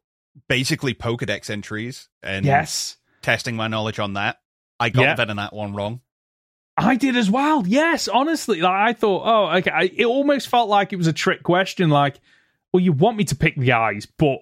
basically 0.47 0.93
Pokedex 0.93 1.49
entries 1.49 2.07
and 2.21 2.45
yes 2.45 2.97
testing 3.23 3.55
my 3.55 3.67
knowledge 3.67 3.97
on 3.99 4.13
that. 4.13 4.37
I 4.79 4.89
got 4.89 5.01
yeah. 5.01 5.15
that 5.15 5.35
that 5.35 5.53
one 5.53 5.73
wrong. 5.73 6.01
I 6.77 6.95
did 6.95 7.15
as 7.15 7.29
well. 7.29 7.65
Yes, 7.65 8.07
honestly, 8.07 8.61
like 8.61 8.73
I 8.73 8.93
thought. 8.93 9.23
Oh, 9.25 9.57
okay. 9.57 9.71
I, 9.71 9.83
it 9.83 10.05
almost 10.05 10.49
felt 10.49 10.69
like 10.69 10.93
it 10.93 10.97
was 10.97 11.07
a 11.07 11.13
trick 11.13 11.41
question. 11.41 11.89
Like, 11.89 12.19
well, 12.73 12.81
you 12.81 12.91
want 12.91 13.17
me 13.17 13.23
to 13.25 13.35
pick 13.35 13.55
the 13.55 13.71
eyes, 13.71 14.05
but 14.05 14.39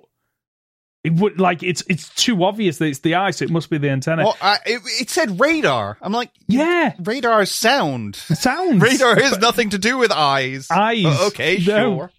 it 1.04 1.14
would 1.14 1.40
like 1.40 1.64
it's 1.64 1.84
it's 1.90 2.10
too 2.10 2.44
obvious 2.44 2.78
that 2.78 2.86
it's 2.86 3.00
the 3.00 3.16
eye, 3.16 3.32
so 3.32 3.44
it 3.44 3.52
must 3.52 3.70
be 3.70 3.78
the 3.78 3.90
antenna. 3.90 4.24
Well, 4.24 4.38
I, 4.42 4.60
it, 4.66 4.82
it 5.02 5.10
said 5.10 5.40
radar. 5.40 5.98
I'm 6.02 6.14
like, 6.14 6.32
yeah, 6.48 6.94
radar 7.04 7.42
is 7.42 7.52
sound. 7.52 8.16
Sound. 8.16 8.82
radar 8.82 9.16
has 9.16 9.38
nothing 9.40 9.72
to 9.72 9.78
do 9.78 9.98
with 9.98 10.12
eyes. 10.12 10.68
Eyes. 10.72 11.06
Uh, 11.06 11.28
okay, 11.28 11.58
no. 11.58 11.64
sure. 11.98 12.12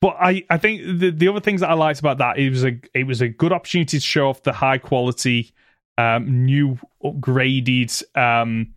But 0.00 0.16
I, 0.20 0.44
I 0.50 0.58
think 0.58 1.00
the 1.00 1.10
the 1.10 1.28
other 1.28 1.40
things 1.40 1.60
that 1.60 1.70
I 1.70 1.74
liked 1.74 2.00
about 2.00 2.18
that 2.18 2.38
it 2.38 2.50
was 2.50 2.64
a 2.64 2.80
it 2.92 3.06
was 3.06 3.20
a 3.20 3.28
good 3.28 3.52
opportunity 3.52 3.98
to 3.98 4.04
show 4.04 4.28
off 4.28 4.42
the 4.42 4.52
high 4.52 4.78
quality, 4.78 5.52
um, 5.96 6.44
new 6.44 6.78
upgraded 7.04 8.02
um, 8.16 8.74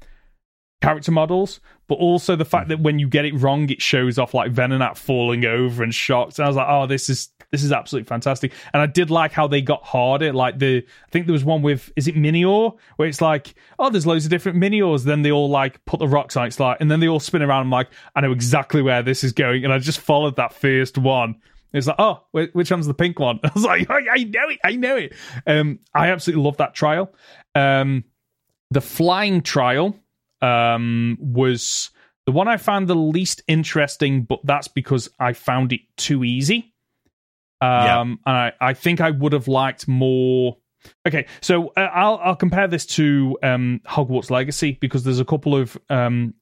character 0.82 1.12
models, 1.12 1.62
but 1.92 2.00
also 2.00 2.38
the 2.38 2.46
fact 2.46 2.70
that 2.70 2.80
when 2.80 3.00
you 3.00 3.10
get 3.10 3.26
it 3.26 3.34
wrong, 3.34 3.70
it 3.70 3.82
shows 3.82 4.18
off 4.18 4.34
like 4.34 4.54
Venonat 4.54 4.96
falling 4.96 5.44
over 5.44 5.84
and 5.84 5.94
shocked. 5.94 6.40
And 6.40 6.46
I 6.46 6.48
was 6.48 6.56
like, 6.56 6.68
oh, 6.70 6.88
this 6.88 7.10
is 7.10 7.28
this 7.50 7.66
is 7.66 7.74
absolutely 7.74 8.08
fantastic. 8.08 8.54
And 8.74 8.82
I 8.82 8.86
did 8.86 9.12
like 9.12 9.34
how 9.34 9.46
they 9.46 9.62
got 9.62 9.84
harder. 9.84 10.32
Like 10.32 10.58
the, 10.58 10.78
I 10.78 11.10
think 11.12 11.26
there 11.26 11.34
was 11.34 11.44
one 11.44 11.62
with, 11.62 11.92
is 11.98 12.08
it 12.08 12.16
Minior? 12.16 12.78
Where 12.96 13.10
it's 13.10 13.20
like, 13.20 13.56
oh, 13.78 13.90
there's 13.90 14.08
loads 14.08 14.24
of 14.24 14.32
different 14.32 14.58
Miniors. 14.58 15.04
Then 15.04 15.22
they 15.22 15.34
all 15.34 15.50
like 15.50 15.84
put 15.84 16.00
the 16.00 16.08
rocks 16.08 16.38
on. 16.38 16.48
It's 16.48 16.62
like, 16.62 16.78
and 16.80 16.90
then 16.90 17.02
they 17.02 17.10
all 17.10 17.20
spin 17.20 17.42
around. 17.42 17.64
I'm 17.64 17.70
like, 17.70 17.90
I 18.16 18.22
know 18.22 18.32
exactly 18.32 18.82
where 18.82 19.04
this 19.04 19.22
is 19.22 19.34
going. 19.34 19.66
And 19.66 19.74
I 19.74 19.80
just 19.80 20.00
followed 20.00 20.38
that 20.38 20.54
first 20.54 20.98
one. 20.98 21.42
It's 21.74 21.88
like, 21.88 21.98
oh, 22.00 22.24
which 22.32 22.72
one's 22.72 22.88
the 22.88 22.94
pink 22.94 23.20
one? 23.20 23.42
I 23.44 23.52
was 23.54 23.66
like, 23.66 23.90
I 23.90 24.24
know 24.24 24.48
it, 24.48 24.60
I 24.64 24.78
know 24.78 24.96
it. 24.96 25.14
Um, 25.46 25.80
I 25.94 26.08
absolutely 26.12 26.46
love 26.46 26.56
that 26.56 26.74
trial. 26.74 27.14
Um, 27.54 28.06
the 28.70 28.80
flying 28.80 29.42
trial 29.42 30.00
um, 30.42 31.18
was 31.20 31.92
the 32.26 32.32
one 32.32 32.48
I 32.48 32.58
found 32.58 32.88
the 32.88 32.96
least 32.96 33.42
interesting, 33.48 34.24
but 34.24 34.40
that's 34.44 34.68
because 34.68 35.10
I 35.20 35.34
found 35.34 35.74
it 35.74 35.82
too 35.98 36.24
easy. 36.24 36.74
Um, 37.62 37.70
yeah. 37.70 38.02
and 38.02 38.20
I, 38.26 38.54
I 38.60 38.74
think 38.74 39.02
I 39.02 39.12
would 39.12 39.34
have 39.34 39.48
liked 39.48 39.88
more. 39.88 40.58
Okay, 41.08 41.28
so 41.42 41.68
uh, 41.78 41.90
I'll 41.94 42.20
I'll 42.24 42.36
compare 42.36 42.68
this 42.68 42.86
to 42.88 43.38
um, 43.44 43.82
Hogwarts 43.86 44.32
Legacy 44.32 44.78
because 44.82 45.04
there's 45.04 45.20
a 45.20 45.26
couple 45.26 45.56
of 45.56 45.78
um, 45.90 46.34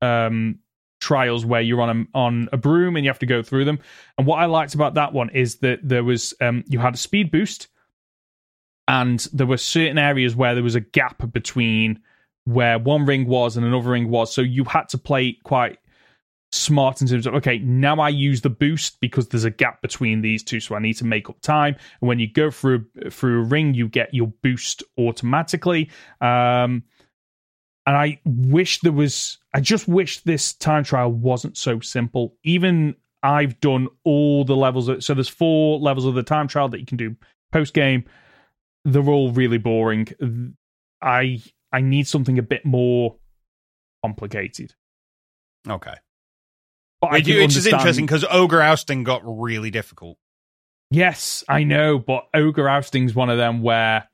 um, 0.00 0.60
trials 1.00 1.44
where 1.44 1.60
you're 1.60 1.82
on 1.82 1.90
a 2.14 2.18
on 2.18 2.48
a 2.52 2.56
broom 2.56 2.96
and 2.96 3.04
you 3.04 3.10
have 3.10 3.18
to 3.18 3.26
go 3.26 3.42
through 3.42 3.66
them. 3.66 3.78
And 4.16 4.26
what 4.26 4.38
I 4.38 4.46
liked 4.46 4.74
about 4.74 4.94
that 4.94 5.12
one 5.12 5.28
is 5.30 5.56
that 5.56 5.80
there 5.82 6.04
was 6.04 6.32
um, 6.40 6.64
you 6.68 6.78
had 6.78 6.94
a 6.94 6.98
speed 6.98 7.30
boost, 7.30 7.68
and 8.88 9.18
there 9.32 9.46
were 9.46 9.58
certain 9.58 9.98
areas 9.98 10.34
where 10.34 10.54
there 10.54 10.64
was 10.64 10.74
a 10.74 10.80
gap 10.80 11.30
between 11.32 12.00
where 12.44 12.78
one 12.78 13.06
ring 13.06 13.26
was 13.26 13.56
and 13.56 13.64
another 13.64 13.90
ring 13.90 14.08
was. 14.08 14.32
So 14.32 14.42
you 14.42 14.64
had 14.64 14.88
to 14.90 14.98
play 14.98 15.38
quite 15.44 15.78
smart 16.54 17.00
in 17.00 17.08
terms 17.08 17.26
of 17.26 17.34
okay 17.34 17.56
now 17.60 17.98
i 17.98 18.10
use 18.10 18.42
the 18.42 18.50
boost 18.50 19.00
because 19.00 19.26
there's 19.28 19.44
a 19.44 19.50
gap 19.50 19.80
between 19.80 20.20
these 20.20 20.42
two 20.42 20.60
so 20.60 20.74
i 20.74 20.78
need 20.78 20.92
to 20.92 21.04
make 21.04 21.30
up 21.30 21.40
time. 21.40 21.74
And 22.02 22.08
when 22.08 22.18
you 22.18 22.30
go 22.30 22.50
through 22.50 22.84
through 23.10 23.40
a 23.40 23.44
ring 23.44 23.72
you 23.72 23.88
get 23.88 24.12
your 24.12 24.26
boost 24.42 24.82
automatically. 24.98 25.90
Um 26.20 26.84
and 27.86 27.96
i 27.96 28.20
wish 28.26 28.80
there 28.80 28.92
was 28.92 29.38
i 29.54 29.60
just 29.60 29.88
wish 29.88 30.20
this 30.20 30.52
time 30.52 30.84
trial 30.84 31.10
wasn't 31.10 31.56
so 31.56 31.80
simple. 31.80 32.36
Even 32.44 32.96
i've 33.22 33.58
done 33.60 33.88
all 34.04 34.44
the 34.44 34.54
levels 34.54 34.88
of, 34.88 35.02
so 35.02 35.14
there's 35.14 35.28
four 35.28 35.78
levels 35.78 36.04
of 36.04 36.14
the 36.14 36.22
time 36.22 36.48
trial 36.48 36.68
that 36.68 36.80
you 36.80 36.86
can 36.86 36.98
do 36.98 37.16
post 37.50 37.72
game 37.72 38.04
they're 38.84 39.08
all 39.08 39.30
really 39.32 39.58
boring. 39.58 40.08
I 41.00 41.42
i 41.72 41.80
need 41.80 42.06
something 42.06 42.38
a 42.38 42.42
bit 42.42 42.64
more 42.64 43.16
complicated 44.04 44.74
okay 45.68 45.94
which, 47.10 47.26
which 47.26 47.56
is 47.56 47.66
interesting 47.66 48.06
because 48.06 48.24
ogre 48.30 48.62
ousting 48.62 49.02
got 49.02 49.22
really 49.24 49.70
difficult. 49.70 50.18
Yes, 50.90 51.42
I 51.48 51.64
know, 51.64 51.98
but 51.98 52.28
ogre 52.34 52.68
ousting 52.68 53.04
is 53.04 53.14
one 53.14 53.30
of 53.30 53.38
them 53.38 53.62
where 53.62 54.08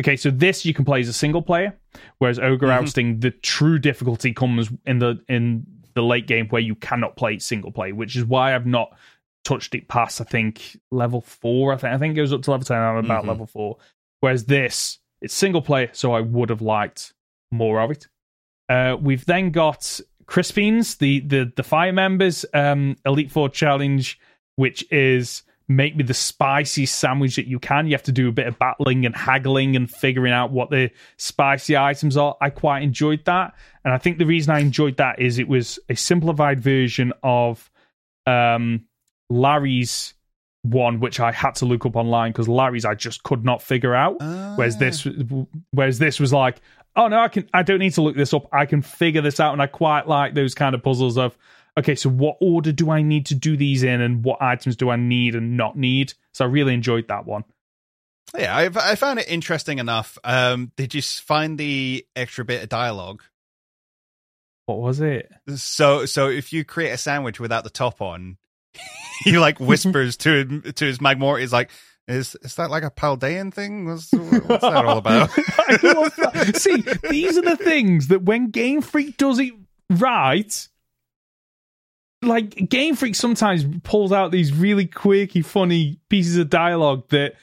okay, 0.00 0.16
so 0.16 0.30
this 0.30 0.64
you 0.64 0.74
can 0.74 0.84
play 0.84 1.00
as 1.00 1.08
a 1.08 1.12
single 1.12 1.42
player, 1.42 1.78
whereas 2.18 2.38
ogre 2.38 2.66
mm-hmm. 2.66 2.84
ousting 2.84 3.20
the 3.20 3.30
true 3.30 3.78
difficulty 3.78 4.32
comes 4.32 4.68
in 4.84 4.98
the 4.98 5.20
in 5.28 5.64
the 5.94 6.02
late 6.02 6.26
game 6.26 6.48
where 6.48 6.60
you 6.60 6.74
cannot 6.74 7.16
play 7.16 7.38
single 7.38 7.70
player, 7.70 7.94
which 7.94 8.16
is 8.16 8.24
why 8.24 8.54
I've 8.54 8.66
not 8.66 8.94
touched 9.44 9.74
it 9.74 9.88
past 9.88 10.20
I 10.20 10.24
think 10.24 10.76
level 10.90 11.20
four. 11.20 11.72
I 11.72 11.76
think 11.76 11.94
I 11.94 11.98
think 11.98 12.12
it 12.12 12.16
goes 12.16 12.32
up 12.32 12.42
to 12.42 12.50
level 12.50 12.64
ten. 12.64 12.76
I'm 12.76 12.96
about 12.96 13.20
mm-hmm. 13.20 13.28
level 13.30 13.46
four. 13.46 13.78
Whereas 14.20 14.44
this, 14.44 14.98
it's 15.24 15.34
single 15.34 15.62
player, 15.62 15.88
so 15.92 16.12
I 16.12 16.20
would 16.20 16.50
have 16.50 16.62
liked 16.62 17.14
more 17.50 17.80
of 17.80 17.90
it. 17.90 18.08
Uh, 18.68 18.96
we've 19.00 19.24
then 19.24 19.50
got 19.50 20.00
Crispin's, 20.26 20.96
the 20.96 21.20
the 21.20 21.52
the 21.56 21.62
fire 21.62 21.92
members 21.92 22.44
um, 22.54 22.96
Elite 23.04 23.30
Four 23.30 23.48
challenge, 23.48 24.18
which 24.56 24.90
is 24.92 25.42
make 25.66 25.96
me 25.96 26.04
the 26.04 26.14
spiciest 26.14 26.96
sandwich 26.96 27.36
that 27.36 27.46
you 27.46 27.58
can. 27.58 27.86
You 27.86 27.94
have 27.94 28.02
to 28.04 28.12
do 28.12 28.28
a 28.28 28.32
bit 28.32 28.46
of 28.46 28.58
battling 28.58 29.06
and 29.06 29.16
haggling 29.16 29.76
and 29.76 29.90
figuring 29.90 30.32
out 30.32 30.50
what 30.50 30.70
the 30.70 30.90
spicy 31.16 31.76
items 31.76 32.16
are. 32.16 32.36
I 32.40 32.50
quite 32.50 32.82
enjoyed 32.82 33.24
that. 33.24 33.54
And 33.84 33.94
I 33.94 33.98
think 33.98 34.18
the 34.18 34.26
reason 34.26 34.54
I 34.54 34.60
enjoyed 34.60 34.98
that 34.98 35.20
is 35.20 35.38
it 35.38 35.48
was 35.48 35.78
a 35.88 35.94
simplified 35.94 36.60
version 36.60 37.14
of 37.22 37.70
um, 38.26 38.84
Larry's 39.30 40.13
one, 40.64 40.98
which 40.98 41.20
I 41.20 41.30
had 41.30 41.56
to 41.56 41.66
look 41.66 41.84
up 41.86 41.94
online 41.94 42.32
because 42.32 42.48
Larry's 42.48 42.84
I 42.84 42.94
just 42.94 43.22
could 43.22 43.44
not 43.44 43.62
figure 43.62 43.94
out. 43.94 44.16
Whereas 44.56 44.78
this, 44.78 45.06
whereas 45.70 45.98
this 45.98 46.18
was 46.18 46.32
like, 46.32 46.60
oh 46.96 47.08
no, 47.08 47.20
I 47.20 47.28
can, 47.28 47.48
I 47.52 47.62
don't 47.62 47.78
need 47.78 47.94
to 47.94 48.02
look 48.02 48.16
this 48.16 48.32
up. 48.32 48.48
I 48.52 48.66
can 48.66 48.82
figure 48.82 49.20
this 49.20 49.40
out, 49.40 49.52
and 49.52 49.62
I 49.62 49.66
quite 49.66 50.08
like 50.08 50.34
those 50.34 50.54
kind 50.54 50.74
of 50.74 50.82
puzzles 50.82 51.18
of, 51.18 51.36
okay, 51.78 51.94
so 51.94 52.08
what 52.08 52.36
order 52.40 52.72
do 52.72 52.90
I 52.90 53.02
need 53.02 53.26
to 53.26 53.34
do 53.34 53.56
these 53.56 53.82
in, 53.82 54.00
and 54.00 54.24
what 54.24 54.40
items 54.40 54.76
do 54.76 54.90
I 54.90 54.96
need 54.96 55.34
and 55.34 55.56
not 55.56 55.76
need? 55.76 56.14
So 56.32 56.44
I 56.44 56.48
really 56.48 56.74
enjoyed 56.74 57.08
that 57.08 57.26
one. 57.26 57.44
Yeah, 58.36 58.56
I, 58.56 58.70
I 58.92 58.94
found 58.96 59.18
it 59.20 59.28
interesting 59.28 59.78
enough. 59.78 60.18
Um, 60.24 60.72
did 60.76 60.94
you 60.94 61.02
find 61.02 61.58
the 61.58 62.06
extra 62.16 62.44
bit 62.44 62.62
of 62.62 62.68
dialogue? 62.68 63.22
What 64.66 64.78
was 64.78 65.00
it? 65.00 65.30
So, 65.56 66.06
so 66.06 66.30
if 66.30 66.52
you 66.52 66.64
create 66.64 66.90
a 66.90 66.96
sandwich 66.96 67.38
without 67.38 67.64
the 67.64 67.70
top 67.70 68.00
on, 68.00 68.38
he 69.24 69.38
like 69.38 69.60
whispers 69.60 70.16
to 70.18 70.60
to 70.60 70.84
his 70.84 70.98
Magmor. 70.98 71.40
He's 71.40 71.52
like, 71.52 71.70
"Is 72.08 72.36
is 72.42 72.54
that 72.56 72.70
like 72.70 72.82
a 72.82 72.90
Paldean 72.90 73.52
thing? 73.52 73.86
What's, 73.86 74.12
what's 74.12 74.62
that 74.62 74.84
all 74.84 74.98
about?" 74.98 75.30
That. 75.66 76.56
See, 76.56 76.84
these 77.08 77.38
are 77.38 77.42
the 77.42 77.56
things 77.56 78.08
that 78.08 78.22
when 78.22 78.50
Game 78.50 78.80
Freak 78.80 79.16
does 79.16 79.38
it 79.38 79.52
right, 79.90 80.68
like 82.22 82.68
Game 82.68 82.96
Freak 82.96 83.14
sometimes 83.14 83.64
pulls 83.82 84.12
out 84.12 84.30
these 84.30 84.52
really 84.52 84.86
quirky, 84.86 85.42
funny 85.42 86.00
pieces 86.08 86.36
of 86.36 86.50
dialogue 86.50 87.08
that 87.10 87.34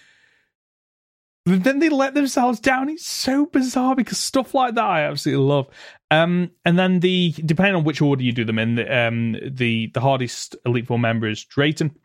then 1.45 1.79
they 1.79 1.89
let 1.89 2.13
themselves 2.13 2.59
down. 2.59 2.89
It's 2.89 3.07
so 3.07 3.45
bizarre 3.45 3.95
because 3.95 4.17
stuff 4.17 4.53
like 4.53 4.75
that 4.75 4.83
I 4.83 5.03
absolutely 5.03 5.45
love. 5.45 5.67
Um, 6.11 6.51
and 6.65 6.77
then 6.77 6.99
the 6.99 7.31
depending 7.45 7.75
on 7.75 7.85
which 7.85 8.01
order 8.01 8.21
you 8.21 8.33
do 8.33 8.43
them 8.43 8.59
in, 8.59 8.75
the 8.75 9.07
um, 9.07 9.37
the 9.43 9.87
the 9.93 10.01
hardest 10.01 10.57
Elite 10.65 10.85
Four 10.85 10.99
member 10.99 11.27
is 11.27 11.43
Drayton, 11.43 11.97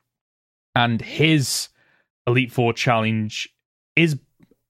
and 0.77 1.03
his 1.03 1.69
Elite 2.27 2.53
Four 2.53 2.73
challenge 2.73 3.49
is 3.97 4.17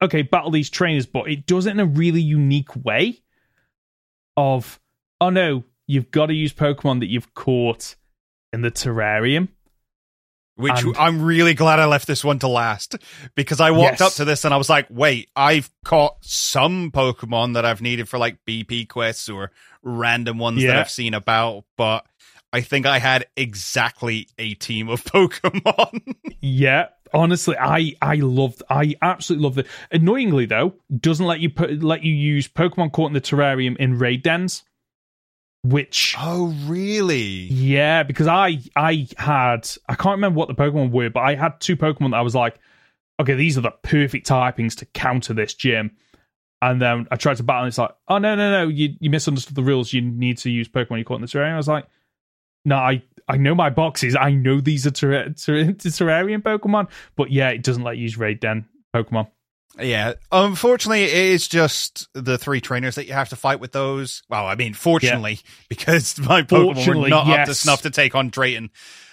okay. 0.01 0.23
Battle 0.23 0.51
these 0.51 0.71
trainers, 0.71 1.05
but 1.05 1.31
it 1.31 1.47
does 1.47 1.67
it 1.67 1.73
in 1.73 1.81
a 1.81 1.87
really 1.87 2.23
unique 2.23 2.75
way. 2.83 3.21
Of 4.39 4.81
oh 5.21 5.31
no, 5.31 5.65
you've 5.87 6.11
got 6.11 6.27
to 6.27 6.35
use 6.35 6.55
Pokemon 6.55 7.01
that 7.01 7.11
you've 7.11 7.35
caught 7.35 7.95
in 8.55 8.63
the 8.63 8.71
terrarium. 8.71 9.49
Which 10.57 10.73
And- 10.83 10.97
I'm 10.97 11.21
really 11.23 11.53
glad 11.55 11.79
I 11.79 11.85
left 11.85 12.07
this 12.07 12.25
one 12.25 12.39
to 12.41 12.49
last 12.49 12.97
because 13.35 13.61
I 13.61 13.71
walked 13.73 14.01
Yes. 14.01 14.01
up 14.01 14.13
to 14.15 14.25
this 14.25 14.45
and 14.47 14.55
I 14.55 14.57
was 14.57 14.71
like, 14.71 14.87
wait, 14.89 15.29
I've 15.37 15.71
caught 15.85 16.17
some 16.25 16.91
Pokemon 16.91 17.55
that 17.55 17.65
I've 17.67 17.83
needed 17.83 18.09
for 18.09 18.19
like 18.19 18.39
BP 18.47 18.89
quests 18.89 19.29
or 19.29 19.51
random 19.83 20.39
ones 20.39 20.63
that 20.63 20.77
I've 20.77 20.91
seen 20.91 21.13
about, 21.15 21.65
but 21.77 22.07
I 22.55 22.63
think 22.63 22.87
I 22.87 22.99
had 23.01 23.27
exactly 23.37 24.29
a 24.39 24.55
team 24.55 24.89
of 24.89 25.05
Pokemon. 25.05 26.15
Yeah, 26.41 26.87
honestly, 27.13 27.57
I 27.59 27.93
I 28.01 28.15
loved, 28.17 28.63
I 28.71 28.95
absolutely 29.03 29.45
loved 29.45 29.59
it. 29.59 29.67
Annoyingly 29.91 30.47
though, 30.47 30.75
doesn't 31.01 31.27
let 31.27 31.41
you 31.41 31.51
put 31.51 31.83
let 31.83 32.03
you 32.03 32.15
use 32.15 32.49
Pokemon 32.49 32.93
caught 32.93 33.09
in 33.09 33.13
the 33.13 33.21
terrarium 33.21 33.77
in 33.77 33.99
raid 33.99 34.23
dens, 34.23 34.63
which 35.71 36.15
oh, 36.19 36.55
really? 36.67 37.23
yeah, 37.23 38.03
because 38.03 38.27
I 38.27 38.59
I 38.75 39.09
had 39.17 39.69
I 39.89 39.95
can't 39.95 40.17
remember 40.17 40.39
what 40.39 40.49
the 40.49 40.55
Pokemon 40.55 40.91
were, 40.91 41.11
but 41.11 41.21
I 41.21 41.35
had 41.35 41.61
two 41.61 41.77
Pokemon 41.77 42.11
that 42.11 42.19
I 42.19 42.23
was 42.23 42.35
like, 42.35 42.59
okay, 43.21 43.35
these 43.35 43.59
are 43.59 43.63
the 43.63 43.73
perfect 43.83 44.29
typings 44.29 44.77
to 44.77 44.87
counter 44.87 45.35
this 45.35 45.55
gym. 45.55 45.97
And 46.63 46.81
then 46.81 47.07
I 47.11 47.17
tried 47.17 47.37
to 47.37 47.43
battle, 47.43 47.63
and 47.63 47.69
it's 47.69 47.79
like, 47.79 47.95
oh 48.09 48.19
no 48.19 48.35
no 48.35 48.51
no, 48.51 48.69
you 48.69 48.95
you 49.01 49.11
misunderstood 49.11 49.55
the 49.55 49.63
rules. 49.63 49.93
You 49.93 50.03
need 50.03 50.39
to 50.39 50.51
use 50.51 50.69
Pokemon 50.69 50.99
you 50.99 51.05
caught 51.05 51.17
in 51.17 51.23
the 51.23 51.27
terrarium. 51.27 51.55
I 51.55 51.57
was 51.57 51.69
like, 51.69 51.87
no, 52.65 52.77
I 52.77 53.03
I 53.29 53.37
know 53.37 53.55
my 53.55 53.71
boxes. 53.71 54.17
I 54.17 54.33
know 54.33 54.61
these 54.61 54.87
are 54.87 54.91
ter- 54.91 55.31
ter- 55.31 55.73
terrarium 55.73 56.43
Pokemon, 56.43 56.89
but 57.17 57.31
yeah, 57.31 57.51
it 57.51 57.63
doesn't 57.63 57.83
let 57.83 57.97
you 57.97 58.05
use 58.05 58.17
raid 58.17 58.41
den 58.41 58.67
Pokemon. 58.95 59.29
Yeah. 59.79 60.15
Unfortunately, 60.33 61.05
it 61.05 61.13
is 61.13 61.49
just 61.49 62.09
the 62.15 62.39
three 62.39 62.61
trainers 62.61 62.95
that 62.95 63.07
you 63.07 63.13
have 63.13 63.29
to 63.31 63.37
fight 63.37 63.61
with 63.61 63.73
those. 63.73 64.23
Well, 64.29 64.47
I 64.47 64.55
mean, 64.55 64.75
fortunately, 64.75 65.41
because 65.69 66.19
my 66.19 66.43
Pokemon 66.43 66.87
were 67.03 67.09
not 67.09 67.29
up 67.29 67.47
to 67.47 67.55
snuff 67.55 67.83
to 67.83 67.91
take 67.91 68.15
on 68.15 68.31
Drayton. 68.31 68.71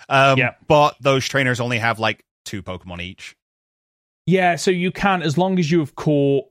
Um, 0.09 0.37
Yeah. 0.37 0.51
But 0.67 0.95
those 1.01 1.27
trainers 1.27 1.59
only 1.59 1.79
have 1.79 1.99
like 1.99 2.23
two 2.45 2.61
Pokemon 2.63 3.01
each. 3.01 3.35
Yeah, 4.25 4.55
so 4.55 4.71
you 4.71 4.91
can, 4.91 5.21
as 5.21 5.37
long 5.37 5.59
as 5.59 5.69
you 5.69 5.79
have 5.79 5.95
caught 5.95 6.45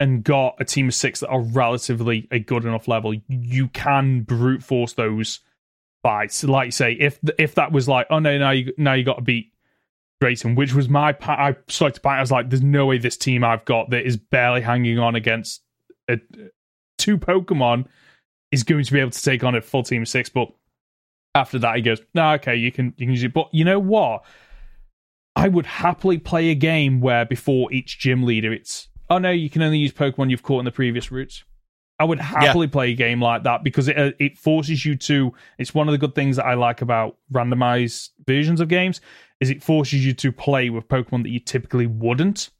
and 0.00 0.24
got 0.24 0.56
a 0.58 0.64
team 0.64 0.88
of 0.88 0.94
six 0.94 1.20
that 1.20 1.28
are 1.28 1.40
relatively 1.40 2.26
a 2.30 2.40
good 2.40 2.64
enough 2.64 2.88
level, 2.88 3.14
you 3.28 3.68
can 3.68 4.22
brute 4.22 4.64
force 4.64 4.94
those 4.94 5.40
fights. 6.02 6.42
Like 6.42 6.66
you 6.66 6.72
say, 6.72 6.92
if 6.92 7.18
if 7.38 7.54
that 7.54 7.70
was 7.72 7.88
like, 7.88 8.08
oh 8.10 8.18
no, 8.18 8.36
now 8.38 8.50
you 8.50 8.72
now 8.76 8.94
you 8.94 9.04
got 9.04 9.16
to 9.16 9.22
beat 9.22 9.52
Drayton, 10.20 10.54
which 10.54 10.74
was 10.74 10.88
my 10.88 11.16
I 11.22 11.56
started 11.68 12.02
to. 12.02 12.08
I 12.08 12.20
was 12.20 12.32
like, 12.32 12.50
there's 12.50 12.62
no 12.62 12.86
way 12.86 12.98
this 12.98 13.16
team 13.16 13.44
I've 13.44 13.64
got 13.64 13.90
that 13.90 14.04
is 14.04 14.16
barely 14.16 14.60
hanging 14.60 14.98
on 14.98 15.14
against 15.14 15.62
a, 16.08 16.18
two 16.96 17.18
Pokemon 17.18 17.86
is 18.50 18.62
going 18.64 18.84
to 18.84 18.92
be 18.92 19.00
able 19.00 19.10
to 19.10 19.22
take 19.22 19.44
on 19.44 19.54
a 19.54 19.60
full 19.60 19.82
team 19.82 20.02
of 20.02 20.08
six. 20.08 20.28
But 20.28 20.48
after 21.34 21.58
that, 21.60 21.76
he 21.76 21.82
goes, 21.82 22.00
no, 22.14 22.32
okay, 22.32 22.56
you 22.56 22.72
can 22.72 22.94
you 22.96 23.06
can 23.06 23.10
use 23.10 23.22
it. 23.22 23.32
But 23.32 23.48
you 23.52 23.64
know 23.64 23.78
what? 23.78 24.24
I 25.36 25.46
would 25.46 25.66
happily 25.66 26.18
play 26.18 26.48
a 26.48 26.54
game 26.56 27.00
where 27.00 27.24
before 27.24 27.72
each 27.72 28.00
gym 28.00 28.24
leader, 28.24 28.52
it's 28.52 28.88
oh 29.08 29.18
no, 29.18 29.30
you 29.30 29.48
can 29.48 29.62
only 29.62 29.78
use 29.78 29.92
Pokemon 29.92 30.30
you've 30.30 30.42
caught 30.42 30.58
in 30.58 30.64
the 30.64 30.72
previous 30.72 31.12
routes. 31.12 31.44
I 32.00 32.04
would 32.04 32.20
happily 32.20 32.68
play 32.68 32.92
a 32.92 32.94
game 32.94 33.20
like 33.20 33.42
that 33.42 33.64
because 33.64 33.88
it 33.88 33.98
uh, 33.98 34.12
it 34.18 34.36
forces 34.36 34.84
you 34.84 34.96
to. 34.96 35.32
It's 35.58 35.74
one 35.74 35.88
of 35.88 35.92
the 35.92 35.98
good 35.98 36.14
things 36.14 36.36
that 36.36 36.46
I 36.46 36.54
like 36.54 36.82
about 36.82 37.18
randomized 37.32 38.10
versions 38.26 38.60
of 38.60 38.68
games 38.68 39.00
is 39.40 39.50
it 39.50 39.62
forces 39.62 40.04
you 40.04 40.12
to 40.14 40.32
play 40.32 40.70
with 40.70 40.88
Pokemon 40.88 41.22
that 41.24 41.30
you 41.30 41.40
typically 41.40 41.86
wouldn't, 41.86 42.50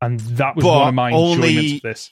and 0.00 0.18
that 0.20 0.56
was 0.56 0.64
But 0.64 0.78
one 0.78 0.88
of 0.88 0.94
my 0.94 1.12
only- 1.12 1.48
enjoyments 1.48 1.72
of 1.76 1.82
this. 1.82 2.10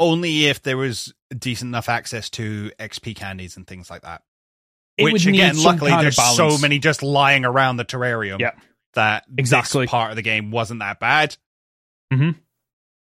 Only 0.00 0.46
if 0.46 0.60
there 0.62 0.76
was 0.76 1.14
decent 1.36 1.68
enough 1.68 1.88
access 1.88 2.28
to 2.30 2.72
XP 2.80 3.14
candies 3.14 3.56
and 3.56 3.66
things 3.66 3.90
like 3.90 4.02
that. 4.02 4.22
It 4.96 5.04
Which 5.12 5.26
again, 5.26 5.56
luckily, 5.62 5.90
there's 5.92 6.16
so 6.16 6.58
many 6.58 6.78
just 6.78 7.02
lying 7.02 7.44
around 7.44 7.76
the 7.76 7.84
terrarium 7.84 8.40
Yeah. 8.40 8.52
that 8.94 9.24
Exactly. 9.36 9.84
this 9.84 9.90
part 9.90 10.10
of 10.10 10.16
the 10.16 10.22
game 10.22 10.50
wasn't 10.50 10.80
that 10.80 10.98
bad. 11.00 11.36
Mhm. 12.12 12.36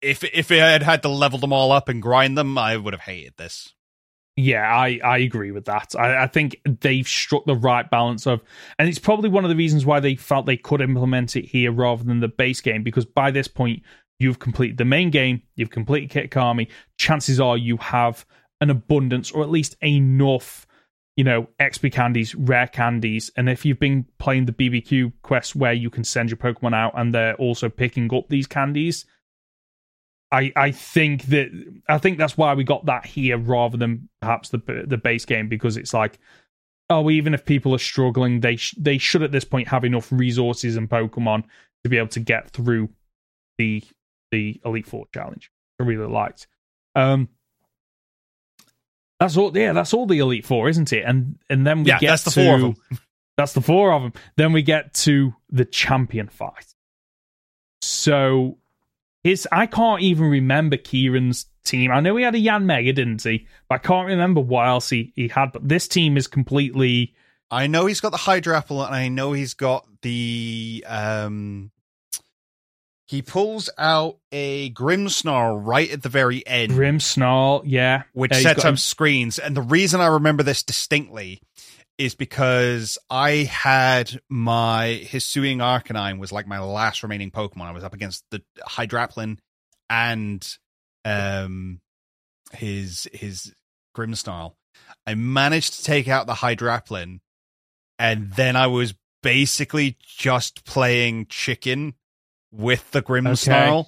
If 0.01 0.23
if 0.23 0.51
it 0.51 0.59
had 0.59 0.83
had 0.83 1.01
to 1.03 1.09
level 1.09 1.39
them 1.39 1.53
all 1.53 1.71
up 1.71 1.89
and 1.89 2.01
grind 2.01 2.37
them, 2.37 2.57
I 2.57 2.77
would 2.77 2.93
have 2.93 3.01
hated 3.01 3.37
this. 3.37 3.73
Yeah, 4.35 4.63
I, 4.63 4.99
I 5.03 5.19
agree 5.19 5.51
with 5.51 5.65
that. 5.65 5.93
I, 5.97 6.23
I 6.23 6.27
think 6.27 6.59
they've 6.81 7.07
struck 7.07 7.45
the 7.45 7.55
right 7.55 7.87
balance 7.89 8.25
of, 8.25 8.41
and 8.79 8.89
it's 8.89 8.97
probably 8.97 9.29
one 9.29 9.45
of 9.45 9.49
the 9.49 9.55
reasons 9.55 9.85
why 9.85 9.99
they 9.99 10.15
felt 10.15 10.47
they 10.47 10.57
could 10.57 10.81
implement 10.81 11.35
it 11.35 11.45
here 11.45 11.71
rather 11.71 12.03
than 12.03 12.19
the 12.19 12.27
base 12.27 12.59
game, 12.59 12.81
because 12.81 13.05
by 13.05 13.29
this 13.29 13.47
point, 13.47 13.83
you've 14.19 14.39
completed 14.39 14.77
the 14.77 14.85
main 14.85 15.11
game, 15.11 15.43
you've 15.55 15.69
completed 15.69 16.09
Kitakami. 16.09 16.67
Chances 16.97 17.39
are 17.39 17.57
you 17.57 17.77
have 17.77 18.25
an 18.59 18.71
abundance 18.71 19.31
or 19.31 19.43
at 19.43 19.49
least 19.49 19.75
enough, 19.83 20.65
you 21.15 21.23
know, 21.23 21.47
XP 21.59 21.91
candies, 21.91 22.33
rare 22.33 22.67
candies. 22.67 23.29
And 23.37 23.49
if 23.49 23.65
you've 23.65 23.79
been 23.79 24.05
playing 24.17 24.45
the 24.45 24.51
BBQ 24.53 25.13
quest 25.21 25.55
where 25.55 25.73
you 25.73 25.91
can 25.91 26.03
send 26.03 26.29
your 26.29 26.37
Pokemon 26.37 26.73
out 26.73 26.93
and 26.95 27.13
they're 27.13 27.35
also 27.35 27.69
picking 27.69 28.11
up 28.15 28.29
these 28.29 28.47
candies, 28.47 29.05
I, 30.33 30.51
I 30.55 30.71
think 30.71 31.25
that 31.27 31.49
I 31.87 31.99
think 31.99 32.17
that's 32.17 32.35
why 32.37 32.53
we 32.55 32.63
got 32.63 32.87
that 32.87 33.05
here 33.05 33.37
rather 33.37 33.77
than 33.77 34.09
perhaps 34.19 34.49
the 34.49 34.57
the 34.87 34.97
base 34.97 35.25
game 35.25 35.47
because 35.47 35.77
it's 35.77 35.93
like 35.93 36.17
oh 36.89 37.09
even 37.11 37.33
if 37.33 37.45
people 37.45 37.73
are 37.73 37.79
struggling 37.79 38.39
they 38.39 38.55
sh- 38.55 38.75
they 38.77 38.97
should 38.97 39.21
at 39.23 39.31
this 39.31 39.45
point 39.45 39.67
have 39.67 39.85
enough 39.85 40.11
resources 40.11 40.75
and 40.75 40.89
Pokemon 40.89 41.43
to 41.83 41.89
be 41.89 41.97
able 41.97 42.07
to 42.09 42.19
get 42.19 42.49
through 42.49 42.89
the 43.57 43.83
the 44.31 44.59
Elite 44.65 44.87
Four 44.87 45.05
challenge. 45.13 45.51
I 45.79 45.83
really 45.83 46.07
liked. 46.07 46.47
Um, 46.95 47.29
that's 49.19 49.37
all. 49.37 49.55
Yeah, 49.55 49.73
that's 49.73 49.93
all 49.93 50.05
the 50.07 50.19
Elite 50.19 50.45
Four, 50.45 50.67
isn't 50.69 50.91
it? 50.91 51.03
And 51.05 51.37
and 51.49 51.65
then 51.65 51.83
we 51.83 51.89
Yeah, 51.91 51.99
get 51.99 52.09
that's 52.09 52.23
the 52.23 52.31
to, 52.31 52.43
four 52.43 52.55
of 52.55 52.61
them. 52.61 52.75
That's 53.37 53.53
the 53.53 53.61
four 53.61 53.91
of 53.91 54.03
them. 54.03 54.13
Then 54.37 54.53
we 54.53 54.61
get 54.61 54.93
to 54.95 55.33
the 55.49 55.65
champion 55.65 56.27
fight. 56.27 56.75
So 57.81 58.59
his 59.23 59.47
I 59.51 59.65
can't 59.65 60.01
even 60.01 60.25
remember 60.25 60.77
Kieran's 60.77 61.45
team. 61.63 61.91
I 61.91 61.99
know 62.01 62.15
he 62.15 62.23
had 62.23 62.35
a 62.35 62.39
Yanmega, 62.39 62.93
didn't 62.93 63.23
he? 63.23 63.47
But 63.69 63.75
I 63.75 63.77
can't 63.79 64.07
remember 64.07 64.41
what 64.41 64.67
else 64.67 64.89
he, 64.89 65.13
he 65.15 65.27
had. 65.27 65.53
But 65.53 65.67
this 65.67 65.87
team 65.87 66.17
is 66.17 66.27
completely 66.27 67.13
I 67.53 67.67
know 67.67 67.85
he's 67.85 68.01
got 68.01 68.09
the 68.09 68.17
Hydrapple, 68.17 68.83
and 68.83 68.95
I 68.95 69.09
know 69.09 69.33
he's 69.33 69.53
got 69.53 69.85
the 70.01 70.83
um. 70.87 71.71
He 73.05 73.21
pulls 73.21 73.69
out 73.77 74.17
a 74.31 74.71
Grimmsnarl 74.71 75.63
right 75.63 75.91
at 75.91 76.01
the 76.01 76.09
very 76.09 76.45
end, 76.47 76.71
Grim 76.71 76.99
Snarl, 76.99 77.61
yeah. 77.63 78.03
which 78.13 78.33
he's 78.33 78.41
sets 78.41 78.65
up 78.65 78.79
screens. 78.79 79.37
And 79.37 79.55
the 79.55 79.61
reason 79.61 80.01
I 80.01 80.07
remember 80.07 80.41
this 80.41 80.63
distinctly 80.63 81.41
is 82.03 82.15
because 82.15 82.97
I 83.09 83.31
had 83.49 84.19
my 84.29 85.01
Hisuian 85.05 85.57
Arcanine 85.57 86.19
was 86.19 86.31
like 86.31 86.47
my 86.47 86.59
last 86.59 87.01
remaining 87.03 87.31
Pokemon. 87.31 87.61
I 87.67 87.71
was 87.71 87.83
up 87.83 87.93
against 87.93 88.25
the 88.31 88.41
Hydraplin 88.67 89.37
and 89.89 90.57
um 91.05 91.79
his 92.51 93.07
his 93.13 93.53
Grimmsnarl. 93.95 94.55
I 95.07 95.15
managed 95.15 95.73
to 95.75 95.83
take 95.83 96.07
out 96.07 96.27
the 96.27 96.33
Hydraplin, 96.33 97.19
and 97.99 98.31
then 98.33 98.55
I 98.55 98.67
was 98.67 98.95
basically 99.21 99.97
just 100.01 100.65
playing 100.65 101.27
chicken 101.27 101.93
with 102.51 102.91
the 102.91 103.01
Grimmsnarl 103.01 103.87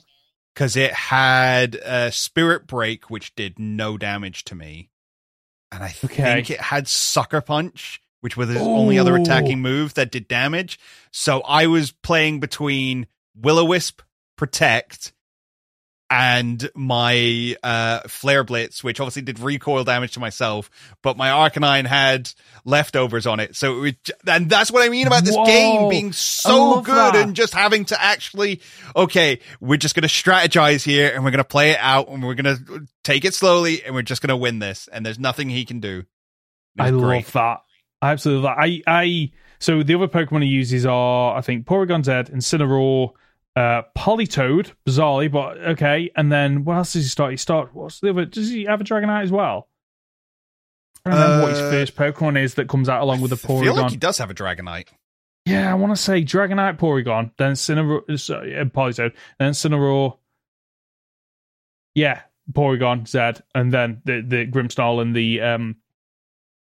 because 0.53 0.75
it 0.75 0.93
had 0.93 1.75
a 1.75 2.11
Spirit 2.11 2.65
Break, 2.67 3.09
which 3.09 3.35
did 3.35 3.59
no 3.59 3.97
damage 3.97 4.43
to 4.45 4.55
me, 4.55 4.89
and 5.71 5.83
I 5.83 5.89
Okay. 6.05 6.23
think 6.23 6.49
it 6.49 6.61
had 6.61 6.87
Sucker 6.87 7.41
Punch, 7.41 7.99
which 8.25 8.35
was 8.35 8.49
the 8.49 8.59
only 8.59 8.97
other 8.97 9.15
attacking 9.15 9.61
move 9.61 9.93
that 9.93 10.09
did 10.09 10.27
damage. 10.27 10.79
So 11.11 11.41
I 11.41 11.67
was 11.67 11.91
playing 11.91 12.39
between 12.39 13.05
Will 13.39 13.59
O 13.59 13.65
Wisp, 13.65 14.01
Protect, 14.35 15.13
and 16.09 16.67
my 16.73 17.55
uh 17.63 17.99
flare 18.07 18.43
blitz 18.43 18.83
which 18.83 18.99
obviously 18.99 19.21
did 19.23 19.39
recoil 19.39 19.83
damage 19.83 20.13
to 20.13 20.19
myself 20.19 20.69
but 21.01 21.17
my 21.17 21.29
arcanine 21.29 21.85
had 21.87 22.29
leftovers 22.63 23.25
on 23.25 23.39
it 23.39 23.55
so 23.55 23.77
it 23.77 23.79
was, 23.79 23.93
and 24.27 24.47
that's 24.47 24.71
what 24.71 24.85
i 24.85 24.89
mean 24.89 25.07
about 25.07 25.23
this 25.23 25.35
Whoa. 25.35 25.45
game 25.45 25.89
being 25.89 26.13
so 26.13 26.81
good 26.81 26.93
that. 26.93 27.15
and 27.15 27.35
just 27.35 27.55
having 27.55 27.85
to 27.85 27.99
actually 27.99 28.61
okay 28.95 29.39
we're 29.59 29.77
just 29.77 29.95
going 29.95 30.03
to 30.03 30.07
strategize 30.07 30.83
here 30.83 31.11
and 31.11 31.23
we're 31.23 31.31
going 31.31 31.39
to 31.39 31.43
play 31.43 31.71
it 31.71 31.79
out 31.79 32.07
and 32.07 32.23
we're 32.23 32.35
going 32.35 32.55
to 32.55 32.87
take 33.03 33.25
it 33.25 33.33
slowly 33.33 33.83
and 33.83 33.95
we're 33.95 34.03
just 34.03 34.21
going 34.21 34.29
to 34.29 34.37
win 34.37 34.59
this 34.59 34.87
and 34.93 35.03
there's 35.03 35.17
nothing 35.17 35.49
he 35.49 35.65
can 35.65 35.79
do 35.79 36.05
I 36.77 36.91
great. 36.91 37.25
love 37.25 37.31
that. 37.33 37.61
I 38.05 38.11
absolutely 38.11 38.43
love 38.47 38.55
that. 38.57 38.61
I, 38.63 38.81
I, 39.03 39.31
so 39.59 39.83
the 39.83 39.95
other 39.95 40.07
Pokemon 40.07 40.43
he 40.43 40.49
uses 40.49 40.85
are, 40.85 41.35
I 41.37 41.41
think, 41.41 41.65
Porygon 41.65 42.03
Z, 42.05 42.31
Incineroar, 42.33 43.11
uh, 43.55 43.81
Politoad, 43.97 44.71
bizarrely, 44.85 45.31
but 45.31 45.57
okay. 45.57 46.11
And 46.15 46.31
then 46.31 46.65
what 46.65 46.77
else 46.77 46.93
does 46.93 47.03
he 47.03 47.09
start? 47.09 47.31
He 47.31 47.37
start, 47.37 47.73
what's 47.73 47.99
the 47.99 48.09
other, 48.11 48.25
does 48.25 48.49
he 48.49 48.65
have 48.65 48.81
a 48.81 48.83
Dragonite 48.83 49.23
as 49.23 49.31
well? 49.31 49.69
I 51.05 51.11
don't 51.11 51.19
remember 51.19 51.41
what 51.43 51.49
his 51.51 51.59
Uh, 51.59 51.69
first 51.71 51.95
Pokemon 51.95 52.41
is 52.43 52.55
that 52.55 52.67
comes 52.67 52.89
out 52.89 53.01
along 53.01 53.21
with 53.21 53.29
the 53.29 53.35
I 53.35 53.61
feel 53.61 53.73
like 53.75 53.85
Porygon. 53.85 53.91
he 53.91 53.97
does 53.97 54.17
have 54.17 54.31
a 54.31 54.33
dragonite 54.33 54.87
Yeah, 55.45 55.71
I 55.71 55.75
want 55.75 55.95
to 55.95 56.01
say 56.01 56.23
Dragonite, 56.23 56.77
Porygon, 56.79 57.29
then 57.37 57.51
Incineroar, 57.53 58.19
sorry, 58.19 58.57
uh, 58.57 58.65
Politoad, 58.65 59.13
then 59.37 59.51
Incineroar. 59.51 60.17
Yeah, 61.93 62.21
Porygon, 62.51 63.07
Z, 63.07 63.41
and 63.53 63.71
then 63.71 64.01
the 64.05 64.21
the 64.21 64.47
Grimmsnarl 64.47 65.01
and 65.01 65.15
the 65.15 65.41
um, 65.41 65.75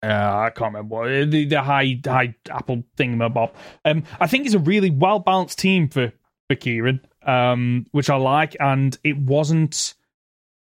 uh, 0.03 0.47
I 0.47 0.51
can't 0.51 0.74
remember 0.74 1.24
the 1.27 1.45
the 1.45 1.62
high 1.62 2.01
high 2.05 2.35
apple 2.51 2.83
thingamabob. 2.97 3.53
Um, 3.85 4.03
I 4.20 4.27
think 4.27 4.47
it's 4.47 4.55
a 4.55 4.59
really 4.59 4.91
well 4.91 5.20
balanced 5.20 5.59
team 5.59 5.89
for 5.89 6.12
for 6.49 6.57
Kieran, 6.57 7.01
um, 7.24 7.87
which 7.93 8.11
I 8.11 8.16
like, 8.16 8.57
and 8.59 8.99
it 9.05 9.16
wasn't. 9.16 9.95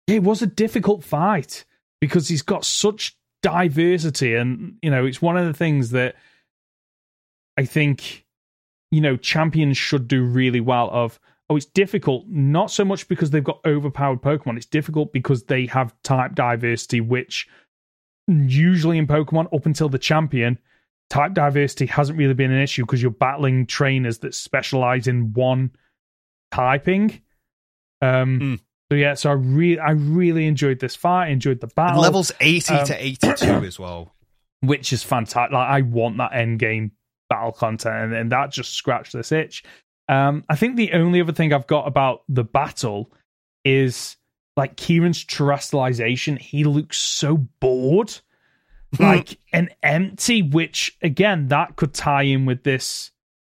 It 0.08 0.24
was 0.24 0.42
a 0.42 0.48
difficult 0.48 1.04
fight 1.04 1.66
because 2.00 2.30
he's 2.30 2.42
got 2.42 2.64
such 2.64 3.18
diversity, 3.44 4.36
and 4.36 4.78
you 4.82 4.90
know 4.90 5.06
it's 5.06 5.22
one 5.22 5.38
of 5.38 5.46
the 5.46 5.54
things 5.54 5.92
that 5.92 6.16
I 7.58 7.66
think 7.66 8.26
you 8.92 9.02
know 9.02 9.18
champions 9.18 9.78
should 9.78 10.08
do 10.08 10.24
really 10.24 10.62
well. 10.62 10.90
Of 10.90 11.20
oh, 11.50 11.58
it's 11.58 11.66
difficult 11.66 12.28
not 12.30 12.72
so 12.72 12.86
much 12.86 13.10
because 13.10 13.32
they've 13.32 13.44
got 13.44 13.60
overpowered 13.66 14.22
Pokemon. 14.22 14.56
It's 14.56 14.66
difficult 14.66 15.12
because 15.12 15.44
they 15.44 15.66
have 15.66 15.94
type 16.04 16.34
diversity, 16.34 17.02
which 17.02 17.50
usually 18.28 18.98
in 18.98 19.08
Pokemon 19.08 19.54
up 19.54 19.66
until 19.66 19.90
the 19.90 20.00
champion, 20.00 20.60
type 21.10 21.34
diversity 21.34 21.86
hasn't 21.86 22.18
really 22.18 22.34
been 22.34 22.52
an 22.52 22.62
issue 22.62 22.84
because 22.86 23.02
you're 23.02 23.12
battling 23.12 23.66
trainers 23.66 24.20
that 24.20 24.36
specialize 24.36 25.08
in 25.08 25.34
one 25.34 25.72
typing. 26.52 27.22
Um, 28.02 28.40
Mm. 28.40 28.60
so 28.92 28.96
yeah, 28.96 29.14
so 29.16 29.30
I 29.30 29.34
really, 29.34 29.80
I 29.80 29.92
really 29.92 30.48
enjoyed 30.48 30.80
this 30.80 30.96
fight. 30.96 31.30
Enjoyed 31.30 31.60
the 31.60 31.68
and 31.68 31.76
battle, 31.76 32.02
levels 32.02 32.32
80 32.40 32.74
um, 32.74 32.86
to 32.88 33.06
82 33.06 33.46
as 33.66 33.80
well 33.80 34.14
which 34.62 34.92
is 34.94 35.04
fantastic. 35.04 35.54
Like 35.54 35.70
I 35.70 35.82
want 35.82 36.18
that 36.18 36.34
end 36.34 36.60
game 36.60 36.92
battle 37.30 37.52
content, 37.52 37.96
and, 37.96 38.14
and 38.14 38.32
that 38.32 38.52
just 38.52 38.74
scratched 38.74 39.14
this 39.14 39.32
itch. 39.32 39.64
Um, 40.10 40.44
I 40.50 40.56
think 40.56 40.76
the 40.78 40.94
only 40.94 41.22
other 41.22 41.34
thing 41.34 41.54
I've 41.54 41.68
got 41.68 41.88
about 41.88 42.22
the 42.30 42.44
battle 42.44 43.12
is 43.66 44.16
like 44.58 44.76
Kieran's 44.76 45.24
terastallization. 45.24 46.38
He 46.38 46.66
looks 46.66 46.98
so 46.98 47.38
bored, 47.38 48.14
hmm. 48.96 49.04
like 49.04 49.40
and 49.54 49.70
empty. 49.82 50.42
Which 50.42 50.98
again, 51.02 51.48
that 51.48 51.78
could 51.78 51.94
tie 51.94 52.24
in 52.24 52.46
with 52.46 52.64
this, 52.64 53.12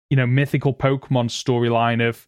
you 0.10 0.18
know, 0.18 0.28
mythical 0.28 0.74
Pokemon 0.74 1.30
storyline 1.30 2.06
of, 2.06 2.28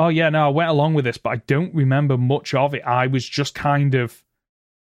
oh 0.00 0.08
yeah, 0.08 0.30
no, 0.30 0.46
I 0.46 0.48
went 0.48 0.70
along 0.70 0.94
with 0.94 1.04
this, 1.04 1.18
but 1.18 1.30
I 1.30 1.36
don't 1.46 1.74
remember 1.74 2.16
much 2.16 2.54
of 2.54 2.74
it. 2.74 2.82
I 2.82 3.06
was 3.06 3.28
just 3.28 3.54
kind 3.54 3.94
of 3.94 4.24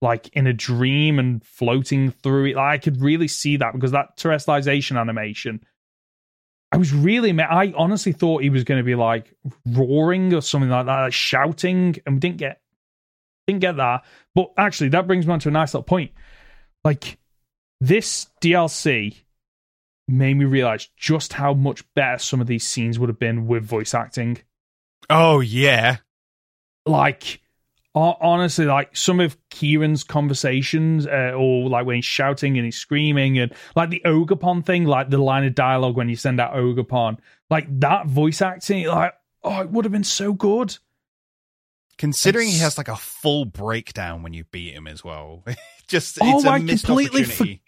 like 0.03 0.29
in 0.35 0.47
a 0.47 0.53
dream 0.53 1.19
and 1.19 1.43
floating 1.43 2.11
through 2.11 2.47
it. 2.47 2.57
Like, 2.57 2.75
I 2.75 2.79
could 2.79 3.01
really 3.01 3.29
see 3.29 3.57
that 3.57 3.73
because 3.73 3.93
that 3.93 4.19
terastallization 4.19 5.01
animation. 5.01 5.65
I 6.73 6.77
was 6.77 6.93
really, 6.93 7.31
I 7.41 7.73
honestly 7.77 8.11
thought 8.11 8.43
he 8.43 8.51
was 8.51 8.65
going 8.65 8.79
to 8.79 8.85
be 8.85 8.97
like 8.97 9.33
roaring 9.65 10.35
or 10.35 10.43
something 10.43 10.69
like 10.69 10.87
that, 10.87 11.03
like 11.03 11.13
shouting, 11.13 11.95
and 12.05 12.17
we 12.17 12.19
didn't 12.19 12.39
get, 12.39 12.61
didn't 13.47 13.61
get 13.61 13.77
that. 13.77 14.05
But 14.35 14.53
actually, 14.57 14.91
that 14.91 15.07
brings 15.07 15.27
me 15.27 15.33
on 15.33 15.41
to 15.41 15.49
a 15.49 15.53
nice 15.53 15.75
little 15.75 15.85
point. 15.85 16.13
Like 16.85 17.19
this 17.81 18.29
DLC 18.41 19.25
made 20.07 20.35
me 20.35 20.45
realize 20.45 20.89
just 20.97 21.35
how 21.35 21.55
much 21.55 21.85
better 21.95 22.19
some 22.19 22.41
of 22.41 22.47
these 22.47 22.67
scenes 22.67 22.99
would 22.99 23.09
have 23.09 23.19
been 23.19 23.47
with 23.47 23.65
voice 23.65 23.95
acting 23.95 24.39
oh 25.09 25.41
yeah 25.41 25.97
like 26.87 27.41
honestly 27.95 28.67
like 28.67 28.95
some 28.97 29.21
of 29.21 29.37
kieran's 29.51 30.03
conversations 30.03 31.07
uh, 31.07 31.33
or 31.37 31.69
like 31.69 31.87
when 31.87 31.97
he's 31.97 32.05
shouting 32.05 32.59
and 32.59 32.65
he's 32.65 32.77
screaming 32.77 33.39
and 33.39 33.55
like 33.77 33.89
the 33.89 34.03
Ogerpon 34.05 34.65
thing 34.65 34.85
like 34.85 35.11
the 35.11 35.19
line 35.19 35.45
of 35.45 35.55
dialogue 35.55 35.97
when 35.97 36.09
you 36.09 36.17
send 36.17 36.41
out 36.41 36.55
Ogerpon 36.55 37.19
like 37.51 37.67
that 37.81 38.07
voice 38.07 38.43
acting 38.43 38.87
like 38.87 39.15
oh 39.45 39.61
it 39.61 39.71
would 39.71 39.85
have 39.85 39.93
been 39.93 40.05
so 40.05 40.33
good 40.33 40.77
Considering 41.99 42.49
he 42.49 42.59
has 42.59 42.77
like 42.79 42.89
a 42.89 42.97
full 42.97 43.45
breakdown 43.45 44.23
when 44.23 44.33
you 44.33 44.45
beat 44.45 44.75
him 44.75 44.87
as 44.87 45.05
well. 45.05 45.45
Just 45.89 46.19
Oh, 46.21 46.37
it's 46.37 46.45
a 46.45 46.51
I 46.51 46.59
missed 46.59 46.87
completely 46.87 47.23
opportunity. 47.23 47.63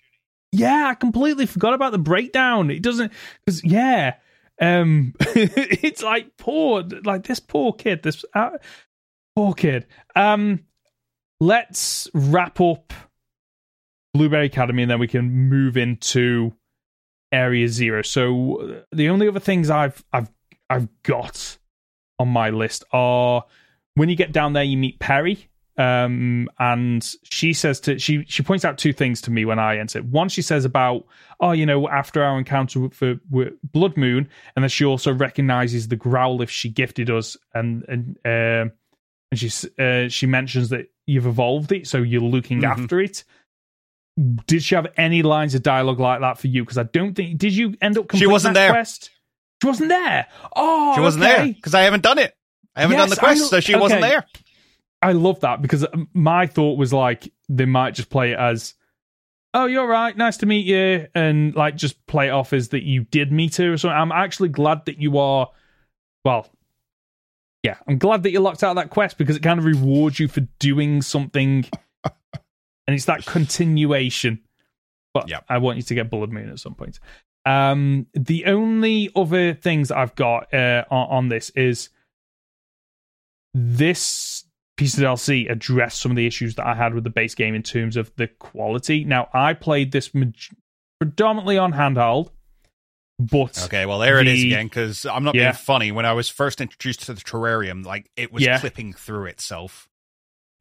yeah 0.52 0.86
i 0.88 0.94
completely 0.94 1.44
forgot 1.44 1.74
about 1.74 1.92
the 1.92 1.98
breakdown 1.98 2.70
it 2.70 2.80
doesn't 2.82 3.12
because 3.44 3.62
yeah 3.64 4.14
um 4.60 5.12
it's 5.20 6.02
like 6.02 6.34
poor 6.38 6.82
like 7.04 7.24
this 7.24 7.40
poor 7.40 7.72
kid 7.74 8.02
this 8.02 8.24
uh, 8.32 8.50
poor 9.34 9.52
kid 9.52 9.86
um 10.14 10.60
let's 11.40 12.08
wrap 12.14 12.58
up 12.60 12.94
blueberry 14.14 14.46
academy 14.46 14.82
and 14.82 14.90
then 14.90 14.98
we 14.98 15.08
can 15.08 15.30
move 15.30 15.76
into 15.76 16.54
area 17.32 17.68
zero 17.68 18.00
so 18.00 18.62
uh, 18.62 18.80
the 18.92 19.10
only 19.10 19.28
other 19.28 19.40
things 19.40 19.68
i've 19.68 20.02
i've 20.12 20.30
i've 20.70 20.88
got 21.02 21.58
on 22.18 22.28
my 22.28 22.48
list 22.50 22.82
are 22.92 23.44
when 23.96 24.08
you 24.08 24.14
get 24.16 24.30
down 24.32 24.52
there 24.54 24.62
you 24.62 24.76
meet 24.76 24.98
perry 25.00 25.48
um 25.78 26.48
and 26.58 27.14
she 27.30 27.52
says 27.52 27.80
to 27.80 27.98
she 27.98 28.24
she 28.26 28.42
points 28.42 28.64
out 28.64 28.78
two 28.78 28.94
things 28.94 29.20
to 29.20 29.30
me 29.30 29.44
when 29.44 29.58
i 29.58 29.76
enter 29.76 30.00
one 30.02 30.28
she 30.30 30.40
says 30.40 30.64
about 30.64 31.04
oh 31.40 31.52
you 31.52 31.66
know 31.66 31.86
after 31.90 32.22
our 32.22 32.38
encounter 32.38 32.80
with, 32.80 32.94
for, 32.94 33.16
with 33.30 33.52
blood 33.62 33.94
moon 33.98 34.26
and 34.54 34.62
then 34.62 34.70
she 34.70 34.86
also 34.86 35.12
recognizes 35.12 35.88
the 35.88 35.96
growlithe 35.96 36.48
she 36.48 36.70
gifted 36.70 37.10
us 37.10 37.36
and 37.52 37.84
and 37.88 38.16
um 38.24 38.72
and 39.30 39.38
she 39.38 39.50
uh, 39.78 40.08
she 40.08 40.24
mentions 40.24 40.70
that 40.70 40.86
you've 41.06 41.26
evolved 41.26 41.72
it 41.72 41.86
so 41.86 41.98
you're 41.98 42.22
looking 42.22 42.60
Mhm. 42.62 42.70
after 42.70 42.98
it 43.00 43.24
did 44.46 44.62
she 44.62 44.74
have 44.76 44.86
any 44.96 45.22
lines 45.22 45.54
of 45.54 45.62
dialogue 45.62 46.00
like 46.00 46.20
that 46.20 46.38
for 46.38 46.46
you 46.46 46.62
because 46.62 46.78
i 46.78 46.84
don't 46.84 47.14
think 47.14 47.36
did 47.36 47.52
you 47.54 47.74
end 47.82 47.98
up 47.98 48.08
completing 48.08 48.32
wasn't 48.32 48.54
that 48.54 48.60
there. 48.60 48.70
quest 48.72 49.10
she 49.62 49.66
wasn't 49.66 49.90
there 49.90 50.26
oh 50.54 50.94
She 50.94 51.00
wasn't 51.02 51.24
okay. 51.24 51.36
there 51.36 51.46
because 51.52 51.74
I 51.74 51.82
haven't 51.82 52.02
done 52.02 52.18
it. 52.18 52.34
I 52.76 52.82
haven't 52.82 52.96
done 52.98 53.10
the 53.10 53.16
quest, 53.16 53.48
so 53.48 53.60
she 53.60 53.74
wasn't 53.74 54.02
there. 54.02 54.24
I 55.02 55.12
love 55.12 55.40
that 55.40 55.62
because 55.62 55.86
my 56.12 56.46
thought 56.46 56.78
was 56.78 56.92
like 56.92 57.32
they 57.48 57.64
might 57.66 57.94
just 57.94 58.10
play 58.10 58.32
it 58.32 58.38
as, 58.38 58.74
"Oh, 59.54 59.66
you're 59.66 59.86
right, 59.86 60.16
nice 60.16 60.36
to 60.38 60.46
meet 60.46 60.66
you," 60.66 61.06
and 61.14 61.54
like 61.54 61.76
just 61.76 62.04
play 62.06 62.28
it 62.28 62.30
off 62.30 62.52
as 62.52 62.68
that 62.68 62.82
you 62.82 63.04
did 63.04 63.32
meet 63.32 63.56
her 63.56 63.72
or 63.72 63.76
something. 63.78 63.96
I'm 63.96 64.12
actually 64.12 64.48
glad 64.50 64.84
that 64.86 64.98
you 64.98 65.18
are. 65.18 65.50
Well, 66.24 66.48
yeah, 67.62 67.76
I'm 67.86 67.98
glad 67.98 68.22
that 68.24 68.30
you 68.30 68.40
locked 68.40 68.62
out 68.62 68.74
that 68.74 68.90
quest 68.90 69.18
because 69.18 69.36
it 69.36 69.42
kind 69.42 69.58
of 69.58 69.64
rewards 69.64 70.18
you 70.18 70.28
for 70.28 70.40
doing 70.58 71.02
something, 71.02 71.66
and 72.04 72.14
it's 72.88 73.06
that 73.06 73.26
continuation. 73.26 74.40
But 75.14 75.28
Yep. 75.28 75.44
I 75.48 75.58
want 75.58 75.78
you 75.78 75.82
to 75.84 75.94
get 75.94 76.10
Blood 76.10 76.30
Moon 76.30 76.50
at 76.50 76.58
some 76.58 76.74
point. 76.74 77.00
Um, 77.46 78.06
the 78.12 78.46
only 78.46 79.10
other 79.16 79.54
things 79.54 79.90
I've 79.90 80.14
got 80.14 80.52
uh, 80.52 80.84
on, 80.90 81.08
on 81.08 81.28
this 81.28 81.50
is 81.50 81.90
this 83.58 84.44
piece 84.76 84.98
of 84.98 85.00
DLC 85.02 85.50
addressed 85.50 86.00
some 86.02 86.12
of 86.12 86.16
the 86.16 86.26
issues 86.26 86.54
that 86.56 86.66
I 86.66 86.74
had 86.74 86.92
with 86.94 87.04
the 87.04 87.10
base 87.10 87.34
game 87.34 87.54
in 87.54 87.62
terms 87.62 87.96
of 87.96 88.14
the 88.16 88.26
quality. 88.26 89.04
Now, 89.04 89.28
I 89.32 89.54
played 89.54 89.92
this 89.92 90.10
predominantly 91.00 91.56
on 91.56 91.72
handheld. 91.72 92.30
But 93.18 93.58
Okay, 93.64 93.86
well 93.86 93.98
there 93.98 94.20
it 94.20 94.28
is 94.28 94.44
again. 94.44 94.66
Because 94.66 95.06
I'm 95.06 95.24
not 95.24 95.34
Yeah. 95.34 95.44
being 95.52 95.54
funny. 95.54 95.90
When 95.90 96.04
I 96.04 96.12
was 96.12 96.28
first 96.28 96.60
introduced 96.60 97.04
to 97.04 97.14
the 97.14 97.20
terrarium, 97.22 97.82
like 97.82 98.10
it 98.14 98.30
was 98.30 98.42
Yeah. 98.42 98.58
clipping 98.60 98.92
through 98.92 99.24
itself. 99.26 99.88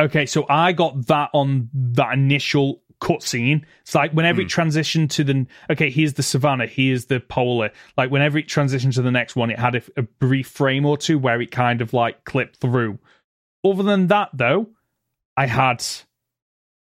Okay, 0.02 0.26
so 0.26 0.46
I 0.48 0.72
got 0.72 1.08
that 1.08 1.32
on 1.34 1.70
that 1.74 2.14
initial 2.14 2.82
cutscene. 3.06 3.64
It's 3.82 3.94
like 3.94 4.12
whenever 4.14 4.42
Hmm. 4.42 4.48
it 4.48 4.50
transitioned 4.52 5.12
to 5.12 5.24
the 5.24 5.46
okay, 5.70 5.90
here's 5.92 6.14
the 6.14 6.24
savannah, 6.24 6.66
here's 6.66 7.06
the 7.06 7.20
polar. 7.20 7.72
Like 7.98 8.10
whenever 8.10 8.38
it 8.40 8.48
transitioned 8.48 8.96
to 8.96 9.02
the 9.04 9.12
next 9.12 9.36
one, 9.36 9.52
it 9.52 9.60
had 9.60 9.76
a, 9.76 9.82
a 9.96 10.02
brief 10.02 10.48
frame 10.48 10.86
or 10.86 10.98
two 10.98 11.20
where 11.20 11.40
it 11.42 11.52
kind 11.52 11.82
of 11.82 11.94
like 11.94 12.24
clipped 12.26 12.58
through. 12.58 12.98
Other 13.64 13.84
than 13.84 14.08
that, 14.08 14.30
though, 14.34 14.70
I 15.38 15.46
had 15.46 15.84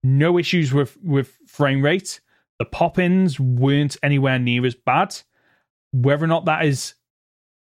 no 0.03 0.39
issues 0.39 0.73
with 0.73 0.97
with 1.03 1.37
frame 1.47 1.83
rate. 1.83 2.21
The 2.59 2.65
pop-ins 2.67 3.41
weren't 3.41 3.97
anywhere 4.03 4.39
near 4.39 4.67
as 4.67 4.75
bad. 4.75 5.17
Whether 5.93 6.25
or 6.25 6.29
not 6.29 6.45
that 6.45 6.67
is 6.67 6.95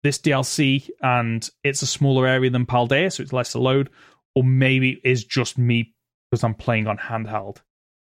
this 0.03 0.19
DLC 0.19 0.91
and 1.01 1.49
it's 1.65 1.81
a 1.82 1.87
smaller 1.87 2.27
area 2.27 2.51
than 2.51 2.66
Paldea, 2.66 3.11
so 3.12 3.23
it's 3.23 3.32
less 3.32 3.53
to 3.53 3.59
load, 3.59 3.89
or 4.35 4.45
maybe 4.45 4.93
it 4.93 5.01
is 5.05 5.24
just 5.24 5.57
me 5.59 5.95
because 6.31 6.45
I'm 6.45 6.55
playing 6.55 6.87
on 6.87 6.99
handheld. 6.99 7.59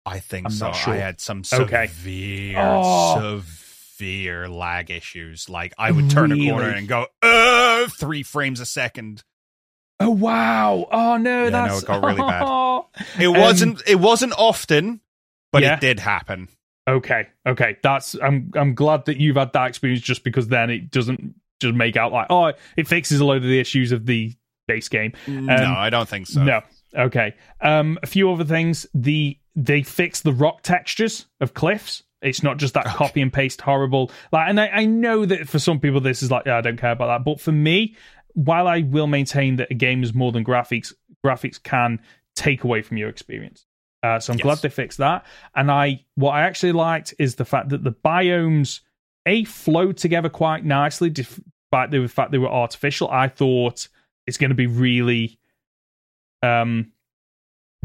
I 0.10 0.20
think 0.20 0.48
I'm 0.48 0.52
so. 0.52 0.72
sure. 0.74 0.94
I 0.94 0.98
had 0.98 1.20
some 1.22 1.44
Okay. 1.54 1.88
severe, 1.88 2.58
Oh. 2.60 3.42
severe 3.96 4.48
lag 4.50 4.90
issues. 4.92 5.50
Like 5.50 5.74
I 5.78 5.92
would 5.92 6.10
turn 6.10 6.32
a 6.32 6.50
corner 6.50 6.70
and 6.70 6.88
go, 6.88 7.06
uh, 7.22 7.88
three 7.90 8.24
frames 8.24 8.60
a 8.60 8.66
second. 8.66 9.24
Oh 10.02 10.10
wow! 10.12 10.88
Oh 10.92 11.18
no, 11.18 11.44
Yeah, 11.46 11.50
no, 11.50 11.68
that's 11.68 11.84
it 11.84 11.88
got 11.88 12.04
really 12.04 12.18
bad. 12.22 12.44
It 13.20 13.28
Um, 13.28 13.34
wasn't. 13.40 13.82
It 13.86 13.96
wasn't 14.00 14.34
often, 14.38 15.02
but 15.52 15.62
Yeah. 15.62 15.74
it 15.76 15.82
did 15.82 16.00
happen. 16.00 16.48
Okay, 16.90 17.28
okay. 17.46 17.76
That's 17.84 18.16
I'm 18.16 18.52
I'm 18.56 18.74
glad 18.76 19.06
that 19.06 19.18
you've 19.20 19.36
had 19.36 19.52
that 19.54 19.68
experience 19.68 20.02
just 20.02 20.24
because 20.24 20.48
then 20.48 20.70
it 20.70 20.90
doesn't 20.90 21.36
just 21.62 21.76
make 21.76 21.98
out 21.98 22.12
like 22.14 22.28
oh 22.30 22.54
it 22.78 22.88
fixes 22.88 23.20
a 23.20 23.26
load 23.26 23.38
of 23.38 23.44
the 23.44 23.60
issues 23.60 23.92
of 23.92 24.06
the 24.06 24.34
base 24.68 24.88
game. 24.88 25.12
no, 25.28 25.54
I 25.54 25.90
don't 25.90 26.08
think 26.08 26.28
so. 26.28 26.44
No. 26.44 26.62
Okay. 26.98 27.36
Um, 27.62 28.00
a 28.02 28.08
few 28.08 28.32
other 28.32 28.46
things. 28.46 28.88
The 28.94 29.38
they 29.66 29.84
fix 29.84 30.22
the 30.22 30.34
rock 30.34 30.62
textures 30.64 31.28
of 31.42 31.54
cliffs. 31.54 32.04
It's 32.22 32.44
not 32.44 32.58
just 32.58 32.74
that 32.74 32.86
Okay. 32.88 32.96
copy 32.96 33.22
and 33.22 33.32
paste 33.32 33.62
horrible. 33.62 34.12
Like, 34.32 34.50
and 34.50 34.60
I, 34.60 34.68
I 34.68 34.86
know 34.86 35.26
that 35.26 35.48
for 35.48 35.60
some 35.60 35.80
people 35.80 36.00
this 36.02 36.24
is 36.24 36.32
like, 36.32 36.46
yeah, 36.46 36.58
I 36.58 36.62
don't 36.62 36.78
care 36.78 36.92
about 36.92 37.08
that. 37.08 37.24
But 37.26 37.40
for 37.40 37.52
me, 37.52 37.96
while 38.34 38.68
I 38.68 38.82
will 38.82 39.08
maintain 39.08 39.58
that 39.58 39.72
a 39.72 39.74
game 39.74 40.04
is 40.04 40.14
more 40.14 40.32
than 40.32 40.44
graphics, 40.46 40.94
graphics 41.26 41.62
can 41.62 42.00
take 42.36 42.64
away 42.64 42.82
from 42.82 42.98
your 42.98 43.10
experience. 43.10 43.66
Uh, 44.02 44.20
so 44.20 44.32
I'm 44.34 44.38
Yes. 44.40 44.44
glad 44.44 44.58
they 44.62 44.70
fixed 44.70 44.98
that. 45.00 45.26
And 45.56 45.70
I, 45.70 46.06
what 46.16 46.32
I 46.32 46.44
actually 46.44 46.72
liked 46.72 47.14
is 47.20 47.36
the 47.36 47.46
fact 47.46 47.70
that 47.70 47.84
the 47.84 47.92
biomes 47.92 48.80
a 49.26 49.44
flowed 49.44 49.98
together 49.98 50.30
quite 50.30 50.64
nicely, 50.64 51.10
despite 51.10 51.92
the 51.92 52.08
fact 52.08 52.32
they 52.32 52.38
were 52.38 52.50
artificial. 52.50 53.10
I 53.10 53.28
thought 53.28 53.90
it's 54.26 54.38
going 54.38 54.52
to 54.52 54.56
be 54.56 54.68
really 54.68 55.38
um 56.42 56.92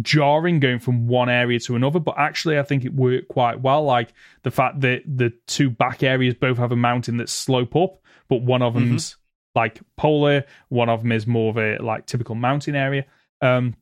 jarring 0.03 0.59
going 0.61 0.79
from 0.81 1.07
one 1.07 1.29
area 1.29 1.59
to 1.61 1.77
another 1.77 2.01
but 2.01 2.17
actually 2.19 2.59
i 2.59 2.63
think 2.65 2.85
it 2.85 2.93
worked 2.95 3.29
quite 3.29 3.61
well 3.61 3.85
like 3.85 4.13
the 4.43 4.51
fact 4.51 4.81
that 4.81 5.03
the 5.07 5.33
two 5.47 5.71
back 5.71 6.03
areas 6.03 6.35
both 6.35 6.59
have 6.59 6.73
a 6.73 6.77
mountain 6.77 7.17
that's 7.17 7.33
slope 7.33 7.77
up 7.77 8.01
but 8.29 8.43
one 8.43 8.61
of 8.61 8.75
Mhm. 8.75 8.89
them's 8.89 9.17
like 9.55 9.81
polar 9.97 10.45
one 10.69 10.89
of 10.89 11.03
them 11.03 11.13
is 11.13 11.29
more 11.29 11.51
of 11.51 11.57
a 11.59 11.79
like 11.83 12.07
typical 12.07 12.35
mountain 12.35 12.75
area 12.75 13.05
um 13.41 13.77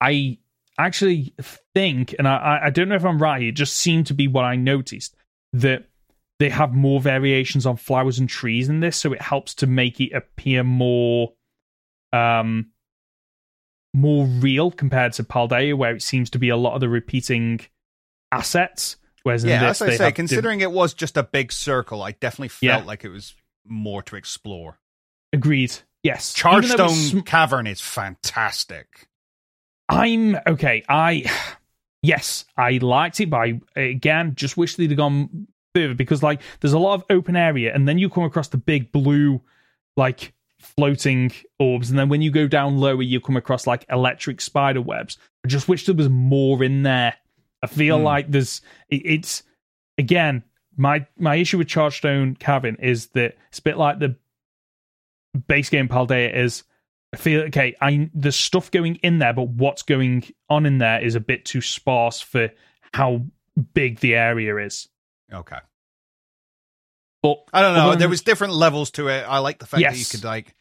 i 0.00 0.38
actually 0.78 1.34
think 1.74 2.14
and 2.18 2.28
i 2.28 2.36
I- 2.36 2.66
i 2.66 2.70
don't 2.70 2.88
know 2.88 2.94
if 2.94 3.04
i'm 3.04 3.18
right 3.20 3.42
it 3.42 3.52
just 3.52 3.74
seemed 3.74 4.06
to 4.06 4.14
be 4.14 4.28
what 4.28 4.44
i 4.44 4.54
noticed 4.54 5.16
that 5.54 5.88
they 6.38 6.50
have 6.50 6.72
more 6.74 7.00
variations 7.00 7.66
on 7.66 7.76
flowers 7.78 8.18
and 8.20 8.28
trees 8.28 8.68
in 8.68 8.78
this 8.80 8.96
so 8.96 9.12
it 9.12 9.22
helps 9.22 9.54
to 9.56 9.66
make 9.66 10.00
it 10.00 10.12
appear 10.12 10.62
more 10.62 11.32
um 12.12 12.70
more 13.96 14.26
real 14.26 14.70
compared 14.70 15.14
to 15.14 15.24
Paldea, 15.24 15.74
where 15.76 15.94
it 15.96 16.02
seems 16.02 16.28
to 16.30 16.38
be 16.38 16.50
a 16.50 16.56
lot 16.56 16.74
of 16.74 16.80
the 16.80 16.88
repeating 16.88 17.60
assets. 18.30 18.96
Whereas 19.22 19.42
in 19.42 19.50
Yeah, 19.50 19.68
this, 19.68 19.80
as 19.80 19.88
I 19.88 19.90
they 19.90 19.96
say, 19.96 20.12
considering 20.12 20.60
it 20.60 20.70
was 20.70 20.94
just 20.94 21.16
a 21.16 21.22
big 21.22 21.50
circle, 21.50 22.02
I 22.02 22.12
definitely 22.12 22.48
felt 22.48 22.62
Yeah. 22.82 22.86
like 22.86 23.04
it 23.04 23.08
was 23.08 23.34
more 23.64 24.02
to 24.04 24.16
explore. 24.16 24.78
agreed. 25.32 25.74
Yes, 26.02 26.32
Even 26.38 26.50
though 26.52 26.76
Chargestone 26.76 26.86
it's 26.90 27.08
sm- 27.10 27.20
Cavern 27.20 27.66
is 27.66 27.80
fantastic. 27.80 29.08
I'm 29.88 30.36
okay. 30.46 30.84
I 30.88 31.24
yes, 32.02 32.44
I 32.56 32.72
liked 32.78 33.20
it, 33.20 33.30
but 33.30 33.36
I 33.38 33.60
again 33.74 34.34
just 34.36 34.56
wish 34.56 34.76
they'd 34.76 34.90
have 34.90 34.96
gone 34.96 35.48
further 35.74 35.94
because 35.94 36.22
like 36.22 36.40
there's 36.60 36.72
a 36.74 36.78
lot 36.78 36.94
of 36.94 37.04
open 37.10 37.34
area, 37.36 37.74
and 37.74 37.88
then 37.88 37.98
you 37.98 38.08
come 38.08 38.24
across 38.24 38.48
the 38.48 38.56
big 38.56 38.92
blue 38.92 39.42
like 39.96 40.32
floating 40.60 41.32
orbs, 41.58 41.90
and 41.90 41.98
then 41.98 42.08
when 42.08 42.22
you 42.22 42.30
go 42.30 42.46
down 42.48 42.78
lower, 42.78 43.02
you 43.02 43.20
come 43.20 43.36
across 43.36 43.66
like 43.66 43.84
electric 43.90 44.40
spider 44.40 44.80
webs. 44.80 45.18
I 45.44 45.48
just 45.48 45.68
wish 45.68 45.86
there 45.86 45.94
was 45.94 46.08
more 46.08 46.62
in 46.64 46.82
there. 46.82 47.14
I 47.62 47.66
feel 47.66 47.98
Hmm. 47.98 48.04
like 48.04 48.30
there's 48.30 48.60
it, 48.88 49.02
it's 49.04 49.42
again 49.98 50.42
my 50.76 51.06
my 51.18 51.36
issue 51.36 51.58
with 51.58 51.68
Chargestone 51.68 52.34
Cavern 52.38 52.76
is 52.80 53.08
that 53.08 53.36
it's 53.48 53.58
a 53.58 53.62
bit 53.62 53.76
like 53.78 53.98
the 53.98 54.16
base 55.48 55.68
game 55.70 55.88
Paldea 55.88 56.34
is. 56.34 56.62
I 57.14 57.18
feel 57.18 57.42
okay. 57.42 57.74
I 57.80 58.10
there's 58.12 58.36
stuff 58.36 58.70
going 58.70 58.96
in 58.96 59.18
there, 59.20 59.32
but 59.32 59.48
what's 59.48 59.82
going 59.82 60.24
on 60.50 60.66
in 60.66 60.78
there 60.78 61.00
is 61.02 61.14
a 61.14 61.20
bit 61.20 61.44
too 61.44 61.60
sparse 61.60 62.20
for 62.20 62.50
how 62.92 63.24
big 63.72 64.00
the 64.00 64.14
area 64.16 64.56
is. 64.58 64.88
Okay. 65.32 65.58
But 67.34 67.58
I 67.58 67.62
don't 67.62 67.74
know. 67.74 67.94
There 67.96 68.08
was 68.08 68.22
different 68.22 68.54
levels 68.54 68.90
to 68.92 69.08
it. 69.08 69.22
I 69.28 69.38
like 69.38 69.58
the 69.58 69.66
fact 69.66 69.82
that 69.82 69.96
you 69.98 70.04
could 70.04 70.24
like 70.24 70.54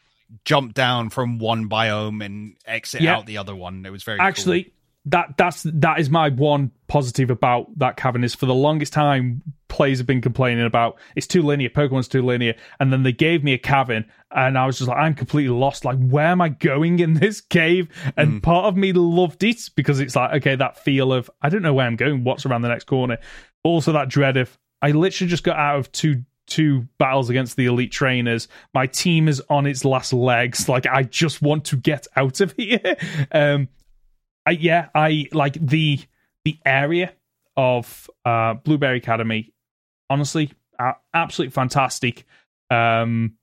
jump 0.43 0.73
down 0.73 1.09
from 1.09 1.37
one 1.39 1.69
biome 1.69 2.25
and 2.25 2.55
exit 2.65 3.01
Yeah. 3.01 3.17
out 3.17 3.25
the 3.25 3.37
other 3.37 3.55
one. 3.55 3.85
It 3.85 3.91
was 3.91 4.03
very 4.03 4.19
actually 4.19 4.71
that 5.07 5.37
that's 5.37 5.61
that 5.71 5.99
is 5.99 6.09
my 6.09 6.29
one 6.29 6.71
positive 6.87 7.29
about 7.29 7.67
that 7.77 7.95
cavern 7.95 8.23
is 8.23 8.33
for 8.33 8.47
the 8.47 8.55
longest 8.55 8.91
time 8.91 9.43
players 9.67 9.99
have 9.99 10.07
been 10.07 10.21
complaining 10.21 10.65
about 10.65 10.97
it's 11.15 11.27
too 11.27 11.43
linear 11.43 11.69
pokemon's 11.69 12.07
too 12.07 12.23
linear 12.23 12.55
and 12.79 12.91
then 12.91 13.03
they 13.03 13.11
gave 13.11 13.43
me 13.43 13.53
a 13.53 13.57
cavern 13.57 14.03
and 14.31 14.57
i 14.57 14.65
was 14.65 14.79
just 14.79 14.87
like 14.87 14.97
i'm 14.97 15.13
completely 15.13 15.53
lost 15.53 15.85
like 15.85 15.99
where 15.99 16.25
am 16.27 16.41
i 16.41 16.49
going 16.49 16.97
in 16.99 17.13
this 17.15 17.39
cave 17.41 17.87
and 18.17 18.39
Mm. 18.39 18.41
part 18.41 18.65
of 18.65 18.75
me 18.77 18.93
loved 18.93 19.43
it 19.43 19.69
because 19.75 19.99
it's 19.99 20.15
like 20.15 20.33
okay 20.37 20.55
that 20.55 20.79
feel 20.83 21.13
of 21.13 21.29
i 21.41 21.49
don't 21.49 21.61
know 21.61 21.73
where 21.73 21.85
i'm 21.85 21.97
going 21.97 22.23
what's 22.23 22.45
around 22.47 22.63
the 22.63 22.69
next 22.69 22.85
corner 22.85 23.19
also 23.63 23.91
that 23.91 24.09
dread 24.09 24.37
of 24.37 24.57
i 24.81 24.89
literally 24.89 25.29
just 25.29 25.43
got 25.43 25.57
out 25.57 25.77
of 25.77 25.91
two 25.91 26.23
two 26.47 26.87
battles 26.99 27.29
against 27.29 27.55
the 27.57 27.65
elite 27.65 27.91
trainers 27.91 28.47
my 28.73 28.85
team 28.85 29.27
is 29.27 29.41
on 29.49 29.65
its 29.65 29.83
last 29.83 30.13
legs 30.13 30.69
like 30.69 30.85
i 30.87 31.01
just 31.01 31.41
want 31.41 31.65
to 31.65 31.75
get 31.75 32.05
out 32.15 32.39
of 32.39 32.53
here 32.57 32.95
um 33.31 33.67
I, 34.45 34.51
yeah, 34.51 34.89
I 34.93 35.27
like 35.31 35.53
the 35.53 35.99
the 36.43 36.59
area 36.65 37.13
of 37.57 38.09
uh, 38.23 38.55
Blueberry 38.55 38.97
Academy. 38.97 39.53
Honestly, 40.09 40.51
uh, 40.77 40.93
absolutely 41.13 41.51
fantastic. 41.51 42.25
Um, 42.69 43.37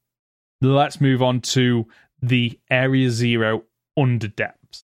let's 0.61 1.01
move 1.01 1.23
on 1.23 1.41
to 1.41 1.89
the 2.21 2.59
Area 2.71 3.11
Zero 3.11 3.65
under 3.97 4.29
depths. 4.29 4.85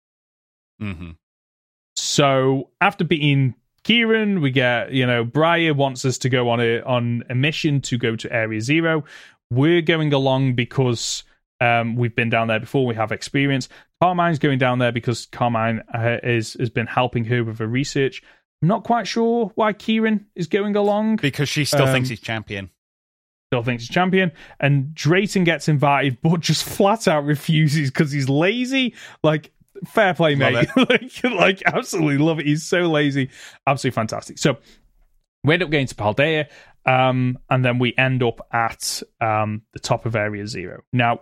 cool. 0.81 0.95
hmm 0.95 1.11
So 1.97 2.71
after 2.81 3.05
beating 3.05 3.55
Kieran, 3.85 4.41
we 4.41 4.51
get 4.51 4.93
you 4.93 5.07
know 5.07 5.25
Briar 5.25 5.75
wants 5.75 6.05
us 6.05 6.19
to 6.19 6.29
go 6.29 6.49
on 6.51 6.61
a 6.61 6.81
on 6.83 7.25
a 7.29 7.35
mission 7.35 7.81
to 7.83 7.99
go 7.99 8.17
to 8.17 8.33
Area 8.33 8.61
Zero. 8.61 9.05
We're 9.51 9.83
going 9.83 10.13
along 10.13 10.55
because 10.55 11.25
um, 11.61 11.97
we've 11.97 12.15
been 12.15 12.31
down 12.31 12.49
there 12.49 12.61
before. 12.61 12.87
We 12.87 12.95
have 12.95 13.13
experience. 13.13 13.69
Carmine's 14.03 14.39
going 14.39 14.59
down 14.59 14.79
there 14.79 14.93
because 14.93 15.27
Carmine 15.27 15.83
uh, 15.93 16.19
is 16.23 16.55
has 16.55 16.71
been 16.71 16.87
helping 16.87 17.25
her 17.27 17.43
with 17.45 17.59
her 17.59 17.67
research. 17.67 18.23
I'm 18.63 18.69
not 18.69 18.85
quite 18.85 19.07
sure 19.07 19.53
why 19.55 19.73
Kieran 19.73 20.27
is 20.35 20.49
going 20.49 20.75
along. 20.77 21.17
Because 21.17 21.49
she 21.49 21.65
still 21.65 21.87
Um, 21.87 21.93
thinks 21.93 22.09
he's 22.09 22.21
champion. 22.21 22.71
Still 23.51 23.63
thinks 23.63 23.85
he's 23.85 23.91
champion, 23.91 24.33
and 24.61 24.95
Drayton 24.95 25.45
gets 25.45 25.69
invited, 25.69 26.19
but 26.21 26.41
just 26.41 26.65
flat 26.69 27.09
out 27.09 27.25
refuses 27.25 27.91
because 27.91 28.13
he's 28.13 28.29
lazy. 28.29 28.95
Like 29.23 29.53
fair 29.87 30.15
play, 30.15 30.35
Love 30.35 30.53
mate. 30.53 30.69
like, 31.25 31.25
like 31.25 31.63
absolutely 31.67 32.19
love 32.19 32.39
it. 32.41 32.47
He's 32.47 32.65
so 32.65 32.81
lazy, 32.91 33.31
absolutely 33.67 33.95
fantastic. 33.95 34.39
So 34.39 34.57
we 35.45 35.55
end 35.55 35.63
up 35.63 35.71
going 35.71 35.87
to 35.87 35.95
Paldea, 35.95 36.47
um, 36.87 37.39
and 37.49 37.65
then 37.65 37.79
we 37.79 37.95
end 37.97 38.23
up 38.23 38.47
at 38.53 39.03
um, 39.21 39.63
the 39.73 39.79
top 39.79 40.07
of 40.07 40.17
Area 40.17 40.47
Zero. 40.47 40.83
Now, 40.93 41.21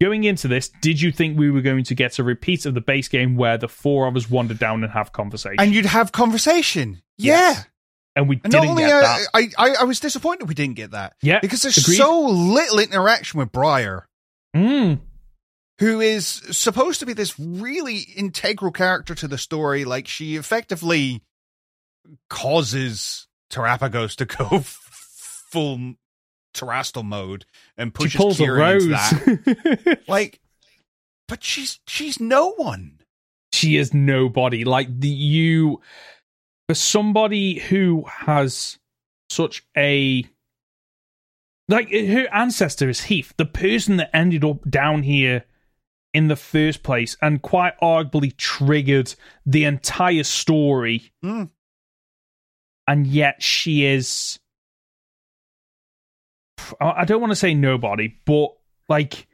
going 0.00 0.24
into 0.24 0.48
this, 0.48 0.68
did 0.80 1.00
you 1.00 1.12
think 1.12 1.38
we 1.38 1.50
were 1.50 1.60
going 1.62 1.84
to 1.84 1.94
get 1.94 2.18
a 2.18 2.24
repeat 2.24 2.66
of 2.66 2.74
the 2.74 2.80
base 2.80 3.08
game 3.08 3.36
where 3.36 3.56
the 3.58 3.68
four 3.68 4.06
of 4.06 4.16
us 4.16 4.28
wander 4.30 4.54
down 4.54 4.82
and 4.84 4.92
have 4.92 5.12
conversation? 5.12 5.56
And 5.60 5.74
you'd 5.74 5.86
have 5.86 6.12
conversation. 6.12 7.02
Yes. 7.18 7.56
Yeah. 7.56 7.62
and 8.16 8.28
we 8.28 8.40
And 8.42 8.52
didn't 8.52 8.64
not 8.64 8.70
only 8.70 8.82
get 8.84 8.92
uh, 8.92 9.00
that. 9.00 9.20
I, 9.34 9.48
I, 9.58 9.74
I 9.80 9.84
was 9.84 10.00
disappointed 10.00 10.48
we 10.48 10.54
didn't 10.54 10.74
get 10.76 10.90
that. 10.92 11.14
Yeah, 11.22 11.38
Because 11.40 11.62
there's 11.62 11.78
agreed. 11.78 11.96
so 11.96 12.20
little 12.26 12.78
interaction 12.80 13.38
with 13.38 13.52
Briar, 13.52 14.08
Mm, 14.56 15.00
who 15.82 16.00
is 16.00 16.26
supposed 16.28 17.00
to 17.00 17.06
be 17.06 17.12
this 17.12 17.36
really 17.40 18.06
integral 18.14 18.70
character 18.70 19.16
to 19.16 19.26
the 19.26 19.36
story. 19.36 19.84
Like 19.84 20.06
she 20.06 20.36
effectively 20.36 21.24
causes 22.30 23.26
Terapagos 23.50 24.14
to 24.16 24.24
go 24.38 24.46
f- 24.52 25.48
full 25.50 25.94
Terastal 26.54 27.04
mode 27.04 27.46
and 27.76 27.92
pushes 27.92 28.12
she 28.12 28.18
pulls 28.18 28.38
Kira 28.38 28.74
into 28.74 28.88
that. 28.90 30.02
like, 30.08 30.40
but 31.26 31.42
she's 31.42 31.80
she's 31.88 32.20
no 32.20 32.52
one. 32.52 33.00
she 33.52 33.76
is 33.76 33.92
nobody. 33.92 34.64
Like 34.64 35.00
the 35.00 35.08
you 35.08 35.80
for 36.68 36.74
somebody 36.74 37.58
who 37.58 38.04
has 38.06 38.78
such 39.30 39.66
a 39.76 40.24
like 41.68 41.90
her 41.90 42.28
ancestor 42.32 42.88
is 42.88 43.00
Heath, 43.00 43.34
the 43.36 43.46
person 43.46 43.96
that 43.96 44.14
ended 44.14 44.44
up 44.44 44.70
down 44.70 45.02
here 45.02 45.44
in 46.14 46.28
the 46.28 46.36
first 46.36 46.82
place 46.82 47.16
and 47.22 47.42
quite 47.42 47.78
arguably 47.80 48.36
triggered 48.36 49.14
the 49.46 49.64
entire 49.64 50.24
story. 50.24 51.12
Mm. 51.24 51.50
And 52.86 53.06
yet 53.06 53.42
she 53.42 53.84
is 53.86 54.38
I 56.80 57.02
I 57.02 57.04
don't 57.04 57.20
want 57.20 57.30
to 57.30 57.36
say 57.36 57.54
nobody, 57.54 58.14
but 58.24 58.50
like 58.88 59.26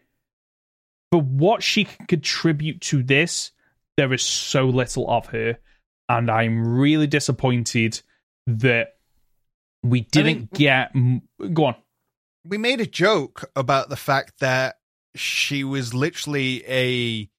for 1.11 1.21
what 1.21 1.63
she 1.63 1.85
can 1.85 2.07
contribute 2.07 2.81
to 2.83 3.03
this, 3.03 3.51
there 3.97 4.13
is 4.13 4.23
so 4.23 4.67
little 4.67 5.11
of 5.11 5.27
her, 5.27 5.59
and 6.09 6.31
I'm 6.31 6.67
really 6.79 7.07
disappointed 7.07 8.01
that 8.47 8.97
we 9.83 10.03
didn't 10.03 10.53
get. 10.53 10.93
Go 11.53 11.67
on. 11.67 11.77
We 12.45 12.59
made 12.59 12.81
a 12.81 12.87
joke 12.87 13.51
about 13.57 13.89
the 13.89 13.97
fact 13.97 14.41
that 14.41 14.78
she 15.19 15.65
was 15.65 15.95
literally 15.95 16.65
a 16.67 17.31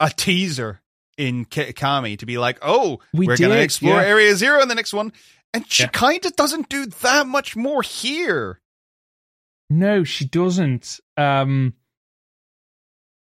a 0.00 0.10
teaser 0.10 0.80
in 1.16 1.44
Kitakami 1.44 2.18
to 2.18 2.26
be 2.26 2.38
like, 2.38 2.58
"Oh, 2.62 3.00
We 3.12 3.26
are 3.28 3.36
going 3.36 3.50
to 3.50 3.60
explore 3.62 4.00
yeah. 4.00 4.06
Area 4.08 4.34
Zero 4.34 4.60
in 4.62 4.68
the 4.68 4.74
next 4.74 4.92
one," 4.92 5.12
and 5.54 5.70
she 5.70 5.84
Yeah. 5.84 5.88
kind 5.90 6.24
of 6.24 6.34
doesn't 6.36 6.68
do 6.68 6.86
that 6.86 7.26
much 7.26 7.54
more 7.56 7.82
here. 7.82 8.60
No, 9.70 10.04
she 10.04 10.24
doesn't. 10.26 11.00
Um, 11.16 11.74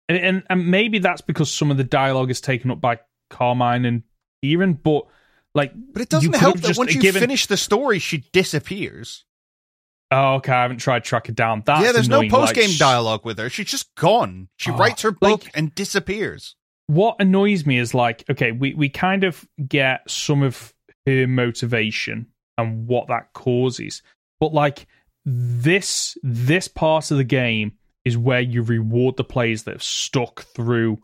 and, 0.10 0.18
and 0.18 0.44
and 0.50 0.68
maybe 0.68 1.00
that's 1.00 1.22
because 1.22 1.52
some 1.52 1.72
of 1.72 1.78
the 1.78 1.84
dialogue 1.84 2.32
is 2.32 2.42
taken 2.42 2.72
up 2.72 2.82
by 2.82 3.00
Carmine 3.30 3.86
and 3.86 4.04
Kieran, 4.44 4.74
but 4.74 5.06
like, 5.54 5.72
But 5.76 6.02
it 6.02 6.10
doesn't 6.10 6.36
help 6.36 6.58
that 6.62 6.78
once 6.78 6.96
you 6.96 7.02
given- 7.02 7.20
finish 7.22 7.46
the 7.46 7.58
story, 7.58 8.00
she 8.00 8.20
disappears. 8.32 9.26
Oh, 10.12 10.36
okay, 10.36 10.52
I 10.52 10.62
haven't 10.64 10.78
tried 10.80 11.04
track 11.04 11.30
it 11.30 11.36
down. 11.36 11.64
That's 11.66 11.84
yeah, 11.86 11.92
there's 11.92 12.08
annoying. 12.08 12.30
no 12.30 12.38
post 12.40 12.54
game 12.54 12.66
s- 12.66 12.78
dialogue 12.78 13.26
with 13.26 13.38
her. 13.40 13.50
She's 13.50 13.68
just 13.68 13.94
gone. 13.96 14.50
She 14.58 14.72
Oh, 14.72 14.78
writes 14.78 15.02
her 15.04 15.12
book 15.12 15.44
like- 15.46 15.52
and 15.56 15.74
disappears. 15.74 16.56
what 16.88 17.16
annoys 17.20 17.66
me 17.66 17.78
is 17.78 17.94
like 17.94 18.26
okay 18.30 18.52
we, 18.52 18.74
we 18.74 18.90
kind 18.90 19.24
of 19.24 19.48
get 19.68 20.02
some 20.10 20.44
of 20.44 20.74
her 21.06 21.26
motivation 21.28 22.26
and 22.58 22.86
what 22.86 23.08
that 23.08 23.32
causes 23.34 24.02
but 24.42 24.54
like 24.54 24.88
this 25.26 26.18
this 26.22 26.68
part 26.68 27.10
of 27.12 27.18
the 27.18 27.24
game 27.24 27.72
is 28.04 28.18
where 28.18 28.42
you 28.42 28.62
reward 28.62 29.16
the 29.16 29.24
players 29.24 29.64
that 29.64 29.72
have 29.76 29.84
stuck 29.84 30.42
through 30.54 30.98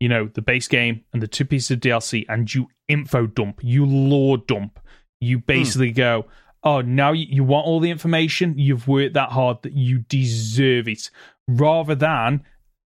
you 0.00 0.08
know 0.08 0.28
the 0.34 0.42
base 0.42 0.66
game 0.66 1.04
and 1.12 1.22
the 1.22 1.28
two 1.28 1.44
pieces 1.44 1.70
of 1.70 1.78
dlc 1.80 2.24
and 2.28 2.52
you 2.52 2.66
info 2.88 3.26
dump 3.26 3.60
you 3.62 3.86
lore 3.86 4.38
dump 4.38 4.80
you 5.20 5.38
hmm. 5.38 5.44
basically 5.46 5.92
go 5.92 6.24
oh 6.64 6.80
now 6.80 7.12
you, 7.12 7.26
you 7.28 7.44
want 7.44 7.66
all 7.66 7.80
the 7.80 7.90
information? 7.90 8.58
You've 8.58 8.88
worked 8.88 9.14
that 9.14 9.30
hard 9.30 9.62
that 9.62 9.72
you 9.72 9.98
deserve 9.98 10.88
it. 10.88 11.10
Rather 11.48 11.94
than 11.94 12.44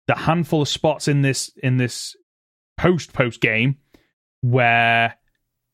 the 0.07 0.15
handful 0.15 0.61
of 0.61 0.69
spots 0.69 1.07
in 1.07 1.22
this 1.22 1.52
in 1.61 1.77
this 1.77 2.15
post 2.77 3.14
post 3.14 3.40
game 3.40 3.77
where 4.41 5.15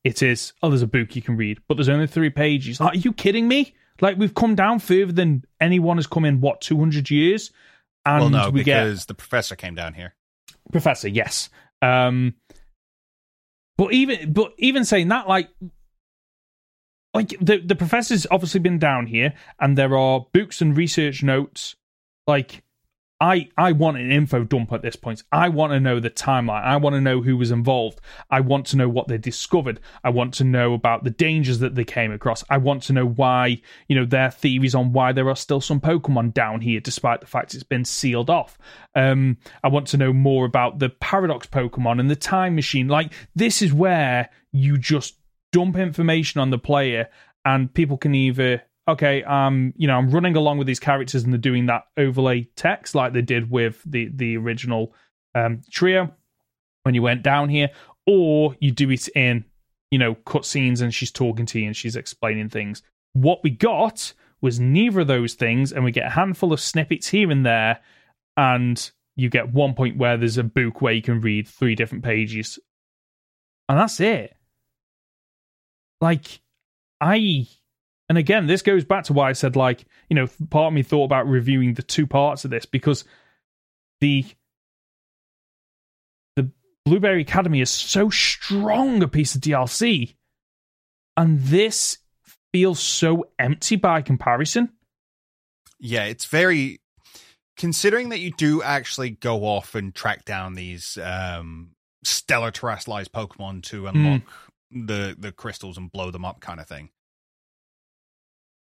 it 0.03 0.22
is 0.22 0.53
oh 0.61 0.70
there's 0.70 0.82
a 0.82 0.88
book 0.88 1.16
you 1.16 1.22
can 1.22 1.36
read 1.36 1.60
but 1.68 1.76
there's 1.76 1.90
only 1.90 2.07
three 2.07 2.30
pages. 2.30 2.80
Like, 2.80 2.94
are 2.94 2.98
you 2.98 3.14
kidding 3.14 3.48
me? 3.48 3.74
Like 4.02 4.18
we've 4.18 4.34
come 4.34 4.56
down 4.56 4.80
further 4.80 5.11
than 5.11 5.44
anyone 5.60 5.98
has 5.98 6.07
come 6.07 6.26
in 6.26 6.41
what 6.41 6.61
200 6.61 7.10
years? 7.10 7.52
And 8.06 8.22
well, 8.22 8.30
no, 8.30 8.49
we 8.49 8.64
get 8.64 8.84
because 8.84 9.06
the 9.06 9.14
professor 9.14 9.56
came 9.56 9.76
down 9.76 9.94
here. 9.94 10.16
professor 10.72 11.07
yes. 11.07 11.49
Um 11.82 12.36
but 13.78 13.94
even 13.94 14.32
but 14.34 14.53
even 14.57 14.86
saying 14.86 15.07
that 15.10 15.28
like 15.28 15.49
like 17.14 17.36
the 17.41 17.60
the 17.60 17.76
professor's 17.76 18.27
obviously 18.31 18.60
been 18.60 18.80
down 18.80 19.07
here 19.07 19.34
and 19.60 19.77
there 19.77 19.98
are 19.98 20.27
books 20.31 20.61
and 20.61 20.77
research 20.77 21.23
notes 21.23 21.76
like 22.27 22.64
I 23.22 23.49
I 23.57 23.73
want 23.73 23.98
an 23.98 24.11
info 24.11 24.45
dump 24.45 24.72
at 24.72 24.81
this 24.81 24.95
point. 24.95 25.23
I 25.31 25.49
want 25.49 25.73
to 25.73 25.80
know 25.80 25.99
the 25.99 26.10
timeline. 26.10 26.64
I 26.64 26.77
want 26.77 26.94
to 26.94 27.02
know 27.02 27.22
who 27.22 27.36
was 27.36 27.52
involved. 27.52 27.99
I 28.30 28.40
want 28.40 28.68
to 28.68 28.77
know 28.77 28.88
what 28.88 29.10
they 29.10 29.18
discovered. 29.18 29.81
I 30.03 30.10
want 30.10 30.34
to 30.36 30.45
know 30.45 30.73
about 30.73 31.03
the 31.03 31.10
dangers 31.10 31.60
that 31.60 31.76
they 31.76 31.84
came 31.84 32.14
across. 32.14 32.45
I 32.49 32.57
want 32.57 32.84
to 32.84 32.94
know 32.94 33.06
why, 33.06 33.61
you 33.90 33.95
know, 33.95 34.06
their 34.06 34.31
theories 34.31 34.73
on 34.73 34.94
why 34.94 35.11
there 35.11 35.30
are 35.30 35.36
still 35.36 35.60
some 35.60 35.81
Pokemon 35.81 36.34
down 36.34 36.61
here 36.61 36.80
despite 36.80 37.19
the 37.19 37.27
fact 37.27 37.53
it's 37.53 37.64
been 37.64 37.86
sealed 37.86 38.30
off. 38.30 38.57
Um 38.95 39.38
I 39.64 39.68
want 39.68 39.88
to 39.88 39.98
know 39.98 40.14
more 40.14 40.45
about 40.45 40.80
the 40.80 40.90
paradox 40.90 41.45
Pokemon 41.48 41.99
and 41.99 42.10
the 42.10 42.15
time 42.15 42.56
machine. 42.56 42.88
Like 42.88 43.11
this 43.36 43.61
is 43.61 43.73
where 43.73 44.30
you 44.53 44.77
just 44.77 45.19
dump 45.52 45.78
information 45.78 46.40
on 46.40 46.50
the 46.50 46.58
player 46.58 47.10
and 47.46 47.74
people 47.74 47.98
can 47.98 48.14
either 48.14 48.62
okay 48.88 49.24
um 49.24 49.74
you 49.78 49.88
know 49.88 49.96
i'm 49.96 50.10
running 50.10 50.36
along 50.36 50.58
with 50.58 50.68
these 50.68 50.80
characters 50.80 51.24
and 51.24 51.34
they're 51.34 51.38
doing 51.38 51.66
that 51.66 51.84
overlay 51.98 52.44
text 52.56 52.96
like 52.96 53.14
they 53.14 53.22
did 53.22 53.50
with 53.50 53.82
the 53.86 54.10
the 54.16 54.38
original 54.38 54.94
um 55.36 55.62
trio 55.72 56.12
when 56.84 56.96
you 56.96 57.02
went 57.02 57.24
down 57.24 57.50
here 57.50 57.70
or 58.10 58.56
you 58.60 58.72
do 58.72 58.90
it 58.90 59.08
in 59.10 59.46
you 59.92 60.00
know 60.00 60.16
cutscenes 60.16 60.82
and 60.82 60.94
she's 60.94 61.12
talking 61.12 61.46
to 61.46 61.60
you 61.60 61.68
and 61.68 61.78
she's 61.78 61.96
explaining 61.96 62.50
things. 62.50 62.82
What 63.14 63.44
we 63.44 63.52
got 63.52 64.14
was 64.42 64.60
neither 64.60 65.02
of 65.02 65.08
those 65.08 65.36
things 65.36 65.72
and 65.72 65.84
we 65.84 65.92
get 65.92 66.08
a 66.08 66.10
handful 66.10 66.52
of 66.52 66.60
snippets 66.60 67.08
here 67.08 67.30
and 67.30 67.46
there 67.46 67.80
and 68.38 68.92
you 69.16 69.30
get 69.30 69.54
one 69.54 69.74
point 69.74 69.98
where 69.98 70.18
there's 70.18 70.38
a 70.38 70.44
book 70.44 70.82
where 70.82 70.94
you 70.94 71.02
can 71.02 71.22
read 71.22 71.48
three 71.48 71.76
different 71.76 72.04
pages. 72.04 72.58
And 73.68 73.78
that's 73.78 74.00
it 74.00 74.36
like 76.02 76.42
i 77.02 77.48
and 78.08 78.18
again 78.18 78.48
this 78.48 78.62
goes 78.62 78.86
back 78.86 79.04
to 79.06 79.14
why 79.14 79.30
i 79.30 79.34
said 79.34 79.56
like 79.56 79.86
you 80.10 80.16
know 80.16 80.28
part 80.50 80.68
of 80.68 80.74
me 80.74 80.84
thought 80.84 81.06
about 81.06 81.28
reviewing 81.28 81.74
the 81.74 81.84
two 81.84 82.08
parts 82.08 82.46
of 82.46 82.52
this 82.52 82.66
because 82.66 83.04
the 84.02 84.26
the 86.36 86.50
blueberry 86.86 87.22
academy 87.22 87.62
is 87.62 87.70
so 87.70 88.10
strong 88.10 89.02
a 89.04 89.08
piece 89.08 89.36
of 89.36 89.42
dlc 89.42 90.14
and 91.18 91.40
this 91.42 91.98
feels 92.52 92.80
so 92.80 93.26
empty 93.38 93.76
by 93.76 94.02
comparison. 94.02 94.70
Yeah, 95.80 96.06
it's 96.06 96.26
very 96.26 96.82
considering 97.58 98.10
that 98.10 98.20
you 98.20 98.32
do 98.32 98.64
actually 98.64 99.12
go 99.12 99.44
off 99.44 99.76
and 99.76 99.94
track 99.94 100.26
down 100.26 100.54
these 100.54 100.98
um 101.02 101.72
stellar 102.04 102.52
terastallized 102.52 103.10
Pokemon 103.10 103.64
to 103.64 103.88
unlock 103.88 104.22
the 104.72 105.16
the 105.18 105.32
crystals 105.32 105.78
and 105.78 105.91
blow 105.91 106.12
them 106.12 106.26
up 106.26 106.40
kind 106.41 106.60
of 106.60 106.68
thing. 106.68 106.90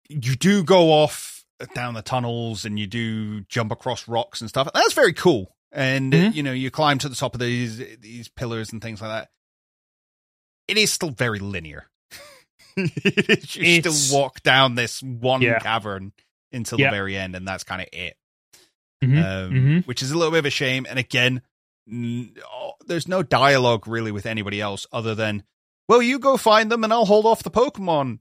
You 0.08 0.36
do 0.36 0.62
go 0.62 0.92
off 0.92 1.44
down 1.74 1.94
the 1.94 2.02
tunnels 2.02 2.64
and 2.64 2.78
you 2.78 2.86
do 2.86 3.40
jump 3.42 3.72
across 3.72 4.06
rocks 4.06 4.40
and 4.40 4.48
stuff. 4.48 4.68
That's 4.74 4.92
very 4.92 5.12
cool. 5.12 5.56
And 5.72 6.12
Mhm. 6.12 6.34
you 6.34 6.42
know, 6.42 6.52
you 6.52 6.70
climb 6.70 6.98
to 6.98 7.08
the 7.08 7.16
top 7.16 7.34
of 7.34 7.40
these 7.40 7.78
these 7.98 8.28
pillars 8.28 8.72
and 8.72 8.80
things 8.80 9.00
like 9.00 9.10
that. 9.10 9.30
It 10.68 10.78
is 10.78 10.92
still 10.92 11.10
very 11.10 11.38
linear. 11.38 11.90
you 12.76 12.84
It's- 13.04 13.98
still 13.98 14.18
walk 14.20 14.42
down 14.42 14.74
this 14.74 15.02
one 15.02 15.42
Yeah. 15.42 15.58
cavern 15.58 16.12
until 16.52 16.78
Yeah. 16.78 16.90
the 16.90 16.96
very 16.96 17.16
end, 17.16 17.34
and 17.34 17.46
that's 17.46 17.64
kind 17.64 17.82
of 17.82 17.88
it. 17.92 18.16
Mhm, 19.02 19.18
Um, 19.46 19.52
mhm. 19.52 19.86
Which 19.86 20.02
is 20.02 20.10
a 20.10 20.16
little 20.16 20.30
bit 20.32 20.38
of 20.38 20.46
a 20.46 20.50
shame. 20.50 20.86
And 20.88 20.98
again, 20.98 21.42
n- 21.90 22.34
oh, 22.44 22.74
there's 22.86 23.08
no 23.08 23.22
dialogue 23.22 23.86
really 23.86 24.10
with 24.12 24.26
anybody 24.26 24.60
else 24.60 24.86
other 24.92 25.14
than, 25.14 25.44
"Well, 25.88 26.02
you 26.02 26.18
go 26.18 26.36
find 26.36 26.70
them, 26.70 26.84
and 26.84 26.92
I'll 26.92 27.04
hold 27.06 27.26
off 27.26 27.42
the 27.42 27.50
Pokemon." 27.50 28.18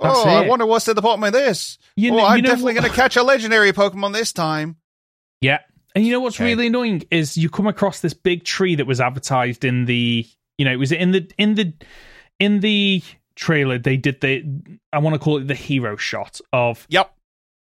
That's 0.00 0.18
oh, 0.18 0.28
I 0.28 0.46
wonder 0.48 0.66
what's 0.66 0.88
at 0.88 0.96
the 0.96 1.02
bottom 1.02 1.22
of 1.22 1.32
this. 1.32 1.78
You 1.96 2.14
oh, 2.18 2.24
I'm 2.24 2.36
you 2.36 2.42
know 2.42 2.48
definitely 2.48 2.74
going 2.74 2.90
to 2.90 2.96
catch 2.96 3.16
a 3.16 3.22
legendary 3.22 3.72
Pokemon 3.72 4.12
this 4.12 4.32
time. 4.32 4.76
Yeah. 5.40 5.60
And 5.94 6.04
you 6.04 6.10
know 6.12 6.18
what's 6.18 6.36
Okay. 6.36 6.46
really 6.46 6.66
annoying 6.66 7.04
is 7.12 7.36
you 7.36 7.48
come 7.48 7.68
across 7.68 8.00
this 8.00 8.14
big 8.14 8.42
tree 8.42 8.74
that 8.74 8.86
was 8.86 9.00
advertised 9.00 9.64
in 9.64 9.84
the 9.84 10.26
you 10.58 10.64
know, 10.64 10.72
it 10.72 10.78
was 10.78 10.90
in 10.90 11.12
the 11.12 11.30
in 11.38 11.54
the 11.54 11.72
in 12.40 12.58
the 12.60 13.02
trailer 13.36 13.78
they 13.78 13.96
did 13.96 14.20
the 14.20 14.44
I 14.92 14.98
want 14.98 15.14
to 15.14 15.20
call 15.20 15.38
it 15.38 15.46
the 15.46 15.54
hero 15.54 15.96
shot 15.96 16.40
of 16.52 16.86
Yep. 16.90 17.14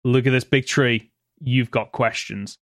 look 0.04 0.26
at 0.26 0.30
this 0.30 0.44
big 0.44 0.64
tree, 0.66 1.10
you've 1.38 1.70
got 1.70 1.92
questions. 1.92 2.56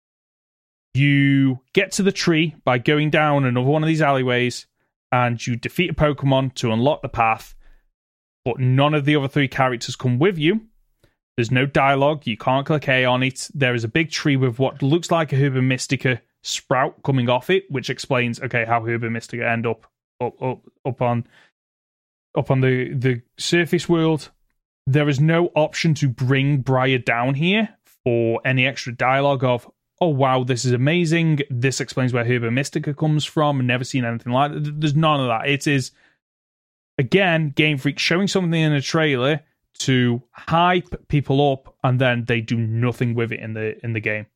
You 0.95 1.61
get 1.73 1.93
to 1.93 2.03
the 2.03 2.13
tree 2.13 2.55
by 2.65 2.79
going 2.79 3.11
down 3.11 3.45
another 3.45 3.67
one 3.67 3.83
of 3.83 3.89
these 3.89 4.01
alleyways 4.03 4.67
and 5.13 5.45
you 5.47 5.57
defeat 5.57 5.91
a 5.91 5.95
Pokemon 5.95 6.55
to 6.55 6.73
unlock 6.73 7.03
the 7.03 7.09
path, 7.09 7.55
but 8.45 8.59
none 8.59 8.95
of 8.95 9.05
the 9.05 9.17
other 9.17 9.29
three 9.29 9.49
characters 9.49 9.97
come 9.97 10.19
with 10.19 10.39
you. 10.39 10.63
There's 11.37 11.51
no 11.51 11.67
dialogue. 11.67 12.27
You 12.27 12.37
can't 12.37 12.67
click 12.67 12.89
A 12.89 13.05
on 13.05 13.23
it. 13.23 13.49
There 13.53 13.75
is 13.75 13.85
a 13.85 13.89
big 13.89 14.11
tree 14.11 14.37
with 14.37 14.59
what 14.59 14.83
looks 14.83 15.11
like 15.11 15.33
a 15.33 15.37
Herba 15.37 15.61
Mystica 15.61 16.23
sprout 16.43 17.03
coming 17.03 17.29
off 17.29 17.51
it, 17.51 17.65
which 17.71 17.91
explains 17.91 18.41
okay 18.41 18.65
how 18.65 18.83
Herba 18.83 19.11
Mystica 19.11 19.47
end 19.47 19.67
up 19.67 19.87
up 20.21 20.41
up 20.43 20.63
up 20.85 21.03
on 21.03 21.27
up 22.37 22.51
on 22.51 22.61
the 22.61 22.95
the 22.95 23.23
surface 23.37 23.89
world. 23.89 24.31
There 24.87 25.09
is 25.09 25.21
no 25.21 25.49
option 25.57 25.95
to 25.95 26.09
bring 26.09 26.59
Briar 26.59 26.99
down 26.99 27.35
here 27.35 27.69
for 28.05 28.41
any 28.45 28.67
extra 28.67 28.95
dialogue 28.95 29.43
of, 29.43 29.69
oh 30.01 30.09
wow, 30.09 30.45
this 30.45 30.65
is 30.65 30.73
amazing. 30.73 31.41
This 31.51 31.81
explains 31.81 32.13
where 32.13 32.25
Herba 32.25 32.51
Mystica 32.51 32.95
comes 32.95 33.25
from. 33.25 33.67
Never 33.67 33.85
seen 33.85 34.05
anything 34.05 34.33
like 34.33 34.53
that. 34.53 34.81
There's 34.81 34.95
none 34.95 35.21
of 35.21 35.29
that. 35.29 35.49
It 35.49 35.67
is 35.67 35.93
again 36.99 37.51
Game 37.51 37.79
Freak 37.79 37.99
showing 37.99 38.29
something 38.29 38.61
in 38.61 38.73
a 38.73 38.81
trailer 38.81 39.43
to 39.81 40.23
hype 40.31 41.09
people 41.09 41.53
up, 41.53 41.75
and 41.85 42.01
then 42.01 42.25
they 42.27 42.41
do 42.41 42.57
nothing 42.57 43.15
with 43.15 43.33
it 43.33 43.41
in 43.41 43.55
the 43.55 43.85
in 43.85 43.93
the 43.93 44.01
game. 44.01 44.27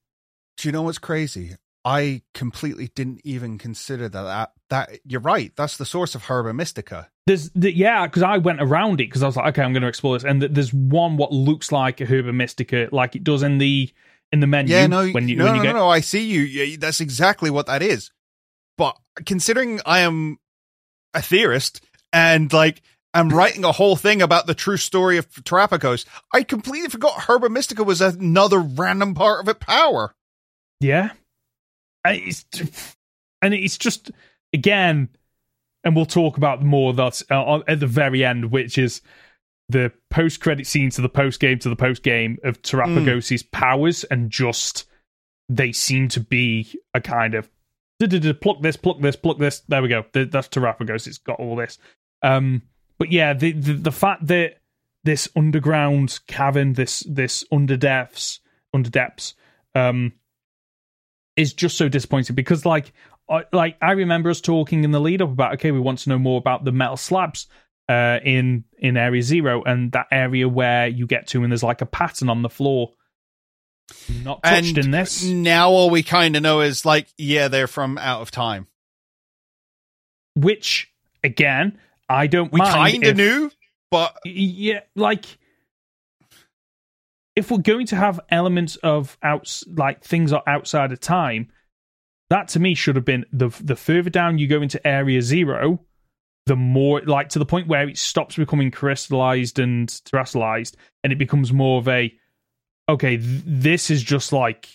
Do 0.57 0.69
you 0.69 0.73
know 0.73 0.82
what's 0.82 0.99
crazy? 0.99 1.57
I 1.82 2.23
completely 2.35 2.89
didn't 2.89 3.23
even 3.24 3.57
consider 3.57 4.09
that. 4.09 4.23
That, 4.23 4.53
that 4.69 5.01
you're 5.07 5.23
right. 5.23 5.51
That's 5.57 5.78
the 5.78 5.87
source 5.87 6.15
of 6.15 6.24
Herba 6.24 6.53
Mystica. 6.53 7.09
There's 7.27 7.51
the, 7.51 7.74
yeah, 7.74 8.07
because 8.07 8.23
I 8.23 8.37
went 8.37 8.61
around 8.61 9.01
it 9.01 9.09
because 9.09 9.23
I 9.23 9.27
was 9.27 9.37
like, 9.37 9.47
okay, 9.55 9.62
I'm 9.62 9.73
going 9.73 9.82
to 9.82 9.89
explore 9.89 10.16
this, 10.16 10.24
and 10.24 10.43
there's 10.43 10.74
one 10.74 11.16
what 11.16 11.32
looks 11.32 11.73
like 11.73 12.01
a 12.03 12.05
Herba 12.05 12.32
Mystica, 12.35 12.89
like 12.93 13.16
it 13.16 13.24
does 13.24 13.43
in 13.43 13.59
the 13.59 13.91
in 14.32 14.40
the 14.40 14.47
menu. 14.47 14.74
Yeah, 14.74 14.86
no, 14.86 15.09
when 15.09 15.28
you 15.28 15.36
no, 15.36 15.44
when 15.44 15.55
you 15.57 15.61
no, 15.61 15.66
get 15.66 15.74
no, 15.74 15.89
I 15.89 16.01
see 16.01 16.24
you. 16.24 16.43
Yeah, 16.43 16.77
that's 16.78 17.01
exactly 17.01 17.51
what 17.51 17.66
that 17.66 17.82
is. 17.82 18.11
But 18.78 18.97
considering 19.27 19.81
I 19.85 20.01
am 20.01 20.39
a 21.15 21.23
theorist 21.23 21.81
and 22.12 22.52
like 22.52 22.82
I'm 23.12 23.31
writing 23.31 23.65
a 23.65 23.73
whole 23.73 23.97
thing 23.97 24.23
about 24.23 24.47
the 24.47 24.55
true 24.55 24.77
story 24.77 25.16
of 25.16 25.28
Terapagos, 25.31 26.07
I 26.32 26.44
completely 26.44 26.89
forgot 26.89 27.23
Herba 27.23 27.48
Mystica 27.48 27.82
was 27.82 28.01
another 28.01 28.61
random 28.61 29.15
part 29.15 29.40
of 29.40 29.48
it 29.48 29.59
power. 29.59 30.15
Yeah. 30.81 31.11
And 32.05 32.16
it's, 32.16 32.44
and 33.43 33.52
it's 33.52 33.77
just, 33.77 34.12
again, 34.52 35.09
and 35.82 35.97
we'll 35.97 36.07
talk 36.07 36.36
about 36.36 36.62
more 36.62 36.93
that 36.94 37.23
uh, 37.31 37.61
at 37.66 37.81
the 37.81 37.86
very 37.86 38.24
end, 38.24 38.52
which 38.52 38.78
is 38.78 39.02
the 39.70 39.92
post 40.10 40.40
credit 40.40 40.66
scene 40.66 40.90
to 40.90 41.01
the 41.01 41.09
post 41.09 41.40
game 41.40 41.59
to 41.60 41.68
the 41.68 41.76
post 41.76 42.02
game 42.02 42.38
of 42.44 42.60
Terapagos' 42.62 43.51
powers, 43.51 44.05
and 44.05 44.30
just 44.30 44.86
they 45.48 45.72
seem 45.72 46.09
to 46.09 46.20
be 46.20 46.72
a 46.94 47.01
kind 47.01 47.34
of 47.34 47.48
pluck 48.40 48.62
this, 48.62 48.76
pluck 48.76 49.01
this, 49.01 49.16
pluck 49.16 49.38
this. 49.38 49.60
There 49.68 49.82
we 49.82 49.88
go. 49.88 50.05
That's 50.12 50.48
Terapagos. 50.48 51.06
It's 51.06 51.18
got 51.18 51.38
all 51.38 51.56
this. 51.56 51.78
Um, 52.22 52.62
but 52.98 53.12
yeah, 53.12 53.32
the, 53.32 53.52
the 53.52 53.72
the 53.74 53.92
fact 53.92 54.26
that 54.26 54.60
this 55.05 55.28
underground 55.36 56.20
cavern, 56.26 56.74
this 56.74 57.01
this 57.09 57.44
under 57.51 57.76
depths, 57.76 58.40
under 58.74 58.90
depths, 58.90 59.34
um, 59.74 60.12
is 61.36 61.52
just 61.52 61.76
so 61.76 61.88
disappointing 61.88 62.36
because 62.36 62.66
like 62.66 62.92
I, 63.28 63.44
like 63.52 63.76
I 63.80 63.92
remember 63.92 64.30
us 64.30 64.40
talking 64.40 64.84
in 64.84 64.90
the 64.90 65.01
lead 65.01 65.22
up 65.22 65.30
about 65.30 65.55
okay, 65.55 65.70
we 65.70 65.80
want 65.80 66.01
to 66.01 66.09
know 66.10 66.18
more 66.18 66.38
about 66.38 66.64
the 66.64 66.72
metal 66.72 66.97
slabs 66.97 67.47
uh, 67.90 68.20
in 68.24 68.64
in 68.78 68.96
Area 68.96 69.20
Zero 69.22 69.64
and 69.64 69.90
that 69.92 70.06
area 70.12 70.48
where 70.48 70.86
you 70.86 71.06
get 71.06 71.26
to 71.28 71.42
and 71.42 71.50
there's 71.50 71.64
like 71.64 71.80
a 71.80 71.86
pattern 71.86 72.28
on 72.30 72.42
the 72.42 72.48
floor. 72.48 72.92
Not 74.22 74.44
touched 74.44 74.76
And 74.76 74.78
in 74.78 74.90
this. 74.92 75.24
Now 75.24 75.70
all 75.70 75.90
we 75.90 76.04
kind 76.04 76.36
of 76.36 76.42
know 76.42 76.60
is 76.60 76.84
like, 76.84 77.08
yeah, 77.18 77.48
they're 77.48 77.66
from 77.66 77.98
out 77.98 78.22
of 78.22 78.30
time. 78.30 78.68
which 80.36 80.92
again 81.24 81.78
I 82.08 82.28
don't 82.28 82.52
We 82.52 82.60
kind 82.60 83.04
of 83.04 83.16
knew, 83.16 83.50
but 83.90 84.16
Yeah, 84.24 84.80
like 84.94 85.24
if 87.34 87.50
we're 87.50 87.58
going 87.58 87.86
to 87.86 87.96
have 87.96 88.20
elements 88.30 88.76
of 88.76 89.18
outs 89.22 89.64
like 89.66 90.04
things 90.04 90.32
are 90.32 90.42
outside 90.46 90.92
of 90.92 91.00
time, 91.00 91.50
that 92.28 92.48
to 92.48 92.60
me 92.60 92.74
should 92.74 92.94
have 92.96 93.04
been 93.04 93.26
the 93.32 93.48
the 93.60 93.76
further 93.76 94.10
down 94.10 94.38
you 94.38 94.46
go 94.46 94.62
into 94.62 94.84
area 94.86 95.22
zero, 95.22 95.80
the 96.46 96.56
more 96.56 97.00
like 97.02 97.28
to 97.30 97.38
the 97.38 97.46
point 97.46 97.68
where 97.68 97.88
it 97.88 97.98
stops 97.98 98.36
becoming 98.36 98.70
crystallized 98.70 99.58
and 99.58 99.88
terastallized, 99.88 100.74
and 101.04 101.12
it 101.12 101.18
becomes 101.18 101.52
more 101.52 101.78
of 101.78 101.88
a 101.88 102.12
okay, 102.88 103.16
th- 103.16 103.42
this 103.46 103.90
is 103.90 104.02
just 104.02 104.32
like 104.32 104.68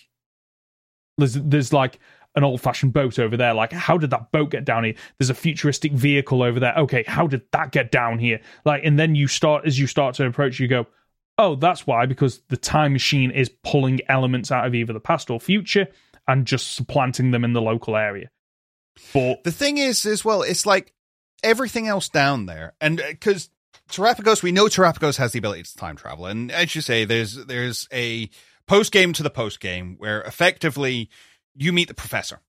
there's 1.18 1.34
there's 1.34 1.72
like 1.72 1.98
an 2.34 2.44
old 2.44 2.60
fashioned 2.60 2.92
boat 2.92 3.18
over 3.18 3.36
there. 3.36 3.54
Like, 3.54 3.72
how 3.72 3.96
did 3.96 4.10
that 4.10 4.30
boat 4.30 4.50
get 4.50 4.64
down 4.64 4.84
here? 4.84 4.94
There's 5.18 5.30
a 5.30 5.34
futuristic 5.34 5.92
vehicle 5.92 6.42
over 6.42 6.60
there. 6.60 6.74
Okay, 6.76 7.04
how 7.06 7.26
did 7.26 7.42
that 7.52 7.72
get 7.72 7.90
down 7.90 8.18
here? 8.18 8.40
Like, 8.64 8.82
and 8.84 8.98
then 8.98 9.14
you 9.14 9.26
start 9.26 9.66
as 9.66 9.78
you 9.78 9.86
start 9.86 10.14
to 10.16 10.26
approach, 10.26 10.60
you 10.60 10.68
go, 10.68 10.86
oh, 11.38 11.54
that's 11.54 11.86
why 11.86 12.06
because 12.06 12.40
the 12.48 12.56
time 12.56 12.92
machine 12.92 13.30
is 13.30 13.50
pulling 13.64 14.00
elements 14.08 14.52
out 14.52 14.66
of 14.66 14.74
either 14.74 14.92
the 14.92 15.00
past 15.00 15.30
or 15.30 15.40
future 15.40 15.88
and 16.28 16.46
just 16.46 16.74
supplanting 16.74 17.30
them 17.30 17.44
in 17.44 17.52
the 17.52 17.62
local 17.62 17.96
area. 17.96 18.30
But 19.12 19.44
the 19.44 19.52
thing 19.52 19.78
is, 19.78 20.06
as 20.06 20.24
well, 20.24 20.42
it's 20.42 20.66
like 20.66 20.92
everything 21.42 21.86
else 21.88 22.08
down 22.08 22.46
there, 22.46 22.74
and 22.80 22.96
because 22.96 23.50
Terapagos, 23.90 24.42
we 24.42 24.52
know 24.52 24.66
Terapagos 24.66 25.16
has 25.18 25.32
the 25.32 25.38
ability 25.38 25.62
to 25.64 25.76
time 25.76 25.96
travel, 25.96 26.26
and 26.26 26.50
as 26.50 26.74
you 26.74 26.80
say, 26.80 27.04
there's 27.04 27.34
there's 27.46 27.88
a 27.92 28.28
post 28.66 28.92
game 28.92 29.12
to 29.14 29.22
the 29.22 29.30
post 29.30 29.60
game 29.60 29.94
where 29.98 30.22
effectively 30.22 31.08
you 31.54 31.72
meet 31.72 31.88
the 31.88 31.94
professor. 31.94 32.40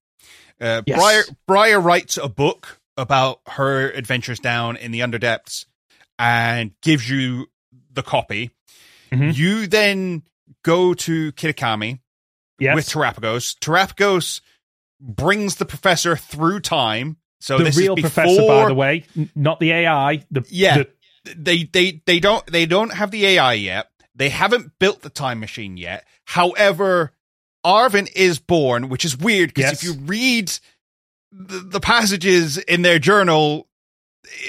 Uh, 0.60 0.82
Yes. 0.86 0.98
Briar 0.98 1.22
Briar 1.46 1.80
writes 1.80 2.16
a 2.16 2.28
book 2.28 2.80
about 2.96 3.40
her 3.46 3.90
adventures 3.90 4.40
down 4.40 4.76
in 4.76 4.90
the 4.90 5.00
underdepths 5.00 5.66
and 6.18 6.72
gives 6.82 7.08
you 7.08 7.46
the 7.92 8.02
copy. 8.02 8.50
Mhm. 9.12 9.34
You 9.36 9.66
then 9.68 10.22
go 10.64 10.94
to 10.94 11.30
Kitakami 11.32 12.00
yes, 12.58 12.74
with 12.74 12.88
Terapagos. 12.88 13.56
Terapagos 13.60 14.40
brings 15.00 15.56
the 15.56 15.64
professor 15.64 16.16
through 16.16 16.58
time. 16.60 17.18
So 17.40 17.58
the 17.58 17.64
this 17.64 17.76
real 17.76 17.94
is 17.96 18.02
before, 18.02 18.24
professor, 18.24 18.46
by 18.46 18.66
the 18.68 18.74
way, 18.74 19.04
n- 19.16 19.30
not 19.34 19.60
the 19.60 19.72
AI. 19.72 20.24
The 20.30 20.44
Yeah. 20.48 20.78
the- 20.78 20.88
they 21.36 21.64
they 21.64 22.02
they 22.06 22.20
don't 22.20 22.46
they 22.46 22.64
don't 22.66 22.92
have 22.92 23.10
the 23.10 23.24
AI 23.26 23.52
yet. 23.54 23.90
They 24.14 24.30
haven't 24.30 24.78
built 24.78 25.02
the 25.02 25.10
time 25.10 25.40
machine 25.40 25.76
yet. 25.76 26.04
However, 26.24 27.12
Arven 27.64 28.08
is 28.14 28.38
born, 28.38 28.88
which 28.88 29.04
is 29.04 29.16
weird 29.16 29.50
because 29.54 29.70
Yes. 29.72 29.82
if 29.82 29.84
you 29.84 29.92
read 30.04 30.52
the, 31.30 31.58
the 31.60 31.80
passages 31.80 32.56
in 32.56 32.82
their 32.82 32.98
journal, 32.98 33.68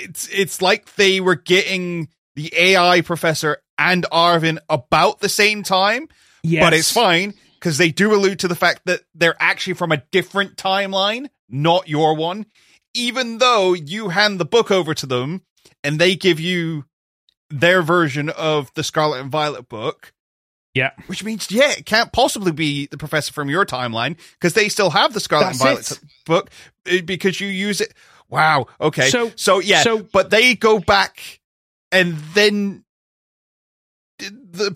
it's 0.02 0.28
it's 0.30 0.62
like 0.62 0.96
they 0.96 1.20
were 1.20 1.36
getting 1.36 2.08
the 2.36 2.52
AI 2.56 3.02
professor 3.02 3.58
and 3.78 4.06
Arven 4.12 4.60
about 4.70 5.20
the 5.20 5.30
same 5.30 5.64
time. 5.64 6.08
yes, 6.44 6.64
But 6.64 6.74
it's 6.74 6.92
fine 6.92 7.34
because 7.56 7.78
they 7.78 7.90
do 7.92 8.14
allude 8.14 8.40
to 8.40 8.48
the 8.48 8.56
fact 8.56 8.82
that 8.86 9.02
they're 9.14 9.36
actually 9.42 9.74
from 9.74 9.92
a 9.92 9.98
different 10.12 10.56
timeline, 10.56 11.28
not 11.50 11.90
your 11.90 12.16
one. 12.16 12.46
Even 12.94 13.38
though 13.38 13.74
you 13.74 14.10
hand 14.10 14.40
the 14.40 14.46
book 14.46 14.72
over 14.72 14.94
to 14.94 15.06
them 15.06 15.44
and 15.84 16.00
they 16.00 16.16
give 16.16 16.40
you 16.40 16.86
their 17.50 17.82
version 17.82 18.30
of 18.30 18.72
the 18.76 18.84
Scarlet 18.84 19.22
and 19.22 19.32
Violet 19.32 19.68
book, 19.70 20.14
Yeah, 20.76 20.92
which 21.08 21.24
means, 21.24 21.50
yeah, 21.52 21.72
it 21.72 21.86
can't 21.86 22.12
possibly 22.12 22.52
be 22.52 22.88
the 22.88 22.98
professor 22.98 23.32
from 23.34 23.50
your 23.50 23.66
timeline 23.66 24.18
because 24.34 24.54
they 24.54 24.70
still 24.70 24.90
have 24.92 25.14
the 25.14 25.20
Scarlet 25.20 25.46
That's 25.46 25.60
and 25.62 25.68
Violet 25.70 25.92
it. 25.92 26.00
book 26.26 26.50
uh, 26.92 27.02
because 27.06 27.40
you 27.42 27.48
use 27.48 27.82
it. 27.82 27.94
Wow. 28.30 28.68
Okay. 28.80 29.10
So- 29.10 29.32
so 29.36 29.60
yeah, 29.60 29.82
so- 29.82 30.04
but 30.14 30.30
they 30.30 30.56
go 30.56 30.80
back 30.80 31.40
and 31.92 32.18
then 32.36 32.84
the, 34.20 34.68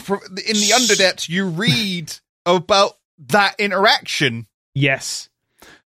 in 0.47 0.55
the 0.55 0.71
underdepths 0.73 1.27
you 1.29 1.47
read 1.47 2.13
about 2.45 2.93
that 3.27 3.55
interaction. 3.59 4.47
yes. 4.73 5.29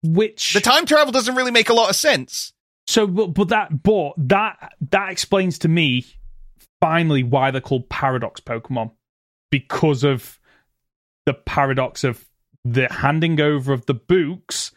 Which 0.02 0.52
The 0.52 0.60
time 0.60 0.86
travel 0.86 1.12
doesn't 1.12 1.34
really 1.34 1.50
make 1.50 1.68
a 1.68 1.74
lot 1.74 1.90
of 1.90 1.96
sense. 1.96 2.52
So, 2.86 3.06
but, 3.06 3.28
but 3.28 3.48
that, 3.48 3.82
but 3.82 4.12
that 4.16 4.74
that 4.90 5.10
explains 5.10 5.58
to 5.60 5.68
me 5.68 6.06
finally 6.80 7.22
why 7.22 7.50
they're 7.50 7.60
called 7.60 7.88
paradox 7.88 8.40
Pokemon 8.40 8.92
because 9.50 10.04
of 10.04 10.38
the 11.24 11.34
paradox 11.34 12.04
of 12.04 12.24
the 12.64 12.88
handing 12.90 13.40
over 13.40 13.72
of 13.72 13.86
the 13.86 13.94
books 13.94 14.72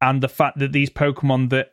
and 0.00 0.22
the 0.22 0.28
fact 0.28 0.58
that 0.58 0.72
these 0.72 0.90
Pokemon 0.90 1.50
that 1.50 1.72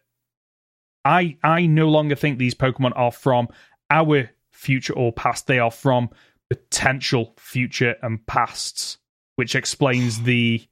I 1.05 1.37
I 1.43 1.65
no 1.65 1.87
longer 1.87 2.15
think 2.15 2.37
these 2.37 2.55
Pokemon 2.55 2.93
are 2.95 3.11
from 3.11 3.47
our 3.89 4.29
future 4.51 4.93
or 4.93 5.13
past. 5.13 5.47
They 5.47 5.59
are 5.59 5.71
from 5.71 6.09
potential 6.49 7.33
future 7.37 7.95
and 8.01 8.25
pasts, 8.27 8.97
which 9.35 9.55
explains 9.55 10.23
the 10.23 10.67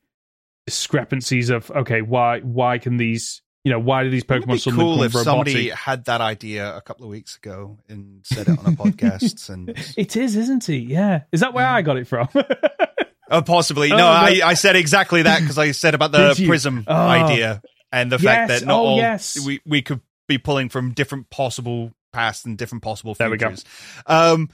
discrepancies 0.66 1.50
of 1.50 1.70
okay, 1.72 2.02
why 2.02 2.40
why 2.42 2.78
can 2.80 2.98
these 2.98 3.42
you 3.64 3.72
know 3.72 3.80
why 3.80 4.04
do 4.04 4.10
these 4.10 4.24
Pokemon 4.24 4.48
be 4.54 4.58
suddenly 4.58 4.84
cool 4.84 4.94
become 4.96 5.06
if 5.06 5.16
robotic? 5.16 5.52
somebody 5.54 5.70
had 5.70 6.06
that 6.06 6.22
idea 6.22 6.76
a 6.76 6.82
couple 6.82 7.06
of 7.06 7.12
weeks 7.12 7.36
ago 7.38 7.78
and 7.90 8.22
said 8.24 8.48
it 8.48 8.58
on 8.60 8.66
a 8.66 8.72
podcast 8.78 9.50
and 9.50 9.70
It 9.98 10.16
is, 10.16 10.36
isn't 10.36 10.68
it? 10.70 10.84
Yeah. 10.84 11.22
Is 11.32 11.40
that 11.42 11.54
where 11.54 11.68
I 11.68 11.82
got 11.82 11.98
it 11.98 12.08
from? 12.08 12.28
oh, 13.32 13.42
possibly 13.42 13.92
Oh, 13.92 13.98
no. 13.98 14.04
no. 14.04 14.08
I, 14.08 14.42
I 14.44 14.54
said 14.54 14.76
exactly 14.76 15.24
that 15.24 15.40
because 15.42 15.58
I 15.58 15.72
said 15.72 15.96
about 15.96 16.12
the 16.12 16.44
prism 16.46 16.84
Oh. 16.88 16.94
idea 16.96 17.62
and 17.92 18.12
the 18.12 18.20
fact 18.20 18.50
that 18.50 18.66
not 18.66 18.80
Oh, 18.80 18.86
all 18.86 18.98
yes. 18.98 19.38
we 19.46 19.62
we 19.66 19.82
could 19.82 20.02
be 20.28 20.38
pulling 20.38 20.70
from 20.70 20.92
different 20.94 21.30
possible 21.30 21.92
past 22.14 22.46
and 22.46 22.58
different 22.58 22.84
possible 22.84 23.14
There 23.14 23.30
we 23.30 23.38
go. 23.38 23.48
futures. 23.50 23.66
Um, 24.08 24.50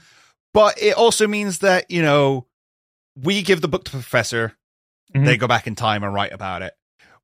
but 0.54 0.80
it 0.82 0.94
also 0.94 1.26
means 1.26 1.60
that 1.60 1.90
you 1.90 2.02
know 2.02 2.46
we 3.16 3.42
give 3.42 3.60
the 3.60 3.68
book 3.68 3.84
to 3.84 3.92
the 3.92 3.98
professor. 3.98 4.54
Mhm. 5.14 5.24
They 5.26 5.36
go 5.36 5.46
back 5.46 5.66
in 5.66 5.74
time 5.74 6.02
and 6.04 6.12
write 6.14 6.32
about 6.32 6.62
it. 6.62 6.74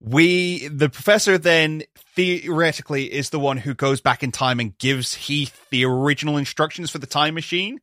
we 0.01 0.69
the 0.69 0.89
professor 0.89 1.39
then 1.39 1.83
theoretically 2.15 3.13
is 3.13 3.31
the 3.31 3.39
one 3.41 3.57
who 3.57 3.75
goes 3.75 4.01
back 4.01 4.23
in 4.23 4.31
time 4.31 4.61
and 4.61 4.79
gives 4.79 5.15
Heath 5.15 5.67
the 5.71 5.85
original 5.85 6.37
instructions 6.37 6.89
for 6.91 6.99
the 6.99 7.07
time 7.07 7.35
machine, 7.35 7.81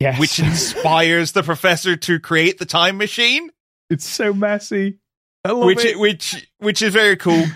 Yes. 0.00 0.18
which 0.18 0.38
inspires 0.38 1.32
the 1.32 1.42
professor 1.42 1.96
to 1.96 2.20
create 2.20 2.58
the 2.58 2.66
time 2.66 2.98
machine, 2.98 3.50
it's 3.88 4.06
so 4.06 4.34
messy. 4.34 4.98
I 5.44 5.52
love 5.52 5.64
which 5.64 5.84
it. 5.84 5.98
which 5.98 6.46
which 6.58 6.82
is 6.82 6.92
very 6.92 7.16
cool. 7.16 7.46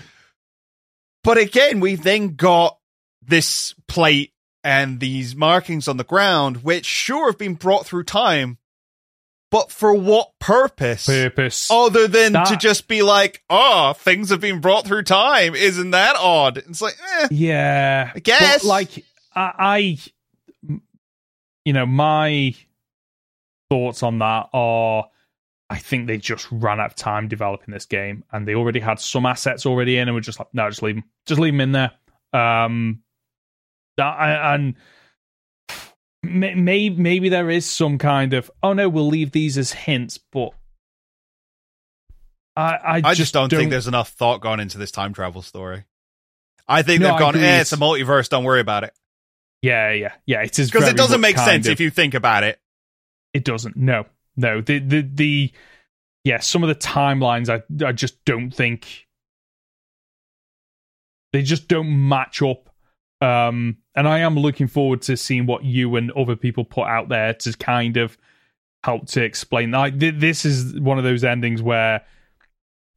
but 1.23 1.37
again, 1.37 1.79
we've 1.79 2.01
then 2.03 2.35
got 2.35 2.79
this 3.21 3.75
plate 3.87 4.33
and 4.63 4.99
these 4.99 5.35
markings 5.35 5.87
on 5.87 5.97
the 5.97 6.03
ground, 6.03 6.63
which 6.63 6.85
sure 6.85 7.27
have 7.27 7.37
been 7.37 7.53
brought 7.53 7.85
through 7.85 8.03
time, 8.05 8.57
but 9.55 9.71
for 9.71 9.93
what 9.93 10.37
purpose? 10.37 11.05
Purpose. 11.05 11.71
other 11.71 12.09
than 12.09 12.33
to 12.33 12.57
just 12.57 12.89
be 12.89 13.01
like, 13.01 13.41
oh, 13.49 13.93
things 13.93 14.29
have 14.29 14.41
been 14.41 14.59
brought 14.59 14.85
through 14.85 15.03
time. 15.03 15.55
Isn't 15.55 15.91
that 15.91 16.17
odd? 16.17 16.57
It's 16.57 16.81
like, 16.81 16.97
eh, 17.19 17.29
Yeah, 17.31 18.11
I 18.13 18.19
guess. 18.19 18.65
Like 18.65 19.05
I, 19.33 19.53
I, 19.57 19.97
you 21.63 21.71
know, 21.71 21.85
my 21.85 22.53
thoughts 23.69 24.03
on 24.03 24.19
that 24.19 24.49
are, 24.51 25.07
I 25.69 25.77
think 25.77 26.07
they 26.07 26.17
just 26.17 26.51
ran 26.51 26.81
out 26.81 26.87
of 26.87 26.95
time 26.97 27.29
developing 27.29 27.73
this 27.73 27.85
game, 27.85 28.25
and 28.33 28.45
they 28.45 28.55
already 28.55 28.81
had 28.81 28.99
some 28.99 29.25
assets 29.25 29.65
already 29.65 29.95
in, 29.95 30.09
and 30.09 30.15
were 30.15 30.19
just 30.19 30.37
like, 30.37 30.53
no, 30.53 30.69
just 30.69 30.83
leave 30.83 30.95
them, 30.95 31.05
just 31.27 31.39
leave 31.39 31.53
them 31.53 31.61
in 31.61 31.71
there. 31.71 31.91
Um, 32.33 33.03
that, 33.95 34.17
and 34.19 34.75
maybe 36.25 36.89
maybe 36.95 37.29
there 37.29 37.49
is 37.49 37.65
some 37.65 37.97
kind 37.97 38.33
of, 38.33 38.49
oh 38.63 38.73
no, 38.73 38.89
we'll 38.89 39.07
leave 39.07 39.31
these 39.31 39.57
as 39.57 39.71
hints, 39.71 40.17
but. 40.31 40.51
I, 42.57 42.61
I, 42.75 43.01
I 43.03 43.13
just 43.15 43.33
don't, 43.33 43.49
think 43.49 43.69
there's 43.69 43.87
enough 43.87 44.09
thought 44.09 44.39
gone 44.39 44.61
into 44.61 44.77
this 44.77 44.91
time 44.91 45.13
travel 45.13 45.41
story. 45.41 45.83
I 46.67 46.83
think 46.83 47.01
No, 47.01 47.11
they've 47.11 47.19
gone, 47.19 47.35
eh, 47.35 47.59
it's 47.61 47.73
a 47.73 47.77
multiverse. 47.77 48.29
Don't 48.29 48.45
worry 48.45 48.61
about 48.61 48.85
it. 48.85 48.93
Yeah, 49.61 49.91
yeah, 49.91 50.13
yeah. 50.25 50.41
It 50.43 50.57
is 50.57 50.71
Because 50.71 50.87
it 50.87 50.95
doesn't 50.97 51.21
make 51.21 51.37
sense 51.37 51.67
of- 51.67 51.71
if 51.73 51.79
you 51.79 51.89
think 51.89 52.13
about 52.13 52.43
it. 52.43 52.59
It 53.33 53.43
doesn't. 53.43 53.75
No, 53.75 54.05
no. 54.37 54.61
The 54.61 54.79
the 54.79 55.01
the 55.01 55.51
yeah. 56.23 56.39
Some 56.39 56.63
of 56.63 56.69
the 56.69 56.75
timelines, 56.75 57.49
I 57.49 57.63
I 57.85 57.91
just 57.91 58.23
don't 58.23 58.49
think 58.51 59.07
they 61.33 61.41
just 61.41 61.67
don't 61.67 62.07
match 62.07 62.41
up. 62.41 62.69
Um, 63.19 63.77
and 63.95 64.07
I 64.07 64.19
am 64.19 64.35
looking 64.35 64.67
forward 64.67 65.01
to 65.03 65.17
seeing 65.17 65.45
what 65.45 65.63
you 65.63 65.95
and 65.95 66.11
other 66.11 66.35
people 66.35 66.63
put 66.65 66.87
out 66.87 67.09
there 67.09 67.33
to 67.33 67.53
kind 67.57 67.97
of 67.97 68.17
help 68.83 69.07
to 69.07 69.23
explain. 69.23 69.71
Like 69.71 69.99
th- 69.99 70.15
this 70.17 70.45
is 70.45 70.79
one 70.79 70.97
of 70.97 71.03
those 71.03 71.23
endings 71.23 71.61
where. 71.61 72.01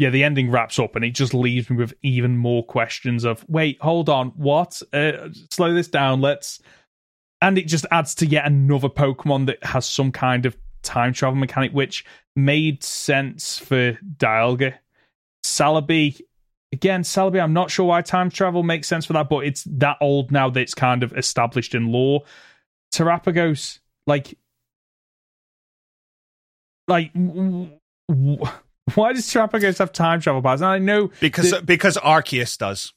Yeah, 0.00 0.10
the 0.10 0.22
ending 0.22 0.48
wraps 0.48 0.78
up 0.78 0.94
and 0.94 1.04
it 1.04 1.10
just 1.10 1.34
leaves 1.34 1.68
me 1.68 1.76
with 1.76 1.92
even 2.04 2.36
more 2.36 2.64
questions 2.64 3.24
of 3.24 3.44
wait, 3.48 3.78
hold 3.80 4.08
on, 4.08 4.28
what? 4.36 4.80
Uh, 4.92 5.30
slow 5.50 5.74
this 5.74 5.88
down. 5.88 6.20
Let's 6.20 6.60
and 7.40 7.58
it 7.58 7.66
just 7.66 7.86
adds 7.90 8.14
to 8.16 8.26
yet 8.26 8.46
another 8.46 8.88
Pokemon 8.88 9.46
that 9.46 9.62
has 9.64 9.86
some 9.86 10.10
kind 10.12 10.46
of 10.46 10.56
time 10.82 11.12
travel 11.12 11.38
mechanic, 11.38 11.72
which 11.72 12.04
made 12.34 12.82
sense 12.82 13.58
for 13.58 13.98
Dialga. 14.16 14.74
Celebi, 15.44 16.20
again, 16.72 17.02
Celebi, 17.02 17.42
I'm 17.42 17.52
not 17.52 17.70
sure 17.70 17.86
why 17.86 18.02
time 18.02 18.30
travel 18.30 18.62
makes 18.62 18.88
sense 18.88 19.06
for 19.06 19.12
that, 19.14 19.28
but 19.28 19.44
it's 19.44 19.64
that 19.64 19.96
old 20.00 20.30
now 20.30 20.50
that 20.50 20.60
it's 20.60 20.74
kind 20.74 21.02
of 21.02 21.12
established 21.16 21.74
in 21.74 21.90
law. 21.92 22.20
Terapagos, 22.92 23.78
like, 24.06 24.36
like, 26.86 27.12
w- 27.12 27.70
w- 28.08 28.38
why 28.94 29.12
does 29.12 29.26
Terapagos 29.26 29.78
have 29.78 29.92
time 29.92 30.20
travel 30.20 30.42
powers? 30.42 30.60
And 30.60 30.70
I 30.70 30.78
know, 30.78 31.10
Because 31.20 31.60
because 31.62 31.96
Arceus 31.96 32.56
does. 32.58 32.92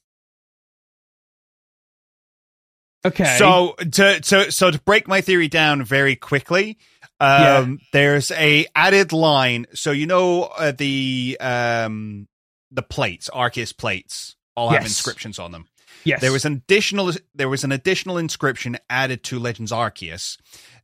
okay, 3.05 3.37
So 3.37 3.73
to 3.79 4.19
to 4.21 4.51
so 4.51 4.71
to 4.71 4.79
break 4.81 5.07
my 5.07 5.21
theory 5.21 5.47
down 5.47 5.83
very 5.83 6.15
quickly, 6.15 6.77
um, 7.19 7.79
there's 7.93 8.31
a 8.31 8.65
added 8.75 9.11
line. 9.11 9.65
So 9.73 9.91
you 9.91 10.07
know 10.07 10.43
uh, 10.43 10.71
the 10.71 11.37
um 11.41 12.27
the 12.71 12.81
plates, 12.81 13.29
Arceus 13.33 13.75
plates, 13.75 14.35
all 14.55 14.69
have 14.69 14.83
inscriptions 14.83 15.39
on 15.39 15.51
them. 15.51 15.67
yes, 16.03 16.21
There 16.21 16.31
was 16.31 16.45
an 16.45 16.53
additional 16.53 17.11
there 17.35 17.49
was 17.49 17.63
an 17.63 17.71
additional 17.71 18.17
inscription 18.17 18.77
added 18.89 19.23
to 19.25 19.39
Legends 19.39 19.71
Arceus 19.71 20.37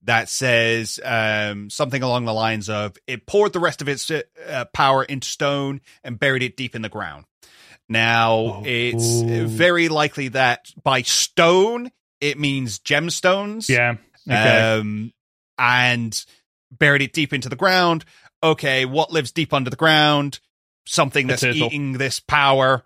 that 0.03 0.29
says 0.29 0.99
um, 1.03 1.69
something 1.69 2.03
along 2.03 2.25
the 2.25 2.33
lines 2.33 2.69
of 2.69 2.95
it 3.07 3.25
poured 3.25 3.53
the 3.53 3.59
rest 3.59 3.81
of 3.81 3.87
its 3.89 4.09
uh, 4.11 4.65
power 4.73 5.03
into 5.03 5.27
stone 5.27 5.81
and 6.03 6.19
buried 6.19 6.43
it 6.43 6.55
deep 6.57 6.75
in 6.75 6.81
the 6.81 6.89
ground. 6.89 7.25
Now 7.89 8.31
Oh. 8.35 8.63
it's 8.65 9.21
very 9.51 9.87
likely 9.89 10.27
that 10.29 10.71
by 10.83 11.01
stone 11.03 11.91
it 12.21 12.37
means 12.39 12.79
gemstones. 12.79 13.69
yeah, 13.69 13.95
okay. 14.27 14.77
Um, 14.79 15.13
and 15.57 16.25
buried 16.71 17.01
it 17.01 17.13
deep 17.13 17.33
into 17.33 17.49
the 17.49 17.55
ground. 17.55 18.05
Okay, 18.43 18.85
what 18.85 19.11
lives 19.11 19.31
deep 19.31 19.53
under 19.53 19.69
the 19.69 19.75
ground? 19.75 20.39
Something 20.87 21.27
that's 21.27 21.43
eating 21.43 21.93
this 21.93 22.19
power 22.19 22.83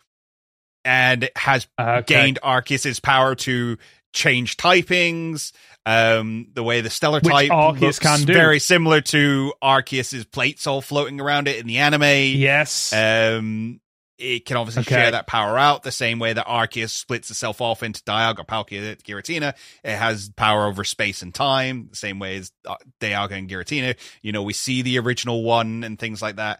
and 0.83 1.29
has 1.35 1.67
Okay. 1.79 2.01
gained 2.13 2.39
Arceus's 2.43 2.99
power 2.99 3.35
to 3.35 3.77
change 4.13 4.57
typings. 4.57 5.51
Um, 5.85 6.47
the 6.53 6.63
way 6.63 6.81
the 6.81 6.89
stellar 6.89 7.19
Which 7.21 7.31
type 7.33 7.49
Arceus 7.51 7.81
looks 7.81 7.99
can 7.99 8.25
do. 8.25 8.33
very 8.33 8.59
similar 8.59 9.01
to 9.01 9.53
Arceus's 9.63 10.25
plates 10.25 10.67
all 10.67 10.81
floating 10.81 11.19
around 11.19 11.47
it 11.47 11.57
in 11.59 11.65
the 11.67 11.77
anime. 11.77 12.03
yes, 12.03 12.93
Um, 12.93 13.79
it 14.19 14.45
can 14.45 14.57
obviously 14.57 14.83
Okay. 14.83 14.93
share 14.93 15.11
that 15.11 15.25
power 15.25 15.57
out 15.57 15.81
the 15.81 15.91
same 15.91 16.19
way 16.19 16.33
that 16.33 16.45
Arceus 16.45 16.91
splits 16.91 17.31
itself 17.31 17.59
off 17.61 17.81
into 17.81 18.03
Dialga, 18.03 18.45
Palkia, 18.45 18.95
Giratina. 19.01 19.55
It 19.83 19.95
has 19.95 20.29
power 20.29 20.67
over 20.67 20.83
space 20.83 21.23
and 21.23 21.33
time, 21.33 21.87
the 21.89 21.95
same 21.95 22.19
way 22.19 22.37
as 22.37 22.51
uh, 22.67 22.75
Dialga 22.99 23.31
and 23.31 23.49
Giratina. 23.49 23.95
You 24.21 24.31
know, 24.31 24.43
we 24.43 24.53
see 24.53 24.83
the 24.83 24.99
original 24.99 25.41
one 25.43 25.83
and 25.83 25.97
things 25.97 26.21
like 26.21 26.35
that. 26.35 26.59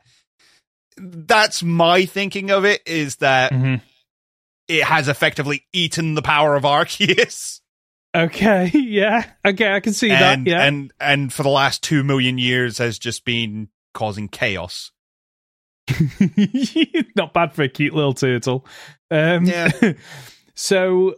That's 0.97 1.63
my 1.63 2.05
thinking 2.05 2.51
of 2.51 2.65
it, 2.65 2.81
is 2.85 3.18
that 3.18 3.51
Mhm. 3.51 3.81
it 4.68 4.84
has 4.84 5.07
effectively 5.07 5.65
eaten 5.73 6.15
the 6.15 6.22
power 6.22 6.55
of 6.55 6.63
Arceus. 6.63 7.59
Okay, 8.15 8.69
yeah. 8.73 9.26
Okay, 9.45 9.72
I 9.73 9.80
can 9.80 9.93
see 9.93 10.11
and, 10.11 10.45
that. 10.45 10.49
Yeah. 10.51 10.63
and, 10.63 10.91
and 10.99 11.31
for 11.34 11.43
the 11.43 11.49
last 11.49 11.81
two 11.84 12.03
million 12.03 12.38
years 12.38 12.77
has 12.80 12.99
just 12.99 13.23
been 13.26 13.69
causing 13.93 14.27
chaos. 14.27 14.91
Not 17.15 17.34
bad 17.34 17.53
for 17.53 17.63
a 17.63 17.69
cute 17.69 17.93
little 17.93 18.13
turtle. 18.13 18.65
Um, 19.09 19.45
Yeah. 19.45 19.69
so 20.55 21.15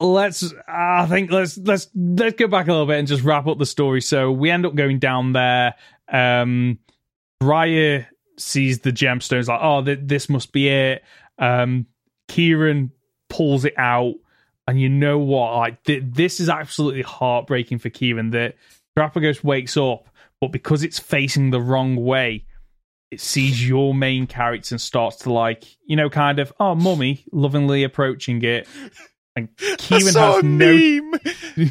let's. 0.00 0.52
I 0.68 1.06
think 1.06 1.30
let's 1.30 1.56
let's 1.58 1.88
let's 1.94 2.36
go 2.36 2.48
back 2.48 2.68
a 2.68 2.72
little 2.72 2.86
bit 2.86 2.98
and 2.98 3.08
just 3.08 3.22
wrap 3.22 3.46
up 3.46 3.58
the 3.58 3.66
story. 3.66 4.00
So 4.00 4.30
we 4.30 4.50
end 4.50 4.66
up 4.66 4.74
going 4.74 4.98
down 4.98 5.32
there. 5.32 5.74
Um, 6.12 6.78
Briar 7.40 8.08
sees 8.38 8.80
the 8.80 8.92
gemstones, 8.92 9.48
like, 9.48 9.60
oh, 9.62 9.84
th- 9.84 10.00
this 10.02 10.28
must 10.28 10.52
be 10.52 10.68
it. 10.68 11.02
Um, 11.38 11.86
Kieran 12.28 12.92
pulls 13.28 13.64
it 13.64 13.74
out, 13.76 14.14
and 14.66 14.80
you 14.80 14.88
know 14.88 15.18
what? 15.18 15.56
Like 15.56 15.82
th- 15.84 16.04
this 16.06 16.40
is 16.40 16.48
absolutely 16.48 17.02
heartbreaking 17.02 17.78
for 17.78 17.90
Kieran. 17.90 18.30
That 18.30 18.54
Terapagos 18.96 19.42
wakes 19.42 19.76
up, 19.76 20.08
but 20.40 20.52
because 20.52 20.82
it's 20.82 20.98
facing 20.98 21.50
the 21.50 21.60
wrong 21.60 21.96
way, 21.96 22.44
it 23.10 23.20
sees 23.20 23.66
your 23.66 23.94
main 23.94 24.26
character 24.26 24.74
and 24.74 24.80
starts 24.80 25.16
to 25.18 25.32
like, 25.32 25.64
you 25.84 25.96
know, 25.96 26.08
kind 26.08 26.38
of, 26.38 26.52
oh, 26.58 26.74
mummy, 26.74 27.24
lovingly 27.32 27.84
approaching 27.84 28.42
it. 28.42 28.66
And 29.36 29.54
Kieran 29.56 30.08
I 30.08 30.10
saw 30.10 30.32
has 30.34 30.42
a 30.42 30.46
no. 30.46 30.76
meme. 30.76 31.20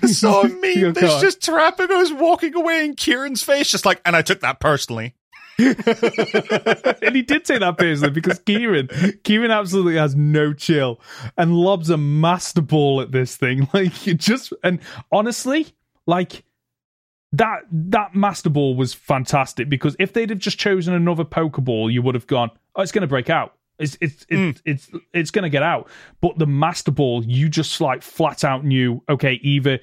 I 0.04 0.08
saw 0.08 0.42
a 0.42 0.48
meme. 0.50 0.94
There's 0.94 1.22
just 1.22 1.42
Terapagos 1.42 2.18
walking 2.20 2.56
away 2.56 2.86
in 2.86 2.96
Kieran's 2.96 3.42
face, 3.44 3.72
just 3.72 3.86
like, 3.86 4.02
and 4.06 4.16
I 4.16 4.22
took 4.22 4.42
that 4.42 4.60
personally. 4.60 5.16
and 5.58 7.16
he 7.16 7.22
did 7.22 7.46
take 7.46 7.60
that 7.60 7.76
personally 7.78 8.12
because 8.12 8.40
Kieran, 8.40 8.90
Kieran 9.24 9.52
absolutely 9.52 9.96
has 9.96 10.16
no 10.16 10.54
chill 10.54 11.00
and 11.38 11.54
lobs 11.54 11.90
a 11.90 11.98
master 11.98 12.62
ball 12.62 13.02
at 13.02 13.12
this 13.12 13.36
thing. 13.36 13.68
Like 13.74 14.08
it 14.08 14.18
just 14.18 14.54
and 14.64 14.80
honestly, 15.12 15.68
like 16.06 16.44
that 17.32 17.62
that 17.72 18.14
master 18.16 18.50
ball 18.50 18.76
was 18.76 18.94
fantastic 18.94 19.70
because 19.70 19.96
if 19.98 20.14
they'd 20.14 20.30
have 20.30 20.40
just 20.40 20.60
chosen 20.60 20.94
another 20.94 21.24
Pokeball, 21.24 21.92
you 21.92 22.02
would 22.02 22.16
have 22.16 22.28
gone, 22.28 22.52
oh, 22.76 22.82
it's 22.82 22.92
going 22.92 23.04
to 23.04 23.08
break 23.08 23.30
out. 23.30 23.56
It's 23.80 23.98
it's 24.02 24.26
it's 24.30 24.60
hmm. 24.60 24.70
it's 24.70 24.90
it's 25.14 25.32
going 25.32 25.44
to 25.44 25.50
get 25.50 25.64
out. 25.64 25.90
But 26.20 26.38
the 26.38 26.46
master 26.46 26.92
ball, 26.92 27.24
you 27.24 27.50
just 27.50 27.80
like 27.80 28.02
flat 28.04 28.44
out 28.44 28.66
knew, 28.66 29.02
okay, 29.10 29.34
either 29.42 29.80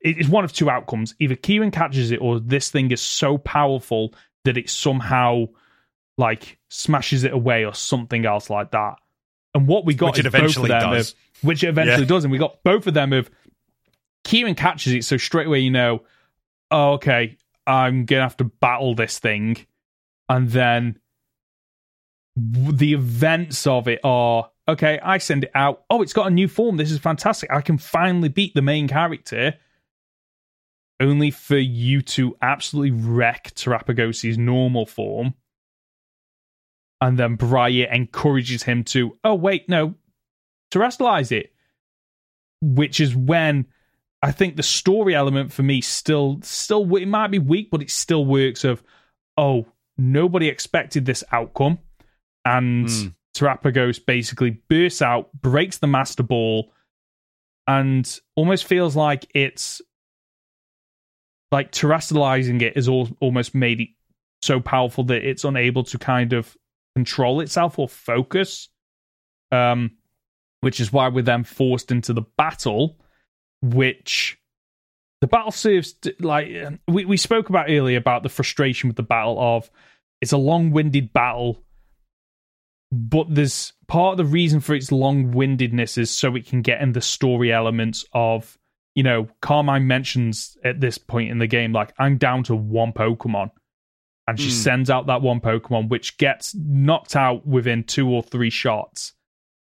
it's 0.00 0.28
one 0.28 0.44
of 0.44 0.52
two 0.52 0.68
outcomes: 0.68 1.14
either 1.18 1.36
Kieran 1.36 1.70
catches 1.70 2.10
it, 2.10 2.20
or 2.20 2.40
this 2.40 2.70
thing 2.70 2.90
is 2.90 3.00
so 3.00 3.38
powerful 3.38 4.12
that 4.48 4.56
it 4.58 4.68
somehow 4.68 5.46
like 6.16 6.58
smashes 6.68 7.22
it 7.24 7.32
away, 7.32 7.64
or 7.64 7.72
something 7.74 8.26
else 8.26 8.50
like 8.50 8.72
that. 8.72 8.96
And 9.54 9.66
what 9.68 9.84
we 9.84 9.94
got 9.94 10.12
Which 10.16 10.20
it 10.20 10.26
is 10.26 10.32
both 10.32 10.34
of 10.34 10.40
eventually 10.40 10.68
them 10.68 10.80
does. 10.92 11.10
of- 11.12 11.16
which 11.46 11.62
it 11.64 11.68
eventually 11.68 12.02
Yeah. 12.02 12.08
does, 12.08 12.24
and 12.24 12.32
we 12.32 12.38
got 12.38 12.62
both 12.64 12.86
of 12.88 12.94
them 12.94 13.12
of 13.12 13.30
Kieran 14.24 14.54
catches 14.56 14.92
it, 14.92 15.04
so 15.04 15.16
straight 15.16 15.46
away 15.46 15.60
you 15.60 15.70
know, 15.70 16.02
oh, 16.70 16.94
okay, 16.94 17.36
I'm 17.66 18.04
gonna 18.04 18.22
have 18.22 18.36
to 18.38 18.44
battle 18.44 18.94
this 18.94 19.18
thing, 19.20 19.56
and 20.28 20.48
then 20.50 20.98
the 22.36 22.92
events 22.92 23.66
of 23.66 23.88
it 23.88 24.00
are 24.04 24.50
okay. 24.68 24.98
I 25.02 25.18
send 25.18 25.44
it 25.44 25.50
out. 25.54 25.84
Oh, 25.90 26.02
it's 26.02 26.12
got 26.12 26.26
a 26.26 26.30
new 26.30 26.46
form. 26.48 26.76
This 26.76 26.90
is 26.92 26.98
fantastic. 26.98 27.50
I 27.52 27.60
can 27.60 27.78
finally 27.78 28.28
beat 28.28 28.54
the 28.54 28.62
main 28.62 28.86
character. 28.88 29.54
Only 31.00 31.30
for 31.30 31.56
you 31.56 32.02
to 32.02 32.36
absolutely 32.42 32.90
wreck 32.90 33.52
Terapagos's 33.54 34.36
normal 34.36 34.86
form. 34.86 35.34
And 37.00 37.16
then 37.16 37.36
Briar 37.36 37.86
encourages 37.92 38.64
him 38.64 38.82
to, 38.84 39.16
oh, 39.22 39.34
wait, 39.34 39.68
no, 39.68 39.94
terastallize 40.72 41.30
it. 41.30 41.52
Which 42.60 42.98
is 42.98 43.14
when 43.14 43.66
I 44.20 44.32
think 44.32 44.56
the 44.56 44.64
story 44.64 45.14
element 45.14 45.52
for 45.52 45.62
me 45.62 45.80
still, 45.80 46.40
still, 46.42 46.96
it 46.96 47.06
might 47.06 47.30
be 47.30 47.38
weak, 47.38 47.70
but 47.70 47.82
it 47.82 47.90
still 47.90 48.24
works 48.24 48.64
of, 48.64 48.82
oh, 49.36 49.66
nobody 49.96 50.48
expected 50.48 51.06
this 51.06 51.22
outcome 51.30 51.78
and 52.44 52.86
mm. 52.86 53.14
Terapagos 53.36 54.04
basically 54.04 54.58
bursts 54.68 55.02
out, 55.02 55.30
breaks 55.40 55.78
the 55.78 55.86
Master 55.86 56.22
Ball, 56.22 56.72
and 57.66 58.18
almost 58.34 58.64
feels 58.64 58.96
like 58.96 59.26
it's 59.34 59.82
like 61.50 61.72
terastallizing 61.72 62.62
it 62.62 62.76
is 62.76 62.88
all, 62.88 63.08
almost 63.20 63.54
made 63.54 63.80
it 63.80 63.88
so 64.42 64.60
powerful 64.60 65.04
that 65.04 65.28
it's 65.28 65.44
unable 65.44 65.84
to 65.84 65.98
kind 65.98 66.32
of 66.32 66.56
control 66.94 67.40
itself 67.40 67.78
or 67.78 67.88
focus. 67.88 68.68
Um, 69.50 69.92
which 70.60 70.80
is 70.80 70.92
why 70.92 71.08
we're 71.08 71.22
then 71.22 71.44
forced 71.44 71.90
into 71.90 72.12
the 72.12 72.24
battle, 72.36 72.98
which 73.62 74.38
the 75.20 75.26
battle 75.26 75.50
serves 75.50 75.94
to, 75.94 76.14
like 76.20 76.48
we, 76.86 77.04
we 77.04 77.16
spoke 77.16 77.48
about 77.48 77.66
earlier 77.68 77.98
about 77.98 78.22
the 78.22 78.28
frustration 78.28 78.88
with 78.88 78.96
the 78.96 79.02
battle 79.02 79.38
of 79.38 79.70
it's 80.20 80.32
a 80.32 80.36
long-winded 80.36 81.12
battle 81.12 81.62
but 82.90 83.26
there's 83.34 83.72
part 83.86 84.12
of 84.12 84.18
the 84.18 84.24
reason 84.24 84.60
for 84.60 84.74
its 84.74 84.90
long-windedness 84.90 85.98
is 85.98 86.10
so 86.10 86.34
it 86.36 86.46
can 86.46 86.62
get 86.62 86.80
in 86.80 86.92
the 86.92 87.00
story 87.00 87.52
elements 87.52 88.04
of 88.12 88.58
you 88.98 89.04
know 89.04 89.28
carmine 89.40 89.86
mentions 89.86 90.58
at 90.64 90.80
this 90.80 90.98
point 90.98 91.30
in 91.30 91.38
the 91.38 91.46
game 91.46 91.72
like 91.72 91.94
i'm 92.00 92.18
down 92.18 92.42
to 92.42 92.56
one 92.56 92.92
pokemon. 92.92 93.48
And 94.26 94.38
she 94.38 94.48
mm. 94.48 94.52
sends 94.52 94.90
out 94.90 95.06
that 95.06 95.22
one 95.22 95.40
pokemon 95.40 95.88
which 95.88 96.18
gets 96.18 96.52
knocked 96.52 97.14
out 97.14 97.46
within 97.46 97.84
two 97.84 98.10
or 98.10 98.24
three 98.24 98.50
shots. 98.50 99.12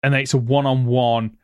And 0.02 0.14
then 0.14 0.22
it's 0.22 0.36
a 0.36 0.38
one-on-one. 0.38 1.38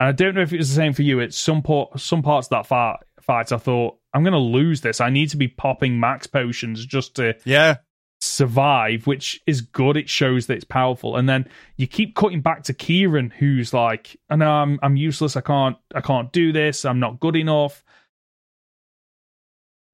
And 0.00 0.08
i 0.08 0.12
don't 0.12 0.34
know 0.34 0.40
if 0.40 0.54
it 0.54 0.56
was 0.56 0.70
the 0.70 0.76
same 0.76 0.94
for 0.94 1.02
you. 1.02 1.20
At 1.20 1.34
some 1.34 1.60
part 1.60 2.00
some 2.00 2.22
parts 2.22 2.46
of 2.46 2.50
that 2.52 2.66
fight, 2.66 3.00
fight 3.20 3.52
i 3.52 3.58
thought 3.58 3.98
i'm 4.14 4.24
gonna 4.24 4.38
lose 4.38 4.80
this. 4.80 5.02
I 5.02 5.10
need 5.10 5.28
to 5.28 5.36
be 5.36 5.46
popping 5.46 6.00
max 6.00 6.26
potions 6.26 6.86
just 6.86 7.16
to 7.16 7.34
yeah 7.44 7.76
survive, 8.20 9.06
which 9.06 9.40
is 9.46 9.60
good. 9.60 9.96
It 9.96 10.08
shows 10.08 10.46
that 10.46 10.54
it's 10.54 10.64
powerful. 10.64 11.16
And 11.16 11.28
then 11.28 11.48
you 11.76 11.86
keep 11.86 12.14
cutting 12.14 12.40
back 12.40 12.62
to 12.64 12.74
Kieran, 12.74 13.30
who's 13.30 13.74
like, 13.74 14.16
"I 14.30 14.36
know 14.36 14.50
I'm 14.50 14.78
I'm 14.82 14.96
useless. 14.96 15.36
I 15.36 15.40
can't 15.42 15.76
I 15.94 16.00
can't 16.00 16.32
do 16.32 16.52
this. 16.52 16.84
I'm 16.84 17.00
not 17.00 17.20
good 17.20 17.36
enough." 17.36 17.84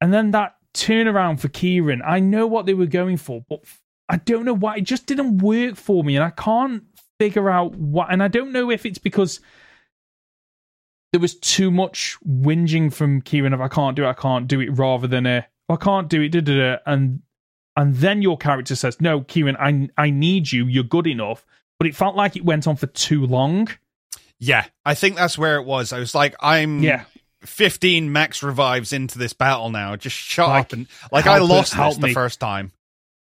And 0.01 0.13
then 0.13 0.33
that 0.33 0.57
turnaround 0.75 1.41
for 1.41 1.49
Kieran, 1.49 2.03
I 2.05 2.19
know 2.21 2.47
what 2.47 2.67
they 2.67 2.75
were 2.75 2.87
going 2.87 3.17
for, 3.17 3.45
but 3.49 3.61
I 4.09 4.17
don't 4.17 4.45
know 4.45 4.55
why 4.55 4.77
it 4.77 4.85
just 4.85 5.07
didn't 5.07 5.39
work 5.39 5.77
for 5.77 6.03
me, 6.05 6.17
and 6.17 6.25
I 6.25 6.31
can't 6.31 6.85
figure 7.19 7.51
out 7.51 7.75
what. 7.75 8.09
And 8.11 8.23
I 8.23 8.29
don't 8.29 8.53
know 8.53 8.71
if 8.71 8.87
it's 8.87 8.99
because 8.99 9.41
there 11.13 11.21
was 11.21 11.35
too 11.39 11.71
much 11.71 12.17
whinging 12.27 12.93
from 12.93 13.21
Kieran 13.21 13.53
of 13.53 13.61
"I 13.61 13.69
can't 13.69 13.97
do 13.97 14.05
it, 14.05 14.09
I 14.09 14.15
can't 14.15 14.49
do 14.49 14.61
it," 14.61 14.71
rather 14.71 15.07
than 15.07 15.27
a 15.27 15.47
"I 15.69 15.77
can't 15.77 16.09
do 16.09 16.23
it," 16.23 16.31
da, 16.31 16.41
da, 16.41 16.57
da, 16.57 16.77
and 16.87 17.21
and 17.77 17.97
then 17.97 18.23
your 18.23 18.37
character 18.37 18.77
says, 18.77 19.01
"No, 19.01 19.21
Kieran, 19.23 19.57
I 19.57 19.89
I 19.97 20.11
need 20.11 20.53
you. 20.53 20.67
You're 20.67 20.85
good 20.85 21.07
enough." 21.07 21.45
But 21.79 21.89
it 21.89 21.97
felt 21.97 22.15
like 22.15 22.37
it 22.37 22.45
went 22.45 22.67
on 22.67 22.77
for 22.77 22.87
too 22.87 23.27
long. 23.27 23.69
Yeah, 24.39 24.67
I 24.85 24.95
think 24.95 25.17
that's 25.17 25.39
where 25.39 25.57
it 25.57 25.65
was. 25.65 25.93
I 25.93 25.99
was 25.99 26.15
like, 26.15 26.35
"I'm 26.41 26.83
yeah." 26.83 27.05
15 27.45 28.13
max 28.13 28.43
revives 28.43 28.93
into 28.93 29.19
this 29.19 29.33
battle 29.33 29.71
now. 29.71 29.97
Just 29.97 30.17
shut 30.17 30.49
like, 30.49 30.61
up 30.67 30.73
and 30.73 30.87
like 31.11 31.27
I 31.27 31.39
lost 31.39 31.77
this 31.77 31.97
the 31.97 32.13
first 32.13 32.41
time. 32.41 32.73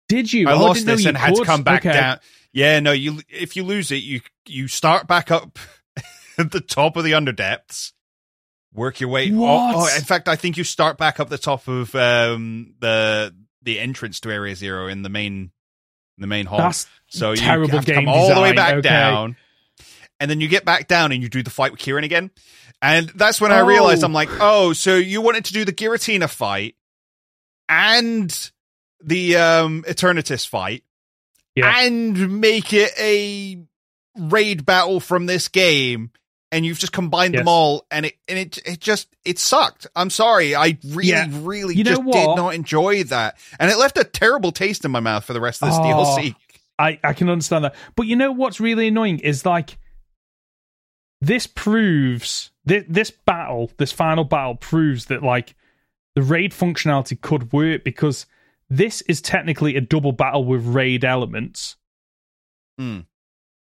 Did 0.07 0.31
you? 0.31 0.47
I 0.47 0.53
oh, 0.53 0.61
lost 0.61 0.85
this 0.85 1.05
and 1.05 1.17
had 1.17 1.35
to 1.35 1.43
come 1.43 1.63
back 1.63 1.85
okay. 1.85 1.93
down. 1.93 2.19
Yeah, 2.53 2.79
no, 2.79 2.91
you 2.91 3.19
if 3.29 3.55
you 3.55 3.63
lose 3.63 3.91
it, 3.91 3.97
you 3.97 4.21
you 4.47 4.67
start 4.67 5.07
back 5.07 5.29
up 5.31 5.59
at 6.37 6.51
the 6.51 6.61
top 6.61 6.95
of 6.95 7.03
the 7.03 7.11
underdepths, 7.11 7.91
work 8.73 9.01
your 9.01 9.09
way. 9.09 9.31
What? 9.31 9.75
Oh, 9.75 9.81
oh, 9.81 9.95
in 9.95 10.03
fact, 10.03 10.27
I 10.27 10.35
think 10.37 10.57
you 10.57 10.63
start 10.63 10.97
back 10.97 11.19
up 11.19 11.29
the 11.29 11.37
top 11.37 11.67
of 11.67 11.93
um, 11.95 12.73
the 12.79 13.35
the 13.67 13.79
entrance 13.79 14.21
to 14.21 14.31
Area 14.31 14.55
Zero 14.55 14.87
in 14.87 15.01
the 15.03 15.09
main 15.09 15.51
the 16.17 16.25
main 16.25 16.45
hall. 16.47 16.57
That's 16.59 16.87
so 17.07 17.33
you 17.33 17.41
have 17.41 17.85
to 17.85 17.93
come 17.93 18.07
all 18.07 18.29
design. 18.29 18.35
the 18.35 18.41
way 18.41 18.53
back 18.53 18.73
okay. 18.75 18.81
down, 18.89 19.35
and 20.19 20.31
then 20.31 20.41
you 20.41 20.47
get 20.47 20.65
back 20.65 20.87
down 20.87 21.11
and 21.11 21.21
you 21.21 21.29
do 21.29 21.43
the 21.43 21.49
fight 21.49 21.71
with 21.71 21.79
Kieran 21.79 22.03
again. 22.03 22.31
And 22.81 23.09
that's 23.09 23.41
when 23.41 23.51
I 23.51 23.59
realized 23.59 24.03
Oh. 24.03 24.05
I'm 24.05 24.13
like, 24.13 24.29
oh, 24.39 24.71
so 24.73 24.95
you 24.95 25.21
wanted 25.21 25.45
to 25.45 25.53
do 25.53 25.65
the 25.65 25.73
Giratina 25.73 26.29
fight 26.29 26.75
and 27.67 28.51
the 29.03 29.35
um 29.35 29.83
Eternatus 29.87 30.47
fight 30.47 30.83
Yeah. 31.55 31.81
and 31.81 32.39
make 32.39 32.71
it 32.73 32.91
a 32.97 33.61
raid 34.17 34.65
battle 34.65 34.99
from 34.99 35.25
this 35.25 35.49
game 35.49 36.11
and 36.51 36.65
you've 36.65 36.79
just 36.79 36.93
combined 36.93 37.33
them 37.33 37.47
all 37.47 37.85
and 37.91 38.05
it 38.05 38.15
and 38.27 38.39
it 38.39 38.57
it 38.65 38.79
just 38.79 39.09
it 39.25 39.37
sucked. 39.39 39.87
I'm 39.95 40.09
sorry. 40.09 40.55
I 40.55 40.77
really 40.87 41.09
Yeah. 41.09 41.27
really 41.31 41.75
You 41.75 41.83
just 41.83 42.01
did 42.03 42.35
not 42.35 42.53
enjoy 42.55 43.03
that. 43.05 43.37
And 43.59 43.69
it 43.71 43.77
left 43.77 43.97
a 43.97 44.03
terrible 44.03 44.51
taste 44.51 44.85
in 44.85 44.91
my 44.91 44.99
mouth 45.01 45.25
for 45.25 45.33
the 45.33 45.41
rest 45.41 45.61
of 45.61 45.69
this 45.69 45.77
Oh. 45.79 45.83
DLC. 45.83 46.35
I, 46.79 46.99
I 47.03 47.13
can 47.13 47.29
understand 47.29 47.63
that. 47.65 47.75
But 47.95 48.07
you 48.07 48.15
know 48.15 48.31
what's 48.31 48.59
really 48.59 48.87
annoying 48.87 49.19
is 49.19 49.45
like 49.45 49.77
this 51.21 51.47
proves 51.47 52.51
this, 52.65 52.83
this 52.87 53.11
battle, 53.11 53.71
this 53.77 53.91
final 53.91 54.23
battle 54.23 54.55
proves 54.55 55.05
that 55.05 55.23
like 55.23 55.55
the 56.15 56.21
raid 56.21 56.51
functionality 56.51 57.19
could 57.19 57.51
work 57.51 57.83
because 57.83 58.25
this 58.69 59.01
is 59.01 59.21
technically 59.21 59.75
a 59.75 59.81
double 59.81 60.11
battle 60.11 60.43
with 60.45 60.65
raid 60.65 61.03
elements. 61.03 61.75
Hmm. 62.77 62.99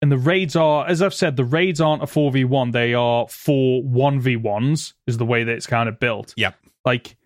And 0.01 0.11
the 0.11 0.17
raids 0.17 0.55
are, 0.55 0.87
as 0.87 1.01
I've 1.01 1.13
said, 1.13 1.35
the 1.35 1.45
raids 1.45 1.81
aren't 1.81 2.03
a 2.03 2.05
4v1, 2.05 2.73
they 2.73 2.93
are 2.93 3.27
four 3.27 3.81
1v1s, 3.81 4.93
is 5.07 5.17
the 5.17 5.25
way 5.25 5.43
that 5.43 5.51
it's 5.51 5.67
kind 5.67 5.89
of 5.89 5.99
built. 5.99 6.33
Yep. 6.37 6.55
Like 6.83 7.17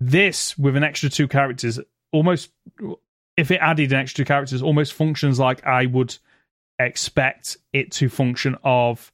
this 0.00 0.56
with 0.56 0.76
an 0.76 0.82
extra 0.82 1.10
two 1.10 1.28
characters 1.28 1.78
almost 2.12 2.50
if 3.36 3.50
it 3.50 3.60
added 3.60 3.92
an 3.92 4.00
extra 4.00 4.24
two 4.24 4.26
characters 4.26 4.62
almost 4.62 4.94
functions 4.94 5.38
like 5.38 5.64
I 5.66 5.86
would 5.86 6.16
expect 6.78 7.58
it 7.72 7.92
to 7.92 8.08
function 8.08 8.56
of 8.64 9.12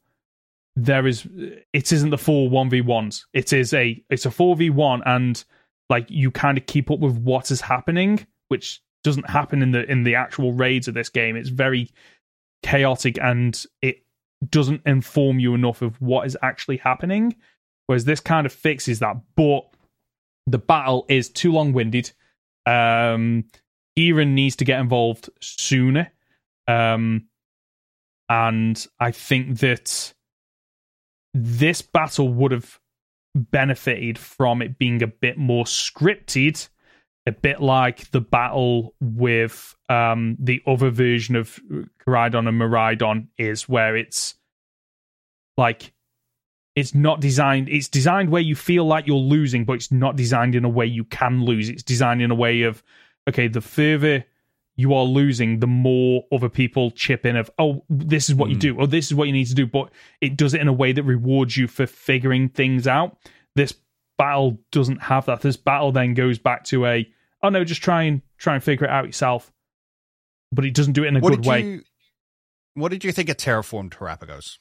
there 0.77 1.07
is 1.07 1.27
it 1.73 1.91
isn't 1.91 2.11
the 2.11 2.19
four 2.19 2.49
1v1s 2.49 3.25
it 3.33 3.53
is 3.53 3.75
a 3.75 4.03
it's 4.09 4.27
a 4.27 4.31
4v1 4.31 5.03
and 5.05 5.45
like 5.91 6.07
you 6.09 6.31
kind 6.31 6.57
of 6.57 6.67
keep 6.67 6.91
up 6.91 7.01
with 7.01 7.19
what 7.19 7.51
is 7.51 7.61
happening 7.61 8.25
which 8.49 8.81
doesn't 9.03 9.29
happen 9.29 9.63
in 9.63 9.73
the 9.73 9.91
in 9.91 10.05
the 10.05 10.15
actual 10.15 10.53
raids 10.53 10.87
of 10.87 10.95
this 10.95 11.09
game 11.09 11.35
it's 11.35 11.49
very 11.49 11.91
chaotic 12.63 13.19
and 13.21 13.65
it 13.83 14.05
doesn't 14.49 14.83
inform 14.87 15.39
you 15.39 15.55
enough 15.55 15.83
of 15.83 16.01
what 16.01 16.27
is 16.27 16.37
actually 16.43 16.79
happening. 16.79 17.35
Whereas 17.87 18.05
this 18.05 18.21
kind 18.21 18.47
of 18.47 18.53
fixes 18.53 18.99
that. 18.99 19.17
But 19.37 19.69
the 20.47 20.59
battle 20.59 21.07
is 21.09 21.29
too 21.29 21.53
long-winded. 21.53 22.13
Um 22.67 23.45
Kieran 23.97 24.35
needs 24.35 24.57
to 24.57 24.65
get 24.65 24.81
involved 24.81 25.31
sooner. 25.41 26.13
Um 26.69 27.29
and 28.29 28.87
i 28.99 29.11
think 29.11 29.59
that 29.59 30.13
this 31.35 31.83
battle 31.83 32.29
would 32.29 32.53
have 32.53 32.81
benefited 33.35 34.19
from 34.19 34.63
it 34.63 34.79
being 34.79 35.03
a 35.03 35.07
bit 35.07 35.37
more 35.37 35.65
scripted 35.65 36.69
a 37.27 37.33
bit 37.33 37.61
like 37.61 38.11
the 38.13 38.21
battle 38.21 38.95
with 39.01 39.75
um 39.89 40.37
the 40.39 40.63
other 40.67 40.91
version 40.91 41.37
of 41.37 41.59
Koraidon 42.07 42.49
and 42.49 42.61
Miraidon 42.61 43.29
is 43.37 43.69
where 43.69 43.97
it's 43.97 44.35
like 45.57 45.93
it's 46.75 46.95
not 46.95 47.21
designed 47.21 47.69
it's 47.69 47.89
designed 47.89 48.31
where 48.31 48.43
you 48.43 48.55
feel 48.55 48.85
like 48.85 49.07
you're 49.07 49.17
losing 49.17 49.65
but 49.65 49.75
it's 49.75 49.91
not 49.91 50.17
designed 50.17 50.55
in 50.55 50.65
a 50.65 50.69
way 50.69 50.87
you 50.87 51.05
can 51.05 51.45
lose. 51.45 51.69
It's 51.69 51.83
designed 51.83 52.23
in 52.23 52.31
a 52.31 52.35
way 52.35 52.63
of 52.63 52.83
okay 53.29 53.49
the 53.49 53.61
further 53.61 54.25
you 54.79 54.93
are 54.93 55.05
losing 55.05 55.59
the 55.61 55.67
more 55.67 56.25
other 56.31 56.51
people 56.51 56.91
chip 56.91 57.25
in 57.25 57.35
of 57.35 57.51
oh 57.59 57.83
this 57.89 58.29
is 58.29 58.35
what 58.35 58.51
you 58.51 58.57
Mm. 58.57 58.61
do 58.61 58.77
or 58.79 58.87
this 58.87 59.07
is 59.07 59.15
what 59.15 59.27
you 59.27 59.33
need 59.33 59.47
to 59.47 59.55
do 59.55 59.67
but 59.67 59.91
it 60.21 60.37
does 60.37 60.53
it 60.55 60.61
in 60.61 60.69
a 60.69 60.73
way 60.73 60.93
that 60.93 61.03
rewards 61.03 61.57
you 61.57 61.67
for 61.67 61.87
figuring 61.87 62.51
things 62.51 62.87
out. 62.87 63.17
This 63.55 63.73
battle 64.19 64.59
doesn't 64.71 65.03
have 65.03 65.27
that. 65.27 65.41
This 65.41 65.57
battle 65.57 65.93
then 65.93 66.13
goes 66.15 66.39
back 66.39 66.65
to 66.65 66.85
a 66.87 67.09
oh 67.47 67.51
no 67.51 67.65
just 67.65 67.83
try 67.83 68.03
and 68.05 68.23
try 68.39 68.55
and 68.55 68.63
figure 68.65 68.87
it 68.87 68.91
out 68.91 69.07
yourself 69.07 69.53
but 70.53 70.65
it 70.65 70.75
doesn't 70.75 70.93
do 70.95 71.05
it 71.05 71.09
in 71.09 71.17
a 71.17 71.21
What 71.21 71.31
good 71.35 71.47
way 71.47 71.61
you 71.63 71.83
what 72.75 72.91
did 72.91 73.05
you 73.05 73.13
think 73.13 73.29
of 73.29 73.37
Terraformed 73.37 73.91
Terapagos? 73.91 74.59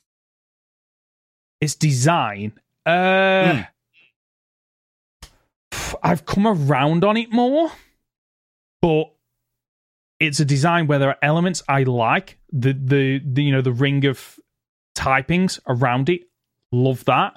its 1.62 1.76
design 1.76 2.54
uh 2.86 3.64
Hmm. 5.74 5.86
i've 6.04 6.26
come 6.26 6.48
around 6.48 7.04
on 7.04 7.18
it 7.18 7.32
more 7.32 7.72
but 8.82 9.12
it's 10.20 10.40
a 10.40 10.46
design 10.46 10.88
where 10.88 10.98
there 11.00 11.10
are 11.10 11.18
elements 11.22 11.62
I 11.68 11.84
like. 11.84 12.38
The 12.52 12.72
the, 12.72 13.20
the 13.26 13.44
you 13.44 13.52
know 13.52 13.62
the 13.62 13.74
ring 13.74 14.06
of 14.06 14.40
typings 14.98 15.60
around 15.68 16.08
it, 16.10 16.22
love 16.72 17.04
that. 17.06 17.34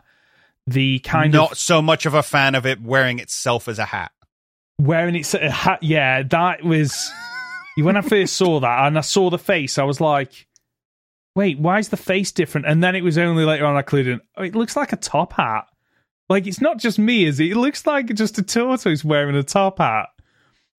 The 0.69 1.01
kind 1.01 1.33
Not 1.33 1.53
of 1.53 1.59
so 1.59 1.83
much 1.83 2.07
of 2.07 2.15
a 2.15 2.23
fan 2.23 2.55
of 2.55 2.67
it 2.67 2.81
wearing 2.81 3.19
itself 3.19 3.67
as 3.67 3.81
a 3.81 3.87
hat. 3.87 4.13
Wearing 4.79 5.15
it 5.15 5.33
a 5.35 5.51
hat. 5.51 5.83
Yeah, 5.83 6.23
that 6.23 6.63
was 6.65 7.11
when 7.77 7.97
I 7.97 8.01
first 8.01 8.37
saw 8.37 8.61
that 8.61 8.87
and 8.87 8.99
I 8.99 9.03
saw 9.03 9.31
the 9.31 9.39
face. 9.39 9.79
I 9.79 9.85
was 9.85 10.01
like, 10.01 10.47
wait, 11.35 11.59
why 11.59 11.79
is 11.79 11.89
the 11.89 11.97
face 11.97 12.33
different? 12.33 12.67
And 12.67 12.83
then 12.83 12.97
it 12.97 13.05
was 13.05 13.19
only 13.19 13.45
later 13.45 13.67
on 13.67 13.77
I 13.77 13.83
clued 13.83 14.07
in. 14.07 14.21
Oh, 14.37 14.43
it 14.43 14.55
looks 14.55 14.77
like 14.77 14.93
a 14.93 14.97
top 14.97 15.35
hat. 15.35 15.67
Like 16.29 16.47
it's 16.47 16.61
not 16.61 16.79
just 16.79 16.99
me, 16.99 17.25
is 17.25 17.41
it? 17.41 17.53
It 17.53 17.57
looks 17.57 17.87
like 17.87 18.13
just 18.15 18.39
a 18.39 18.43
tortoise 18.43 19.05
wearing 19.05 19.37
a 19.37 19.43
top 19.43 19.79
hat. 19.79 20.09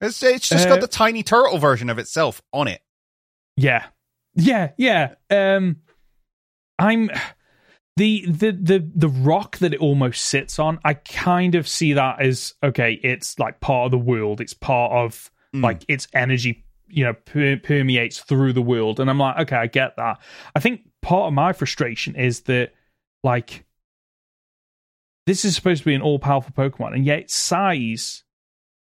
It's, 0.02 0.22
it's 0.24 0.48
just 0.48 0.68
Uh, 0.68 0.70
got 0.76 0.82
the 0.82 0.88
tiny 0.88 1.24
turtle 1.24 1.58
version 1.58 1.90
of 1.90 1.98
itself 2.00 2.42
on 2.54 2.68
it. 2.68 2.82
Yeah. 3.58 3.86
Yeah, 4.36 4.72
yeah. 4.78 5.16
Um 5.30 5.78
I'm 6.78 7.10
the 8.00 8.26
the 8.26 8.52
the 8.52 8.90
the 8.96 9.10
rock 9.10 9.58
that 9.60 9.74
it 9.74 9.80
almost 9.80 10.26
sits 10.26 10.58
on, 10.60 10.80
I 10.84 10.94
kind 10.96 11.54
of 11.56 11.68
see 11.68 11.94
that 11.94 12.22
as 12.22 12.54
okay, 12.64 12.94
it's 13.04 13.38
like 13.38 13.60
part 13.60 13.86
of 13.86 13.92
the 13.92 13.98
world. 13.98 14.42
It's 14.42 14.54
part 14.54 14.92
of 14.92 15.30
Mm. 15.56 15.64
like 15.64 15.82
its 15.88 16.08
energy, 16.14 16.64
you 16.90 17.04
know, 17.04 17.14
per- 17.14 17.58
permeates 17.58 18.20
through 18.20 18.54
the 18.54 18.62
world. 18.62 19.00
And 19.00 19.10
I'm 19.10 19.18
like, 19.18 19.38
okay, 19.40 19.56
I 19.56 19.66
get 19.66 19.96
that. 19.98 20.20
I 20.56 20.60
think 20.60 20.82
part 21.02 21.28
of 21.28 21.34
my 21.34 21.54
frustration 21.54 22.16
is 22.16 22.42
that 22.42 22.74
like 23.24 23.66
this 25.26 25.46
is 25.46 25.56
supposed 25.56 25.82
to 25.82 25.86
be 25.86 25.96
an 25.96 26.02
all 26.02 26.20
powerful 26.20 26.54
Pokemon, 26.54 26.94
and 26.94 27.06
yet 27.06 27.20
its 27.20 27.36
size 27.36 28.24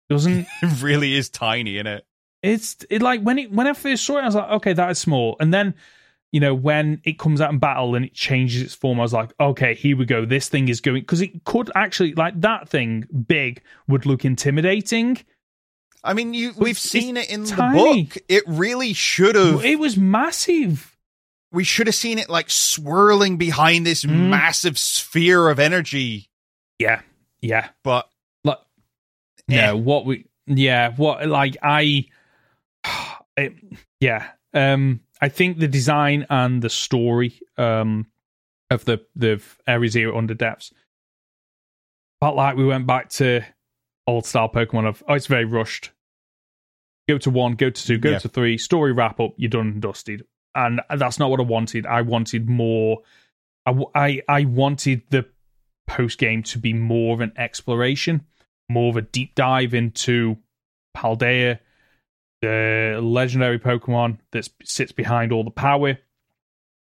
doesn't 0.09 0.47
It 0.63 0.81
really 0.81 1.15
is 1.15 1.29
tiny 1.29 1.77
in 1.77 1.87
it. 1.87 2.05
it's 2.43 2.77
it 2.89 3.01
like 3.01 3.21
when 3.21 3.37
it 3.39 3.51
when 3.51 3.67
I 3.67 3.73
first 3.73 4.03
saw 4.05 4.17
it, 4.17 4.21
I 4.21 4.25
was 4.25 4.35
like, 4.35 4.49
okay, 4.51 4.73
that 4.73 4.89
is 4.91 4.97
small. 4.99 5.35
And 5.39 5.53
then, 5.53 5.75
you 6.35 6.41
know, 6.41 6.53
when 6.53 6.99
it 7.05 7.17
comes 7.17 7.39
out 7.39 7.49
in 7.53 7.59
battle 7.59 7.95
and 7.95 8.03
it 8.03 8.13
changes 8.13 8.61
its 8.61 8.73
form, 8.75 8.99
I 8.99 9.03
was 9.03 9.13
like, 9.13 9.31
okay, 9.39 9.73
here 9.73 9.95
we 9.95 10.03
go. 10.03 10.25
This 10.25 10.49
thing 10.49 10.67
is 10.67 10.81
going 10.81 10.99
because 10.99 11.21
it 11.21 11.45
could 11.45 11.71
actually 11.75 12.13
like 12.13 12.41
that 12.41 12.67
thing 12.67 13.07
big 13.25 13.61
would 13.87 14.05
look 14.05 14.25
intimidating. 14.25 15.17
I 16.03 16.13
mean, 16.13 16.33
you 16.33 16.51
we've 16.57 16.77
seen 16.77 17.15
it 17.15 17.29
in 17.29 17.45
tiny. 17.45 17.77
the 17.77 18.03
book. 18.03 18.17
It 18.27 18.43
really 18.47 18.91
should 18.91 19.35
have. 19.35 19.63
It 19.63 19.79
was 19.79 19.95
massive. 19.95 20.97
We 21.53 21.63
should 21.63 21.87
have 21.87 21.95
seen 21.95 22.19
it 22.19 22.29
like 22.29 22.49
swirling 22.49 23.37
behind 23.37 23.85
this 23.85 24.03
Mm. 24.03 24.27
massive 24.27 24.77
sphere 24.77 25.47
of 25.47 25.57
energy. 25.57 26.29
Yeah, 26.79 26.99
yeah. 27.39 27.69
But 27.81 28.09
Like, 28.43 28.59
Eh. 29.49 29.65
no, 29.67 29.77
what 29.77 30.05
we, 30.05 30.25
yeah, 30.47 30.89
what 30.97 31.25
like 31.29 31.55
I, 31.63 32.07
it, 33.37 33.53
yeah. 34.01 34.31
Um, 34.53 34.99
I 35.21 35.29
think 35.29 35.59
the 35.59 35.67
design 35.67 36.25
and 36.29 36.61
the 36.61 36.69
story, 36.69 37.39
um, 37.57 38.07
of 38.69 38.83
the 38.85 39.05
the 39.15 39.41
Area 39.67 39.89
Zero 39.89 40.17
Under 40.17 40.33
Depths 40.33 40.73
felt 42.19 42.35
like 42.35 42.55
we 42.57 42.65
went 42.65 42.87
back 42.87 43.09
to 43.09 43.41
old 44.07 44.25
style 44.25 44.49
Pokemon 44.49 44.87
of 44.87 45.03
oh, 45.07 45.13
it's 45.13 45.27
very 45.27 45.45
rushed. 45.45 45.91
Go 47.07 47.17
to 47.19 47.29
one, 47.29 47.53
go 47.53 47.69
to 47.69 47.85
two, 47.87 47.97
go 47.99 48.11
Yeah. 48.11 48.19
to 48.19 48.27
three, 48.29 48.57
story 48.57 48.91
wrap 48.91 49.19
up, 49.19 49.33
you're 49.37 49.49
done 49.49 49.67
and 49.67 49.81
dusted. 49.81 50.25
And 50.55 50.81
that's 50.97 51.19
not 51.19 51.29
what 51.29 51.39
I 51.39 51.43
wanted. 51.43 51.85
I 51.85 52.01
wanted 52.01 52.49
more. 52.49 53.01
I 53.93 54.21
I 54.27 54.45
wanted 54.45 55.03
the 55.09 55.27
post 55.87 56.17
game 56.17 56.41
to 56.43 56.57
be 56.57 56.73
more 56.73 57.13
of 57.13 57.21
an 57.21 57.33
exploration, 57.37 58.25
more 58.69 58.89
of 58.89 58.97
a 58.97 59.01
deep 59.03 59.35
dive 59.35 59.73
into 59.73 60.37
Paldea, 60.97 61.59
the 62.45 62.99
legendary 63.01 63.59
Pokemon 63.59 64.19
that 64.31 64.47
sits 64.63 64.91
behind 64.91 65.31
all 65.31 65.43
the 65.43 65.51
power. 65.51 65.97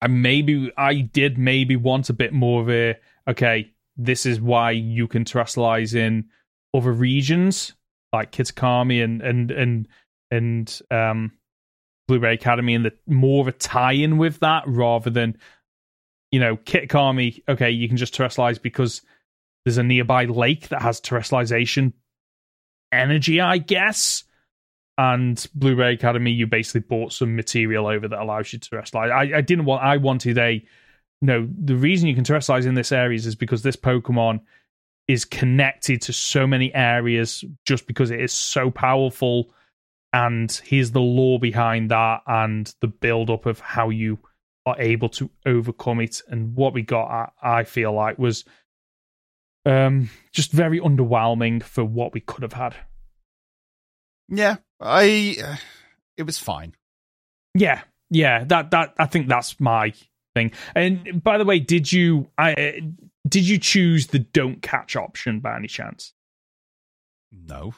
And 0.02 0.22
maybe 0.22 0.72
I 0.78 0.96
did 0.96 1.38
maybe 1.38 1.76
want 1.76 2.10
a 2.10 2.14
bit 2.14 2.34
more 2.34 2.62
of 2.62 2.70
a 2.70 2.96
okay, 3.28 3.72
this 3.98 4.26
is 4.26 4.42
why 4.42 4.72
you 4.72 5.08
can 5.08 5.24
terastallize 5.24 5.96
in 5.96 6.26
other 6.74 6.92
regions 6.92 7.74
like 8.12 8.32
Kitakami 8.32 9.04
and 9.04 9.22
and 9.22 9.52
and 9.52 9.88
and 10.32 10.82
um 10.92 11.32
Blueberry 12.08 12.36
Academy 12.36 12.76
and 12.76 12.86
the 12.86 12.94
more 13.08 13.42
of 13.42 13.48
a 13.48 13.52
tie-in 13.52 14.18
with 14.18 14.40
that 14.42 14.64
rather 14.68 15.10
than 15.10 15.38
you 16.32 16.40
know 16.40 16.58
Kitakami. 16.58 17.42
Okay, 17.48 17.72
you 17.72 17.88
can 17.88 17.98
just 17.98 18.16
terastallize 18.16 18.62
because 18.62 19.02
there's 19.64 19.78
a 19.78 19.84
nearby 19.84 20.26
lake 20.26 20.70
that 20.70 20.82
has 20.82 21.02
terastallization 21.02 21.94
energy, 22.92 23.42
I 23.42 23.58
guess. 23.58 24.24
And 24.98 25.46
Blueberry 25.54 25.96
Academy, 25.96 26.32
you 26.32 26.48
basically 26.48 26.82
bought 26.82 27.12
some 27.12 27.36
material 27.36 27.86
over 27.88 28.08
that 28.08 28.22
allows 28.22 28.54
you 28.54 28.60
to 28.60 28.70
terastallize. 28.70 29.12
I, 29.12 29.38
I 29.38 29.42
didn't 29.42 29.66
want. 29.66 29.84
I 29.84 29.98
wanted 29.98 30.38
a 30.38 30.66
no. 31.22 31.48
The 31.64 31.76
reason 31.76 32.08
you 32.08 32.16
can 32.16 32.24
terastallize 32.24 32.66
in 32.66 32.76
this 32.76 32.92
areas 32.92 33.26
is 33.26 33.36
because 33.36 33.62
this 33.62 33.76
Pokemon 33.76 34.40
is 35.08 35.26
connected 35.26 36.02
to 36.02 36.14
so 36.14 36.48
many 36.48 36.74
areas 36.74 37.44
just 37.66 37.88
because 37.88 38.10
it 38.10 38.20
is 38.20 38.34
so 38.34 38.72
powerful 38.72 39.52
and 40.14 40.62
here's 40.64 40.92
the 40.92 41.02
lore 41.02 41.40
behind 41.40 41.92
that 41.92 42.22
and 42.26 42.74
the 42.80 42.88
build 42.88 43.30
up 43.30 43.46
of 43.46 43.60
how 43.60 43.90
you 43.90 44.18
are 44.66 44.80
able 44.80 45.10
to 45.10 45.30
overcome 45.46 46.00
it 46.00 46.22
and 46.30 46.56
what 46.56 46.74
we 46.74 46.82
got 46.82 47.08
I, 47.44 47.60
I 47.60 47.64
feel 47.66 47.94
like 47.94 48.18
was 48.18 48.46
um 49.66 50.10
just 50.32 50.52
very 50.52 50.80
underwhelming 50.80 51.62
for 51.62 51.84
what 51.84 52.14
we 52.14 52.22
could 52.22 52.42
have 52.42 52.54
had 52.54 52.76
yeah, 54.30 54.58
I. 54.80 55.38
Uh, 55.44 55.56
it 56.18 56.24
was 56.24 56.38
fine. 56.40 56.74
yeah 57.54 57.82
yeah 58.12 58.44
that 58.46 58.70
that 58.72 58.94
i 59.00 59.06
think 59.08 59.28
that's 59.28 59.60
my 59.60 59.92
thing 60.36 60.52
and 60.76 61.24
by 61.24 61.38
the 61.40 61.44
way 61.44 61.60
did 61.60 61.92
you 61.92 62.28
i 62.38 62.80
did 63.28 63.48
you 63.48 63.58
choose 63.58 64.08
the 64.08 64.20
don't 64.20 64.62
catch 64.62 64.96
option 64.96 65.40
by 65.40 65.56
any 65.58 65.68
chance 65.68 66.14
No. 67.32 67.74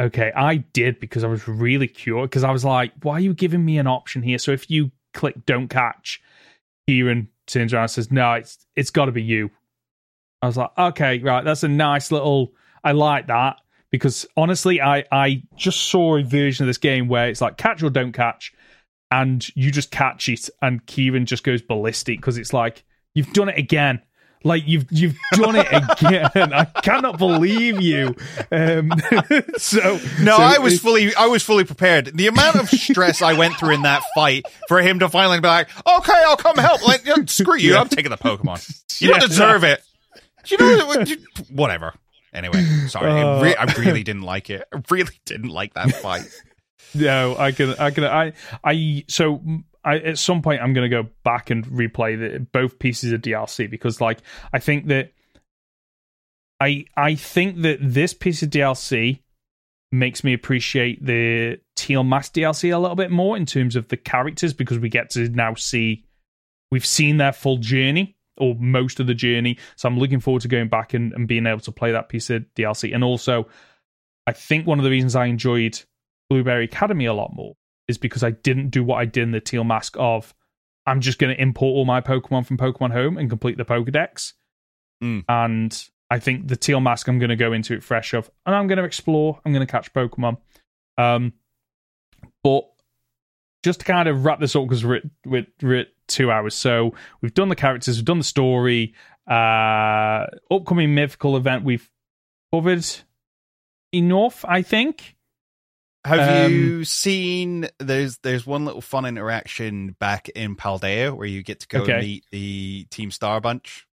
Okay, 0.00 0.30
I 0.34 0.58
did 0.58 1.00
because 1.00 1.24
I 1.24 1.26
was 1.26 1.48
really 1.48 1.88
curious 1.88 2.26
because 2.26 2.44
I 2.44 2.52
was 2.52 2.64
like, 2.64 2.92
why 3.02 3.14
are 3.14 3.20
you 3.20 3.34
giving 3.34 3.64
me 3.64 3.78
an 3.78 3.88
option 3.88 4.22
here? 4.22 4.38
So 4.38 4.52
if 4.52 4.70
you 4.70 4.92
click 5.12 5.44
don't 5.44 5.66
catch, 5.66 6.20
Kieran 6.86 7.28
turns 7.48 7.74
around 7.74 7.82
and 7.82 7.90
says, 7.90 8.12
No, 8.12 8.34
it's 8.34 8.64
it's 8.76 8.90
gotta 8.90 9.10
be 9.10 9.22
you. 9.24 9.50
I 10.40 10.46
was 10.46 10.56
like, 10.56 10.70
okay, 10.78 11.18
right, 11.18 11.44
that's 11.44 11.64
a 11.64 11.68
nice 11.68 12.12
little 12.12 12.52
I 12.84 12.92
like 12.92 13.26
that 13.26 13.56
because 13.90 14.26
honestly, 14.36 14.80
I 14.80 15.04
I 15.10 15.42
just 15.56 15.80
saw 15.80 16.16
a 16.16 16.22
version 16.22 16.64
of 16.64 16.66
this 16.68 16.78
game 16.78 17.08
where 17.08 17.28
it's 17.28 17.40
like 17.40 17.56
catch 17.56 17.82
or 17.82 17.90
don't 17.90 18.12
catch, 18.12 18.52
and 19.10 19.46
you 19.56 19.70
just 19.70 19.90
catch 19.90 20.28
it, 20.28 20.48
and 20.62 20.84
Kieran 20.86 21.26
just 21.26 21.44
goes 21.44 21.62
ballistic 21.62 22.18
because 22.18 22.38
it's 22.38 22.52
like 22.52 22.84
you've 23.14 23.32
done 23.32 23.48
it 23.48 23.58
again. 23.58 24.02
Like 24.44 24.62
you've 24.68 24.86
you've 24.90 25.16
done 25.32 25.56
it 25.56 25.66
again. 25.66 26.30
I 26.52 26.64
cannot 26.64 27.18
believe 27.18 27.80
you. 27.82 28.14
Um, 28.52 28.92
so 29.56 29.98
No, 30.20 30.36
so 30.36 30.42
I 30.42 30.58
was 30.58 30.78
fully, 30.80 31.12
I 31.16 31.26
was 31.26 31.42
fully 31.42 31.64
prepared. 31.64 32.12
The 32.16 32.28
amount 32.28 32.54
of 32.54 32.68
stress 32.68 33.20
I 33.20 33.32
went 33.32 33.56
through 33.56 33.74
in 33.74 33.82
that 33.82 34.04
fight 34.14 34.44
for 34.68 34.80
him 34.80 35.00
to 35.00 35.08
finally 35.08 35.40
be 35.40 35.48
like, 35.48 35.68
"Okay, 35.84 36.12
I'll 36.28 36.36
come 36.36 36.56
help." 36.56 36.86
Like, 36.86 37.04
screw 37.28 37.56
you, 37.56 37.72
Yeah. 37.74 37.80
I'm 37.80 37.88
taking 37.88 38.10
the 38.12 38.16
Pokemon. 38.16 39.00
You 39.00 39.08
don't 39.08 39.22
Yeah. 39.22 39.26
deserve 39.26 39.64
it. 39.64 39.82
You 40.46 40.56
know, 40.58 41.04
whatever. 41.50 41.94
Anyway, 42.32 42.62
sorry, 42.88 43.10
Uh. 43.10 43.38
I, 43.38 43.42
re- 43.42 43.56
I 43.56 43.64
really 43.78 44.02
didn't 44.02 44.22
like 44.22 44.50
it. 44.50 44.66
I 44.74 44.82
really 44.90 45.18
didn't 45.24 45.50
like 45.50 45.74
that 45.74 45.92
fight. 45.96 46.22
No, 46.94 47.36
I 47.36 47.52
can, 47.52 47.74
I 47.78 47.90
can, 47.90 48.04
I, 48.04 48.32
I. 48.64 49.04
So, 49.08 49.42
I 49.84 49.98
at 49.98 50.18
some 50.18 50.40
point 50.40 50.62
I'm 50.62 50.72
going 50.72 50.90
to 50.90 51.02
go 51.02 51.08
back 51.22 51.50
and 51.50 51.66
replay 51.66 52.18
the, 52.18 52.40
both 52.40 52.78
pieces 52.78 53.12
of 53.12 53.20
DLC 53.20 53.68
because, 53.70 54.00
like, 54.00 54.20
I 54.54 54.58
think 54.58 54.86
that, 54.86 55.12
I, 56.60 56.86
I 56.96 57.14
think 57.14 57.62
that 57.62 57.78
this 57.82 58.14
piece 58.14 58.42
of 58.42 58.48
DLC 58.50 59.20
makes 59.92 60.24
me 60.24 60.32
appreciate 60.32 61.04
the 61.04 61.58
Teal 61.76 62.04
Mask 62.04 62.32
DLC 62.32 62.74
a 62.74 62.78
little 62.78 62.96
bit 62.96 63.10
more 63.10 63.36
in 63.36 63.44
terms 63.44 63.76
of 63.76 63.88
the 63.88 63.96
characters 63.96 64.54
because 64.54 64.78
we 64.78 64.88
get 64.88 65.10
to 65.10 65.28
now 65.28 65.54
see, 65.54 66.04
we've 66.70 66.86
seen 66.86 67.18
their 67.18 67.32
full 67.32 67.58
journey 67.58 68.16
or 68.38 68.54
most 68.56 69.00
of 69.00 69.06
the 69.06 69.14
journey. 69.14 69.58
So 69.76 69.88
I'm 69.88 69.98
looking 69.98 70.20
forward 70.20 70.42
to 70.42 70.48
going 70.48 70.68
back 70.68 70.94
and, 70.94 71.12
and 71.12 71.28
being 71.28 71.46
able 71.46 71.60
to 71.60 71.72
play 71.72 71.92
that 71.92 72.08
piece 72.08 72.30
of 72.30 72.44
DLC. 72.56 72.94
And 72.94 73.04
also, 73.04 73.48
I 74.26 74.32
think 74.32 74.66
one 74.66 74.78
of 74.78 74.84
the 74.84 74.90
reasons 74.90 75.16
I 75.16 75.26
enjoyed 75.26 75.80
Blueberry 76.30 76.64
Academy 76.64 77.06
a 77.06 77.14
lot 77.14 77.34
more 77.34 77.54
is 77.88 77.98
because 77.98 78.22
I 78.22 78.30
didn't 78.30 78.70
do 78.70 78.84
what 78.84 78.96
I 78.96 79.04
did 79.04 79.22
in 79.22 79.30
the 79.32 79.40
Teal 79.40 79.64
Mask 79.64 79.96
of 79.98 80.34
I'm 80.86 81.00
just 81.00 81.18
going 81.18 81.34
to 81.34 81.40
import 81.40 81.74
all 81.74 81.84
my 81.84 82.00
Pokemon 82.00 82.46
from 82.46 82.56
Pokemon 82.56 82.92
Home 82.92 83.18
and 83.18 83.28
complete 83.28 83.58
the 83.58 83.64
Pokedex. 83.64 84.32
Mm. 85.02 85.24
And 85.28 85.88
I 86.10 86.18
think 86.18 86.48
the 86.48 86.56
Teal 86.56 86.80
Mask, 86.80 87.06
I'm 87.08 87.18
going 87.18 87.28
to 87.30 87.36
go 87.36 87.52
into 87.52 87.74
it 87.74 87.84
fresh 87.84 88.14
of, 88.14 88.30
and 88.46 88.54
I'm 88.54 88.66
going 88.66 88.78
to 88.78 88.84
explore. 88.84 89.40
I'm 89.44 89.52
going 89.52 89.66
to 89.66 89.70
catch 89.70 89.92
Pokemon. 89.92 90.38
Um, 90.96 91.34
but 92.42 92.64
just 93.62 93.80
to 93.80 93.86
kind 93.86 94.08
of 94.08 94.24
wrap 94.24 94.40
this 94.40 94.56
up 94.56 94.64
because 94.64 94.84
we're 94.84 95.02
we're, 95.26 95.46
we're 95.62 95.86
two 96.08 96.30
hours. 96.30 96.54
So 96.54 96.94
we've 97.20 97.34
done 97.34 97.48
the 97.48 97.56
characters, 97.56 97.96
we've 97.98 98.04
done 98.04 98.18
the 98.18 98.24
story. 98.24 98.94
Uh, 99.30 100.26
upcoming 100.50 100.94
mythical 100.94 101.36
event 101.36 101.62
we've 101.64 101.88
covered 102.52 102.86
enough, 103.92 104.44
I 104.46 104.62
think. 104.62 105.16
Have 106.06 106.20
Um, 106.46 106.52
you 106.52 106.84
seen 106.84 107.68
there's 107.78 108.18
there's 108.18 108.46
one 108.46 108.64
little 108.64 108.80
fun 108.80 109.04
interaction 109.04 109.96
back 109.98 110.28
in 110.30 110.56
Paldea 110.56 111.14
where 111.14 111.26
you 111.26 111.42
get 111.42 111.60
to 111.60 111.68
go 111.68 111.82
Okay. 111.82 112.00
meet 112.00 112.24
the 112.30 112.86
Team 112.90 113.10
Star 113.10 113.40
bunch? 113.40 113.86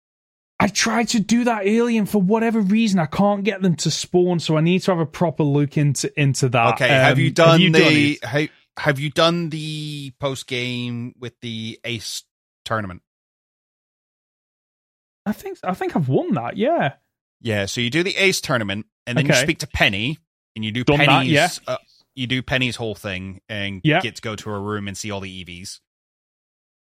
I 0.58 0.68
tried 0.68 1.10
to 1.10 1.20
do 1.20 1.44
that 1.44 1.64
early, 1.66 1.98
and 1.98 2.10
for 2.10 2.22
whatever 2.22 2.62
reason, 2.62 3.00
I 3.00 3.08
can't 3.08 3.44
get 3.44 3.62
them 3.62 3.76
to 3.78 3.92
spawn. 3.92 4.40
So 4.40 4.56
I 4.56 4.62
need 4.62 4.84
to 4.84 4.92
have 4.92 5.00
a 5.00 5.06
proper 5.06 5.44
look 5.44 5.78
into 5.78 6.18
into 6.18 6.48
that. 6.50 6.76
Okay, 6.76 6.88
have 6.88 7.18
Um, 7.18 7.20
you 7.20 7.32
done 7.32 7.72
the 7.74 8.12
it? 8.14 8.24
have, 8.24 8.50
have 8.78 9.00
you 9.00 9.10
done 9.10 9.50
the 9.50 10.12
post 10.20 10.48
game 10.48 11.14
with 11.20 11.34
the 11.42 11.80
Ace 11.84 12.24
tournament? 12.66 13.02
I 15.26 15.32
think 15.32 15.58
I 15.64 15.74
think 15.74 15.96
I've 15.96 16.10
won 16.10 16.34
that. 16.36 16.58
Yeah. 16.58 16.94
Yeah, 17.42 17.66
so 17.66 17.82
you 17.82 17.90
do 17.90 18.04
the 18.04 18.16
Ace 18.18 18.42
tournament 18.42 18.86
and 19.06 19.18
then 19.18 19.26
you 19.26 19.34
speak 19.34 19.60
to 19.60 19.68
Penny 19.68 20.18
and 20.56 20.64
you 20.66 20.72
do 20.72 20.84
Done 20.84 21.00
that, 21.00 21.08
Penny's 21.08 21.32
yeah. 21.32 21.50
uh, 21.68 21.78
you 22.16 22.28
do 22.28 22.42
Penny's 22.42 22.76
whole 22.76 22.96
thing 22.96 23.42
and 23.50 23.82
Yeah. 23.84 24.02
get 24.02 24.16
to 24.16 24.22
go 24.22 24.36
to 24.36 24.50
her 24.50 24.62
room 24.62 24.88
and 24.88 24.98
see 24.98 25.12
all 25.12 25.20
the 25.20 25.44
EVs. 25.44 25.80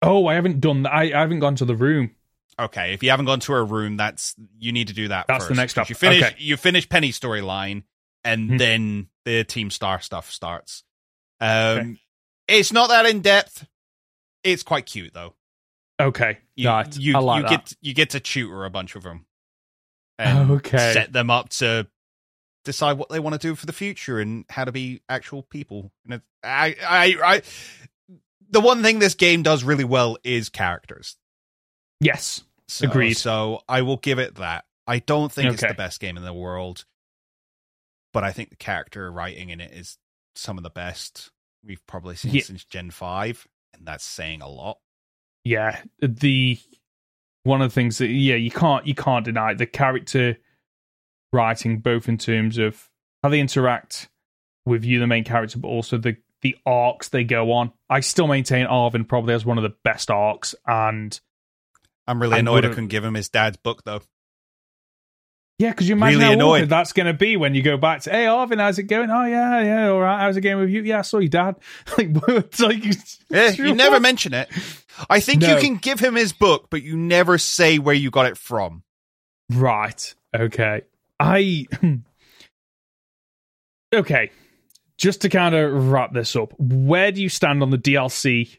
Oh, 0.01 0.27
I 0.27 0.35
haven't 0.35 0.61
done 0.61 0.83
that. 0.85 0.93
I, 0.93 1.03
I 1.05 1.21
haven't 1.21 1.41
gone 1.41 1.57
to 1.57 1.65
the 1.65 1.75
room. 1.75 2.15
Okay, 2.59 2.93
if 2.95 3.03
you 3.03 3.11
haven't 3.11 3.27
gone 3.27 3.41
to 3.41 3.53
her 3.53 3.65
room, 3.65 3.97
that's 3.97 4.35
you 4.59 4.71
need 4.73 4.89
to 4.89 4.95
do 4.95 5.09
that. 5.09 5.27
That's 5.27 5.49
the 5.49 5.55
next 5.55 5.73
step. 5.73 5.89
You 5.89 5.95
finish 5.97 6.23
Okay. 6.23 6.35
you 6.39 6.57
finish 6.57 6.89
Penny's 6.89 7.19
storyline, 7.19 7.83
and 8.23 8.51
Mhm. 8.51 8.59
then 8.59 9.09
the 9.25 9.43
Team 9.45 9.71
Star 9.71 10.01
stuff 10.01 10.31
starts. 10.31 10.85
Um, 11.45 11.79
Okay. 11.79 11.97
it's 12.49 12.73
not 12.73 12.89
that 12.91 13.07
in 13.07 13.21
depth. 13.21 13.66
It's 14.43 14.62
quite 14.62 14.87
cute 14.87 15.12
though. 15.15 15.35
Okay. 16.01 16.39
You, 16.57 16.69
right. 16.69 16.97
you, 16.97 17.16
I 17.16 17.21
like 17.21 17.43
you 17.43 17.49
that. 17.49 17.51
get 17.51 17.77
you 17.81 17.95
get 17.95 18.11
to 18.11 18.21
tutor 18.21 18.65
a 18.65 18.71
bunch 18.71 18.97
of 18.97 19.03
them, 19.03 19.27
and 20.19 20.51
Okay. 20.53 20.93
set 20.93 21.12
them 21.12 21.31
up 21.31 21.49
to 21.51 21.87
decide 22.65 22.99
what 22.99 23.09
they 23.11 23.21
want 23.21 23.35
to 23.35 23.39
do 23.49 23.55
for 23.55 23.66
the 23.66 23.73
future 23.73 24.19
and 24.21 24.45
how 24.49 24.65
to 24.65 24.73
be 24.73 25.03
actual 25.09 25.43
people. 25.43 25.93
And 26.05 26.15
it, 26.15 26.23
I, 26.43 26.75
I, 26.87 27.16
I, 27.37 27.43
the 28.51 28.61
one 28.61 28.83
thing 28.83 28.99
this 28.99 29.15
game 29.15 29.43
does 29.43 29.62
really 29.65 29.85
well 29.85 30.16
is 30.25 30.49
characters. 30.49 31.16
yes. 32.01 32.43
So, 32.66 32.89
Agreed. 32.89 33.15
So 33.15 33.61
I 33.69 33.83
will 33.83 33.99
give 33.99 34.19
it 34.19 34.37
that. 34.37 34.65
I 34.87 34.99
don't 35.01 35.31
think 35.31 35.53
it's 35.53 35.61
the 35.62 35.75
best 35.75 36.01
game 36.01 36.16
in 36.16 36.25
the 36.25 36.33
world, 36.33 36.87
but 38.15 38.25
I 38.25 38.33
think 38.33 38.49
the 38.51 38.57
character 38.57 39.12
writing 39.12 39.51
in 39.51 39.61
it 39.61 39.71
is 39.73 39.99
some 40.35 40.57
of 40.57 40.65
the 40.65 40.71
best 40.71 41.31
we've 41.65 41.86
probably 41.86 42.16
seen 42.16 42.35
Yeah. 42.35 42.43
since 42.43 42.65
Gen 42.65 42.91
Five, 42.91 43.47
and 43.73 43.86
that's 43.86 44.05
saying 44.05 44.43
a 44.43 44.49
lot. 44.49 44.78
Yeah. 45.45 45.82
The 46.01 46.59
one 47.45 47.61
of 47.62 47.70
the 47.70 47.74
things 47.74 47.99
that 47.99 48.09
yeah 48.09 48.36
you 48.36 48.51
can't 48.51 48.86
you 48.86 48.95
can't 48.95 49.24
deny 49.24 49.53
the 49.55 49.66
character 49.66 50.39
writing 51.32 51.78
both 51.78 52.09
in 52.09 52.16
terms 52.16 52.57
of 52.59 52.89
how 53.23 53.28
they 53.28 53.39
interact 53.39 54.09
with 54.65 54.82
you 54.85 54.99
the 54.99 55.07
main 55.07 55.24
character 55.24 55.59
but 55.59 55.69
also 55.69 55.99
the 55.99 56.16
the 56.41 56.57
arcs 56.65 57.11
they 57.11 57.23
go 57.23 57.53
on 57.53 57.70
i 57.91 58.01
still 58.01 58.27
maintain 58.27 58.65
Arven 58.66 59.05
probably 59.05 59.32
has 59.32 59.45
one 59.45 59.59
of 59.59 59.62
the 59.62 59.74
best 59.85 60.11
arcs 60.11 60.55
and 60.66 61.20
I'm 62.07 62.20
really 62.20 62.39
annoyed 62.39 62.65
I 62.65 62.69
couldn't 62.69 62.89
give 62.89 63.05
him 63.05 63.15
his 63.15 63.28
dad's 63.28 63.57
book 63.57 63.82
though. 63.85 64.03
Yeah 65.59 65.70
because 65.70 65.89
you 65.89 65.94
imagine 65.94 66.18
Really 66.18 66.28
how 66.31 66.32
annoyed. 66.35 66.68
that's 66.68 66.93
going 66.93 67.06
to 67.06 67.12
be 67.14 67.36
when 67.36 67.55
you 67.55 67.62
go 67.62 67.76
back 67.76 68.01
to 68.02 68.10
hey 68.10 68.26
Arven 68.26 68.59
how's 68.59 68.78
it 68.78 68.85
going 68.85 69.09
oh 69.10 69.24
yeah 69.24 69.62
yeah 69.62 69.89
all 69.89 70.01
right 70.01 70.20
how's 70.20 70.36
it 70.36 70.40
going 70.40 70.59
with 70.59 70.70
you 70.70 70.82
yeah 70.82 70.98
i 70.98 71.02
saw 71.02 71.18
your 71.18 71.28
dad 71.28 71.55
like 71.97 72.09
it's 72.26 72.60
like 72.60 72.85
Yeah, 73.31 73.51
you 73.51 73.72
never 73.74 74.01
mention 74.01 74.35
it. 74.35 74.48
I 75.09 75.20
think 75.20 75.43
No. 75.43 75.55
you 75.55 75.60
can 75.60 75.76
give 75.76 75.98
him 76.01 76.14
his 76.16 76.32
book, 76.32 76.66
but 76.70 76.82
you 76.82 76.97
never 76.97 77.39
say 77.39 77.78
where 77.78 77.94
you 77.94 78.10
got 78.10 78.26
it 78.26 78.36
from. 78.36 78.82
Right. 79.51 80.14
Okay. 80.35 80.82
I. 81.20 81.66
okay. 83.94 84.31
Just 84.97 85.22
to 85.22 85.28
kind 85.28 85.55
of 85.55 85.90
wrap 85.90 86.12
this 86.12 86.36
up, 86.36 86.52
where 86.59 87.10
do 87.10 87.20
you 87.20 87.28
stand 87.28 87.62
on 87.62 87.70
the 87.70 87.78
DLC 87.78 88.56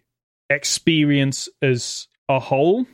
experience 0.49 1.47
as 1.61 2.07
a 2.27 2.39
whole? 2.39 2.85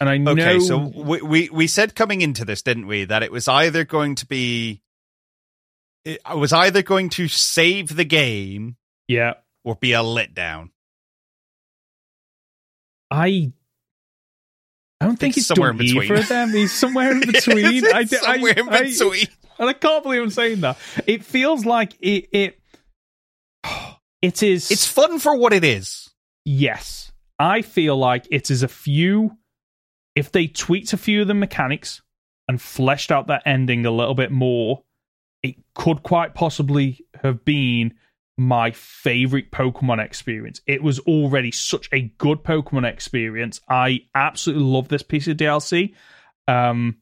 And 0.00 0.08
I 0.08 0.16
know. 0.18 0.32
Okay, 0.32 0.58
so 0.60 0.78
we, 0.78 1.22
we 1.22 1.48
we 1.50 1.66
said 1.66 1.94
coming 1.94 2.20
into 2.20 2.44
this, 2.44 2.62
didn't 2.62 2.86
we, 2.86 3.04
that 3.04 3.22
it 3.22 3.30
was 3.30 3.46
either 3.48 3.84
going 3.84 4.16
to 4.16 4.26
be, 4.26 4.82
it 6.04 6.20
was 6.34 6.52
either 6.52 6.82
going 6.82 7.10
to 7.10 7.28
save 7.28 7.94
the 7.94 8.04
game 8.04 8.76
yeah, 9.08 9.34
or 9.62 9.76
be 9.76 9.92
a 9.92 10.00
letdown. 10.00 10.70
I. 13.10 13.52
I 15.00 15.06
don't 15.06 15.16
think 15.16 15.32
It's 15.36 15.38
it's 15.38 15.46
somewhere 15.48 15.70
in 15.70 15.76
between. 15.76 16.12
of 16.12 16.28
them. 16.28 16.50
He's 16.50 16.72
somewhere 16.72 17.10
in 17.12 17.20
between. 17.32 17.84
I, 17.92 18.04
d- 18.04 18.16
I- 18.16 18.34
somewhere 18.34 18.52
in 18.58 18.68
I- 18.68 18.82
between. 18.84 19.26
and 19.58 19.68
I 19.68 19.72
can't 19.74 20.02
believe 20.02 20.22
I'm 20.22 20.30
saying 20.30 20.60
that. 20.62 20.78
It 21.06 21.24
feels 21.24 21.64
like 21.66 21.94
it. 22.00 22.28
It, 22.32 22.60
it 24.22 24.42
is. 24.42 24.70
It's 24.70 24.86
fun 24.86 25.18
for 25.18 25.36
what 25.36 25.52
it 25.52 25.62
is. 25.64 26.10
Yes. 26.44 27.12
I 27.38 27.62
feel 27.62 27.96
like 27.96 28.26
it 28.30 28.50
is 28.50 28.62
a 28.62 28.68
few 28.68 29.36
if 30.14 30.30
they 30.30 30.46
tweaked 30.46 30.92
a 30.92 30.96
few 30.96 31.22
of 31.22 31.28
the 31.28 31.34
mechanics 31.34 32.02
and 32.48 32.60
fleshed 32.60 33.10
out 33.10 33.26
that 33.26 33.42
ending 33.46 33.86
a 33.86 33.90
little 33.90 34.14
bit 34.14 34.30
more, 34.30 34.84
it 35.42 35.56
could 35.74 36.02
quite 36.02 36.34
possibly 36.34 37.04
have 37.22 37.44
been 37.44 37.94
my 38.36 38.70
favorite 38.72 39.50
Pokemon 39.50 40.04
experience. 40.04 40.60
It 40.66 40.82
was 40.82 40.98
already 41.00 41.52
such 41.52 41.88
a 41.92 42.12
good 42.18 42.42
Pokemon 42.42 42.90
experience. 42.90 43.60
I 43.68 44.00
absolutely 44.14 44.64
love 44.64 44.88
this 44.88 45.02
piece 45.02 45.28
of 45.28 45.36
DLC. 45.36 45.94
Um 46.48 46.96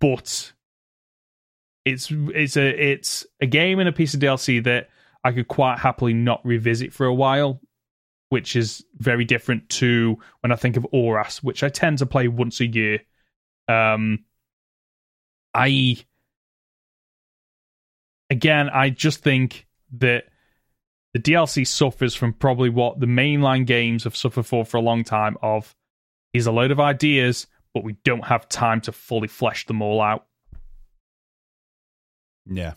but 0.00 0.52
it's 1.84 2.10
it's 2.10 2.56
a 2.56 2.90
it's 2.90 3.26
a 3.40 3.46
game 3.46 3.78
and 3.78 3.88
a 3.88 3.92
piece 3.92 4.14
of 4.14 4.20
DLC 4.20 4.62
that 4.64 4.88
I 5.24 5.32
could 5.32 5.48
quite 5.48 5.78
happily 5.78 6.14
not 6.14 6.44
revisit 6.44 6.92
for 6.92 7.06
a 7.06 7.14
while, 7.14 7.60
which 8.32 8.56
is 8.56 8.82
very 8.96 9.26
different 9.26 9.68
to 9.68 10.18
when 10.40 10.52
I 10.52 10.56
think 10.56 10.78
of 10.78 10.86
Arceus, 10.90 11.42
which 11.42 11.62
I 11.62 11.68
tend 11.68 11.98
to 11.98 12.06
play 12.06 12.28
once 12.28 12.60
a 12.60 12.66
year. 12.66 13.00
Um, 13.68 14.24
I 15.52 15.98
again, 18.30 18.70
I 18.70 18.88
just 18.88 19.22
think 19.22 19.66
that 19.98 20.24
the 21.12 21.20
DLC 21.20 21.66
suffers 21.66 22.14
from 22.14 22.32
probably 22.32 22.70
what 22.70 23.00
the 23.00 23.06
mainline 23.06 23.66
games 23.66 24.04
have 24.04 24.16
suffered 24.16 24.46
for 24.46 24.64
for 24.64 24.78
a 24.78 24.80
long 24.80 25.04
time. 25.04 25.36
Of 25.42 25.76
is 26.32 26.46
a 26.46 26.52
load 26.52 26.70
of 26.70 26.80
ideas, 26.80 27.48
but 27.74 27.84
we 27.84 27.98
don't 28.02 28.24
have 28.24 28.48
time 28.48 28.80
to 28.80 28.92
fully 28.92 29.28
flesh 29.28 29.66
them 29.66 29.82
all 29.82 30.00
out. 30.00 30.24
Yeah. 32.46 32.76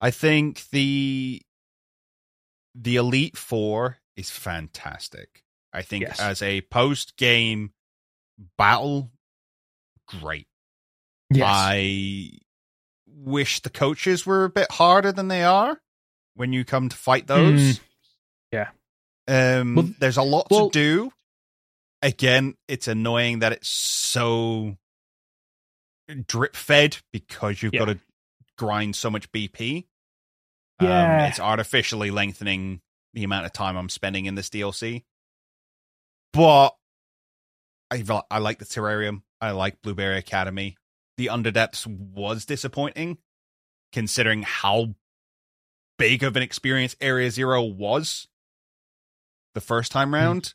I 0.00 0.10
think 0.10 0.70
the 0.70 1.42
the 2.74 2.96
Elite 2.96 3.36
Four 3.36 3.98
is 4.18 4.30
fantastic. 4.30 5.44
I 5.72 5.82
think 5.82 6.02
Yes. 6.04 6.18
as 6.20 6.42
a 6.42 6.60
post 6.62 7.16
game 7.16 7.72
battle, 8.56 9.10
great. 10.06 10.48
Yes. 11.30 11.44
I 11.48 12.30
wish 13.06 13.60
the 13.60 13.70
coaches 13.70 14.24
were 14.26 14.44
a 14.44 14.50
bit 14.50 14.70
harder 14.72 15.12
than 15.12 15.28
they 15.28 15.42
are 15.44 15.80
when 16.34 16.52
you 16.52 16.64
come 16.64 16.88
to 16.88 16.96
fight 16.96 17.26
those. 17.26 17.78
Mm. 17.78 17.80
Yeah. 18.52 18.70
Um 19.28 19.74
Well- 19.74 19.94
there's 19.98 20.16
a 20.16 20.22
lot 20.22 20.48
well- 20.50 20.70
to 20.70 20.78
do. 20.78 21.12
Again, 22.00 22.56
it's 22.68 22.86
annoying 22.88 23.40
that 23.40 23.52
it's 23.52 23.68
so 23.68 24.78
drip 26.26 26.54
fed 26.56 26.98
because 27.12 27.62
you've 27.62 27.74
Yeah. 27.74 27.80
got 27.80 27.92
to 27.92 28.00
grind 28.56 28.94
so 28.96 29.10
much 29.10 29.30
BP. 29.32 29.88
Yeah. 30.80 31.22
Um, 31.24 31.28
it's 31.28 31.40
artificially 31.40 32.10
lengthening 32.10 32.80
the 33.18 33.24
amount 33.24 33.46
of 33.46 33.52
time 33.52 33.76
I'm 33.76 33.88
spending 33.88 34.26
in 34.26 34.36
this 34.36 34.48
DLC. 34.48 35.02
But 36.32 36.70
I 37.90 38.04
I 38.30 38.38
like 38.38 38.60
the 38.60 38.64
terrarium. 38.64 39.22
I 39.40 39.50
like 39.50 39.82
Blueberry 39.82 40.18
Academy. 40.18 40.76
The 41.16 41.26
Underdepths 41.26 41.84
was 41.84 42.44
disappointing, 42.44 43.18
considering 43.92 44.42
how 44.42 44.94
big 45.98 46.22
of 46.22 46.36
an 46.36 46.44
experience 46.44 46.94
Area 47.00 47.28
Zero 47.32 47.64
was 47.64 48.28
the 49.54 49.60
first 49.60 49.90
time 49.90 50.14
round. 50.14 50.54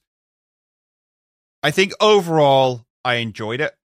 I 1.61 1.71
think 1.71 1.91
overall 1.99 2.85
I 3.03 3.15
enjoyed 3.15 3.59
it. 3.59 3.75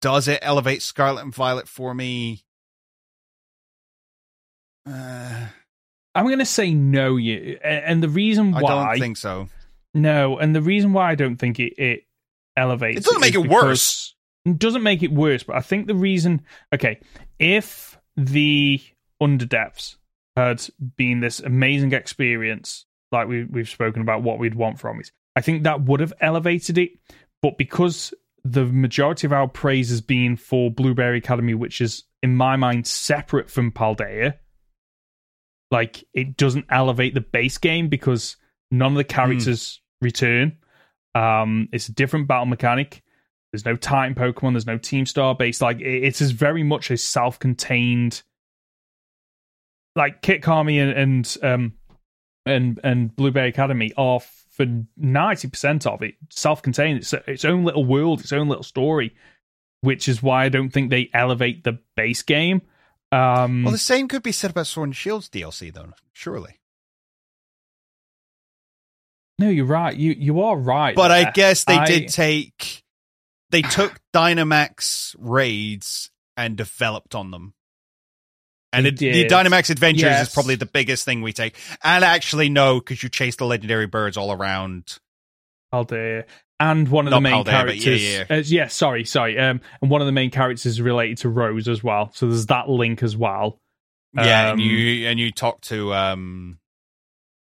Does 0.00 0.26
it 0.26 0.38
elevate 0.40 0.80
Scarlet 0.80 1.22
and 1.22 1.34
Violet 1.34 1.68
for 1.68 1.94
me? 1.94 2.44
Uh, 4.86 5.48
I'm 6.14 6.26
going 6.26 6.38
to 6.38 6.44
say 6.44 6.72
no. 6.72 7.16
You 7.16 7.58
and 7.62 8.02
the 8.02 8.08
reason 8.08 8.52
why 8.52 8.60
I 8.60 8.62
don't 8.62 8.98
think 8.98 9.16
so. 9.16 9.48
no, 9.92 10.38
and 10.38 10.54
the 10.54 10.62
reason 10.62 10.92
why 10.92 11.10
I 11.10 11.14
don't 11.14 11.36
think 11.36 11.58
it, 11.58 11.74
it 11.78 12.04
elevates 12.56 13.00
It 13.00 13.04
doesn't 13.04 13.20
make 13.20 13.34
it 13.34 13.48
worse. 13.48 14.14
It 14.44 14.58
doesn't 14.58 14.82
make 14.82 15.02
it 15.02 15.12
worse, 15.12 15.42
but 15.42 15.56
I 15.56 15.60
think 15.60 15.86
the 15.86 15.94
reason. 15.94 16.42
Okay, 16.72 17.00
if 17.38 17.98
the 18.16 18.80
Underdepths 19.22 19.96
had 20.36 20.66
been 20.96 21.20
this 21.20 21.40
amazing 21.40 21.92
experience, 21.92 22.84
like 23.10 23.28
we 23.28 23.44
we've 23.44 23.68
spoken 23.68 24.02
about, 24.02 24.22
what 24.22 24.38
we'd 24.38 24.54
want 24.54 24.78
from 24.78 25.00
it, 25.00 25.10
I 25.34 25.40
think 25.40 25.64
that 25.64 25.82
would 25.82 26.00
have 26.00 26.12
elevated 26.20 26.78
it. 26.78 26.90
But 27.42 27.58
because 27.58 28.14
the 28.44 28.66
majority 28.66 29.26
of 29.26 29.32
our 29.32 29.48
praise 29.48 29.88
has 29.88 30.00
been 30.00 30.36
for 30.36 30.70
Blueberry 30.70 31.18
Academy, 31.18 31.54
which 31.54 31.80
is 31.80 32.04
in 32.22 32.36
my 32.36 32.56
mind 32.56 32.86
separate 32.86 33.50
from 33.50 33.72
Paldea. 33.72 34.34
Like 35.70 36.04
it 36.12 36.36
doesn't 36.36 36.66
elevate 36.70 37.14
the 37.14 37.20
base 37.20 37.58
game 37.58 37.88
because 37.88 38.36
none 38.70 38.92
of 38.92 38.96
the 38.96 39.04
characters 39.04 39.80
mm. 40.02 40.04
return. 40.06 40.56
Um, 41.14 41.68
it's 41.72 41.88
a 41.88 41.92
different 41.92 42.28
battle 42.28 42.46
mechanic. 42.46 43.02
There's 43.52 43.64
no 43.64 43.76
Titan 43.76 44.14
Pokemon. 44.14 44.54
There's 44.54 44.66
no 44.66 44.78
Team 44.78 45.06
Star 45.06 45.34
based. 45.34 45.62
Like 45.62 45.80
it, 45.80 46.04
it's 46.04 46.20
very 46.20 46.62
much 46.62 46.90
a 46.90 46.96
self-contained. 46.96 48.22
Like 49.96 50.22
Kitakami 50.22 50.82
and 50.82 50.90
and 50.92 51.36
um, 51.42 51.72
and 52.44 52.80
and 52.82 53.14
Blueberry 53.14 53.50
Academy 53.50 53.92
are 53.96 54.20
for 54.50 54.66
ninety 54.96 55.48
percent 55.48 55.86
of 55.86 56.02
it 56.02 56.14
self-contained. 56.30 56.98
It's 56.98 57.12
its 57.12 57.44
own 57.44 57.64
little 57.64 57.84
world, 57.84 58.20
its 58.20 58.32
own 58.32 58.48
little 58.48 58.64
story, 58.64 59.14
which 59.82 60.08
is 60.08 60.20
why 60.20 60.44
I 60.44 60.48
don't 60.48 60.70
think 60.70 60.90
they 60.90 61.10
elevate 61.14 61.62
the 61.62 61.78
base 61.96 62.22
game. 62.22 62.62
Um, 63.14 63.62
well, 63.62 63.72
the 63.72 63.78
same 63.78 64.08
could 64.08 64.24
be 64.24 64.32
said 64.32 64.50
about 64.50 64.66
Sword 64.66 64.88
and 64.88 64.96
Shield's 64.96 65.28
DLC, 65.28 65.72
though. 65.72 65.92
Surely. 66.12 66.58
No, 69.38 69.48
you're 69.48 69.66
right. 69.66 69.96
You 69.96 70.12
you 70.12 70.42
are 70.42 70.56
right. 70.56 70.94
But 70.94 71.08
there. 71.08 71.26
I 71.26 71.30
guess 71.30 71.64
they 71.64 71.76
I... 71.76 71.86
did 71.86 72.08
take 72.08 72.84
they 73.50 73.62
took 73.62 74.00
Dynamax 74.14 75.14
raids 75.18 76.10
and 76.36 76.56
developed 76.56 77.14
on 77.14 77.30
them. 77.30 77.54
And 78.72 78.88
it, 78.88 78.96
the 78.96 79.26
Dynamax 79.26 79.70
Adventures 79.70 80.02
yes. 80.02 80.28
is 80.28 80.34
probably 80.34 80.56
the 80.56 80.66
biggest 80.66 81.04
thing 81.04 81.22
we 81.22 81.32
take. 81.32 81.56
And 81.84 82.04
actually, 82.04 82.48
no, 82.48 82.80
because 82.80 83.04
you 83.04 83.08
chase 83.08 83.36
the 83.36 83.46
legendary 83.46 83.86
birds 83.86 84.16
all 84.16 84.32
around. 84.32 84.98
Paldea. 85.72 86.24
And 86.64 86.88
one 86.88 87.06
of 87.06 87.10
Not 87.10 87.18
the 87.18 87.20
main 87.20 87.44
Paldea, 87.44 87.50
characters. 87.50 88.04
Yeah, 88.04 88.24
yeah. 88.30 88.36
Uh, 88.36 88.42
yeah, 88.46 88.68
sorry, 88.68 89.04
sorry. 89.04 89.38
Um, 89.38 89.60
and 89.82 89.90
one 89.90 90.00
of 90.00 90.06
the 90.06 90.12
main 90.12 90.30
characters 90.30 90.64
is 90.64 90.80
related 90.80 91.18
to 91.18 91.28
Rose 91.28 91.68
as 91.68 91.84
well. 91.84 92.10
So 92.14 92.26
there's 92.26 92.46
that 92.46 92.70
link 92.70 93.02
as 93.02 93.16
well. 93.16 93.60
Yeah, 94.14 94.50
um, 94.50 94.52
and 94.52 94.60
you 94.60 95.08
and 95.08 95.20
you 95.20 95.30
talk 95.30 95.60
to 95.62 95.92
um 95.92 96.58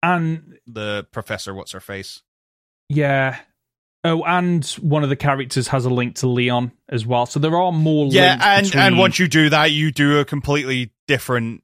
and 0.02 0.58
the 0.66 1.06
professor, 1.12 1.54
what's 1.54 1.74
her 1.74 1.80
face? 1.80 2.24
Yeah, 2.90 3.38
Oh, 4.06 4.24
and 4.24 4.66
one 4.82 5.04
of 5.04 5.10
the 5.10 5.16
characters 5.16 5.70
has 5.70 5.86
a 5.86 5.90
link 5.90 6.16
to 6.16 6.28
Leon 6.28 6.74
as 6.90 7.06
well. 7.06 7.26
So 7.26 7.40
there 7.40 7.56
are 7.56 7.72
more. 7.72 8.08
Yeah, 8.08 8.38
and 8.42 8.66
between... 8.66 8.84
and 8.84 8.98
once 8.98 9.18
you 9.18 9.28
do 9.28 9.50
that, 9.50 9.72
you 9.72 9.92
do 9.92 10.20
a 10.20 10.26
completely 10.26 10.92
different 11.08 11.64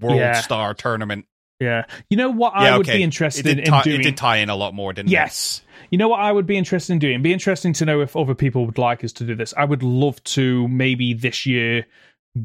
World 0.00 0.18
yeah. 0.18 0.40
Star 0.40 0.74
tournament. 0.74 1.26
Yeah, 1.64 1.84
you 2.10 2.16
know 2.16 2.30
what 2.30 2.52
yeah, 2.54 2.74
I 2.74 2.78
would 2.78 2.88
okay. 2.88 2.98
be 2.98 3.02
interested 3.02 3.46
in 3.46 3.64
tie, 3.64 3.82
doing. 3.82 4.00
It 4.00 4.04
did 4.04 4.16
tie 4.16 4.36
in 4.36 4.50
a 4.50 4.56
lot 4.56 4.74
more, 4.74 4.92
didn't 4.92 5.10
yes. 5.10 5.20
it? 5.20 5.24
Yes. 5.24 5.60
You 5.90 5.98
know 5.98 6.08
what 6.08 6.20
I 6.20 6.32
would 6.32 6.46
be 6.46 6.56
interested 6.56 6.92
in 6.92 6.98
doing? 6.98 7.22
Be 7.22 7.32
interesting 7.32 7.72
to 7.74 7.84
know 7.84 8.00
if 8.00 8.16
other 8.16 8.34
people 8.34 8.66
would 8.66 8.78
like 8.78 9.04
us 9.04 9.12
to 9.14 9.24
do 9.24 9.34
this. 9.34 9.54
I 9.56 9.64
would 9.64 9.82
love 9.82 10.22
to 10.24 10.66
maybe 10.68 11.14
this 11.14 11.46
year 11.46 11.86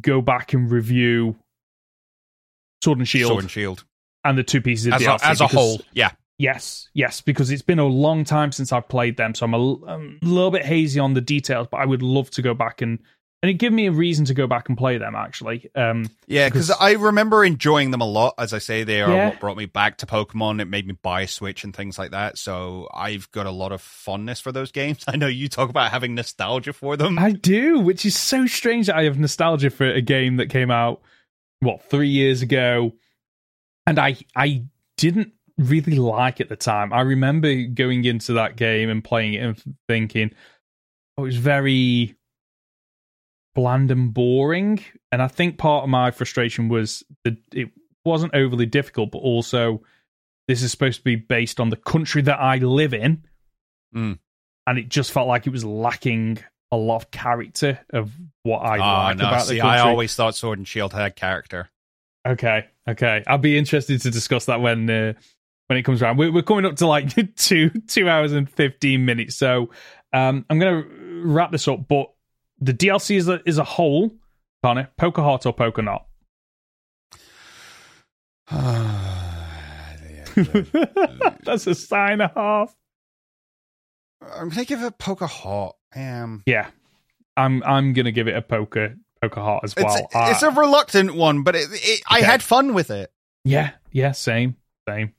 go 0.01 0.21
back 0.21 0.53
and 0.53 0.69
review 0.69 1.35
Sword 2.83 2.99
and 2.99 3.07
Shield. 3.07 3.29
Sword 3.29 3.43
and 3.43 3.51
Shield. 3.51 3.85
And 4.23 4.37
the 4.37 4.43
two 4.43 4.61
pieces 4.61 4.87
of 4.87 4.93
as. 4.93 5.05
A, 5.05 5.25
as 5.25 5.41
a 5.41 5.47
whole, 5.47 5.81
yeah. 5.93 6.11
Yes, 6.37 6.87
yes, 6.93 7.19
because 7.19 7.51
it's 7.51 7.61
been 7.61 7.79
a 7.79 7.85
long 7.85 8.23
time 8.23 8.53
since 8.53 8.71
I've 8.71 8.87
played 8.87 9.17
them, 9.17 9.35
so 9.35 9.45
I'm 9.45 9.53
a, 9.53 9.85
I'm 9.85 10.19
a 10.21 10.25
little 10.25 10.51
bit 10.51 10.63
hazy 10.63 10.97
on 10.99 11.13
the 11.13 11.19
details. 11.19 11.67
But 11.69 11.81
I 11.81 11.85
would 11.85 12.01
love 12.01 12.29
to 12.31 12.41
go 12.41 12.53
back 12.53 12.81
and 12.81 12.99
and 13.41 13.49
it 13.49 13.53
gave 13.53 13.71
me 13.71 13.87
a 13.87 13.91
reason 13.91 14.25
to 14.25 14.33
go 14.33 14.47
back 14.47 14.67
and 14.67 14.77
play 14.77 14.97
them. 14.97 15.15
Actually, 15.15 15.69
um, 15.73 16.09
yeah, 16.27 16.49
because 16.49 16.71
I 16.71 16.93
remember 16.93 17.45
enjoying 17.45 17.91
them 17.91 18.01
a 18.01 18.07
lot. 18.07 18.33
As 18.37 18.53
I 18.53 18.57
say, 18.57 18.83
they 18.83 19.01
are 19.01 19.11
yeah. 19.11 19.29
what 19.29 19.39
brought 19.39 19.57
me 19.57 19.65
back 19.65 19.97
to 19.97 20.05
Pokemon. 20.05 20.61
It 20.61 20.65
made 20.65 20.85
me 20.85 20.97
buy 21.01 21.21
a 21.21 21.27
Switch 21.27 21.63
and 21.63 21.73
things 21.73 21.97
like 21.97 22.11
that. 22.11 22.37
So 22.37 22.89
I've 22.93 23.31
got 23.31 23.45
a 23.45 23.51
lot 23.51 23.71
of 23.71 23.81
fondness 23.81 24.41
for 24.41 24.51
those 24.51 24.71
games. 24.71 25.03
I 25.07 25.15
know 25.15 25.27
you 25.27 25.47
talk 25.47 25.69
about 25.69 25.91
having 25.91 26.15
nostalgia 26.15 26.73
for 26.73 26.97
them. 26.97 27.17
I 27.17 27.31
do, 27.31 27.79
which 27.79 28.05
is 28.05 28.17
so 28.17 28.45
strange 28.45 28.87
that 28.87 28.97
I 28.97 29.03
have 29.03 29.17
nostalgia 29.17 29.69
for 29.69 29.89
a 29.89 30.01
game 30.01 30.37
that 30.37 30.47
came 30.47 30.69
out 30.69 31.01
what 31.61 31.81
three 31.83 32.09
years 32.09 32.41
ago, 32.41 32.93
and 33.87 33.97
I 33.99 34.17
I 34.35 34.65
didn't 34.97 35.31
really 35.57 35.97
like 35.97 36.41
at 36.41 36.49
the 36.49 36.57
time. 36.57 36.91
I 36.91 37.01
remember 37.01 37.53
going 37.63 38.03
into 38.03 38.33
that 38.33 38.57
game 38.57 38.89
and 38.89 39.01
playing 39.01 39.33
it 39.33 39.39
and 39.39 39.75
thinking, 39.87 40.31
oh, 41.17 41.23
it 41.23 41.27
was 41.27 41.37
very 41.37 42.15
bland 43.59 43.91
and 43.91 44.13
boring. 44.13 44.79
And 45.11 45.21
I 45.21 45.27
think 45.27 45.57
part 45.57 45.83
of 45.83 45.89
my 45.89 46.11
frustration 46.11 46.69
was 46.69 47.03
that 47.25 47.35
it 47.53 47.69
wasn't 48.05 48.33
overly 48.33 48.65
difficult, 48.65 49.11
but 49.11 49.17
also 49.17 49.83
this 50.47 50.61
is 50.63 50.71
supposed 50.71 50.99
to 50.99 51.03
be 51.03 51.17
based 51.17 51.59
on 51.59 51.69
the 51.69 51.75
country 51.75 52.21
that 52.21 52.39
I 52.39 52.59
live 52.59 52.93
in. 52.93 53.25
Mm. 53.93 54.17
And 54.65 54.79
it 54.79 54.87
just 54.87 55.11
felt 55.11 55.27
like 55.27 55.45
it 55.45 55.49
was 55.49 55.65
lacking 55.65 56.39
a 56.71 56.77
lot 56.77 57.03
of 57.03 57.11
character 57.11 57.81
of 57.91 58.13
what 58.43 58.59
I 58.59 58.77
oh, 58.77 59.03
like 59.07 59.17
no, 59.17 59.27
about 59.27 59.45
see, 59.45 59.55
the 59.55 59.61
country. 59.61 59.79
I 59.79 59.81
always 59.81 60.15
thought 60.15 60.35
Sword 60.35 60.59
and 60.59 60.67
Shield 60.67 60.93
had 60.93 61.17
character. 61.17 61.69
Okay, 62.25 62.65
okay. 62.87 63.23
I'll 63.27 63.39
be 63.39 63.57
interested 63.57 63.99
to 64.01 64.11
discuss 64.11 64.45
that 64.45 64.61
when 64.61 64.89
uh, 64.89 65.13
when 65.67 65.77
it 65.77 65.83
comes 65.83 66.01
around. 66.01 66.17
We're, 66.17 66.31
we're 66.31 66.43
coming 66.43 66.65
up 66.65 66.77
to 66.77 66.87
like 66.87 67.35
two 67.35 67.71
two 67.87 68.07
hours 68.07 68.31
and 68.31 68.49
fifteen 68.49 69.05
minutes, 69.05 69.35
so 69.35 69.71
um, 70.13 70.45
I'm 70.49 70.59
going 70.59 70.83
to 70.83 71.21
wrap 71.25 71.51
this 71.51 71.67
up. 71.67 71.87
But 71.87 72.11
the 72.61 72.73
DLC 72.73 73.17
is 73.17 73.27
a, 73.27 73.41
is 73.47 73.57
a 73.57 73.63
whole, 73.63 74.11
Conor, 74.63 74.89
poker 74.97 75.21
heart 75.21 75.45
or 75.45 75.53
poker 75.53 75.81
not. 75.81 76.05
That's 81.43 81.67
a 81.67 81.75
sign 81.75 82.21
a 82.21 82.31
half. 82.33 82.75
I'm 84.21 84.49
gonna 84.49 84.65
give 84.65 84.81
it 84.83 84.97
poker 84.97 85.27
heart. 85.27 85.75
Um, 85.95 86.43
yeah, 86.45 86.69
I'm 87.37 87.63
I'm 87.63 87.93
gonna 87.93 88.11
give 88.11 88.27
it 88.27 88.35
a 88.35 88.41
poker 88.41 88.95
poker 89.21 89.39
heart 89.39 89.63
as 89.63 89.75
well. 89.75 89.95
It's, 89.95 90.15
uh, 90.15 90.27
it's 90.31 90.43
a 90.43 90.49
reluctant 90.51 91.15
one, 91.15 91.43
but 91.43 91.55
it, 91.55 91.67
it, 91.71 92.01
I 92.09 92.21
had 92.21 92.41
fun 92.43 92.73
with 92.73 92.91
it. 92.91 93.11
Yeah, 93.45 93.71
yeah, 93.91 94.11
same, 94.11 94.57
same. 94.87 95.13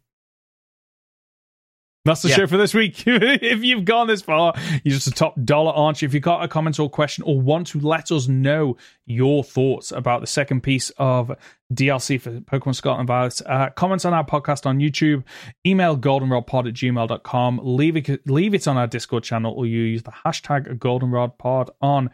That's 2.10 2.22
the 2.22 2.28
yeah. 2.28 2.36
show 2.36 2.46
for 2.48 2.56
this 2.56 2.74
week. 2.74 3.04
if 3.06 3.62
you've 3.62 3.84
gone 3.84 4.08
this 4.08 4.20
far, 4.20 4.52
you're 4.82 4.94
just 4.94 5.06
a 5.06 5.12
top 5.12 5.36
dollar, 5.44 5.70
aren't 5.70 6.02
you? 6.02 6.06
If 6.06 6.14
you've 6.14 6.24
got 6.24 6.42
a 6.42 6.48
comment 6.48 6.80
or 6.80 6.90
question 6.90 7.22
or 7.22 7.40
want 7.40 7.68
to 7.68 7.78
let 7.78 8.10
us 8.10 8.26
know 8.26 8.76
your 9.06 9.44
thoughts 9.44 9.92
about 9.92 10.20
the 10.20 10.26
second 10.26 10.62
piece 10.62 10.90
of 10.98 11.30
DLC 11.72 12.20
for 12.20 12.40
Pokemon 12.40 12.74
Scarlet 12.74 12.98
and 12.98 13.06
Violet, 13.06 13.40
uh, 13.46 13.70
comments 13.70 14.04
on 14.04 14.12
our 14.12 14.26
podcast 14.26 14.66
on 14.66 14.80
YouTube, 14.80 15.22
email 15.64 15.96
goldenrodpod 15.96 16.66
at 16.66 16.74
gmail.com, 16.74 17.60
leave 17.62 17.96
it, 17.96 18.28
leave 18.28 18.54
it 18.54 18.66
on 18.66 18.76
our 18.76 18.88
Discord 18.88 19.22
channel, 19.22 19.54
or 19.54 19.64
you 19.64 19.82
use 19.82 20.02
the 20.02 20.10
hashtag 20.10 20.78
goldenrodpod 20.78 21.68
on 21.80 22.10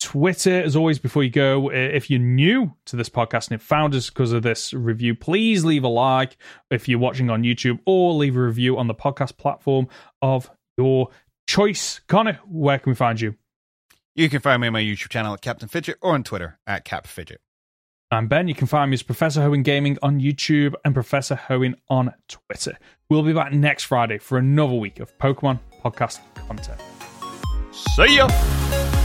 Twitter, 0.00 0.62
as 0.62 0.76
always, 0.76 0.98
before 0.98 1.24
you 1.24 1.30
go, 1.30 1.70
uh, 1.70 1.74
if 1.74 2.08
you're 2.08 2.20
new 2.20 2.72
to 2.86 2.96
this 2.96 3.08
podcast 3.08 3.50
and 3.50 3.60
it 3.60 3.62
found 3.62 3.94
us 3.94 4.08
because 4.10 4.32
of 4.32 4.42
this 4.42 4.72
review, 4.72 5.14
please 5.14 5.64
leave 5.64 5.84
a 5.84 5.88
like 5.88 6.36
if 6.70 6.88
you're 6.88 6.98
watching 6.98 7.30
on 7.30 7.42
YouTube 7.42 7.80
or 7.84 8.14
leave 8.14 8.36
a 8.36 8.40
review 8.40 8.78
on 8.78 8.86
the 8.86 8.94
podcast 8.94 9.36
platform 9.36 9.88
of 10.22 10.50
your 10.76 11.08
choice. 11.48 12.00
Conor, 12.06 12.38
where 12.46 12.78
can 12.78 12.90
we 12.90 12.94
find 12.94 13.20
you? 13.20 13.34
You 14.14 14.28
can 14.28 14.40
find 14.40 14.60
me 14.60 14.68
on 14.68 14.72
my 14.72 14.82
YouTube 14.82 15.08
channel 15.10 15.34
at 15.34 15.40
Captain 15.40 15.68
Fidget 15.68 15.96
or 16.00 16.14
on 16.14 16.22
Twitter 16.22 16.58
at 16.66 16.84
Cap 16.84 17.06
Fidget. 17.06 17.40
I'm 18.10 18.26
Ben. 18.26 18.48
You 18.48 18.54
can 18.54 18.66
find 18.66 18.90
me 18.90 18.94
as 18.94 19.02
Professor 19.02 19.42
Hoenn 19.42 19.62
Gaming 19.62 19.98
on 20.02 20.18
YouTube 20.18 20.74
and 20.84 20.94
Professor 20.94 21.36
Hoenn 21.48 21.74
on 21.90 22.14
Twitter. 22.26 22.78
We'll 23.10 23.22
be 23.22 23.34
back 23.34 23.52
next 23.52 23.84
Friday 23.84 24.18
for 24.18 24.38
another 24.38 24.74
week 24.74 24.98
of 24.98 25.16
Pokemon 25.18 25.60
podcast 25.84 26.20
content. 26.46 26.80
See 27.72 28.16
ya! 28.16 28.97